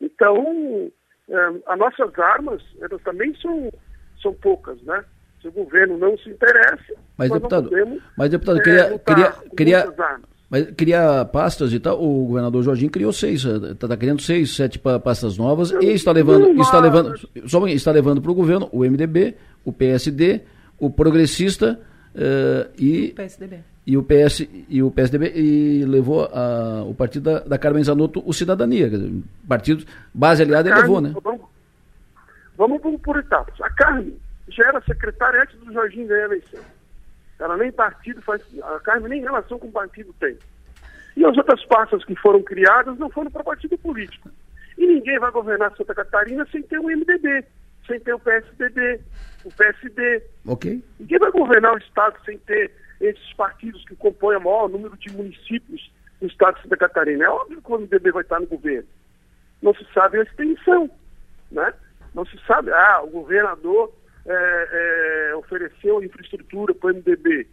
Então, 0.00 0.90
é, 1.28 1.36
as 1.66 1.78
nossas 1.78 2.18
armas, 2.18 2.62
elas 2.80 3.02
também 3.02 3.34
são, 3.40 3.70
são 4.20 4.32
poucas, 4.34 4.80
né? 4.82 5.04
Se 5.40 5.48
o 5.48 5.52
governo 5.52 5.98
não 5.98 6.16
se 6.18 6.30
interessa, 6.30 6.94
mas 7.16 7.30
deputado, 7.30 7.68
podemos, 7.68 8.02
mas 8.16 8.30
deputado, 8.30 8.58
é, 8.58 8.62
queria, 8.62 8.98
queria, 8.98 9.32
queria, 9.54 9.94
mas 10.48 10.70
queria 10.70 11.24
pastas 11.26 11.72
e 11.74 11.78
tal. 11.78 12.02
O 12.02 12.26
governador 12.26 12.62
Jorginho 12.62 12.90
criou 12.90 13.12
seis, 13.12 13.44
está 13.44 13.86
tá 13.86 13.96
criando 13.96 14.22
seis, 14.22 14.56
sete 14.56 14.78
pastas 14.78 15.36
novas 15.36 15.72
e 15.72 15.92
está 15.92 16.10
levando, 16.10 16.58
está 16.60 16.80
levando, 16.80 17.14
só 17.46 17.66
está 17.68 17.92
levando 17.92 18.22
para 18.22 18.30
o 18.30 18.34
governo 18.34 18.68
o 18.72 18.80
MDB, 18.80 19.36
o 19.64 19.72
PSD, 19.72 20.40
o 20.78 20.88
progressista 20.88 21.78
Uh, 22.16 22.72
e, 22.78 23.12
PSDB. 23.12 23.60
e 23.86 23.94
o 23.94 24.02
PS 24.02 24.48
e 24.70 24.82
o 24.82 24.90
PSDB 24.90 25.32
e 25.34 25.84
levou 25.84 26.24
a, 26.24 26.82
o 26.82 26.94
partido 26.94 27.24
da, 27.24 27.40
da 27.40 27.58
Carmen 27.58 27.84
Zanotto 27.84 28.22
o 28.24 28.32
Cidadania, 28.32 28.88
dizer, 28.88 29.12
partido 29.46 29.84
base 30.14 30.42
aliada 30.42 30.70
ele 30.70 30.80
levou, 30.80 31.02
né? 31.02 31.12
Vamos, 31.22 31.42
vamos, 32.56 32.80
vamos 32.80 33.00
por 33.02 33.18
etapas. 33.18 33.60
A 33.60 33.68
Carmen 33.68 34.16
já 34.48 34.66
era 34.66 34.80
secretária 34.80 35.42
antes 35.42 35.58
do 35.58 35.70
Jorginho 35.70 36.08
ganhar 36.08 36.22
a 36.22 36.24
eleição. 36.24 36.60
Ela 37.38 37.56
nem 37.58 37.70
partido 37.70 38.22
faz, 38.22 38.40
a 38.62 38.80
Carmen 38.80 39.10
nem 39.10 39.20
relação 39.20 39.58
com 39.58 39.66
o 39.66 39.72
partido 39.72 40.14
tem. 40.18 40.38
E 41.14 41.22
as 41.22 41.36
outras 41.36 41.62
pastas 41.66 42.02
que 42.02 42.16
foram 42.16 42.42
criadas 42.42 42.98
não 42.98 43.10
foram 43.10 43.30
para 43.30 43.44
partido 43.44 43.76
político. 43.76 44.30
E 44.78 44.86
ninguém 44.86 45.18
vai 45.18 45.30
governar 45.30 45.76
Santa 45.76 45.94
Catarina 45.94 46.46
sem 46.50 46.62
ter 46.62 46.78
um 46.78 46.88
MDB 46.88 47.44
sem 47.86 48.00
ter 48.00 48.14
o 48.14 48.18
PSDB, 48.18 49.00
o 49.44 49.50
PSD. 49.50 50.22
Ok. 50.46 50.82
Ninguém 50.98 51.18
vai 51.18 51.30
governar 51.30 51.74
o 51.74 51.78
Estado 51.78 52.16
sem 52.24 52.38
ter 52.38 52.70
esses 53.00 53.32
partidos 53.34 53.84
que 53.84 53.96
compõem 53.96 54.36
o 54.36 54.40
maior 54.40 54.68
número 54.68 54.96
de 54.96 55.12
municípios 55.12 55.90
do 56.20 56.26
Estado 56.26 56.56
de 56.56 56.62
Santa 56.62 56.76
Catarina. 56.76 57.24
É 57.24 57.28
óbvio 57.28 57.62
que 57.62 57.72
o 57.72 57.78
MDB 57.78 58.10
vai 58.10 58.22
estar 58.22 58.40
no 58.40 58.46
governo. 58.46 58.88
Não 59.62 59.74
se 59.74 59.86
sabe 59.92 60.18
a 60.18 60.22
extensão, 60.22 60.90
né? 61.50 61.72
Não 62.14 62.24
se 62.24 62.38
sabe, 62.46 62.70
ah, 62.72 63.02
o 63.02 63.08
governador 63.08 63.92
é, 64.26 65.30
é, 65.30 65.36
ofereceu 65.36 66.02
infraestrutura 66.02 66.74
para 66.74 66.90
o 66.90 66.94
MDB. 66.94 67.46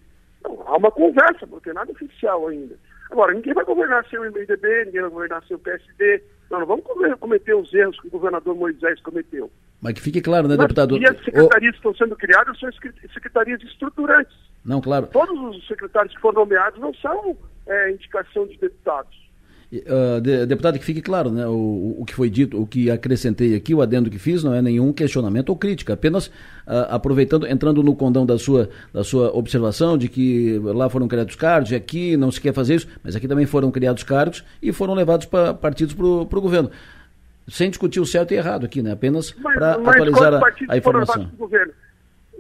Não, 0.44 0.64
há 0.66 0.78
uma 0.78 0.92
conversa, 0.92 1.46
porque 1.46 1.74
nada 1.74 1.92
oficial 1.92 2.48
ainda. 2.48 2.78
Agora, 3.12 3.34
ninguém 3.34 3.54
vai 3.54 3.66
governar 3.66 4.08
sem 4.10 4.18
o 4.18 4.24
MDB, 4.24 4.86
ninguém 4.86 5.02
vai 5.02 5.10
governar 5.10 5.44
sem 5.46 5.56
o 5.56 5.60
PSD. 5.60 6.24
Não, 6.50 6.60
não 6.60 6.66
vamos 6.66 6.86
cometer 7.20 7.54
os 7.54 7.74
erros 7.74 8.00
que 8.00 8.08
o 8.08 8.12
governador 8.12 8.56
Moisés 8.56 9.02
cometeu. 9.02 9.52
Mas 9.84 9.96
que 9.96 10.02
fique 10.02 10.22
claro, 10.22 10.48
né, 10.48 10.56
deputado? 10.56 10.98
E 10.98 11.06
as 11.06 11.18
secretarias 11.26 11.70
o... 11.70 11.74
que 11.74 11.78
estão 11.78 11.96
sendo 11.96 12.16
criadas 12.16 12.58
são 12.58 12.70
secretarias 13.14 13.62
estruturantes. 13.64 14.34
Não, 14.64 14.80
claro. 14.80 15.08
Todos 15.08 15.58
os 15.58 15.68
secretários 15.68 16.16
que 16.16 16.22
foram 16.22 16.46
nomeados 16.46 16.80
não 16.80 16.94
são 16.94 17.36
é, 17.68 17.92
indicação 17.92 18.48
de 18.48 18.58
deputados. 18.58 19.22
Uh, 19.74 20.22
de, 20.22 20.46
deputado, 20.46 20.78
que 20.80 20.86
fique 20.86 21.02
claro, 21.02 21.32
né, 21.32 21.48
o, 21.48 21.96
o 21.98 22.06
que 22.06 22.14
foi 22.14 22.30
dito, 22.30 22.62
o 22.62 22.66
que 22.66 22.92
acrescentei 22.92 23.56
aqui, 23.56 23.74
o 23.74 23.82
adendo 23.82 24.10
que 24.10 24.20
fiz, 24.20 24.44
não 24.44 24.54
é 24.54 24.62
nenhum 24.62 24.94
questionamento 24.94 25.50
ou 25.50 25.58
crítica, 25.58 25.94
apenas 25.94 26.28
uh, 26.28 26.88
aproveitando, 26.90 27.48
entrando 27.48 27.82
no 27.82 27.96
condão 27.96 28.24
da 28.24 28.38
sua, 28.38 28.70
da 28.94 29.04
sua 29.04 29.36
observação 29.36 29.98
de 29.98 30.08
que 30.08 30.60
lá 30.64 30.90
foram 30.90 31.08
criados 31.08 31.36
cargos, 31.36 31.74
aqui 31.74 32.16
não 32.16 32.32
se 32.32 32.40
quer 32.40 32.54
fazer 32.54 32.76
isso, 32.76 32.88
mas 33.04 33.16
aqui 33.16 33.28
também 33.28 33.48
foram 33.48 33.72
criados 33.72 34.04
cargos 34.04 34.46
e 34.62 34.72
foram 34.72 34.94
levados 34.94 35.26
para 35.26 35.56
partidos 35.56 35.96
para 35.96 36.06
o 36.06 36.42
governo 36.42 36.70
sem 37.48 37.70
discutir 37.70 38.00
o 38.00 38.06
certo 38.06 38.34
e 38.34 38.38
errado 38.38 38.66
aqui, 38.66 38.82
né? 38.82 38.92
Apenas 38.92 39.32
para 39.32 39.74
atualizar 39.74 40.34
a, 40.34 40.42
a 40.70 40.78
informação. 40.78 41.30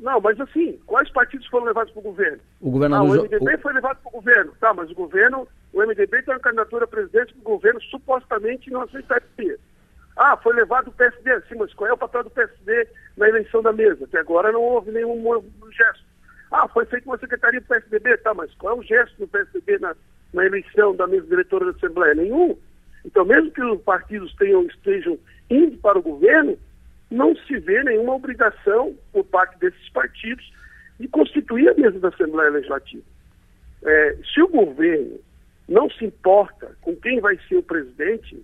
Não, 0.04 0.20
mas 0.20 0.38
assim, 0.42 0.78
quais 0.86 1.10
partidos 1.12 1.48
foram 1.48 1.66
levados 1.68 1.94
para 1.94 2.02
o 2.02 2.04
governo? 2.04 2.40
O 2.60 2.70
governador... 2.72 3.20
Ah, 3.20 3.22
o 3.22 3.24
MDB 3.24 3.56
o... 3.56 3.60
foi 3.60 3.74
levado 3.74 3.98
para 4.02 4.10
o 4.10 4.12
governo. 4.12 4.54
Tá, 4.60 4.74
mas 4.74 4.92
o 4.92 4.94
governo, 4.94 5.48
o 5.72 5.82
MDB 5.82 6.24
tem 6.24 6.34
uma 6.34 6.40
candidatura 6.42 6.84
a 6.84 6.88
presidente 6.88 7.34
do 7.34 7.42
governo 7.42 7.82
supostamente 7.84 8.70
não 8.70 8.82
aceitaria. 8.82 9.58
Ah, 10.18 10.38
foi 10.38 10.54
levado 10.56 10.90
o 10.90 10.92
PSD. 10.92 11.42
Sim, 11.48 11.56
mas 11.58 11.74
qual 11.74 11.90
é 11.90 11.94
o 11.94 11.98
papel 11.98 12.26
do 12.26 12.30
PSD 12.30 12.88
na 13.16 13.30
eleição 13.30 13.62
da 13.62 13.72
mesa? 13.72 14.04
Até 14.04 14.20
agora 14.20 14.52
não 14.52 14.62
houve 14.62 14.92
nenhum 14.92 15.24
gesto. 15.72 16.04
Ah, 16.52 16.68
foi 16.68 16.86
feito 16.86 17.06
uma 17.06 17.18
secretaria 17.18 17.62
do 17.62 17.68
PSDB. 17.68 18.18
Tá, 18.18 18.34
mas 18.34 18.54
qual 18.56 18.76
é 18.76 18.80
o 18.80 18.84
gesto 18.84 19.18
do 19.18 19.28
PSDB 19.28 19.80
na, 19.80 19.96
na 20.34 20.46
eleição 20.46 20.94
da 20.96 21.08
mesa 21.08 21.26
diretora 21.28 21.72
da 21.72 21.78
Assembleia? 21.78 22.14
Nenhum. 22.14 22.58
Então, 23.06 23.26
mesmo 23.26 23.52
que 23.52 23.62
os 23.62 23.82
partidos 23.82 24.34
tenham, 24.36 24.66
estejam 24.66 25.18
indo 25.50 25.78
para 25.78 26.00
o 26.00 26.02
governo, 26.02 26.58
não 27.12 27.36
se 27.36 27.58
vê 27.60 27.84
nenhuma 27.84 28.16
obrigação 28.16 28.96
por 29.12 29.24
parte 29.26 29.58
desses 29.60 29.90
partidos 29.90 30.52
de 31.00 31.08
constituir 31.08 31.70
a 31.70 31.74
mesa 31.74 32.00
da 32.00 32.10
Assembleia 32.10 32.50
Legislativa. 32.50 33.04
É, 33.84 34.18
se 34.34 34.42
o 34.42 34.48
governo 34.48 35.20
não 35.68 35.90
se 35.90 36.06
importa 36.06 36.76
com 36.82 36.96
quem 36.96 37.20
vai 37.20 37.38
ser 37.48 37.58
o 37.58 37.64
presidente, 37.64 38.42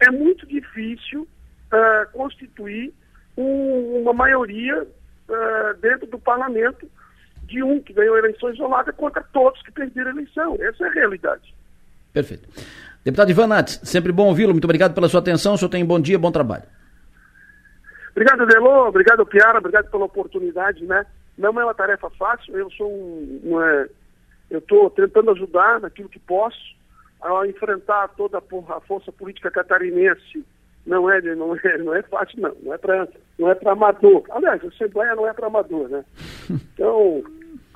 é 0.00 0.10
muito 0.10 0.46
difícil 0.46 1.22
uh, 1.22 2.12
constituir 2.12 2.92
um, 3.36 4.00
uma 4.02 4.12
maioria 4.12 4.82
uh, 4.82 5.80
dentro 5.80 6.06
do 6.06 6.18
parlamento 6.18 6.88
de 7.44 7.62
um 7.62 7.80
que 7.80 7.92
ganhou 7.92 8.14
a 8.14 8.18
eleição 8.18 8.52
isolada 8.52 8.92
contra 8.92 9.22
todos 9.22 9.62
que 9.62 9.72
perderam 9.72 10.10
a 10.10 10.14
eleição. 10.14 10.56
Essa 10.60 10.84
é 10.84 10.88
a 10.88 10.92
realidade. 10.92 11.54
Perfeito. 12.12 12.48
Deputado 13.04 13.30
Ivan 13.30 13.46
Nats, 13.48 13.80
sempre 13.82 14.12
bom 14.12 14.28
ouvi-lo. 14.28 14.52
Muito 14.52 14.64
obrigado 14.64 14.94
pela 14.94 15.08
sua 15.08 15.20
atenção. 15.20 15.54
O 15.54 15.58
senhor 15.58 15.68
tem 15.68 15.84
bom 15.84 16.00
dia, 16.00 16.18
bom 16.18 16.30
trabalho. 16.30 16.64
Obrigado, 18.12 18.46
Delô. 18.46 18.88
Obrigado, 18.88 19.26
Piara. 19.26 19.58
Obrigado 19.58 19.90
pela 19.90 20.04
oportunidade, 20.04 20.84
né? 20.84 21.04
Não 21.36 21.48
é 21.60 21.64
uma 21.64 21.74
tarefa 21.74 22.10
fácil. 22.10 22.56
Eu 22.56 22.70
sou 22.70 22.90
um... 22.90 23.40
um 23.44 23.60
eu 24.50 24.58
estou 24.58 24.90
tentando 24.90 25.30
ajudar 25.30 25.80
naquilo 25.80 26.10
que 26.10 26.18
posso 26.18 26.58
a 27.22 27.46
enfrentar 27.46 28.08
toda 28.08 28.38
a 28.38 28.80
força 28.80 29.10
política 29.12 29.50
catarinense 29.50 30.44
não 30.86 31.08
é, 31.08 31.20
não 31.34 31.56
é, 31.56 31.78
não 31.78 31.94
é 31.94 32.02
fácil, 32.02 32.40
não. 32.40 32.54
Não 32.62 32.74
é 32.74 32.78
para 32.78 33.08
não 33.38 33.50
é 33.50 33.58
amador. 33.66 34.24
Aliás, 34.30 34.62
a 34.64 34.68
Assembleia 34.68 35.14
não 35.14 35.26
é 35.26 35.32
para 35.32 35.46
amador, 35.46 35.88
né? 35.88 36.04
Então, 36.74 37.22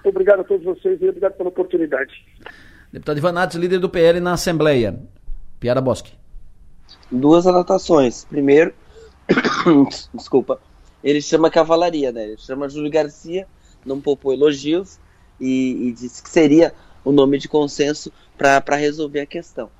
obrigado 0.04 0.40
a 0.40 0.44
todos 0.44 0.64
vocês 0.64 1.00
e 1.00 1.08
obrigado 1.08 1.34
pela 1.34 1.48
oportunidade. 1.48 2.12
Deputado 2.92 3.18
Ivanates, 3.18 3.56
líder 3.56 3.78
do 3.78 3.88
PL 3.88 4.20
na 4.20 4.32
Assembleia. 4.32 4.98
Piara 5.58 5.80
Bosque. 5.80 6.12
Duas 7.10 7.46
anotações. 7.46 8.24
Primeiro, 8.24 8.74
desculpa, 10.14 10.60
ele 11.02 11.20
chama 11.20 11.50
cavalaria, 11.50 12.12
né? 12.12 12.24
Ele 12.24 12.36
chama 12.38 12.68
Júlio 12.68 12.90
Garcia, 12.90 13.46
não 13.84 14.00
poupou 14.00 14.32
elogios 14.32 14.98
e, 15.40 15.88
e 15.88 15.92
disse 15.92 16.22
que 16.22 16.30
seria 16.30 16.74
o 17.04 17.12
nome 17.12 17.38
de 17.38 17.48
consenso 17.48 18.12
para 18.36 18.76
resolver 18.76 19.20
a 19.20 19.26
questão. 19.26 19.70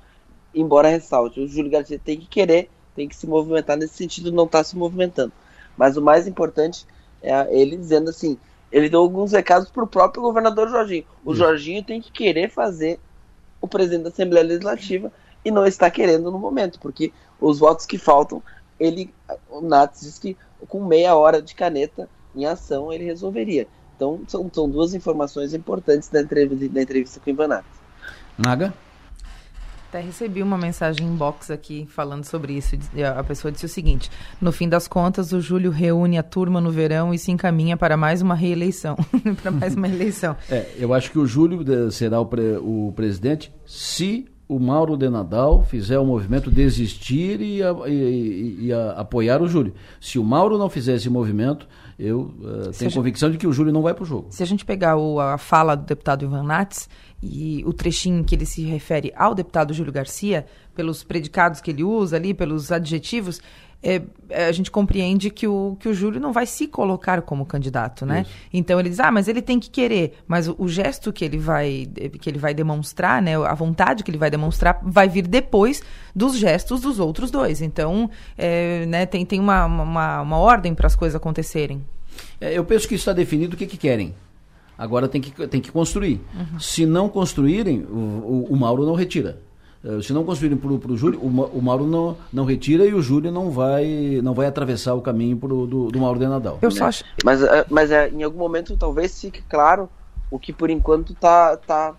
Embora 0.53 0.87
ressalte, 0.87 1.39
o 1.39 1.47
Júlio 1.47 1.71
Garcia 1.71 1.99
tem 2.03 2.19
que 2.19 2.27
querer 2.27 2.69
tem 2.97 3.07
que 3.07 3.15
se 3.15 3.27
movimentar 3.27 3.77
nesse 3.77 3.93
sentido, 3.93 4.31
não 4.31 4.45
está 4.45 4.63
se 4.63 4.75
movimentando. 4.75 5.31
Mas 5.77 5.95
o 5.95 6.01
mais 6.01 6.27
importante 6.27 6.83
é 7.21 7.47
ele 7.55 7.77
dizendo 7.77 8.09
assim, 8.09 8.39
ele 8.71 8.89
deu 8.89 9.01
alguns 9.01 9.33
recados 9.33 9.69
para 9.69 9.83
o 9.83 9.87
próprio 9.87 10.23
governador 10.23 10.67
Jorginho. 10.67 11.05
O 11.23 11.35
Jorginho 11.35 11.83
tem 11.83 12.01
que 12.01 12.11
querer 12.11 12.49
fazer 12.49 12.99
o 13.61 13.67
presidente 13.67 14.03
da 14.03 14.09
Assembleia 14.09 14.43
Legislativa 14.43 15.13
e 15.47 15.51
não 15.51 15.65
está 15.65 15.89
querendo 15.89 16.29
no 16.29 16.37
momento, 16.37 16.77
porque 16.77 17.13
os 17.39 17.59
votos 17.59 17.85
que 17.85 17.97
faltam, 17.97 18.43
ele, 18.77 19.13
o 19.49 19.61
Nats 19.61 20.01
diz 20.01 20.19
que 20.19 20.35
com 20.67 20.83
meia 20.83 21.15
hora 21.15 21.41
de 21.41 21.55
caneta 21.55 22.09
em 22.35 22.45
ação 22.45 22.91
ele 22.91 23.05
resolveria. 23.05 23.65
Então 23.95 24.19
são, 24.27 24.51
são 24.53 24.69
duas 24.69 24.93
informações 24.93 25.53
importantes 25.53 26.09
da 26.09 26.19
entrevista, 26.19 26.67
da 26.67 26.81
entrevista 26.81 27.21
com 27.21 27.29
o 27.29 27.33
Ivan 27.33 27.47
Nats. 27.47 27.65
Naga? 28.37 28.73
Até 29.87 30.01
recebi 30.01 30.43
uma 30.43 30.57
mensagem 30.57 31.07
inbox 31.07 31.49
aqui 31.49 31.87
falando 31.89 32.25
sobre 32.25 32.51
isso. 32.51 32.77
A 33.15 33.23
pessoa 33.23 33.49
disse 33.49 33.65
o 33.65 33.69
seguinte: 33.69 34.11
no 34.41 34.51
fim 34.51 34.67
das 34.67 34.85
contas, 34.85 35.31
o 35.31 35.39
Júlio 35.39 35.71
reúne 35.71 36.17
a 36.17 36.23
turma 36.23 36.59
no 36.59 36.71
verão 36.71 37.13
e 37.13 37.17
se 37.17 37.31
encaminha 37.31 37.77
para 37.77 37.95
mais 37.95 38.21
uma 38.21 38.35
reeleição. 38.35 38.97
para 39.41 39.49
mais 39.49 39.75
uma 39.75 39.87
eleição. 39.87 40.35
É, 40.49 40.73
eu 40.77 40.93
acho 40.93 41.09
que 41.09 41.17
o 41.17 41.25
Júlio 41.25 41.61
eh, 41.61 41.89
será 41.89 42.19
o, 42.19 42.25
pre, 42.25 42.57
o 42.57 42.91
presidente 42.93 43.49
se 43.65 44.27
o 44.47 44.59
Mauro 44.59 44.95
de 44.95 45.09
Nadal 45.09 45.63
fizer 45.63 45.99
o 45.99 46.05
movimento 46.05 46.49
desistir 46.49 47.41
e, 47.41 47.61
e, 47.61 47.91
e, 47.91 48.65
e 48.65 48.73
a, 48.73 48.91
apoiar 48.91 49.41
o 49.41 49.47
Júlio. 49.47 49.73
Se 49.99 50.17
o 50.17 50.23
Mauro 50.23 50.57
não 50.57 50.69
fizer 50.69 50.95
esse 50.95 51.09
movimento, 51.09 51.67
eu 51.99 52.33
uh, 52.39 52.71
tenho 52.77 52.93
convicção 52.93 53.29
de 53.29 53.37
que 53.37 53.45
o 53.45 53.51
Júlio 53.51 53.73
não 53.73 53.81
vai 53.81 53.93
para 53.93 54.03
o 54.03 54.05
jogo. 54.05 54.27
Se 54.29 54.41
a 54.41 54.45
gente 54.45 54.63
pegar 54.63 54.95
o, 54.95 55.19
a 55.19 55.37
fala 55.37 55.75
do 55.75 55.85
deputado 55.85 56.23
Ivan 56.23 56.43
Nats 56.43 56.87
e 57.21 57.63
o 57.65 57.73
trechinho 57.73 58.23
que 58.23 58.35
ele 58.35 58.45
se 58.45 58.63
refere 58.63 59.11
ao 59.15 59.35
deputado 59.35 59.73
Júlio 59.73 59.91
Garcia, 59.91 60.45
pelos 60.75 61.03
predicados 61.03 61.59
que 61.59 61.71
ele 61.71 61.83
usa 61.83 62.15
ali, 62.15 62.33
pelos 62.33 62.71
adjetivos, 62.71 63.41
é, 63.81 64.01
é, 64.29 64.45
a 64.47 64.51
gente 64.51 64.71
compreende 64.71 65.29
que 65.29 65.47
o, 65.47 65.77
que 65.79 65.87
o 65.87 65.93
Júlio 65.93 66.19
não 66.19 66.33
vai 66.33 66.45
se 66.45 66.67
colocar 66.67 67.21
como 67.21 67.45
candidato, 67.45 68.05
né? 68.05 68.23
Isso. 68.23 68.31
Então 68.51 68.79
ele 68.79 68.89
diz, 68.89 68.99
ah, 68.99 69.11
mas 69.11 69.27
ele 69.27 69.41
tem 69.41 69.59
que 69.59 69.69
querer, 69.69 70.17
mas 70.27 70.47
o, 70.47 70.55
o, 70.57 70.67
gesto 70.67 71.13
que 71.13 71.23
ele 71.23 71.37
vai 71.37 71.87
que 72.19 72.29
ele 72.29 72.39
vai 72.39 72.53
demonstrar, 72.53 73.21
né, 73.21 73.35
a 73.37 73.53
vontade 73.53 74.03
que 74.03 74.09
ele 74.09 74.17
vai 74.17 74.29
demonstrar, 74.29 74.79
vai 74.83 75.07
vir 75.07 75.27
depois 75.27 75.81
dos 76.15 76.37
gestos 76.37 76.81
dos 76.81 76.99
outros 76.99 77.29
dois. 77.29 77.61
Então, 77.61 78.09
é, 78.37 78.85
né, 78.87 79.05
tem, 79.05 79.25
tem 79.25 79.39
uma, 79.39 79.65
uma, 79.65 80.21
uma 80.21 80.37
ordem 80.37 80.73
para 80.73 80.87
as 80.87 80.95
coisas 80.95 81.15
acontecerem. 81.15 81.85
É, 82.41 82.57
eu 82.57 82.65
penso 82.65 82.87
que 82.87 82.95
está 82.95 83.13
definido 83.13 83.55
o 83.55 83.57
que, 83.57 83.67
que 83.67 83.77
querem. 83.77 84.13
Agora 84.77 85.07
tem 85.07 85.21
que, 85.21 85.47
tem 85.47 85.61
que 85.61 85.71
construir. 85.71 86.21
Uhum. 86.35 86.59
Se 86.59 86.85
não 86.85 87.09
construírem, 87.09 87.83
o, 87.83 87.95
o, 87.95 88.47
o 88.51 88.55
Mauro 88.55 88.85
não 88.85 88.93
retira. 88.93 89.39
Eh, 89.87 90.01
se 90.01 90.11
não 90.11 90.25
construírem 90.25 90.57
para 90.57 90.91
o 90.91 90.97
Júlio, 90.97 91.19
o 91.21 91.61
Mauro 91.61 91.87
não, 91.87 92.17
não 92.33 92.43
retira 92.43 92.85
e 92.85 92.93
o 92.93 93.01
Júlio 93.01 93.31
não 93.31 93.49
vai, 93.49 94.19
não 94.21 94.33
vai 94.33 94.45
atravessar 94.45 94.93
o 94.95 95.01
caminho 95.01 95.37
pro, 95.37 95.65
do, 95.65 95.87
do 95.87 95.99
Mauro 95.99 96.19
de 96.19 96.27
Nadal. 96.27 96.59
Eu 96.61 96.69
só 96.69 96.85
acho... 96.85 97.05
Mas, 97.23 97.41
eh, 97.41 97.65
mas 97.69 97.89
é, 97.89 98.09
em 98.09 98.21
algum 98.21 98.39
momento 98.39 98.75
talvez 98.75 99.19
fique 99.21 99.41
claro 99.43 99.89
o 100.29 100.37
que 100.37 100.51
por 100.51 100.69
enquanto 100.69 101.13
tá, 101.13 101.55
tá 101.55 101.95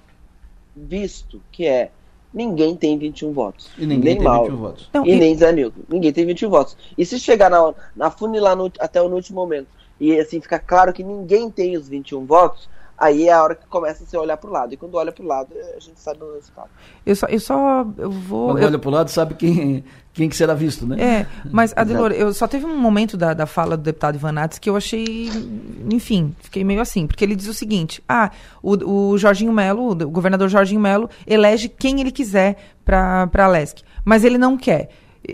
visto, 0.77 1.41
que 1.51 1.67
é 1.67 1.91
ninguém 2.33 2.77
tem 2.77 2.99
21 2.99 3.33
votos. 3.33 3.71
E 3.79 3.87
ninguém 3.87 4.15
nem 4.15 4.17
tem 4.17 4.25
Mauro, 4.25 4.51
21 4.51 4.57
votos. 4.59 4.91
Não, 4.93 5.07
e, 5.07 5.13
e, 5.13 5.17
nem 5.17 5.35
Zé 5.35 5.51
Nilton. 5.51 5.81
Ninguém 5.89 6.13
tem 6.13 6.27
21 6.27 6.51
votos. 6.51 6.77
E 6.97 7.07
se 7.07 7.19
chegar 7.19 7.51
na, 7.51 7.73
na 7.97 8.11
funilar 8.11 8.55
no, 8.55 8.71
até 8.79 9.01
o 9.01 9.07
último 9.07 9.41
momento 9.41 9.69
e 9.99 10.19
assim 10.21 10.41
ficar 10.41 10.59
claro 10.59 10.93
que 10.93 11.03
ninguém 11.03 11.51
tem 11.51 11.77
os 11.77 11.89
21 11.89 12.27
votos, 12.27 12.69
aí 12.99 13.29
é 13.29 13.33
a 13.33 13.43
hora 13.43 13.55
que 13.55 13.67
começa 13.67 14.03
a 14.03 14.07
se 14.07 14.17
olhar 14.17 14.37
para 14.37 14.51
o 14.51 14.53
lado. 14.53 14.75
E 14.75 14.77
quando 14.77 14.97
olha 14.97 15.13
para 15.13 15.25
o 15.25 15.27
lado, 15.27 15.55
a 15.55 15.79
gente 15.81 16.01
sabe 16.01 16.23
o 16.23 16.35
resultado. 16.35 16.69
Eu 17.07 17.15
só, 17.15 17.27
eu 17.27 17.41
só 17.41 17.87
eu 17.97 18.11
vou. 18.11 18.49
Quando 18.49 18.59
eu... 18.59 18.67
olha 18.67 18.79
para 18.79 18.89
o 18.89 18.93
lado, 18.93 19.11
sabe 19.11 19.35
quem, 19.35 19.85
quem 20.13 20.29
que 20.29 20.37
será 20.37 20.53
visto, 20.55 20.87
né? 20.87 21.01
É, 21.01 21.27
mas, 21.51 21.73
Adelor, 21.79 22.13
eu 22.13 22.35
só 22.35 22.49
teve 22.49 22.67
um 22.67 22.77
momento 22.77 23.17
da, 23.17 23.33
da 23.33 23.47
fala 23.47 23.77
do 23.77 23.83
deputado 23.83 24.17
Ivan 24.17 24.33
Nats 24.33 24.59
que 24.59 24.69
eu 24.69 24.77
achei, 24.77 25.31
enfim, 25.91 26.35
fiquei 26.41 26.65
meio 26.65 26.81
assim, 26.81 27.07
porque 27.07 27.25
ele 27.25 27.37
diz 27.37 27.47
o 27.47 27.55
seguinte: 27.55 28.03
ah, 28.09 28.31
o, 28.63 29.13
o 29.13 29.19
Jorginho 29.19 29.53
Melo, 29.53 29.91
o 29.91 30.11
governador 30.11 30.49
Jorginho 30.49 30.81
Melo, 30.81 31.09
elege 31.27 31.69
quem 31.69 32.01
ele 32.01 32.11
quiser 32.11 32.57
para 32.85 33.31
a 33.33 33.49
LESC, 33.49 33.83
mas 34.05 34.25
ele 34.25 34.39
não 34.39 34.57
quer. 34.57 34.91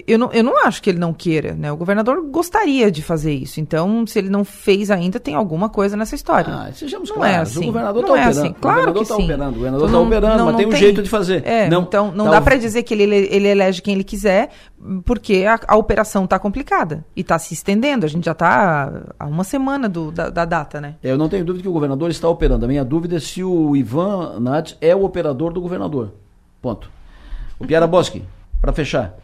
Eu 0.06 0.18
não, 0.18 0.32
eu 0.32 0.42
não 0.42 0.66
acho 0.66 0.82
que 0.82 0.88
ele 0.88 0.98
não 0.98 1.12
queira, 1.12 1.52
né? 1.52 1.70
O 1.70 1.76
governador 1.76 2.22
gostaria 2.30 2.90
de 2.90 3.02
fazer 3.02 3.34
isso. 3.34 3.60
Então, 3.60 4.06
se 4.06 4.18
ele 4.18 4.30
não 4.30 4.44
fez 4.44 4.90
ainda, 4.90 5.20
tem 5.20 5.34
alguma 5.34 5.68
coisa 5.68 5.96
nessa 5.96 6.14
história. 6.14 6.52
Ah, 6.52 6.72
sejamos 6.72 7.10
não 7.10 7.16
é 7.16 7.18
claros. 7.18 7.36
É 7.36 7.42
assim. 7.42 7.62
O 7.62 7.66
governador 7.66 8.02
está 8.02 8.12
é 8.12 8.20
operando. 8.20 8.40
Assim. 8.40 8.52
Claro 8.60 8.76
o 8.76 8.94
governador 8.94 9.02
está 9.02 9.14
operando. 9.16 9.50
O 9.50 9.54
governador 9.54 9.86
está 9.86 9.96
então, 9.96 10.06
operando, 10.06 10.36
não, 10.38 10.46
mas 10.46 10.56
tem 10.56 10.66
um 10.66 10.70
tem... 10.70 10.78
jeito 10.78 11.02
de 11.02 11.08
fazer. 11.08 11.46
É, 11.46 11.68
não, 11.68 11.82
então, 11.82 12.10
não 12.12 12.24
tá 12.24 12.30
dá 12.32 12.40
para 12.40 12.56
dizer 12.56 12.82
que 12.82 12.94
ele, 12.94 13.04
ele 13.04 13.46
elege 13.46 13.82
quem 13.82 13.94
ele 13.94 14.04
quiser, 14.04 14.50
porque 15.04 15.44
a, 15.46 15.60
a 15.68 15.76
operação 15.76 16.24
está 16.24 16.38
complicada 16.38 17.04
e 17.14 17.20
está 17.20 17.38
se 17.38 17.52
estendendo. 17.52 18.06
A 18.06 18.08
gente 18.08 18.24
já 18.24 18.32
está 18.32 18.90
há 19.18 19.26
uma 19.26 19.44
semana 19.44 19.88
do, 19.88 20.10
da, 20.10 20.30
da, 20.30 20.44
data, 20.44 20.80
né? 20.80 20.96
É, 21.02 21.10
eu 21.10 21.18
não 21.18 21.28
tenho 21.28 21.44
dúvida 21.44 21.62
que 21.62 21.68
o 21.68 21.72
governador 21.72 22.10
está 22.10 22.28
operando. 22.28 22.64
A 22.64 22.68
minha 22.68 22.84
dúvida 22.84 23.16
é 23.16 23.20
se 23.20 23.44
o 23.44 23.76
Ivan 23.76 24.40
Nats 24.40 24.76
é 24.80 24.96
o 24.96 25.04
operador 25.04 25.52
do 25.52 25.60
governador. 25.60 26.12
Ponto. 26.60 26.90
O 27.58 27.66
Piara 27.66 27.86
Boschi, 27.86 28.24
para 28.60 28.72
fechar. 28.72 29.14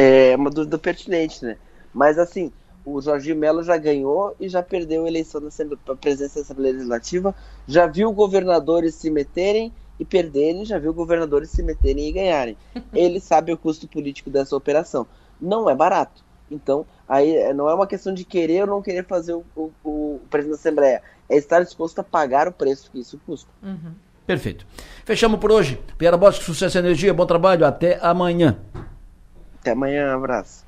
É 0.00 0.36
uma 0.36 0.48
dúvida 0.48 0.78
pertinente, 0.78 1.44
né? 1.44 1.56
Mas 1.92 2.20
assim, 2.20 2.52
o 2.84 3.00
Jorginho 3.00 3.34
Melo 3.34 3.64
já 3.64 3.76
ganhou 3.76 4.32
e 4.38 4.48
já 4.48 4.62
perdeu 4.62 5.04
a 5.04 5.08
eleição 5.08 5.40
para 5.84 5.94
a 5.94 5.96
presidência 5.96 6.36
da 6.36 6.44
Assembleia 6.44 6.74
Legislativa, 6.74 7.34
já 7.66 7.84
viu 7.88 8.12
governadores 8.12 8.94
se 8.94 9.10
meterem 9.10 9.72
e 9.98 10.04
perderem, 10.04 10.64
já 10.64 10.78
viu 10.78 10.94
governadores 10.94 11.50
se 11.50 11.64
meterem 11.64 12.08
e 12.08 12.12
ganharem. 12.12 12.56
Ele 12.94 13.18
sabe 13.18 13.52
o 13.52 13.58
custo 13.58 13.88
político 13.88 14.30
dessa 14.30 14.54
operação. 14.54 15.04
Não 15.40 15.68
é 15.68 15.74
barato. 15.74 16.22
Então, 16.48 16.86
aí 17.08 17.34
é, 17.34 17.52
não 17.52 17.68
é 17.68 17.74
uma 17.74 17.86
questão 17.86 18.14
de 18.14 18.24
querer 18.24 18.60
ou 18.62 18.68
não 18.68 18.82
querer 18.82 19.04
fazer 19.04 19.32
o, 19.32 19.44
o, 19.56 19.72
o 19.82 20.20
presidente 20.30 20.54
da 20.54 20.60
Assembleia. 20.60 21.02
É 21.28 21.36
estar 21.36 21.64
disposto 21.64 21.98
a 21.98 22.04
pagar 22.04 22.46
o 22.46 22.52
preço 22.52 22.88
que 22.92 23.00
isso 23.00 23.20
custa. 23.26 23.50
Uhum. 23.60 23.92
Perfeito. 24.24 24.64
Fechamos 25.04 25.40
por 25.40 25.50
hoje. 25.50 25.80
Piara 25.98 26.16
Bosque, 26.16 26.44
sucesso 26.44 26.78
e 26.78 26.80
energia, 26.80 27.12
bom 27.12 27.26
trabalho. 27.26 27.66
Até 27.66 27.98
amanhã. 28.00 28.58
Até 29.68 29.72
amanhã, 29.74 30.14
abraço. 30.14 30.64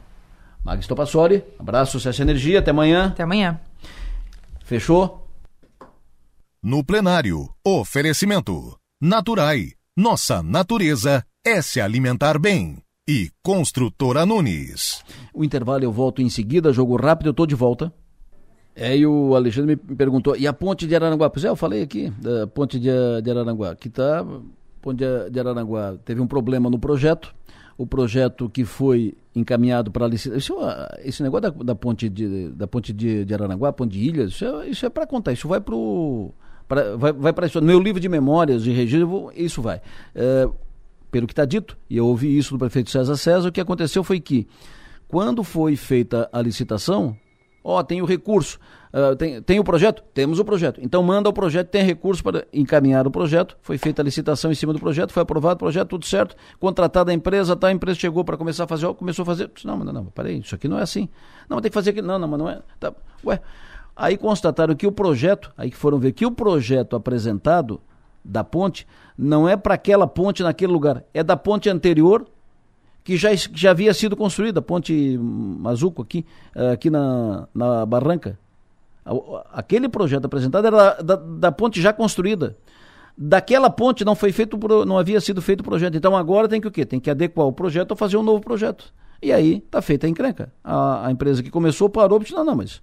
Magis 0.63 0.87
Topassoli, 0.87 1.43
abraço, 1.59 1.93
sucesso 1.93 2.21
e 2.21 2.23
energia, 2.23 2.59
até 2.59 2.71
amanhã. 2.71 3.07
Até 3.07 3.23
amanhã. 3.23 3.59
Fechou? 4.63 5.27
No 6.63 6.85
plenário, 6.85 7.49
oferecimento. 7.65 8.77
Naturai, 9.01 9.71
nossa 9.97 10.43
natureza 10.43 11.25
é 11.43 11.63
se 11.63 11.81
alimentar 11.81 12.39
bem. 12.39 12.77
E 13.09 13.31
Construtora 13.43 14.27
Nunes. 14.27 15.03
O 15.33 15.43
intervalo 15.43 15.83
eu 15.83 15.91
volto 15.91 16.21
em 16.21 16.29
seguida, 16.29 16.71
jogo 16.71 16.97
rápido, 16.97 17.29
eu 17.29 17.35
tô 17.35 17.47
de 17.47 17.55
volta. 17.55 17.91
É, 18.77 18.95
e 18.95 19.07
o 19.07 19.35
Alexandre 19.35 19.81
me 19.89 19.97
perguntou, 19.97 20.37
e 20.37 20.47
a 20.47 20.53
ponte 20.53 20.87
de 20.87 20.95
Araranguá? 20.95 21.31
Pois 21.31 21.43
é, 21.43 21.49
eu 21.49 21.57
falei 21.57 21.83
aqui 21.83 22.11
da 22.21 22.47
ponte 22.47 22.79
de, 22.79 22.91
de 23.23 23.31
Araranguá, 23.31 23.75
que 23.75 23.89
tá, 23.89 24.23
ponte 24.83 24.99
de, 24.99 25.31
de 25.31 25.41
Araranguá 25.41 25.97
teve 26.05 26.21
um 26.21 26.27
problema 26.27 26.69
no 26.69 26.79
projeto, 26.79 27.35
o 27.81 27.87
projeto 27.87 28.47
que 28.51 28.63
foi 28.63 29.15
encaminhado 29.35 29.91
para 29.91 30.07
licitação. 30.07 30.59
Esse 31.03 31.23
negócio 31.23 31.51
da, 31.51 31.65
da, 31.65 31.75
ponte, 31.75 32.11
de, 32.11 32.51
da 32.51 32.67
ponte 32.67 32.93
de, 32.93 33.25
de 33.25 33.33
Araranguá, 33.33 33.73
ponte 33.73 33.93
de 33.93 34.07
Ilhas, 34.07 34.33
isso 34.33 34.45
é, 34.45 34.69
isso 34.69 34.85
é 34.85 34.91
para 34.91 35.07
contar. 35.07 35.33
Isso 35.33 35.49
vai 35.49 35.63
para 35.63 35.75
o 35.75 36.31
vai 36.69 37.11
vai 37.11 37.33
para 37.33 37.47
isso. 37.47 37.59
No 37.59 37.67
meu 37.67 37.81
livro 37.81 37.99
de 37.99 38.07
memórias 38.07 38.65
de 38.65 38.71
registro, 38.71 39.33
isso 39.35 39.63
vai. 39.63 39.81
É, 40.15 40.47
pelo 41.11 41.27
que 41.27 41.33
está 41.33 41.47
dito, 41.47 41.75
e 41.89 41.97
eu 41.97 42.07
ouvi 42.07 42.37
isso 42.37 42.53
do 42.53 42.59
prefeito 42.59 42.91
César 42.91 43.17
César, 43.17 43.49
o 43.49 43.53
que 43.53 43.63
aconteceu 43.63 44.05
foi 44.05 44.21
que, 44.21 44.47
quando 45.09 45.43
foi 45.43 45.75
feita 45.75 46.29
a 46.35 46.43
licitação, 46.43 47.17
ó, 47.63 47.83
tem 47.83 48.01
o 48.03 48.05
recurso, 48.05 48.59
uh, 48.93 49.15
tem, 49.17 49.43
tem 49.43 49.59
o 49.59 49.65
projeto? 49.65 50.03
Temos 50.15 50.39
o 50.39 50.45
projeto. 50.45 50.81
Então 50.83 51.03
manda 51.03 51.29
o 51.29 51.33
projeto, 51.33 51.69
tem 51.69 51.85
recurso 51.85 52.23
para 52.23 52.47
encaminhar 52.53 53.07
o 53.07 53.11
projeto, 53.11 53.57
foi 53.63 53.79
feita 53.79 54.03
a 54.03 54.05
licitação 54.05 54.51
em 54.51 54.55
cima 54.55 54.73
do 54.73 54.79
projeto, 54.79 55.13
foi 55.13 55.23
aprovado 55.23 55.57
o 55.57 55.59
projeto, 55.59 55.89
tudo 55.89 56.07
certo, 56.07 56.37
contratada 56.59 57.11
a 57.11 57.15
empresa, 57.15 57.55
tá, 57.57 57.69
a 57.69 57.73
empresa 57.73 57.99
chegou 57.99 58.25
para 58.25 58.37
começar 58.37 58.65
a 58.65 58.67
fazer, 58.67 58.87
ó, 58.87 58.95
começou 58.95 59.23
a 59.23 59.27
fazer, 59.27 59.51
não, 59.65 59.79
não, 59.79 59.93
não, 59.93 60.05
peraí, 60.07 60.39
isso 60.39 60.55
aqui 60.55 60.69
não 60.69 60.79
é 60.79 60.83
assim. 60.83 61.09
Não, 61.49 61.61
tem 61.61 61.71
que 61.71 61.75
fazer 61.75 61.91
aqui, 61.91 62.03
não, 62.03 62.19
não, 62.19 62.29
mas 62.29 62.39
não 62.39 62.49
é, 62.49 62.61
tá, 62.79 62.93
ué, 63.25 63.41
aí 63.95 64.17
constataram 64.17 64.75
que 64.75 64.87
o 64.87 64.93
projeto, 64.93 65.53
aí 65.57 65.71
que 65.71 65.77
foram 65.77 65.99
ver 65.99 66.13
que 66.13 66.27
o 66.27 66.31
projeto 66.31 66.97
apresentado 66.97 67.81
da 68.25 68.45
ponte 68.45 68.87
não 69.17 69.49
é 69.49 69.57
para 69.57 69.75
aquela 69.75 70.07
ponte 70.07 70.43
naquele 70.43 70.73
lugar, 70.73 71.05
é 71.13 71.23
da 71.23 71.37
ponte 71.37 71.69
anterior 71.69 72.27
que 73.03 73.17
já, 73.17 73.31
já 73.35 73.71
havia 73.71 73.93
sido 73.95 74.17
construída, 74.17 74.61
a 74.61 74.63
ponte 74.63 75.19
Mazuco 75.19 76.03
aqui, 76.03 76.25
eh, 76.55 76.73
aqui 76.73 76.91
na, 76.91 77.49
na 77.55 77.87
Barranca. 77.87 78.39
Aquele 79.53 79.89
projeto 79.89 80.27
apresentado 80.27 80.67
era 80.67 81.03
da, 81.03 81.17
da 81.17 81.53
ponte 81.53 81.81
já 81.81 81.93
construída. 81.93 82.57
Daquela 83.17 83.69
ponte 83.69 84.05
não 84.05 84.15
foi 84.15 84.31
feito, 84.33 84.59
não 84.87 84.99
havia 84.99 85.21
sido 85.21 85.43
feito 85.43 85.61
o 85.61 85.65
projeto. 85.65 85.97
Então 85.97 86.17
agora 86.17 86.49
tem 86.49 86.61
que 86.61 86.69
o 86.69 86.71
quê? 86.71 86.85
Tem 86.85 87.01
que 87.01 87.11
adequar 87.11 87.47
o 87.47 87.53
projeto 87.53 87.91
ou 87.91 87.97
fazer 87.97 88.17
um 88.17 88.23
novo 88.23 88.41
projeto. 88.41 88.93
E 89.23 89.33
aí 89.33 89.59
está 89.59 89.83
feita 89.83 90.07
a 90.07 90.11
encrenca. 90.11 90.53
A, 90.63 91.07
a, 91.07 91.11
empresa 91.11 91.43
que 91.43 91.51
começou 91.51 91.89
parou 91.89 92.19
e 92.19 92.23
disse, 92.23 92.35
não, 92.35 92.45
não, 92.45 92.57
mas 92.57 92.81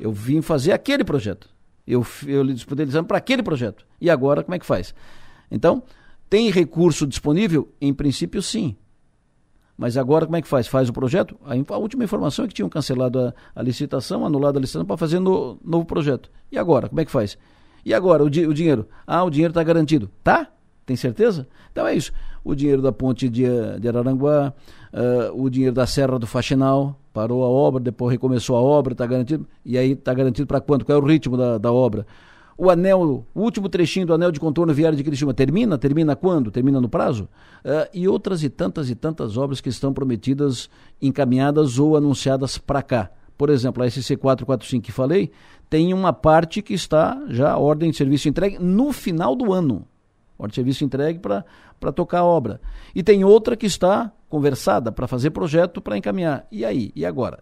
eu 0.00 0.12
vim 0.12 0.40
fazer 0.40 0.72
aquele 0.72 1.04
projeto. 1.04 1.48
Eu, 1.86 2.04
eu 2.26 2.42
lhe 2.42 2.54
disponibilizando 2.54 3.06
para 3.06 3.18
aquele 3.18 3.42
projeto. 3.42 3.86
E 4.00 4.10
agora 4.10 4.42
como 4.42 4.54
é 4.54 4.58
que 4.58 4.66
faz? 4.66 4.94
Então, 5.50 5.82
tem 6.28 6.50
recurso 6.50 7.06
disponível? 7.06 7.72
Em 7.80 7.94
princípio, 7.94 8.42
sim. 8.42 8.76
Mas 9.78 9.96
agora 9.96 10.26
como 10.26 10.36
é 10.36 10.42
que 10.42 10.48
faz? 10.48 10.66
Faz 10.66 10.88
o 10.88 10.92
projeto? 10.92 11.36
A, 11.46 11.74
a 11.74 11.78
última 11.78 12.02
informação 12.02 12.44
é 12.44 12.48
que 12.48 12.54
tinham 12.54 12.68
cancelado 12.68 13.20
a, 13.20 13.34
a 13.54 13.62
licitação, 13.62 14.26
anulado 14.26 14.56
a 14.56 14.60
licitação 14.60 14.84
para 14.84 14.96
fazer 14.96 15.20
no, 15.20 15.56
novo 15.64 15.86
projeto. 15.86 16.28
E 16.50 16.58
agora? 16.58 16.88
Como 16.88 17.00
é 17.00 17.04
que 17.04 17.10
faz? 17.12 17.38
E 17.84 17.94
agora, 17.94 18.24
o, 18.24 18.28
di, 18.28 18.44
o 18.44 18.52
dinheiro? 18.52 18.88
Ah, 19.06 19.22
o 19.22 19.30
dinheiro 19.30 19.52
está 19.52 19.62
garantido. 19.62 20.10
Tá? 20.24 20.48
Tem 20.84 20.96
certeza? 20.96 21.46
Então 21.70 21.86
é 21.86 21.94
isso. 21.94 22.10
O 22.42 22.56
dinheiro 22.56 22.82
da 22.82 22.90
ponte 22.90 23.28
de, 23.28 23.44
de 23.78 23.88
Araranguá, 23.88 24.52
uh, 24.92 25.40
o 25.40 25.48
dinheiro 25.48 25.74
da 25.74 25.86
Serra 25.86 26.18
do 26.18 26.26
Faxinal, 26.26 26.98
parou 27.12 27.44
a 27.44 27.48
obra, 27.48 27.80
depois 27.80 28.10
recomeçou 28.10 28.56
a 28.56 28.60
obra, 28.60 28.94
está 28.94 29.06
garantido. 29.06 29.46
E 29.64 29.78
aí 29.78 29.92
está 29.92 30.12
garantido 30.12 30.46
para 30.46 30.60
quanto? 30.60 30.84
Qual 30.84 30.98
é 30.98 31.00
o 31.00 31.04
ritmo 31.04 31.36
da, 31.36 31.56
da 31.56 31.72
obra? 31.72 32.04
O 32.60 32.70
anel, 32.70 33.24
o 33.32 33.40
último 33.40 33.68
trechinho 33.68 34.04
do 34.04 34.12
anel 34.12 34.32
de 34.32 34.40
contorno 34.40 34.74
viário 34.74 34.98
de 34.98 35.04
Criciúma 35.04 35.32
termina? 35.32 35.78
Termina 35.78 36.16
quando? 36.16 36.50
Termina 36.50 36.80
no 36.80 36.88
prazo? 36.88 37.28
Uh, 37.64 37.88
e 37.94 38.08
outras 38.08 38.42
e 38.42 38.50
tantas 38.50 38.90
e 38.90 38.96
tantas 38.96 39.36
obras 39.36 39.60
que 39.60 39.68
estão 39.68 39.92
prometidas, 39.92 40.68
encaminhadas 41.00 41.78
ou 41.78 41.96
anunciadas 41.96 42.58
para 42.58 42.82
cá. 42.82 43.12
Por 43.36 43.48
exemplo, 43.48 43.80
a 43.84 43.88
SC 43.88 44.16
445 44.16 44.84
que 44.84 44.90
falei, 44.90 45.30
tem 45.70 45.94
uma 45.94 46.12
parte 46.12 46.60
que 46.60 46.74
está 46.74 47.22
já 47.28 47.52
a 47.52 47.58
ordem 47.58 47.92
de 47.92 47.96
serviço 47.96 48.28
entregue 48.28 48.58
no 48.58 48.92
final 48.92 49.36
do 49.36 49.52
ano. 49.52 49.86
Ordem 50.36 50.50
de 50.50 50.56
serviço 50.56 50.84
entregue 50.84 51.20
para 51.20 51.92
tocar 51.92 52.18
a 52.18 52.24
obra. 52.24 52.60
E 52.92 53.04
tem 53.04 53.22
outra 53.22 53.56
que 53.56 53.66
está 53.66 54.10
conversada 54.28 54.90
para 54.90 55.06
fazer 55.06 55.30
projeto 55.30 55.80
para 55.80 55.96
encaminhar. 55.96 56.44
E 56.50 56.64
aí? 56.64 56.90
E 56.96 57.06
agora? 57.06 57.38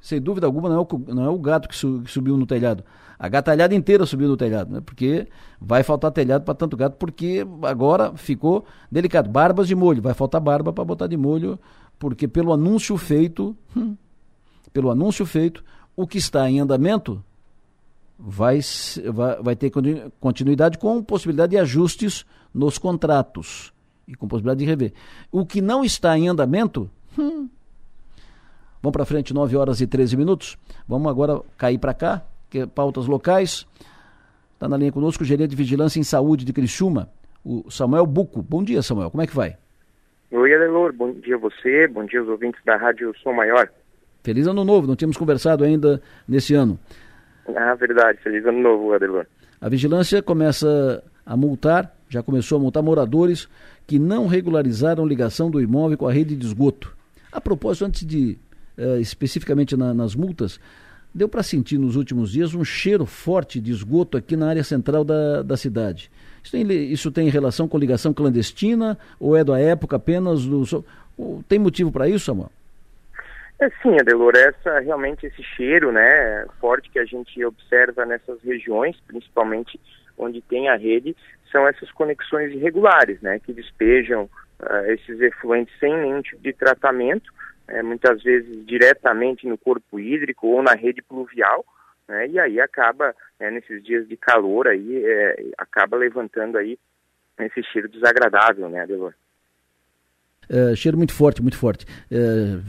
Sem 0.00 0.20
dúvida 0.20 0.46
alguma, 0.46 0.68
não 0.68 0.76
é 0.76 0.80
o, 0.80 1.14
não 1.14 1.24
é 1.24 1.28
o 1.28 1.38
gato 1.38 1.68
que, 1.68 1.76
su, 1.76 2.02
que 2.04 2.10
subiu 2.10 2.36
no 2.36 2.46
telhado 2.46 2.84
a 3.20 3.28
gatalhada 3.28 3.74
inteira 3.74 4.06
subiu 4.06 4.28
no 4.28 4.36
telhado, 4.36 4.72
né? 4.72 4.80
Porque 4.80 5.28
vai 5.60 5.82
faltar 5.82 6.10
telhado 6.10 6.42
para 6.42 6.54
tanto 6.54 6.74
gato, 6.74 6.96
porque 6.96 7.46
agora 7.64 8.16
ficou 8.16 8.64
delicado. 8.90 9.28
Barbas 9.28 9.68
de 9.68 9.74
molho, 9.74 10.00
vai 10.00 10.14
faltar 10.14 10.40
barba 10.40 10.72
para 10.72 10.82
botar 10.86 11.06
de 11.06 11.18
molho, 11.18 11.58
porque 11.98 12.26
pelo 12.26 12.50
anúncio 12.50 12.96
feito, 12.96 13.54
hum, 13.76 13.94
pelo 14.72 14.90
anúncio 14.90 15.26
feito, 15.26 15.62
o 15.94 16.06
que 16.06 16.16
está 16.16 16.50
em 16.50 16.60
andamento 16.60 17.22
vai, 18.18 18.60
vai, 19.12 19.42
vai 19.42 19.54
ter 19.54 19.70
continuidade 20.18 20.78
com 20.78 21.02
possibilidade 21.02 21.50
de 21.50 21.58
ajustes 21.58 22.24
nos 22.54 22.78
contratos 22.78 23.70
e 24.08 24.14
com 24.14 24.26
possibilidade 24.26 24.60
de 24.60 24.64
rever. 24.64 24.94
O 25.30 25.44
que 25.44 25.60
não 25.60 25.84
está 25.84 26.16
em 26.16 26.26
andamento, 26.26 26.90
hum, 27.18 27.50
vamos 28.82 28.92
para 28.92 29.04
frente, 29.04 29.32
9 29.34 29.56
horas 29.56 29.80
e 29.80 29.86
13 29.86 30.16
minutos. 30.16 30.58
Vamos 30.86 31.10
agora 31.10 31.40
cair 31.56 31.78
para 31.78 31.94
cá, 31.94 32.22
que 32.48 32.60
é 32.60 32.66
pautas 32.66 33.06
locais. 33.06 33.66
Está 34.54 34.68
na 34.68 34.76
linha 34.76 34.92
conosco 34.92 35.22
o 35.22 35.26
gerente 35.26 35.50
de 35.50 35.56
vigilância 35.56 35.98
em 35.98 36.02
saúde 36.02 36.44
de 36.44 36.52
Criciúma, 36.52 37.08
o 37.44 37.70
Samuel 37.70 38.06
Buco. 38.06 38.42
Bom 38.42 38.62
dia, 38.62 38.82
Samuel. 38.82 39.10
Como 39.10 39.22
é 39.22 39.26
que 39.26 39.34
vai? 39.34 39.56
Oi, 40.30 40.54
Adelor. 40.54 40.92
Bom 40.92 41.12
dia 41.12 41.36
a 41.36 41.38
você, 41.38 41.88
bom 41.88 42.04
dia 42.04 42.20
aos 42.20 42.28
ouvintes 42.28 42.60
da 42.64 42.76
Rádio 42.76 43.12
Som 43.22 43.32
Maior. 43.32 43.68
Feliz 44.22 44.46
ano 44.46 44.64
novo, 44.64 44.86
não 44.86 44.94
tínhamos 44.94 45.16
conversado 45.16 45.64
ainda 45.64 46.00
nesse 46.28 46.54
ano. 46.54 46.78
Ah, 47.56 47.74
verdade. 47.74 48.18
Feliz 48.22 48.44
ano 48.44 48.60
novo, 48.60 48.92
Adelor. 48.92 49.26
A 49.60 49.68
vigilância 49.68 50.22
começa 50.22 51.02
a 51.24 51.36
multar, 51.36 51.94
já 52.08 52.22
começou 52.22 52.58
a 52.58 52.60
multar 52.60 52.82
moradores 52.82 53.48
que 53.86 53.98
não 53.98 54.26
regularizaram 54.26 55.06
ligação 55.06 55.50
do 55.50 55.60
imóvel 55.60 55.98
com 55.98 56.06
a 56.06 56.12
rede 56.12 56.36
de 56.36 56.46
esgoto. 56.46 56.94
A 57.32 57.40
propósito, 57.40 57.84
antes 57.84 58.06
de, 58.06 58.38
uh, 58.80 59.00
especificamente 59.00 59.76
na, 59.76 59.92
nas 59.92 60.14
multas, 60.14 60.58
deu 61.14 61.28
para 61.28 61.42
sentir 61.42 61.78
nos 61.78 61.96
últimos 61.96 62.32
dias 62.32 62.54
um 62.54 62.64
cheiro 62.64 63.04
forte 63.04 63.60
de 63.60 63.70
esgoto 63.70 64.16
aqui 64.16 64.36
na 64.36 64.48
área 64.48 64.64
central 64.64 65.04
da, 65.04 65.42
da 65.42 65.56
cidade. 65.56 66.10
Isso 66.42 66.52
tem, 66.52 66.92
isso 66.92 67.10
tem 67.10 67.28
relação 67.28 67.68
com 67.68 67.78
ligação 67.78 68.14
clandestina 68.14 68.98
ou 69.18 69.36
é 69.36 69.44
da 69.44 69.58
época 69.58 69.96
apenas 69.96 70.44
do. 70.46 70.84
Tem 71.46 71.58
motivo 71.58 71.92
para 71.92 72.08
isso, 72.08 72.26
Samuel? 72.26 72.50
É 73.60 73.68
sim, 73.82 73.94
Adelor, 74.00 74.32
essa, 74.36 74.78
realmente 74.80 75.26
esse 75.26 75.42
cheiro 75.42 75.92
né, 75.92 76.46
forte 76.58 76.88
que 76.90 76.98
a 76.98 77.04
gente 77.04 77.44
observa 77.44 78.06
nessas 78.06 78.40
regiões, 78.42 78.96
principalmente 79.06 79.78
onde 80.16 80.40
tem 80.40 80.70
a 80.70 80.76
rede, 80.76 81.14
são 81.52 81.68
essas 81.68 81.90
conexões 81.92 82.54
irregulares, 82.54 83.20
né, 83.20 83.38
que 83.38 83.52
despejam 83.52 84.30
uh, 84.60 84.90
esses 84.90 85.20
efluentes 85.20 85.74
sem 85.78 85.94
nenhum 85.94 86.22
tipo 86.22 86.40
de 86.42 86.54
tratamento, 86.54 87.30
é, 87.70 87.82
muitas 87.82 88.22
vezes 88.22 88.64
diretamente 88.66 89.46
no 89.46 89.56
corpo 89.56 89.98
hídrico 89.98 90.46
ou 90.48 90.62
na 90.62 90.74
rede 90.74 91.02
pluvial, 91.02 91.64
né, 92.08 92.26
e 92.28 92.38
aí 92.38 92.60
acaba, 92.60 93.14
é, 93.38 93.50
nesses 93.50 93.82
dias 93.82 94.06
de 94.08 94.16
calor, 94.16 94.68
aí, 94.68 95.04
é, 95.04 95.44
acaba 95.56 95.96
levantando 95.96 96.58
aí 96.58 96.78
esse 97.38 97.62
cheiro 97.62 97.88
desagradável, 97.88 98.68
né, 98.68 98.80
Adelor? 98.80 99.14
Uh, 100.50 100.74
cheiro 100.74 100.98
muito 100.98 101.12
forte, 101.12 101.40
muito 101.40 101.56
forte. 101.56 101.86
Uh, 102.10 102.60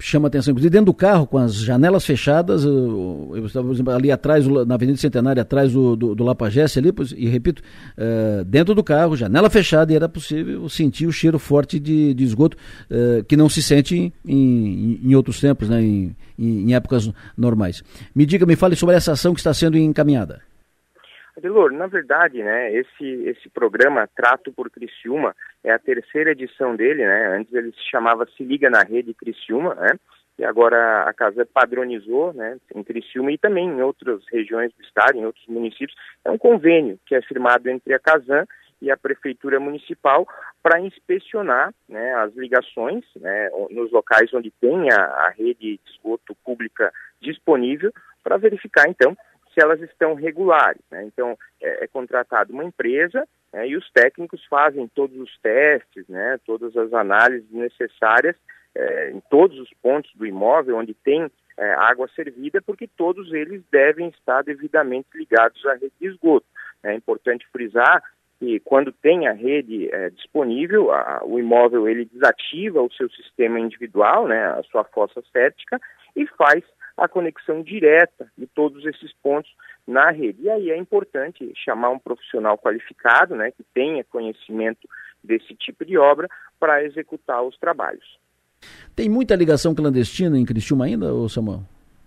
chama 0.00 0.28
atenção. 0.28 0.52
Inclusive, 0.52 0.70
dentro 0.70 0.86
do 0.86 0.94
carro, 0.94 1.26
com 1.26 1.36
as 1.36 1.54
janelas 1.54 2.02
fechadas, 2.02 2.64
uh, 2.64 3.32
eu 3.34 3.44
estava, 3.44 3.66
por 3.66 3.74
exemplo, 3.74 3.92
ali 3.92 4.10
atrás, 4.10 4.46
na 4.66 4.74
Avenida 4.74 4.96
Centenária, 4.96 5.42
atrás 5.42 5.70
do, 5.70 5.94
do, 5.94 6.14
do 6.14 6.24
Lapagesse, 6.24 6.78
ali, 6.78 6.90
e 7.16 7.28
repito, 7.28 7.62
dentro 8.46 8.74
do 8.74 8.82
carro, 8.82 9.16
janela 9.16 9.50
fechada, 9.50 9.92
e 9.92 9.96
era 9.96 10.08
possível 10.08 10.66
sentir 10.68 11.06
o 11.06 11.12
cheiro 11.12 11.38
forte 11.38 11.78
de, 11.78 12.14
de 12.14 12.24
esgoto, 12.24 12.56
que 13.28 13.36
não 13.36 13.48
se 13.48 13.62
sente 13.62 13.96
em, 13.96 14.12
em, 14.26 15.00
em 15.04 15.14
outros 15.14 15.40
tempos, 15.40 15.68
né, 15.68 15.82
em, 15.82 16.16
em, 16.38 16.74
épocas 16.74 17.10
normais. 17.36 17.82
Me 18.14 18.24
diga, 18.24 18.46
me 18.46 18.56
fale 18.56 18.76
sobre 18.76 18.96
essa 18.96 19.12
ação 19.12 19.34
que 19.34 19.40
está 19.40 19.52
sendo 19.52 19.76
encaminhada. 19.76 20.40
Adelor, 21.40 21.72
na 21.72 21.86
verdade, 21.86 22.42
né, 22.42 22.70
esse, 22.74 23.04
esse 23.24 23.48
programa 23.48 24.06
Trato 24.14 24.52
por 24.52 24.70
Criciúma 24.70 25.34
é 25.64 25.72
a 25.72 25.78
terceira 25.78 26.32
edição 26.32 26.76
dele, 26.76 27.02
né, 27.04 27.28
antes 27.38 27.52
ele 27.54 27.72
se 27.72 27.90
chamava 27.90 28.26
Se 28.36 28.44
Liga 28.44 28.68
na 28.68 28.82
Rede 28.82 29.14
Criciúma, 29.14 29.74
né, 29.74 29.98
e 30.38 30.44
agora 30.44 31.04
a 31.04 31.14
Casa 31.14 31.46
padronizou, 31.46 32.34
né, 32.34 32.58
em 32.74 32.84
Criciúma 32.84 33.32
e 33.32 33.38
também 33.38 33.66
em 33.68 33.80
outras 33.80 34.22
regiões 34.30 34.70
do 34.74 34.82
estado, 34.82 35.16
em 35.16 35.24
outros 35.24 35.46
municípios, 35.46 35.96
é 36.24 36.30
um 36.30 36.36
convênio 36.36 37.00
que 37.06 37.14
é 37.14 37.22
firmado 37.22 37.70
entre 37.70 37.94
a 37.94 37.98
Casan 37.98 38.44
e 38.82 38.90
a 38.90 38.96
Prefeitura 38.96 39.58
Municipal 39.58 40.26
para 40.62 40.80
inspecionar 40.80 41.72
né, 41.88 42.14
as 42.16 42.34
ligações 42.34 43.04
né, 43.16 43.48
nos 43.70 43.90
locais 43.90 44.32
onde 44.34 44.50
tem 44.60 44.92
a, 44.92 45.04
a 45.04 45.30
rede 45.30 45.78
de 45.78 45.80
esgoto 45.90 46.34
pública 46.44 46.92
disponível 47.20 47.92
para 48.22 48.36
verificar, 48.36 48.88
então, 48.88 49.16
se 49.52 49.60
elas 49.62 49.80
estão 49.80 50.14
regulares. 50.14 50.82
Né? 50.90 51.04
Então, 51.04 51.36
é, 51.60 51.84
é 51.84 51.86
contratada 51.86 52.52
uma 52.52 52.64
empresa 52.64 53.26
né, 53.52 53.68
e 53.68 53.76
os 53.76 53.90
técnicos 53.90 54.44
fazem 54.46 54.88
todos 54.88 55.16
os 55.18 55.38
testes, 55.40 56.06
né, 56.08 56.38
todas 56.46 56.76
as 56.76 56.92
análises 56.92 57.50
necessárias 57.50 58.36
é, 58.74 59.10
em 59.10 59.20
todos 59.28 59.58
os 59.58 59.70
pontos 59.82 60.10
do 60.14 60.26
imóvel 60.26 60.76
onde 60.76 60.94
tem 60.94 61.30
é, 61.58 61.72
água 61.72 62.08
servida, 62.14 62.62
porque 62.62 62.86
todos 62.86 63.32
eles 63.32 63.62
devem 63.70 64.08
estar 64.08 64.42
devidamente 64.42 65.08
ligados 65.14 65.64
à 65.66 65.74
rede 65.74 65.92
de 66.00 66.06
esgoto. 66.06 66.46
É 66.82 66.94
importante 66.94 67.46
frisar 67.52 68.02
que 68.38 68.58
quando 68.60 68.90
tem 68.90 69.28
a 69.28 69.32
rede 69.32 69.92
é, 69.92 70.08
disponível, 70.10 70.90
a, 70.90 71.20
o 71.24 71.38
imóvel 71.38 71.86
ele 71.86 72.06
desativa 72.06 72.80
o 72.80 72.92
seu 72.92 73.10
sistema 73.10 73.60
individual, 73.60 74.26
né, 74.26 74.46
a 74.46 74.62
sua 74.70 74.84
fossa 74.84 75.22
séptica, 75.30 75.78
e 76.16 76.26
faz 76.26 76.64
a 77.00 77.08
conexão 77.08 77.62
direta 77.62 78.30
de 78.36 78.46
todos 78.46 78.84
esses 78.84 79.12
pontos 79.22 79.50
na 79.86 80.10
rede. 80.10 80.42
E 80.42 80.50
aí 80.50 80.70
é 80.70 80.76
importante 80.76 81.50
chamar 81.64 81.90
um 81.90 81.98
profissional 81.98 82.58
qualificado, 82.58 83.34
né, 83.34 83.50
que 83.50 83.64
tenha 83.74 84.04
conhecimento 84.04 84.86
desse 85.24 85.54
tipo 85.54 85.84
de 85.84 85.96
obra 85.96 86.28
para 86.58 86.84
executar 86.84 87.42
os 87.42 87.56
trabalhos. 87.58 88.18
Tem 88.94 89.08
muita 89.08 89.34
ligação 89.34 89.74
clandestina 89.74 90.38
em 90.38 90.44
Criciúma 90.44 90.84
ainda, 90.84 91.12
ou 91.12 91.28
Samuel? 91.28 91.62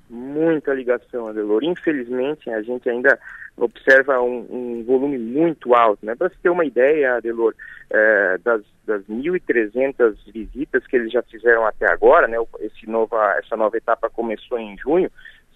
Muita 0.09 0.73
ligação, 0.73 1.27
Adelor. 1.27 1.63
Infelizmente, 1.63 2.49
a 2.51 2.61
gente 2.61 2.87
ainda 2.87 3.17
observa 3.57 4.21
um, 4.21 4.45
um 4.49 4.83
volume 4.83 5.17
muito 5.17 5.73
alto. 5.73 6.05
Né? 6.05 6.13
Para 6.15 6.29
você 6.29 6.35
ter 6.43 6.49
uma 6.49 6.65
ideia, 6.65 7.15
Adelor, 7.15 7.55
é, 7.89 8.37
das, 8.43 8.61
das 8.85 9.01
1.300 9.03 10.15
visitas 10.31 10.85
que 10.87 10.95
eles 10.95 11.11
já 11.11 11.21
fizeram 11.23 11.65
até 11.65 11.89
agora, 11.91 12.27
né? 12.27 12.37
Esse 12.59 12.89
nova, 12.89 13.35
essa 13.37 13.55
nova 13.55 13.77
etapa 13.77 14.09
começou 14.09 14.59
em 14.59 14.77
junho, 14.77 15.09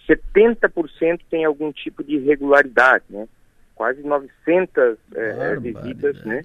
70% 0.07 1.21
tem 1.29 1.45
algum 1.45 1.71
tipo 1.71 2.03
de 2.03 2.15
irregularidade, 2.15 3.05
né? 3.09 3.27
Quase 3.75 4.01
900 4.01 4.97
é, 5.13 5.55
visitas, 5.57 6.23
né? 6.23 6.43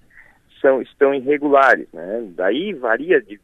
São, 0.60 0.82
estão 0.82 1.14
irregulares, 1.14 1.88
né? 1.92 2.28
Daí 2.34 2.72
varia 2.72 3.20
de 3.20 3.40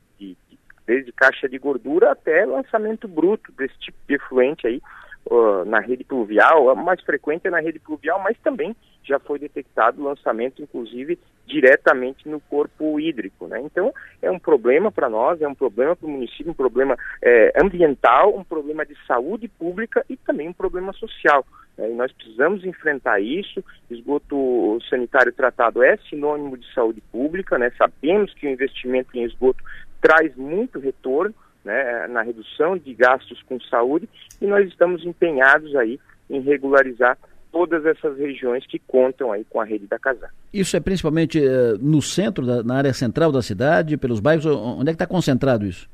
desde 0.88 1.12
caixa 1.12 1.46
de 1.46 1.58
gordura 1.58 2.10
até 2.10 2.46
lançamento 2.46 3.06
bruto 3.06 3.52
desse 3.52 3.78
tipo 3.78 3.98
de 4.08 4.14
efluente 4.14 4.66
aí 4.66 4.80
uh, 5.26 5.62
na 5.66 5.80
rede 5.80 6.02
pluvial, 6.02 6.70
a 6.70 6.74
mais 6.74 6.98
frequente 7.02 7.46
é 7.46 7.50
na 7.50 7.60
rede 7.60 7.78
pluvial, 7.78 8.18
mas 8.22 8.38
também 8.38 8.74
já 9.08 9.18
foi 9.18 9.38
detectado 9.38 10.02
lançamento, 10.02 10.62
inclusive, 10.62 11.18
diretamente 11.46 12.28
no 12.28 12.40
corpo 12.40 13.00
hídrico. 13.00 13.46
Né? 13.46 13.60
Então, 13.62 13.92
é 14.20 14.30
um 14.30 14.38
problema 14.38 14.92
para 14.92 15.08
nós, 15.08 15.40
é 15.40 15.48
um 15.48 15.54
problema 15.54 15.96
para 15.96 16.06
o 16.06 16.10
município, 16.10 16.50
um 16.50 16.54
problema 16.54 16.96
é, 17.22 17.52
ambiental, 17.60 18.36
um 18.36 18.44
problema 18.44 18.84
de 18.84 18.94
saúde 19.06 19.48
pública 19.48 20.04
e 20.08 20.16
também 20.16 20.48
um 20.48 20.52
problema 20.52 20.92
social. 20.92 21.44
Né? 21.76 21.90
E 21.90 21.94
nós 21.94 22.12
precisamos 22.12 22.64
enfrentar 22.64 23.20
isso. 23.20 23.64
Esgoto 23.90 24.78
sanitário 24.90 25.32
tratado 25.32 25.82
é 25.82 25.96
sinônimo 26.08 26.58
de 26.58 26.70
saúde 26.74 27.02
pública, 27.10 27.56
né? 27.58 27.72
sabemos 27.78 28.34
que 28.34 28.46
o 28.46 28.50
investimento 28.50 29.16
em 29.16 29.24
esgoto 29.24 29.64
traz 30.00 30.36
muito 30.36 30.78
retorno 30.78 31.34
né, 31.64 32.06
na 32.08 32.22
redução 32.22 32.78
de 32.78 32.94
gastos 32.94 33.42
com 33.42 33.60
saúde 33.60 34.08
e 34.40 34.46
nós 34.46 34.66
estamos 34.68 35.04
empenhados 35.04 35.74
aí 35.76 35.98
em 36.30 36.40
regularizar 36.40 37.18
todas 37.50 37.84
essas 37.86 38.16
regiões 38.18 38.66
que 38.66 38.78
contam 38.78 39.32
aí 39.32 39.44
com 39.44 39.60
a 39.60 39.64
rede 39.64 39.86
da 39.86 39.98
Casar. 39.98 40.30
Isso 40.52 40.76
é 40.76 40.80
principalmente 40.80 41.38
uh, 41.38 41.78
no 41.80 42.02
centro, 42.02 42.44
da, 42.44 42.62
na 42.62 42.76
área 42.76 42.92
central 42.92 43.32
da 43.32 43.42
cidade, 43.42 43.96
pelos 43.96 44.20
bairros, 44.20 44.46
onde 44.46 44.90
é 44.90 44.92
que 44.92 45.02
está 45.02 45.06
concentrado 45.06 45.66
isso? 45.66 45.88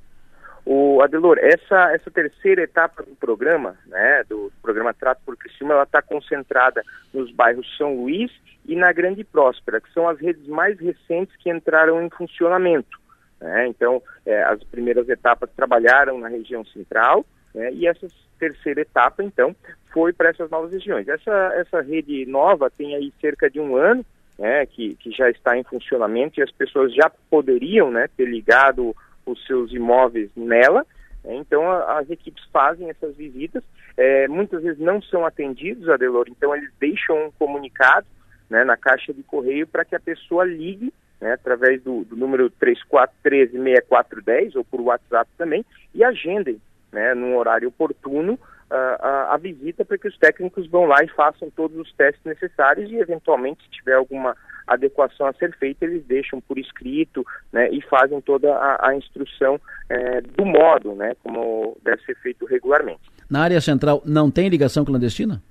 O 0.66 1.02
Adelor, 1.02 1.39
essa, 1.39 1.93
essa 1.94 2.10
terceira 2.10 2.62
etapa 2.62 3.02
do 3.02 3.14
programa, 3.16 3.76
né, 3.86 4.24
do 4.26 4.51
programa 4.62 4.94
Trato 4.94 5.20
por 5.24 5.36
Criciúma, 5.36 5.74
ela 5.74 5.82
está 5.82 6.01
concentrada 6.01 6.82
nos 7.12 7.31
bairros 7.32 7.66
São 7.76 7.94
Luís 7.94 8.31
e 8.64 8.74
na 8.74 8.90
Grande 8.93 9.22
Próspera, 9.24 9.81
que 9.81 9.93
são 9.93 10.09
as 10.09 10.18
redes 10.18 10.47
mais 10.47 10.78
recentes 10.81 11.36
que 11.36 11.51
entraram 11.51 12.02
em 12.02 12.09
funcionamento. 12.09 12.98
Né? 13.40 13.66
Então, 13.68 14.02
é, 14.24 14.43
as 14.44 14.64
primeiras 14.64 15.06
etapas 15.09 15.51
trabalharam 15.55 16.18
na 16.18 16.28
região 16.28 16.64
central 16.64 17.26
né? 17.55 17.70
e 17.74 17.86
essa 17.86 18.06
terceira 18.39 18.81
etapa, 18.81 19.22
então, 19.22 19.55
foi 19.95 20.12
para 20.12 20.31
essas 20.31 20.51
novas 20.51 20.73
regiões. 20.73 21.07
Essa, 21.07 21.53
essa 21.55 21.81
rede 21.81 22.27
nova 22.27 22.69
tem 22.69 22.97
aí 22.97 23.12
cerca 23.21 23.49
de 23.49 23.61
um 23.61 23.77
ano 23.77 24.05
né, 24.37 24.66
que, 24.66 24.97
que 24.97 25.12
já 25.12 25.31
está 25.31 25.57
em 25.57 25.62
funcionamento 25.62 26.41
e 26.41 26.43
as 26.43 26.51
pessoas 26.51 26.93
já 26.93 27.09
poderiam 27.31 27.93
né, 27.93 28.09
ter 28.16 28.27
ligado 28.27 28.95
os 29.25 29.47
seus 29.47 29.73
imóveis 29.73 30.29
nela. 30.35 30.85
Né? 31.23 31.37
Então, 31.37 31.71
a, 31.71 32.01
as 32.01 32.11
equipes 32.11 32.45
fazem 32.53 32.91
essas 32.91 33.15
visitas, 33.15 33.62
é, 33.97 34.27
muitas 34.27 34.65
vezes 34.65 34.81
não 34.81 35.01
são 35.01 35.25
atendidos, 35.25 35.89
Adelor, 35.89 36.27
então 36.29 36.55
eles 36.57 36.71
deixam 36.81 37.27
um 37.27 37.31
comunicado 37.31 38.07
né, 38.51 38.65
na 38.65 38.77
caixa 38.77 39.15
de 39.15 39.23
correio 39.23 39.65
para 39.69 39.85
que 39.85 39.95
a 39.95 40.01
pessoa 40.01 40.45
ligue 40.45 40.93
né, 41.21 41.35
através 41.35 41.81
do, 41.83 42.05
do 42.05 42.16
número 42.16 42.51
3413-6410 42.61 44.57
ou 44.57 44.65
por 44.65 44.81
WhatsApp 44.81 45.31
também, 45.39 45.65
e 45.95 46.03
agendem, 46.03 46.61
né, 46.93 47.15
num 47.15 47.37
horário 47.37 47.69
oportuno, 47.69 48.37
a, 48.77 49.35
a, 49.35 49.37
visita 49.37 49.85
para 49.85 49.99
que 49.99 50.09
os 50.09 50.17
técnicos 50.19 50.67
vão 50.69 50.85
lá 50.87 51.03
e 51.03 51.09
façam 51.09 51.51
todos 51.51 51.77
os 51.79 51.93
testes 51.93 52.25
necessários 52.25 52.91
e, 52.91 52.97
eventualmente, 52.97 53.63
se 53.65 53.71
tiver 53.71 53.95
alguma 53.95 54.37
adequação 54.67 55.27
a 55.27 55.33
ser 55.35 55.55
feita, 55.57 55.85
eles 55.85 56.05
deixam 56.07 56.41
por 56.41 56.59
escrito 56.59 57.25
né, 57.53 57.69
e 57.71 57.83
fazem 57.83 58.21
toda 58.21 58.53
a, 58.55 58.89
a 58.89 58.97
instrução 58.97 59.61
é, 59.89 60.21
do 60.23 60.45
modo, 60.45 60.95
né, 60.95 61.15
como 61.23 61.77
deve 61.83 62.03
ser 62.05 62.17
feito 62.17 62.47
regularmente. 62.47 63.03
Na 63.31 63.43
área 63.43 63.61
central 63.61 64.03
não 64.05 64.31
tem 64.31 64.49
ligação 64.49 64.85
clandestina? 64.85 65.43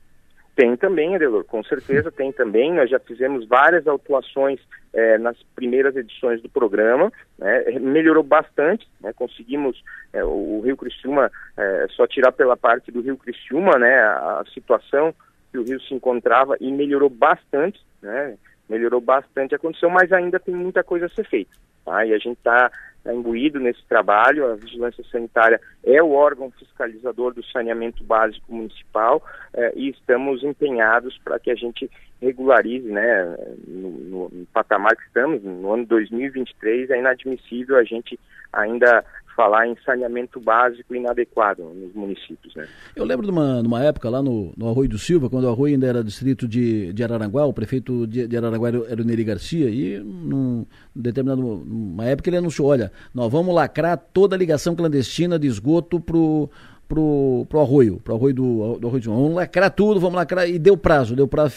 Tem 0.56 0.76
também, 0.76 1.16
Adelor, 1.16 1.44
com 1.46 1.64
certeza 1.64 2.12
tem 2.12 2.32
também. 2.32 2.74
Nós 2.74 2.90
já 2.90 3.00
fizemos 3.00 3.48
várias 3.48 3.88
autuações 3.88 4.60
é, 4.94 5.18
nas 5.18 5.36
primeiras 5.56 5.96
edições 5.96 6.42
do 6.42 6.50
programa, 6.50 7.12
né, 7.40 7.64
melhorou 7.80 8.22
bastante, 8.22 8.88
né, 9.02 9.12
conseguimos 9.14 9.84
é, 10.14 10.24
o, 10.24 10.62
Rio 10.64 10.78
Criciúma, 10.78 11.32
é, 11.58 11.88
só 11.96 12.06
tirar 12.06 12.32
pela 12.32 12.56
parte 12.56 12.92
do 12.92 13.02
Rio 13.02 13.18
Criciúma, 13.18 13.80
né, 13.80 14.00
a, 14.00 14.42
a, 14.42 14.46
situação 14.54 15.14
que 15.52 15.58
o 15.58 15.64
Rio 15.64 15.82
se 15.82 15.94
encontrava 15.96 16.56
e 16.62 16.72
melhorou 16.72 17.10
bastante, 17.10 17.82
né, 18.02 18.38
melhorou 18.70 19.02
bastante 19.02 19.56
a 19.56 19.60
condição, 19.60 19.90
mas 19.90 20.12
ainda 20.12 20.40
tem 20.40 20.54
muita 20.54 20.84
coisa 20.84 21.08
a 21.08 21.10
ser 21.10 21.26
feita. 21.26 21.52
Tá? 21.84 22.06
E 22.06 22.14
a 22.14 22.18
gente 22.18 22.38
está 22.38 22.72
tá 23.04 23.14
imbuído 23.14 23.60
nesse 23.60 23.84
trabalho, 23.86 24.50
a 24.50 24.56
Vigilância 24.56 25.04
Sanitária 25.12 25.60
é 25.84 26.02
o 26.02 26.12
órgão 26.12 26.50
fiscalizador 26.52 27.34
do 27.34 27.44
saneamento 27.46 28.04
básico 28.04 28.54
municipal 28.54 29.22
eh, 29.54 29.74
e 29.76 29.90
estamos 29.90 30.44
empenhados 30.44 31.18
para 31.24 31.38
que 31.40 31.52
a 31.52 31.56
gente 31.56 31.90
regularize, 32.22 32.88
né, 32.88 33.36
no, 33.68 33.90
no, 33.90 34.30
no, 34.30 34.46
patamar 34.54 34.96
que 34.96 35.04
estamos, 35.04 35.44
no 35.44 35.74
ano 35.74 35.86
2023, 35.86 36.90
é 36.90 37.00
inadmissível 37.00 37.78
a 37.78 37.84
gente 37.84 38.18
ainda 38.52 39.04
falar 39.36 39.68
em 39.68 39.76
saneamento 39.86 40.40
básico 40.40 40.96
inadequado 40.96 41.64
nos 41.64 41.94
municípios. 41.94 42.54
Né? 42.56 42.68
Eu 42.96 43.06
lembro 43.06 43.26
de 43.26 43.32
uma, 43.32 43.62
de 43.62 43.68
uma 43.68 43.84
época 43.84 44.10
lá 44.10 44.22
no, 44.22 44.54
no 44.56 44.70
Arroio 44.70 44.90
do 44.90 44.98
Silva, 44.98 45.30
quando 45.30 45.46
o 45.46 45.50
Arroio 45.50 45.74
ainda 45.74 45.88
era 45.88 46.04
distrito 46.04 46.48
de, 46.48 46.94
de 46.94 47.04
Araranguá, 47.04 47.46
o 47.46 47.54
prefeito 47.54 48.06
de, 48.08 48.28
de 48.28 48.38
Araranguá 48.38 48.70
era 48.70 49.02
o 49.02 49.06
Neri 49.06 49.24
Garcia, 49.24 49.70
e 49.70 50.00
num 50.00 50.66
determinado 50.96 51.42
uma 51.42 52.06
época 52.06 52.30
ele 52.30 52.38
anunciou, 52.38 52.70
olha, 52.70 52.92
nós 53.14 53.32
vamos 53.32 53.54
lacrar 53.54 53.98
toda 53.98 54.36
a 54.36 54.40
ligação 54.40 54.76
clandestina 54.76 55.38
de 55.38 55.48
esgoto 55.48 56.00
pro 56.00 56.50
pro, 56.88 57.46
pro 57.50 57.60
arroio, 57.60 58.00
pro 58.04 58.14
arroio 58.14 58.36
do, 58.36 58.78
do 58.78 58.88
arroio 58.88 59.02
de 59.02 59.08
Vamos 59.08 59.34
lacrar 59.34 59.72
tudo, 59.72 60.00
vamos 60.00 60.16
lacrar, 60.16 60.48
e 60.48 60.60
deu 60.60 60.78
prazo, 60.78 61.16
deu 61.16 61.28
prazo, 61.28 61.56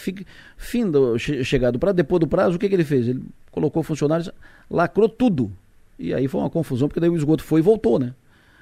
fim 0.57 0.89
do, 0.89 1.17
chegado 1.19 1.77
prazo, 1.77 1.95
depois 1.95 2.19
do 2.19 2.27
prazo, 2.27 2.55
o 2.55 2.59
que, 2.59 2.67
que 2.67 2.73
ele 2.73 2.83
fez? 2.83 3.07
Ele 3.07 3.23
colocou 3.51 3.83
funcionários, 3.83 4.31
lacrou 4.69 5.07
tudo, 5.07 5.51
e 5.99 6.13
aí 6.13 6.27
foi 6.27 6.41
uma 6.41 6.49
confusão, 6.49 6.87
porque 6.87 6.99
daí 6.99 7.09
o 7.09 7.15
esgoto 7.15 7.43
foi 7.43 7.59
e 7.59 7.63
voltou, 7.63 7.99
né? 7.99 8.13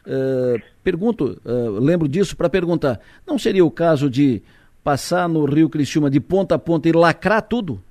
Uh, 0.05 0.61
pergunto, 0.83 1.41
uh, 1.43 1.79
lembro 1.79 2.07
disso 2.07 2.37
para 2.37 2.49
perguntar, 2.49 2.99
não 3.25 3.39
seria 3.39 3.65
o 3.65 3.71
caso 3.71 4.09
de 4.09 4.41
passar 4.83 5.27
no 5.27 5.45
Rio 5.45 5.67
Criciúma 5.67 6.11
de 6.11 6.19
ponta 6.19 6.55
a 6.55 6.59
ponta 6.59 6.87
e 6.87 6.91
lacrar 6.91 7.41
tudo? 7.41 7.81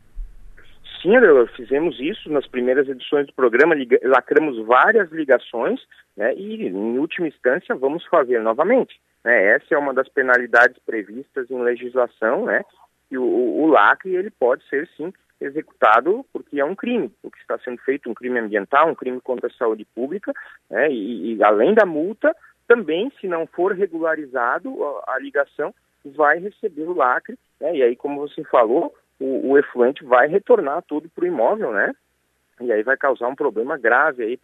Sim, 1.02 1.12
fizemos 1.56 2.00
isso 2.00 2.30
nas 2.30 2.46
primeiras 2.46 2.88
edições 2.88 3.26
do 3.26 3.34
programa, 3.34 3.74
lacramos 4.04 4.64
várias 4.64 5.10
ligações 5.10 5.80
né, 6.16 6.34
e, 6.34 6.66
em 6.66 6.98
última 6.98 7.28
instância, 7.28 7.74
vamos 7.74 8.06
fazer 8.06 8.40
novamente. 8.40 8.98
Né? 9.22 9.56
Essa 9.56 9.74
é 9.74 9.78
uma 9.78 9.92
das 9.92 10.08
penalidades 10.08 10.78
previstas 10.86 11.50
em 11.50 11.60
legislação, 11.62 12.46
né? 12.46 12.62
E 13.10 13.18
o, 13.18 13.22
o, 13.22 13.64
o 13.64 13.66
lacre 13.66 14.14
ele 14.14 14.30
pode 14.30 14.66
ser, 14.68 14.88
sim, 14.96 15.12
executado 15.44 16.24
porque 16.32 16.60
é 16.60 16.64
um 16.64 16.74
crime, 16.74 17.12
o 17.22 17.30
que 17.30 17.38
está 17.38 17.58
sendo 17.58 17.78
feito, 17.78 18.10
um 18.10 18.14
crime 18.14 18.38
ambiental, 18.38 18.88
um 18.88 18.94
crime 18.94 19.20
contra 19.20 19.48
a 19.48 19.52
saúde 19.52 19.86
pública, 19.94 20.32
né, 20.70 20.90
e, 20.90 21.34
e, 21.34 21.44
além 21.44 21.74
da 21.74 21.84
multa, 21.84 22.34
também, 22.66 23.12
se 23.20 23.28
não 23.28 23.46
for 23.46 23.72
regularizado 23.72 24.74
a, 25.06 25.18
ligação, 25.18 25.74
vai 26.04 26.38
receber 26.38 26.84
o 26.84 26.94
lacre, 26.94 27.38
né, 27.60 27.76
e 27.76 27.82
aí, 27.82 27.96
como 27.96 28.20
você 28.20 28.42
falou, 28.44 28.94
o, 29.20 29.52
o 29.52 29.58
efluente 29.58 30.04
vai 30.04 30.26
retornar 30.28 30.82
tudo 30.82 31.08
para 31.08 31.24
o 31.24 31.28
imóvel, 31.28 31.72
né, 31.72 31.94
e 32.60 32.72
aí 32.72 32.82
vai 32.82 32.96
causar 32.96 33.28
um 33.28 33.34
problema 33.34 33.76
grave 33.76 34.22
aí 34.22 34.38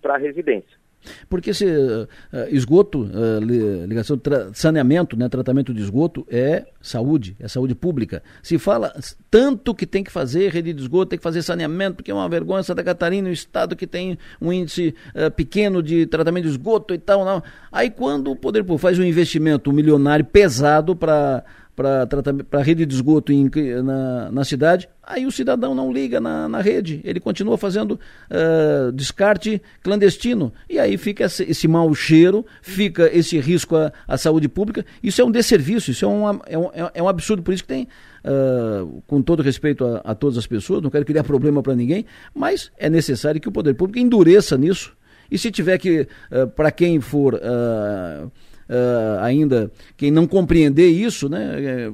para 0.00 0.14
a 0.14 0.18
residência. 0.18 0.81
Porque 1.28 1.50
esse 1.50 1.66
uh, 1.66 2.08
esgoto, 2.50 3.02
uh, 3.02 3.84
ligação 3.86 4.20
saneamento, 4.52 5.16
né, 5.16 5.28
tratamento 5.28 5.72
de 5.72 5.82
esgoto 5.82 6.26
é 6.30 6.66
saúde, 6.80 7.36
é 7.40 7.48
saúde 7.48 7.74
pública. 7.74 8.22
Se 8.42 8.58
fala 8.58 8.92
tanto 9.30 9.74
que 9.74 9.86
tem 9.86 10.04
que 10.04 10.10
fazer 10.10 10.50
rede 10.50 10.72
de 10.72 10.82
esgoto, 10.82 11.10
tem 11.10 11.18
que 11.18 11.22
fazer 11.22 11.42
saneamento, 11.42 11.96
porque 11.96 12.10
é 12.10 12.14
uma 12.14 12.28
vergonha 12.28 12.62
Santa 12.62 12.82
Catarina, 12.82 13.28
um 13.28 13.32
estado 13.32 13.76
que 13.76 13.86
tem 13.86 14.18
um 14.40 14.52
índice 14.52 14.94
uh, 15.14 15.30
pequeno 15.30 15.82
de 15.82 16.06
tratamento 16.06 16.44
de 16.44 16.50
esgoto 16.50 16.94
e 16.94 16.98
tal. 16.98 17.24
Não. 17.24 17.42
Aí 17.70 17.90
quando 17.90 18.30
o 18.30 18.36
poder 18.36 18.62
público 18.62 18.78
faz 18.78 18.98
um 18.98 19.04
investimento 19.04 19.72
milionário 19.72 20.24
pesado 20.24 20.94
para 20.94 21.44
para 21.74 22.06
a 22.52 22.62
rede 22.62 22.84
de 22.84 22.94
esgoto 22.94 23.32
em, 23.32 23.50
na, 23.82 24.30
na 24.30 24.44
cidade, 24.44 24.88
aí 25.02 25.24
o 25.26 25.32
cidadão 25.32 25.74
não 25.74 25.92
liga 25.92 26.20
na, 26.20 26.48
na 26.48 26.60
rede, 26.60 27.00
ele 27.02 27.18
continua 27.18 27.56
fazendo 27.56 27.92
uh, 27.92 28.92
descarte 28.92 29.60
clandestino. 29.82 30.52
E 30.68 30.78
aí 30.78 30.98
fica 30.98 31.24
esse, 31.24 31.44
esse 31.44 31.66
mau 31.66 31.92
cheiro, 31.94 32.44
fica 32.60 33.10
esse 33.12 33.38
risco 33.38 33.76
à, 33.76 33.92
à 34.06 34.18
saúde 34.18 34.48
pública. 34.48 34.84
Isso 35.02 35.20
é 35.20 35.24
um 35.24 35.30
desserviço, 35.30 35.90
isso 35.90 36.04
é 36.04 36.08
um, 36.08 36.28
é 36.46 36.58
um, 36.58 36.70
é 36.94 37.02
um 37.02 37.08
absurdo, 37.08 37.42
por 37.42 37.54
isso 37.54 37.62
que 37.62 37.68
tem. 37.68 37.88
Uh, 38.24 39.02
com 39.06 39.20
todo 39.20 39.42
respeito 39.42 39.84
a, 39.84 39.96
a, 40.04 40.14
todas 40.14 40.38
as 40.38 40.46
pessoas, 40.46 40.80
não 40.80 40.90
quero 40.90 41.04
criar 41.04 41.24
problema 41.24 41.60
para 41.60 41.74
ninguém, 41.74 42.06
mas 42.32 42.70
é 42.78 42.88
necessário 42.88 43.40
que 43.40 43.48
o 43.48 43.52
poder 43.52 43.74
público 43.74 43.98
endureça 43.98 44.56
nisso. 44.56 44.94
E 45.30 45.38
se 45.38 45.50
tiver 45.50 45.78
que, 45.78 46.06
uh, 46.30 46.46
para 46.48 46.70
quem 46.70 47.00
for 47.00 47.34
uh, 47.34 48.30
uh, 48.68 49.20
ainda 49.20 49.70
quem 49.96 50.10
não 50.10 50.26
compreender 50.26 50.88
isso, 50.88 51.28
né, 51.28 51.54
é, 51.58 51.92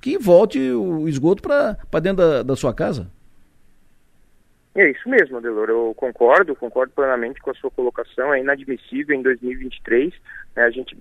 que 0.00 0.18
volte 0.18 0.58
o 0.58 1.08
esgoto 1.08 1.42
para 1.42 2.00
dentro 2.00 2.18
da, 2.18 2.42
da 2.42 2.56
sua 2.56 2.74
casa. 2.74 3.10
É 4.74 4.90
isso 4.90 5.08
mesmo, 5.08 5.38
Adelor. 5.38 5.70
Eu 5.70 5.94
concordo, 5.96 6.54
concordo 6.54 6.92
plenamente 6.94 7.40
com 7.40 7.50
a 7.50 7.54
sua 7.54 7.70
colocação. 7.70 8.34
É 8.34 8.40
inadmissível 8.40 9.16
em 9.16 9.22
2023 9.22 10.12
né, 10.54 10.64
a 10.64 10.70
gente 10.70 10.94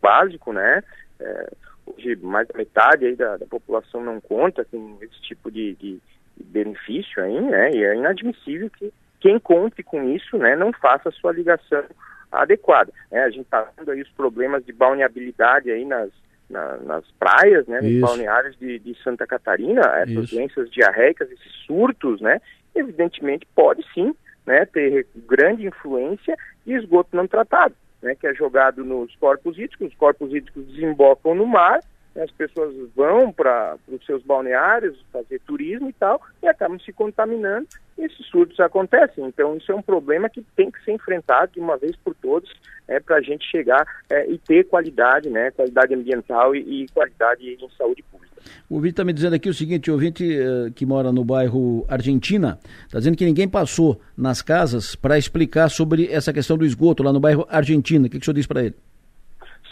básico, 0.00 0.52
né? 0.52 0.82
É, 1.18 1.50
hoje 1.86 2.16
mais 2.16 2.46
da 2.46 2.56
metade 2.56 3.04
aí 3.04 3.16
da, 3.16 3.36
da, 3.36 3.46
população 3.46 4.02
não 4.02 4.20
conta 4.20 4.64
com 4.64 4.96
esse 5.02 5.20
tipo 5.22 5.50
de, 5.50 5.74
de, 5.74 6.00
benefício 6.36 7.22
aí, 7.22 7.40
né? 7.40 7.72
E 7.72 7.84
é 7.84 7.96
inadmissível 7.96 8.70
que 8.70 8.92
quem 9.20 9.40
conte 9.40 9.82
com 9.82 10.08
isso, 10.08 10.38
né, 10.38 10.54
não 10.54 10.72
faça 10.72 11.10
sua 11.10 11.32
ligação 11.32 11.82
adequada. 12.30 12.92
Né? 13.10 13.20
A 13.22 13.30
gente 13.30 13.44
está 13.44 13.68
vendo 13.76 13.90
aí 13.90 14.00
os 14.00 14.10
problemas 14.10 14.64
de 14.64 14.72
balneabilidade 14.72 15.70
aí 15.70 15.84
nas, 15.84 16.10
na, 16.48 16.76
nas 16.78 17.04
praias, 17.18 17.66
né, 17.66 17.80
nos 17.80 18.00
balneários 18.00 18.56
de, 18.58 18.78
de, 18.78 18.94
Santa 19.02 19.26
Catarina, 19.26 19.82
essas 19.96 20.24
Isso. 20.24 20.34
doenças 20.34 20.70
diarreicas, 20.70 21.30
esses 21.30 21.52
surtos, 21.66 22.20
né, 22.20 22.40
evidentemente 22.74 23.46
pode 23.54 23.84
sim 23.92 24.14
né, 24.46 24.64
ter 24.64 25.06
grande 25.26 25.66
influência 25.66 26.36
de 26.64 26.74
esgoto 26.74 27.14
não 27.14 27.26
tratado, 27.26 27.74
né, 28.00 28.14
que 28.14 28.26
é 28.26 28.34
jogado 28.34 28.84
nos 28.84 29.14
corpos 29.16 29.58
hídricos, 29.58 29.88
os 29.88 29.94
corpos 29.94 30.32
hídricos 30.32 30.64
desembocam 30.66 31.34
no 31.34 31.46
mar 31.46 31.80
as 32.20 32.30
pessoas 32.30 32.74
vão 32.94 33.32
para 33.32 33.76
os 33.88 34.04
seus 34.04 34.22
balneários 34.22 34.98
fazer 35.12 35.40
turismo 35.46 35.88
e 35.88 35.92
tal 35.92 36.20
e 36.42 36.48
acabam 36.48 36.78
se 36.78 36.92
contaminando 36.92 37.66
e 37.96 38.04
esses 38.04 38.26
surtos 38.26 38.58
acontecem. 38.60 39.24
Então 39.26 39.56
isso 39.56 39.70
é 39.70 39.74
um 39.74 39.82
problema 39.82 40.28
que 40.28 40.42
tem 40.56 40.70
que 40.70 40.82
ser 40.84 40.92
enfrentado 40.92 41.52
de 41.52 41.60
uma 41.60 41.76
vez 41.76 41.96
por 41.96 42.14
todas 42.14 42.50
é, 42.86 42.98
para 43.00 43.16
a 43.16 43.20
gente 43.20 43.48
chegar 43.50 43.86
é, 44.10 44.30
e 44.30 44.38
ter 44.38 44.64
qualidade, 44.64 45.28
né, 45.28 45.50
qualidade 45.50 45.94
ambiental 45.94 46.54
e, 46.54 46.84
e 46.84 46.88
qualidade 46.88 47.48
em 47.48 47.70
saúde 47.76 48.02
pública. 48.10 48.28
O 48.68 48.76
ouvinte 48.76 48.92
está 48.92 49.04
me 49.04 49.12
dizendo 49.12 49.34
aqui 49.34 49.48
o 49.48 49.54
seguinte, 49.54 49.90
o 49.90 49.94
ouvinte 49.94 50.24
uh, 50.24 50.72
que 50.72 50.86
mora 50.86 51.12
no 51.12 51.24
bairro 51.24 51.84
Argentina, 51.88 52.58
está 52.86 52.98
dizendo 52.98 53.16
que 53.16 53.24
ninguém 53.24 53.48
passou 53.48 54.00
nas 54.16 54.40
casas 54.40 54.94
para 54.94 55.18
explicar 55.18 55.68
sobre 55.68 56.06
essa 56.10 56.32
questão 56.32 56.56
do 56.56 56.64
esgoto 56.64 57.02
lá 57.02 57.12
no 57.12 57.20
bairro 57.20 57.46
Argentina. 57.50 58.06
O 58.06 58.10
que, 58.10 58.18
que 58.18 58.22
o 58.22 58.24
senhor 58.24 58.34
diz 58.34 58.46
para 58.46 58.64
ele? 58.64 58.74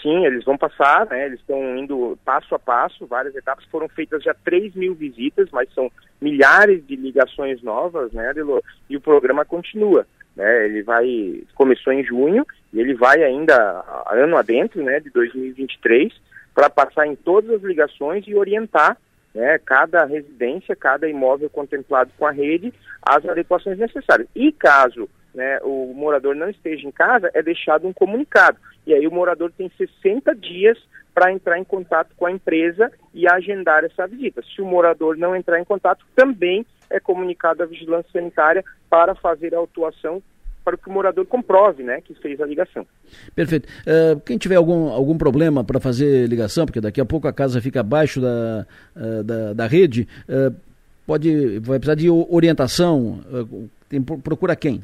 Sim, 0.06 0.24
eles 0.24 0.44
vão 0.44 0.56
passar, 0.56 1.04
né? 1.06 1.26
Eles 1.26 1.40
estão 1.40 1.76
indo 1.76 2.16
passo 2.24 2.54
a 2.54 2.60
passo, 2.60 3.08
várias 3.08 3.34
etapas. 3.34 3.64
Foram 3.64 3.88
feitas 3.88 4.22
já 4.22 4.32
3 4.44 4.72
mil 4.76 4.94
visitas, 4.94 5.48
mas 5.50 5.68
são 5.74 5.90
milhares 6.20 6.86
de 6.86 6.94
ligações 6.94 7.60
novas, 7.60 8.12
né? 8.12 8.32
E 8.88 8.96
o 8.96 9.00
programa 9.00 9.44
continua. 9.44 10.06
Né? 10.36 10.66
Ele 10.66 10.84
vai. 10.84 11.42
começou 11.56 11.92
em 11.92 12.04
junho 12.04 12.46
e 12.72 12.78
ele 12.78 12.94
vai 12.94 13.20
ainda 13.24 13.84
ano 14.12 14.36
adentro, 14.36 14.80
né, 14.80 15.00
de 15.00 15.10
2023, 15.10 16.12
para 16.54 16.70
passar 16.70 17.08
em 17.08 17.16
todas 17.16 17.50
as 17.50 17.62
ligações 17.62 18.24
e 18.28 18.34
orientar 18.36 18.96
né, 19.34 19.58
cada 19.58 20.04
residência, 20.04 20.76
cada 20.76 21.08
imóvel 21.08 21.50
contemplado 21.50 22.12
com 22.16 22.26
a 22.26 22.30
rede, 22.30 22.72
as 23.02 23.26
adequações 23.26 23.76
necessárias. 23.76 24.28
E 24.36 24.52
caso 24.52 25.08
né, 25.34 25.58
o 25.62 25.92
morador 25.94 26.36
não 26.36 26.48
esteja 26.48 26.86
em 26.86 26.92
casa, 26.92 27.28
é 27.34 27.42
deixado 27.42 27.88
um 27.88 27.92
comunicado. 27.92 28.58
E 28.86 28.94
aí 28.94 29.06
o 29.06 29.12
morador 29.12 29.52
tem 29.56 29.70
60 29.76 30.34
dias 30.34 30.78
para 31.14 31.32
entrar 31.32 31.58
em 31.58 31.64
contato 31.64 32.10
com 32.16 32.26
a 32.26 32.30
empresa 32.30 32.92
e 33.14 33.26
agendar 33.26 33.84
essa 33.84 34.06
visita. 34.06 34.42
Se 34.42 34.60
o 34.60 34.66
morador 34.66 35.16
não 35.16 35.34
entrar 35.34 35.58
em 35.58 35.64
contato, 35.64 36.04
também 36.14 36.64
é 36.90 37.00
comunicado 37.00 37.62
à 37.62 37.66
vigilância 37.66 38.10
sanitária 38.12 38.64
para 38.88 39.14
fazer 39.14 39.54
a 39.54 39.58
autuação 39.58 40.22
para 40.66 40.76
que 40.76 40.88
o 40.88 40.92
morador 40.92 41.24
comprove 41.26 41.84
né, 41.84 42.00
que 42.00 42.12
fez 42.14 42.40
a 42.40 42.44
ligação. 42.44 42.84
Perfeito. 43.36 43.68
Uh, 43.82 44.20
quem 44.20 44.36
tiver 44.36 44.56
algum, 44.56 44.88
algum 44.88 45.16
problema 45.16 45.62
para 45.62 45.78
fazer 45.78 46.28
ligação, 46.28 46.66
porque 46.66 46.80
daqui 46.80 47.00
a 47.00 47.04
pouco 47.04 47.28
a 47.28 47.32
casa 47.32 47.60
fica 47.60 47.80
abaixo 47.80 48.20
da, 48.20 48.66
uh, 48.96 49.22
da, 49.22 49.52
da, 49.52 49.66
rede, 49.68 50.08
uh, 50.28 50.52
pode, 51.06 51.60
vai 51.60 51.78
precisar 51.78 51.94
de 51.94 52.10
orientação, 52.10 53.20
tem, 53.88 54.02
procura 54.02 54.56
quem? 54.56 54.82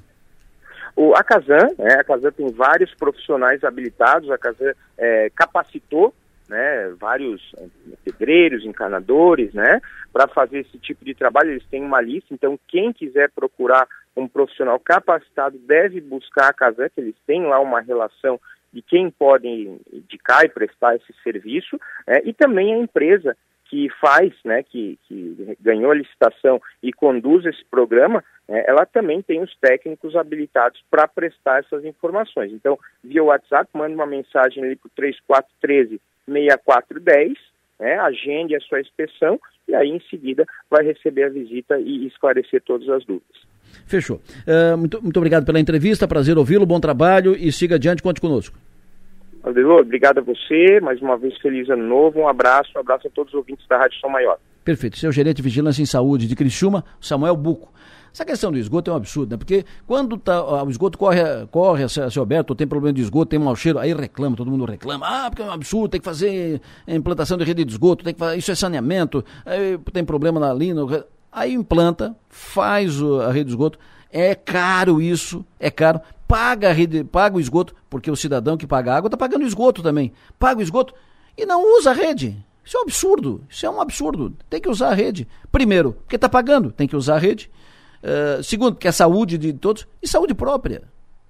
O, 0.94 1.14
a 1.14 1.24
Casan, 1.24 1.68
né, 1.78 1.94
a 1.98 2.04
Casan 2.04 2.30
tem 2.32 2.50
vários 2.52 2.94
profissionais 2.94 3.64
habilitados, 3.64 4.30
a 4.30 4.38
Casan 4.38 4.72
é, 4.98 5.30
capacitou 5.34 6.14
né, 6.48 6.92
vários 7.00 7.40
é, 7.56 7.64
pedreiros, 8.04 8.64
encanadores, 8.64 9.54
né, 9.54 9.80
para 10.12 10.28
fazer 10.28 10.60
esse 10.60 10.78
tipo 10.78 11.04
de 11.04 11.14
trabalho, 11.14 11.52
eles 11.52 11.66
têm 11.70 11.82
uma 11.82 12.00
lista, 12.00 12.34
então 12.34 12.58
quem 12.68 12.92
quiser 12.92 13.30
procurar 13.30 13.88
um 14.14 14.28
profissional 14.28 14.78
capacitado 14.78 15.58
deve 15.58 16.00
buscar 16.00 16.50
a 16.50 16.52
Casan, 16.52 16.90
que 16.90 17.00
eles 17.00 17.16
têm 17.26 17.46
lá 17.46 17.58
uma 17.58 17.80
relação 17.80 18.38
de 18.70 18.82
quem 18.82 19.10
pode 19.10 19.48
indicar 19.92 20.44
e 20.44 20.48
prestar 20.48 20.96
esse 20.96 21.14
serviço, 21.22 21.78
é, 22.06 22.22
e 22.28 22.32
também 22.32 22.74
a 22.74 22.78
empresa 22.78 23.36
que 23.72 23.88
faz, 23.98 24.34
né, 24.44 24.62
que, 24.62 24.98
que 25.08 25.56
ganhou 25.58 25.92
a 25.92 25.94
licitação 25.94 26.60
e 26.82 26.92
conduz 26.92 27.46
esse 27.46 27.64
programa, 27.70 28.22
né, 28.46 28.62
ela 28.66 28.84
também 28.84 29.22
tem 29.22 29.40
os 29.40 29.56
técnicos 29.56 30.14
habilitados 30.14 30.78
para 30.90 31.08
prestar 31.08 31.60
essas 31.60 31.82
informações. 31.82 32.52
Então, 32.52 32.78
via 33.02 33.24
WhatsApp, 33.24 33.70
manda 33.72 33.94
uma 33.94 34.04
mensagem 34.04 34.62
ali 34.62 34.76
para 34.76 34.88
o 34.88 34.90
3413 34.94 35.98
6410, 36.26 37.38
né, 37.80 37.98
agende 37.98 38.54
a 38.54 38.60
sua 38.60 38.78
inspeção 38.78 39.40
e 39.66 39.74
aí 39.74 39.88
em 39.88 40.00
seguida 40.10 40.44
vai 40.68 40.84
receber 40.84 41.24
a 41.24 41.30
visita 41.30 41.80
e 41.80 42.06
esclarecer 42.06 42.60
todas 42.60 42.86
as 42.90 43.02
dúvidas. 43.06 43.40
Fechou. 43.86 44.20
Uh, 44.46 44.76
muito, 44.76 45.02
muito 45.02 45.16
obrigado 45.16 45.46
pela 45.46 45.58
entrevista, 45.58 46.06
prazer 46.06 46.36
ouvi-lo, 46.36 46.66
bom 46.66 46.78
trabalho 46.78 47.34
e 47.34 47.50
siga 47.50 47.76
adiante, 47.76 48.02
conte 48.02 48.20
conosco. 48.20 48.54
Adelô, 49.44 49.80
obrigado 49.80 50.18
a 50.18 50.22
você, 50.22 50.80
mais 50.80 51.02
uma 51.02 51.16
vez 51.16 51.36
feliz 51.38 51.68
ano 51.68 51.82
novo, 51.82 52.20
um 52.20 52.28
abraço, 52.28 52.70
um 52.76 52.80
abraço 52.80 53.08
a 53.08 53.10
todos 53.10 53.32
os 53.32 53.38
ouvintes 53.38 53.66
da 53.66 53.76
Rádio 53.76 53.98
São 54.00 54.08
Maior. 54.08 54.38
Perfeito. 54.64 54.96
Seu 54.96 55.10
gerente 55.10 55.36
de 55.36 55.42
vigilância 55.42 55.82
em 55.82 55.86
saúde 55.86 56.28
de 56.28 56.36
Criciúma, 56.36 56.84
Samuel 57.00 57.36
Buco. 57.36 57.72
Essa 58.12 58.24
questão 58.24 58.52
do 58.52 58.58
esgoto 58.58 58.90
é 58.90 58.94
um 58.94 58.96
absurdo, 58.96 59.32
né? 59.32 59.36
Porque 59.38 59.64
quando 59.86 60.18
tá, 60.18 60.62
o 60.62 60.70
esgoto 60.70 60.98
corre, 60.98 61.22
corre 61.50 61.82
a 61.82 61.88
céu 61.88 62.22
aberto, 62.22 62.54
tem 62.54 62.66
problema 62.66 62.92
de 62.92 63.00
esgoto, 63.00 63.30
tem 63.30 63.38
mau 63.38 63.56
cheiro, 63.56 63.78
aí 63.78 63.92
reclama, 63.94 64.36
todo 64.36 64.50
mundo 64.50 64.66
reclama. 64.66 65.06
Ah, 65.08 65.30
porque 65.30 65.42
é 65.42 65.46
um 65.46 65.50
absurdo, 65.50 65.88
tem 65.88 66.00
que 66.00 66.04
fazer 66.04 66.60
implantação 66.86 67.38
de 67.38 67.44
rede 67.44 67.64
de 67.64 67.72
esgoto, 67.72 68.04
tem 68.04 68.12
que 68.12 68.20
fazer, 68.20 68.36
isso 68.36 68.52
é 68.52 68.54
saneamento, 68.54 69.24
aí 69.46 69.78
tem 69.92 70.04
problema 70.04 70.38
na 70.38 70.52
linha. 70.52 70.76
Aí 71.32 71.54
implanta, 71.54 72.14
faz 72.28 73.00
a 73.26 73.32
rede 73.32 73.46
de 73.46 73.50
esgoto. 73.52 73.78
É 74.10 74.34
caro 74.34 75.00
isso, 75.00 75.42
é 75.58 75.70
caro 75.70 75.98
paga 76.32 76.70
a 76.70 76.72
rede, 76.72 77.04
paga 77.04 77.36
o 77.36 77.40
esgoto, 77.40 77.74
porque 77.90 78.10
o 78.10 78.16
cidadão 78.16 78.56
que 78.56 78.66
paga 78.66 78.90
a 78.90 78.96
água 78.96 79.08
está 79.08 79.18
pagando 79.18 79.42
o 79.42 79.46
esgoto 79.46 79.82
também. 79.82 80.14
Paga 80.38 80.60
o 80.60 80.62
esgoto 80.62 80.94
e 81.36 81.44
não 81.44 81.76
usa 81.76 81.90
a 81.90 81.92
rede. 81.92 82.42
Isso 82.64 82.74
é 82.78 82.80
um 82.80 82.84
absurdo. 82.84 83.44
Isso 83.50 83.66
é 83.66 83.70
um 83.70 83.78
absurdo. 83.82 84.34
Tem 84.48 84.58
que 84.58 84.66
usar 84.70 84.88
a 84.88 84.94
rede. 84.94 85.28
Primeiro, 85.50 85.92
porque 85.92 86.16
está 86.16 86.30
pagando, 86.30 86.72
tem 86.72 86.88
que 86.88 86.96
usar 86.96 87.16
a 87.16 87.18
rede. 87.18 87.50
Uh, 88.02 88.42
segundo, 88.42 88.72
porque 88.76 88.88
é 88.88 88.92
saúde 88.92 89.36
de 89.36 89.52
todos 89.52 89.86
e 90.02 90.08
saúde 90.08 90.32
própria. 90.32 90.84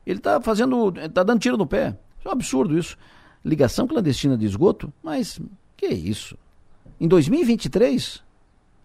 Ele 0.06 0.20
está 0.20 0.40
fazendo, 0.40 0.94
está 0.96 1.24
dando 1.24 1.40
tiro 1.40 1.56
no 1.56 1.66
pé. 1.66 1.96
Isso 2.20 2.28
é 2.28 2.30
um 2.30 2.34
absurdo 2.34 2.78
isso. 2.78 2.96
Ligação 3.44 3.88
clandestina 3.88 4.38
de 4.38 4.46
esgoto? 4.46 4.92
Mas 5.02 5.40
que 5.76 5.86
é 5.86 5.92
isso? 5.92 6.38
Em 7.00 7.08
2023, 7.08 8.22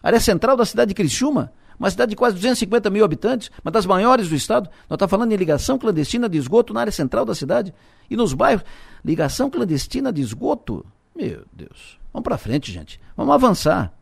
área 0.02 0.18
central 0.18 0.56
da 0.56 0.66
cidade 0.66 0.88
de 0.88 0.94
Criciúma, 0.96 1.52
uma 1.78 1.90
cidade 1.90 2.10
de 2.10 2.16
quase 2.16 2.34
250 2.36 2.90
mil 2.90 3.04
habitantes, 3.04 3.50
uma 3.64 3.70
das 3.70 3.86
maiores 3.86 4.28
do 4.28 4.34
estado. 4.34 4.68
Nós 4.88 4.96
estamos 4.96 5.10
falando 5.10 5.32
em 5.32 5.36
ligação 5.36 5.78
clandestina 5.78 6.28
de 6.28 6.38
esgoto 6.38 6.74
na 6.74 6.80
área 6.80 6.92
central 6.92 7.24
da 7.24 7.34
cidade 7.34 7.72
e 8.10 8.16
nos 8.16 8.32
bairros. 8.34 8.64
Ligação 9.04 9.48
clandestina 9.48 10.12
de 10.12 10.20
esgoto? 10.20 10.84
Meu 11.14 11.44
Deus. 11.52 11.98
Vamos 12.12 12.24
para 12.24 12.38
frente, 12.38 12.72
gente. 12.72 13.00
Vamos 13.16 13.34
avançar. 13.34 13.92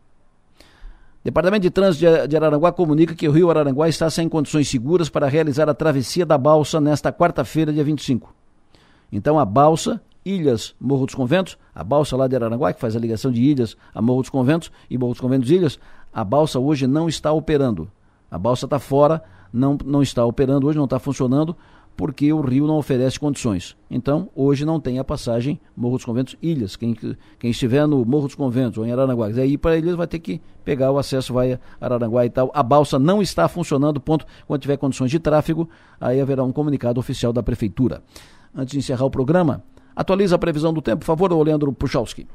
Departamento 1.23 1.63
de 1.63 1.69
Trânsito 1.69 2.27
de 2.27 2.35
Araranguá 2.37 2.71
comunica 2.71 3.13
que 3.13 3.27
o 3.27 3.31
Rio 3.31 3.49
Araranguá 3.49 3.89
está 3.89 4.09
sem 4.09 4.29
condições 4.29 4.69
seguras 4.69 5.09
para 5.09 5.27
realizar 5.27 5.67
a 5.69 5.73
travessia 5.73 6.25
da 6.25 6.37
balsa 6.37 6.79
nesta 6.79 7.11
quarta-feira, 7.11 7.73
dia 7.73 7.83
25. 7.83 8.33
Então 9.11 9.37
a 9.37 9.43
balsa 9.43 10.01
Ilhas, 10.27 10.75
Morro 10.79 11.05
dos 11.05 11.15
Conventos, 11.15 11.57
a 11.73 11.83
balsa 11.83 12.17
lá 12.17 12.27
de 12.27 12.35
Araranguá, 12.35 12.73
que 12.73 12.81
faz 12.81 12.95
a 12.95 12.99
ligação 12.99 13.31
de 13.31 13.41
Ilhas 13.41 13.77
a 13.93 14.01
Morro 14.01 14.21
dos 14.21 14.29
Conventos 14.29 14.71
e 14.89 14.97
Morro 14.97 15.13
dos 15.13 15.21
Conventos 15.21 15.49
Ilhas, 15.49 15.79
a 16.17 16.23
balsa 16.23 16.59
hoje 16.59 16.87
não 16.87 17.07
está 17.07 17.31
operando. 17.31 17.91
A 18.31 18.39
balsa 18.39 18.65
está 18.65 18.79
fora, 18.79 19.21
não, 19.53 19.77
não 19.85 20.01
está 20.01 20.25
operando 20.25 20.65
hoje, 20.65 20.75
não 20.75 20.85
está 20.85 20.97
funcionando, 20.97 21.55
porque 21.95 22.33
o 22.33 22.41
rio 22.41 22.65
não 22.65 22.79
oferece 22.79 23.19
condições. 23.19 23.77
Então, 23.87 24.27
hoje 24.35 24.65
não 24.65 24.79
tem 24.79 24.97
a 24.97 25.03
passagem 25.03 25.59
Morro 25.75 25.97
dos 25.97 26.05
Conventos 26.05 26.35
Ilhas. 26.41 26.75
Quem, 26.75 26.97
quem 27.37 27.51
estiver 27.51 27.85
no 27.85 28.03
Morro 28.03 28.25
dos 28.25 28.33
Conventos 28.33 28.79
ou 28.79 28.85
em 28.87 28.91
Araranguá 28.91 29.27
quiser 29.27 29.45
ir 29.45 29.59
para 29.59 29.77
Ilhas 29.77 29.95
vai 29.95 30.07
ter 30.07 30.17
que 30.17 30.41
pegar 30.65 30.91
o 30.91 30.97
acesso, 30.97 31.31
vai 31.31 31.53
a 31.53 31.59
Araranguá 31.79 32.25
e 32.25 32.31
tal. 32.31 32.49
A 32.51 32.63
balsa 32.63 32.97
não 32.97 33.21
está 33.21 33.47
funcionando, 33.47 34.01
ponto. 34.01 34.25
Quando 34.47 34.59
tiver 34.59 34.77
condições 34.77 35.11
de 35.11 35.19
tráfego, 35.19 35.69
aí 36.01 36.19
haverá 36.19 36.43
um 36.43 36.51
comunicado 36.51 36.99
oficial 36.99 37.31
da 37.31 37.43
Prefeitura. 37.43 38.01
Antes 38.55 38.71
de 38.71 38.79
encerrar 38.79 39.05
o 39.05 39.11
programa, 39.11 39.63
atualiza 39.95 40.33
a 40.33 40.39
previsão 40.39 40.73
do 40.73 40.81
tempo, 40.81 41.01
por 41.01 41.05
favor, 41.05 41.31
Leandro 41.43 41.71
Puchalski. 41.71 42.25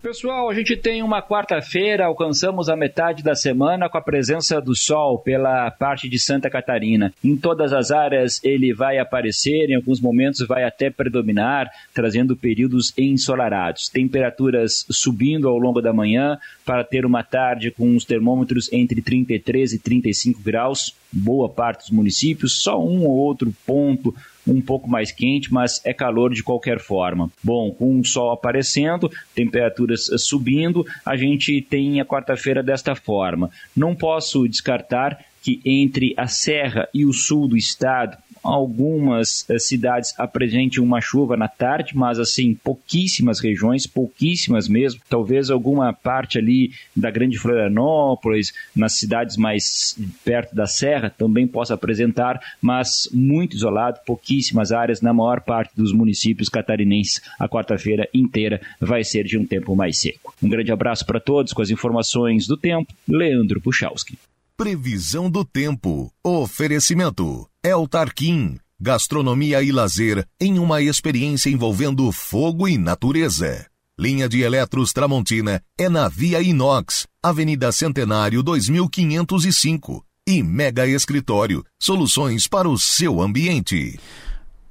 Pessoal, 0.00 0.48
a 0.48 0.54
gente 0.54 0.76
tem 0.76 1.02
uma 1.02 1.20
quarta-feira, 1.20 2.06
alcançamos 2.06 2.68
a 2.68 2.76
metade 2.76 3.20
da 3.20 3.34
semana 3.34 3.88
com 3.88 3.98
a 3.98 4.00
presença 4.00 4.60
do 4.60 4.72
sol 4.72 5.18
pela 5.18 5.68
parte 5.72 6.08
de 6.08 6.20
Santa 6.20 6.48
Catarina. 6.48 7.12
Em 7.22 7.36
todas 7.36 7.72
as 7.72 7.90
áreas 7.90 8.40
ele 8.44 8.72
vai 8.72 8.98
aparecer, 8.98 9.68
em 9.68 9.74
alguns 9.74 10.00
momentos 10.00 10.46
vai 10.46 10.62
até 10.62 10.88
predominar, 10.88 11.68
trazendo 11.92 12.36
períodos 12.36 12.94
ensolarados. 12.96 13.88
Temperaturas 13.88 14.86
subindo 14.88 15.48
ao 15.48 15.58
longo 15.58 15.82
da 15.82 15.92
manhã 15.92 16.38
para 16.64 16.84
ter 16.84 17.04
uma 17.04 17.24
tarde 17.24 17.72
com 17.72 17.96
os 17.96 18.04
termômetros 18.04 18.72
entre 18.72 19.02
33 19.02 19.72
e 19.72 19.78
35 19.80 20.40
graus, 20.40 20.94
boa 21.10 21.48
parte 21.48 21.80
dos 21.80 21.90
municípios, 21.90 22.62
só 22.62 22.80
um 22.80 23.04
ou 23.04 23.16
outro 23.16 23.52
ponto 23.66 24.14
um 24.48 24.60
pouco 24.60 24.88
mais 24.88 25.12
quente, 25.12 25.52
mas 25.52 25.80
é 25.84 25.92
calor 25.92 26.32
de 26.32 26.42
qualquer 26.42 26.80
forma. 26.80 27.30
Bom, 27.42 27.70
com 27.70 28.00
o 28.00 28.04
sol 28.04 28.32
aparecendo, 28.32 29.10
temperaturas 29.34 30.06
subindo, 30.18 30.86
a 31.04 31.16
gente 31.16 31.60
tem 31.60 32.00
a 32.00 32.04
quarta-feira 32.04 32.62
desta 32.62 32.94
forma. 32.94 33.50
Não 33.76 33.94
posso 33.94 34.48
descartar 34.48 35.24
que 35.42 35.60
entre 35.64 36.14
a 36.16 36.26
serra 36.26 36.88
e 36.92 37.04
o 37.04 37.12
sul 37.12 37.48
do 37.48 37.56
estado 37.56 38.16
algumas 38.42 39.48
eh, 39.48 39.58
cidades 39.58 40.14
apresentem 40.18 40.82
uma 40.82 41.00
chuva 41.00 41.36
na 41.36 41.48
tarde, 41.48 41.96
mas 41.96 42.18
assim, 42.18 42.54
pouquíssimas 42.54 43.40
regiões, 43.40 43.86
pouquíssimas 43.86 44.68
mesmo. 44.68 45.00
Talvez 45.08 45.50
alguma 45.50 45.92
parte 45.92 46.38
ali 46.38 46.72
da 46.94 47.10
Grande 47.10 47.38
Florianópolis, 47.38 48.52
nas 48.74 48.94
cidades 48.98 49.36
mais 49.36 49.96
perto 50.24 50.54
da 50.54 50.66
serra, 50.66 51.10
também 51.10 51.46
possa 51.46 51.74
apresentar, 51.74 52.40
mas 52.60 53.08
muito 53.12 53.56
isolado, 53.56 54.00
pouquíssimas 54.06 54.72
áreas 54.72 55.00
na 55.00 55.12
maior 55.12 55.40
parte 55.40 55.72
dos 55.76 55.92
municípios 55.92 56.48
catarinenses. 56.48 57.20
A 57.38 57.48
quarta-feira 57.48 58.08
inteira 58.12 58.60
vai 58.80 59.04
ser 59.04 59.24
de 59.24 59.38
um 59.38 59.46
tempo 59.46 59.74
mais 59.74 59.98
seco. 59.98 60.34
Um 60.42 60.48
grande 60.48 60.72
abraço 60.72 61.04
para 61.04 61.20
todos 61.20 61.52
com 61.52 61.62
as 61.62 61.70
informações 61.70 62.46
do 62.46 62.56
tempo. 62.56 62.92
Leandro 63.06 63.60
Puchalski. 63.60 64.18
Previsão 64.56 65.30
do 65.30 65.44
tempo. 65.44 66.12
Oferecimento. 66.24 67.48
El 67.68 67.86
Tarquim. 67.86 68.56
Gastronomia 68.80 69.62
e 69.62 69.70
lazer 69.70 70.26
em 70.40 70.58
uma 70.58 70.80
experiência 70.80 71.50
envolvendo 71.50 72.10
fogo 72.10 72.66
e 72.66 72.78
natureza. 72.78 73.66
Linha 74.00 74.26
de 74.26 74.40
Eletros 74.40 74.90
Tramontina 74.90 75.60
é 75.76 75.86
na 75.86 76.08
Via 76.08 76.40
Inox, 76.40 77.06
Avenida 77.22 77.70
Centenário 77.70 78.42
2505. 78.42 80.02
E 80.26 80.42
Mega 80.42 80.86
Escritório, 80.86 81.62
soluções 81.78 82.48
para 82.48 82.66
o 82.66 82.78
seu 82.78 83.20
ambiente. 83.20 84.00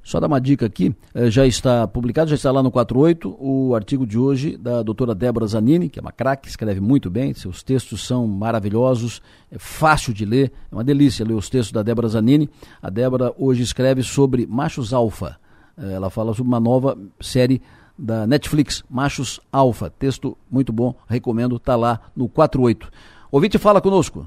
Só 0.08 0.22
dar 0.22 0.28
uma 0.28 0.40
dica 0.40 0.66
aqui, 0.66 0.96
eh, 1.14 1.30
já 1.30 1.46
está 1.46 1.86
publicado, 1.86 2.30
já 2.30 2.36
está 2.38 2.50
lá 2.50 2.64
no 2.64 2.72
48, 2.72 3.36
o 3.42 3.76
artigo 3.76 4.08
de 4.08 4.18
hoje 4.18 4.56
da 4.56 4.82
doutora 4.82 5.14
Débora 5.14 5.46
Zanini, 5.46 5.90
que 5.90 6.00
é 6.00 6.02
uma 6.02 6.14
craque, 6.14 6.48
escreve 6.48 6.80
muito 6.80 7.10
bem, 7.10 7.34
seus 7.34 7.62
textos 7.62 8.08
são 8.08 8.26
maravilhosos, 8.26 9.22
é 9.52 9.60
fácil 9.60 10.14
de 10.14 10.24
ler, 10.24 10.54
é 10.72 10.76
uma 10.76 10.84
delícia 10.86 11.26
ler 11.26 11.34
os 11.34 11.50
textos 11.50 11.74
da 11.74 11.84
Débora 11.84 12.08
Zanini. 12.08 12.50
A 12.82 12.90
Débora 12.90 13.34
hoje 13.38 13.64
escreve 13.64 14.02
sobre 14.02 14.48
machos 14.48 14.94
alfa. 14.94 15.36
Eh, 15.78 15.92
ela 15.92 16.10
fala 16.10 16.34
sobre 16.34 16.48
uma 16.48 16.60
nova 16.62 16.98
série 17.20 17.62
da 17.98 18.26
Netflix, 18.26 18.86
Machos 18.90 19.42
Alfa. 19.52 19.90
Texto 19.90 20.38
muito 20.50 20.72
bom, 20.72 20.96
recomendo, 21.10 21.58
está 21.58 21.76
lá 21.76 22.00
no 22.16 22.30
48. 22.30 22.90
Ouvinte, 23.30 23.58
fala 23.58 23.82
conosco. 23.82 24.26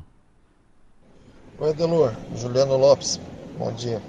Oi, 1.58 1.72
Delor, 1.72 2.12
Juliano 2.36 2.76
Lopes, 2.76 3.18
bom 3.58 3.72
dia. 3.72 4.02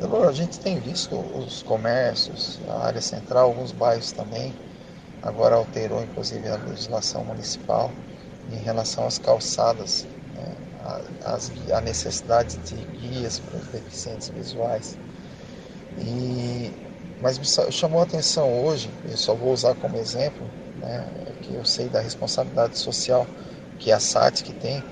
A 0.00 0.32
gente 0.32 0.60
tem 0.60 0.78
visto 0.78 1.14
os 1.36 1.60
comércios, 1.62 2.60
a 2.68 2.86
área 2.86 3.00
central, 3.00 3.48
alguns 3.48 3.72
bairros 3.72 4.12
também. 4.12 4.54
Agora 5.20 5.56
alterou 5.56 6.02
inclusive 6.02 6.48
a 6.48 6.56
legislação 6.56 7.24
municipal 7.24 7.92
em 8.48 8.58
relação 8.58 9.06
às 9.06 9.18
calçadas, 9.18 10.06
né, 10.34 10.56
a, 11.22 11.78
a 11.78 11.80
necessidade 11.80 12.56
de 12.58 12.76
guias 13.00 13.40
para 13.40 13.56
os 13.58 13.66
deficientes 13.68 14.28
visuais. 14.30 14.96
E, 15.96 16.72
mas 17.20 17.38
me 17.38 17.72
chamou 17.72 18.00
a 18.00 18.04
atenção 18.04 18.64
hoje, 18.64 18.90
eu 19.04 19.16
só 19.16 19.34
vou 19.34 19.52
usar 19.52 19.74
como 19.74 19.96
exemplo, 19.96 20.48
né, 20.76 21.10
que 21.42 21.54
eu 21.54 21.64
sei 21.64 21.88
da 21.88 22.00
responsabilidade 22.00 22.78
social 22.78 23.26
que 23.78 23.90
a 23.90 23.98
SAT 23.98 24.42
que 24.44 24.52
tem, 24.52 24.84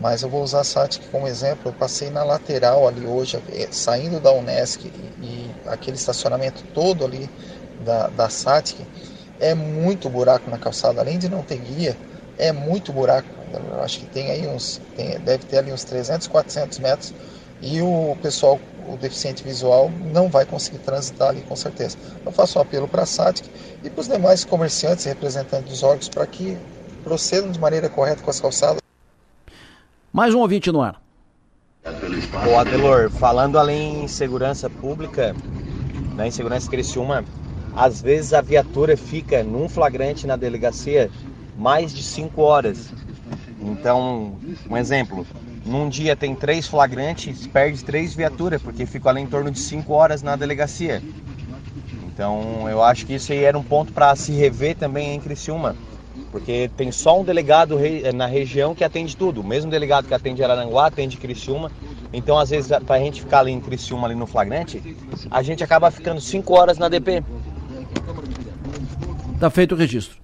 mas 0.00 0.22
eu 0.22 0.28
vou 0.28 0.42
usar 0.42 0.60
a 0.60 0.64
SATIC 0.64 1.08
como 1.08 1.26
exemplo. 1.26 1.62
Eu 1.66 1.72
passei 1.72 2.10
na 2.10 2.24
lateral 2.24 2.86
ali 2.86 3.06
hoje, 3.06 3.42
eh, 3.50 3.68
saindo 3.70 4.20
da 4.20 4.32
Unesc 4.32 4.84
e, 4.84 4.90
e 5.24 5.50
aquele 5.66 5.96
estacionamento 5.96 6.62
todo 6.74 7.04
ali 7.04 7.28
da, 7.84 8.08
da 8.08 8.28
SATIC, 8.28 8.84
é 9.40 9.54
muito 9.54 10.08
buraco 10.08 10.50
na 10.50 10.58
calçada. 10.58 11.00
Além 11.00 11.18
de 11.18 11.28
não 11.28 11.42
ter 11.42 11.58
guia, 11.58 11.96
é 12.36 12.52
muito 12.52 12.92
buraco. 12.92 13.28
Eu 13.52 13.82
acho 13.82 14.00
que 14.00 14.06
tem 14.06 14.30
aí 14.30 14.46
uns, 14.46 14.80
tem, 14.96 15.18
deve 15.20 15.44
ter 15.44 15.58
ali 15.58 15.72
uns 15.72 15.84
300, 15.84 16.26
400 16.26 16.78
metros 16.78 17.14
e 17.60 17.80
o 17.82 18.16
pessoal, 18.22 18.60
o 18.86 18.96
deficiente 18.96 19.42
visual, 19.42 19.90
não 20.12 20.28
vai 20.28 20.44
conseguir 20.44 20.78
transitar 20.78 21.30
ali 21.30 21.40
com 21.42 21.56
certeza. 21.56 21.96
Eu 22.24 22.30
faço 22.30 22.58
um 22.58 22.62
apelo 22.62 22.86
para 22.86 23.02
a 23.02 23.06
SATIC 23.06 23.48
e 23.82 23.90
para 23.90 24.00
os 24.00 24.08
demais 24.08 24.44
comerciantes 24.44 25.06
e 25.06 25.08
representantes 25.08 25.68
dos 25.68 25.82
órgãos 25.82 26.08
para 26.08 26.26
que 26.26 26.56
procedam 27.02 27.50
de 27.50 27.58
maneira 27.58 27.88
correta 27.88 28.22
com 28.22 28.30
as 28.30 28.40
calçadas. 28.40 28.87
Mais 30.18 30.34
um 30.34 30.40
ouvinte 30.40 30.72
no 30.72 30.82
ar. 30.82 31.00
Ô 32.44 32.58
Adelor, 32.58 33.08
falando 33.08 33.56
além 33.56 34.02
em 34.02 34.08
segurança 34.08 34.68
pública, 34.68 35.32
né, 36.16 36.26
em 36.26 36.30
segurança 36.32 36.68
Criciúma, 36.68 37.24
às 37.72 38.02
vezes 38.02 38.32
a 38.32 38.40
viatura 38.40 38.96
fica 38.96 39.44
num 39.44 39.68
flagrante 39.68 40.26
na 40.26 40.34
delegacia 40.34 41.08
mais 41.56 41.94
de 41.94 42.02
5 42.02 42.42
horas. 42.42 42.92
Então, 43.60 44.36
um 44.68 44.76
exemplo, 44.76 45.24
num 45.64 45.88
dia 45.88 46.16
tem 46.16 46.34
três 46.34 46.66
flagrantes, 46.66 47.46
perde 47.46 47.84
três 47.84 48.12
viaturas, 48.12 48.60
porque 48.60 48.86
fica 48.86 49.10
ali 49.10 49.20
em 49.20 49.26
torno 49.28 49.52
de 49.52 49.60
5 49.60 49.92
horas 49.92 50.20
na 50.20 50.34
delegacia. 50.34 51.00
Então, 52.12 52.68
eu 52.68 52.82
acho 52.82 53.06
que 53.06 53.14
isso 53.14 53.30
aí 53.30 53.44
era 53.44 53.56
um 53.56 53.62
ponto 53.62 53.92
para 53.92 54.16
se 54.16 54.32
rever 54.32 54.74
também 54.74 55.14
em 55.14 55.20
Criciúma 55.20 55.76
porque 56.30 56.70
tem 56.76 56.92
só 56.92 57.20
um 57.20 57.24
delegado 57.24 57.76
na 58.14 58.26
região 58.26 58.74
que 58.74 58.84
atende 58.84 59.16
tudo. 59.16 59.40
O 59.40 59.44
mesmo 59.44 59.70
delegado 59.70 60.06
que 60.06 60.14
atende 60.14 60.42
Araranguá, 60.42 60.86
atende 60.86 61.16
Criciúma. 61.16 61.70
Então, 62.12 62.38
às 62.38 62.50
vezes, 62.50 62.70
para 62.86 62.96
a 62.96 62.98
gente 62.98 63.22
ficar 63.22 63.40
ali 63.40 63.52
em 63.52 63.60
Criciúma, 63.60 64.06
ali 64.06 64.14
no 64.14 64.26
flagrante, 64.26 64.96
a 65.30 65.42
gente 65.42 65.64
acaba 65.64 65.90
ficando 65.90 66.20
5 66.20 66.54
horas 66.54 66.78
na 66.78 66.88
DP. 66.88 67.22
Tá 69.40 69.50
feito 69.50 69.74
o 69.74 69.78
registro. 69.78 70.18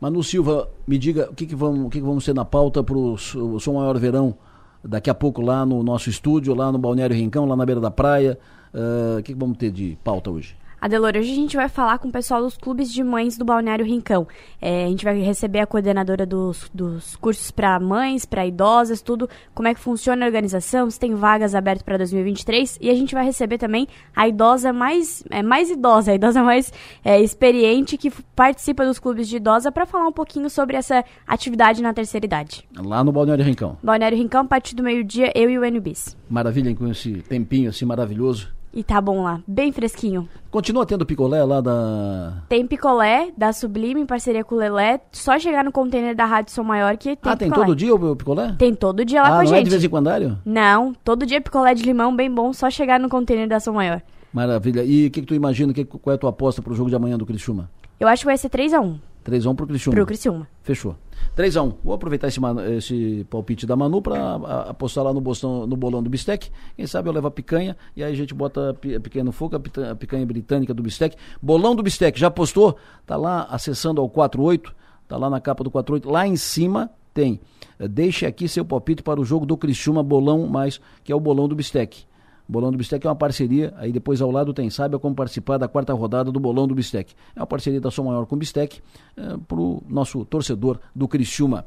Manu 0.00 0.22
Silva, 0.22 0.68
me 0.86 0.98
diga 0.98 1.30
o 1.30 1.34
que, 1.34 1.46
que, 1.46 1.54
vamos, 1.54 1.86
o 1.86 1.88
que, 1.88 1.98
que 1.98 2.04
vamos 2.04 2.24
ter 2.24 2.34
na 2.34 2.44
pauta 2.44 2.82
para 2.82 2.96
o 2.96 3.16
Som 3.16 3.74
Maior 3.74 3.98
Verão 3.98 4.36
daqui 4.82 5.08
a 5.08 5.14
pouco 5.14 5.40
lá 5.40 5.64
no 5.64 5.82
nosso 5.82 6.10
estúdio, 6.10 6.54
lá 6.54 6.70
no 6.70 6.78
Balneário 6.78 7.16
Rincão, 7.16 7.46
lá 7.46 7.56
na 7.56 7.64
beira 7.64 7.80
da 7.80 7.90
praia. 7.90 8.38
Uh, 8.74 9.18
o 9.18 9.22
que, 9.22 9.32
que 9.32 9.38
vamos 9.38 9.56
ter 9.56 9.70
de 9.70 9.96
pauta 10.04 10.30
hoje? 10.30 10.56
Adelor, 10.84 11.16
hoje 11.16 11.32
a 11.32 11.34
gente 11.34 11.56
vai 11.56 11.66
falar 11.66 11.96
com 11.96 12.08
o 12.08 12.12
pessoal 12.12 12.42
dos 12.42 12.58
clubes 12.58 12.92
de 12.92 13.02
mães 13.02 13.38
do 13.38 13.44
Balneário 13.46 13.86
Rincão. 13.86 14.28
É, 14.60 14.84
a 14.84 14.88
gente 14.88 15.02
vai 15.02 15.18
receber 15.18 15.60
a 15.60 15.66
coordenadora 15.66 16.26
dos, 16.26 16.70
dos 16.74 17.16
cursos 17.16 17.50
para 17.50 17.80
mães, 17.80 18.26
para 18.26 18.44
idosas, 18.44 19.00
tudo, 19.00 19.26
como 19.54 19.66
é 19.66 19.72
que 19.72 19.80
funciona 19.80 20.26
a 20.26 20.28
organização, 20.28 20.90
se 20.90 21.00
tem 21.00 21.14
vagas 21.14 21.54
abertas 21.54 21.82
para 21.82 21.96
2023. 21.96 22.76
E 22.82 22.90
a 22.90 22.94
gente 22.94 23.14
vai 23.14 23.24
receber 23.24 23.56
também 23.56 23.88
a 24.14 24.28
idosa 24.28 24.74
mais, 24.74 25.24
é, 25.30 25.42
mais 25.42 25.70
idosa, 25.70 26.12
a 26.12 26.16
idosa 26.16 26.42
mais 26.42 26.70
é, 27.02 27.18
experiente 27.18 27.96
que 27.96 28.10
participa 28.36 28.84
dos 28.84 28.98
clubes 28.98 29.26
de 29.26 29.38
idosa 29.38 29.72
para 29.72 29.86
falar 29.86 30.06
um 30.06 30.12
pouquinho 30.12 30.50
sobre 30.50 30.76
essa 30.76 31.02
atividade 31.26 31.80
na 31.80 31.94
terceira 31.94 32.26
idade. 32.26 32.68
Lá 32.76 33.02
no 33.02 33.10
Balneário 33.10 33.42
Rincão. 33.42 33.78
Balneário 33.82 34.18
Rincão, 34.18 34.42
a 34.42 34.44
partir 34.44 34.74
do 34.74 34.82
meio-dia, 34.82 35.32
eu 35.34 35.48
e 35.48 35.58
o 35.58 35.64
NBIS. 35.64 36.14
Maravilha, 36.28 36.74
com 36.74 36.86
esse 36.88 37.22
tempinho 37.22 37.70
assim 37.70 37.86
maravilhoso. 37.86 38.52
E 38.74 38.82
tá 38.82 39.00
bom 39.00 39.22
lá, 39.22 39.40
bem 39.46 39.70
fresquinho. 39.70 40.28
Continua 40.50 40.84
tendo 40.84 41.06
picolé 41.06 41.44
lá 41.44 41.60
da. 41.60 42.42
Tem 42.48 42.66
picolé 42.66 43.30
da 43.38 43.52
Sublime 43.52 44.00
em 44.00 44.06
parceria 44.06 44.42
com 44.42 44.56
o 44.56 44.58
Lelé. 44.58 45.00
Só 45.12 45.38
chegar 45.38 45.64
no 45.64 45.70
container 45.70 46.14
da 46.14 46.24
Rádio 46.24 46.52
São 46.52 46.64
Maior 46.64 46.96
que 46.96 47.14
tem 47.14 47.32
Ah, 47.32 47.36
tem 47.36 47.50
todo 47.50 47.76
dia 47.76 47.94
o 47.94 48.16
picolé? 48.16 48.56
Tem 48.58 48.74
todo 48.74 49.04
dia 49.04 49.22
lá 49.22 49.28
ah, 49.28 49.30
com 49.30 49.36
a 49.36 49.42
não 49.44 49.46
gente. 49.46 49.60
É 49.60 49.62
de 49.62 49.70
vez 49.70 49.84
em 49.84 49.88
quando? 49.88 50.10
Não, 50.44 50.92
todo 51.04 51.24
dia 51.24 51.40
picolé 51.40 51.72
de 51.72 51.84
limão 51.84 52.14
bem 52.14 52.28
bom, 52.28 52.52
só 52.52 52.68
chegar 52.68 52.98
no 52.98 53.08
container 53.08 53.46
da 53.46 53.60
São 53.60 53.74
Maior. 53.74 54.02
Maravilha. 54.32 54.82
E 54.82 55.06
o 55.06 55.10
que, 55.12 55.20
que, 55.20 55.26
tu 55.28 55.34
imagina? 55.34 55.72
Que, 55.72 55.84
qual 55.84 56.12
é 56.12 56.16
a 56.16 56.18
tua 56.18 56.30
aposta 56.30 56.60
pro 56.60 56.74
jogo 56.74 56.90
de 56.90 56.96
amanhã 56.96 57.16
do 57.16 57.24
Criciúma? 57.24 57.70
Eu 58.00 58.08
acho 58.08 58.22
que 58.22 58.26
vai 58.26 58.36
ser 58.36 58.48
3x1. 58.48 58.98
3x1 59.24 59.54
pro 59.56 59.66
Criciúma. 59.66 59.94
Pro 59.94 60.06
Criciúma. 60.06 60.48
Fechou. 60.62 60.96
3x1. 61.36 61.74
Vou 61.82 61.94
aproveitar 61.94 62.28
esse, 62.28 62.38
esse 62.76 63.26
palpite 63.30 63.66
da 63.66 63.74
Manu 63.74 64.02
para 64.02 64.34
apostar 64.68 65.02
lá 65.02 65.12
no, 65.12 65.20
bolsão, 65.20 65.66
no 65.66 65.76
bolão 65.76 66.02
do 66.02 66.10
Bistec. 66.10 66.50
Quem 66.76 66.86
sabe 66.86 67.08
eu 67.08 67.12
levo 67.12 67.26
a 67.26 67.30
picanha 67.30 67.76
e 67.96 68.04
aí 68.04 68.12
a 68.12 68.16
gente 68.16 68.34
bota 68.34 68.70
a 68.70 68.74
picanha 69.00 69.24
no 69.24 69.32
fogo, 69.32 69.56
a 69.56 69.94
picanha 69.94 70.26
britânica 70.26 70.74
do 70.74 70.82
Bistec. 70.82 71.16
Bolão 71.40 71.74
do 71.74 71.82
Bistec, 71.82 72.18
já 72.18 72.26
apostou? 72.26 72.76
Tá 73.06 73.16
lá 73.16 73.44
acessando 73.50 74.00
ao 74.00 74.08
48, 74.08 74.74
tá 75.08 75.16
lá 75.16 75.30
na 75.30 75.40
capa 75.40 75.64
do 75.64 75.70
48. 75.70 76.10
Lá 76.10 76.26
em 76.26 76.36
cima 76.36 76.90
tem. 77.14 77.40
Deixe 77.78 78.26
aqui 78.26 78.46
seu 78.46 78.64
palpite 78.64 79.02
para 79.02 79.20
o 79.20 79.24
jogo 79.24 79.46
do 79.46 79.56
Criciúma 79.56 80.02
Bolão 80.02 80.46
mais, 80.46 80.80
que 81.02 81.10
é 81.10 81.16
o 81.16 81.20
bolão 81.20 81.48
do 81.48 81.54
Bistec. 81.54 82.06
Bolão 82.48 82.70
do 82.70 82.76
Bistec 82.78 83.06
é 83.06 83.08
uma 83.10 83.16
parceria, 83.16 83.72
aí 83.76 83.90
depois 83.90 84.20
ao 84.20 84.30
lado 84.30 84.52
tem 84.52 84.68
Saiba 84.68 84.98
como 84.98 85.14
participar 85.14 85.56
da 85.56 85.66
quarta 85.66 85.94
rodada 85.94 86.30
do 86.30 86.38
Bolão 86.38 86.68
do 86.68 86.74
Bistec. 86.74 87.14
É 87.34 87.40
uma 87.40 87.46
parceria 87.46 87.80
da 87.80 87.90
Som 87.90 88.04
Maior 88.04 88.26
com 88.26 88.36
o 88.36 88.38
Bistec 88.38 88.80
é, 89.16 89.36
para 89.48 89.58
o 89.58 89.82
nosso 89.88 90.24
torcedor 90.24 90.78
do 90.94 91.08
Criciúma. 91.08 91.64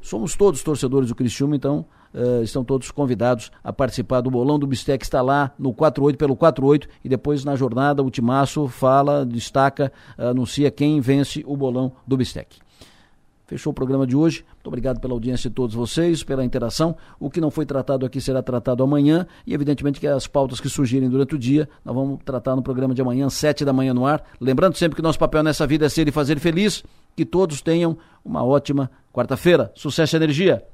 Somos 0.00 0.34
todos 0.34 0.62
torcedores 0.62 1.08
do 1.08 1.14
Criciúma, 1.14 1.54
então 1.54 1.84
uh, 2.14 2.42
estão 2.42 2.64
todos 2.64 2.90
convidados 2.90 3.52
a 3.62 3.70
participar 3.70 4.22
do 4.22 4.30
Bolão 4.30 4.58
do 4.58 4.66
Bistec. 4.66 5.04
Está 5.04 5.20
lá 5.20 5.52
no 5.58 5.74
48 5.74 6.16
pelo 6.16 6.34
48 6.34 6.88
e 7.04 7.08
depois 7.08 7.44
na 7.44 7.54
jornada 7.54 8.02
o 8.02 8.10
Timaço 8.10 8.66
fala, 8.66 9.26
destaca, 9.26 9.92
anuncia 10.16 10.70
quem 10.70 11.00
vence 11.00 11.44
o 11.46 11.54
Bolão 11.54 11.92
do 12.06 12.16
Bistec. 12.16 12.60
Fechou 13.50 13.72
o 13.72 13.74
programa 13.74 14.06
de 14.06 14.14
hoje. 14.14 14.44
Muito 14.54 14.68
obrigado 14.68 15.00
pela 15.00 15.12
audiência 15.12 15.50
de 15.50 15.56
todos 15.56 15.74
vocês, 15.74 16.22
pela 16.22 16.44
interação. 16.44 16.96
O 17.18 17.28
que 17.28 17.40
não 17.40 17.50
foi 17.50 17.66
tratado 17.66 18.06
aqui 18.06 18.20
será 18.20 18.40
tratado 18.40 18.80
amanhã 18.84 19.26
e, 19.44 19.52
evidentemente, 19.52 19.98
que 19.98 20.06
as 20.06 20.28
pautas 20.28 20.60
que 20.60 20.68
surgirem 20.68 21.10
durante 21.10 21.34
o 21.34 21.38
dia, 21.38 21.68
nós 21.84 21.92
vamos 21.92 22.20
tratar 22.24 22.54
no 22.54 22.62
programa 22.62 22.94
de 22.94 23.02
amanhã, 23.02 23.28
sete 23.28 23.64
da 23.64 23.72
manhã 23.72 23.92
no 23.92 24.06
ar. 24.06 24.22
Lembrando 24.40 24.76
sempre 24.76 24.94
que 24.94 25.02
nosso 25.02 25.18
papel 25.18 25.42
nessa 25.42 25.66
vida 25.66 25.84
é 25.84 25.88
ser 25.88 26.06
e 26.06 26.12
fazer 26.12 26.38
feliz. 26.38 26.84
Que 27.16 27.26
todos 27.26 27.60
tenham 27.60 27.98
uma 28.24 28.44
ótima 28.44 28.88
quarta-feira. 29.12 29.72
Sucesso 29.74 30.14
e 30.14 30.18
energia. 30.18 30.64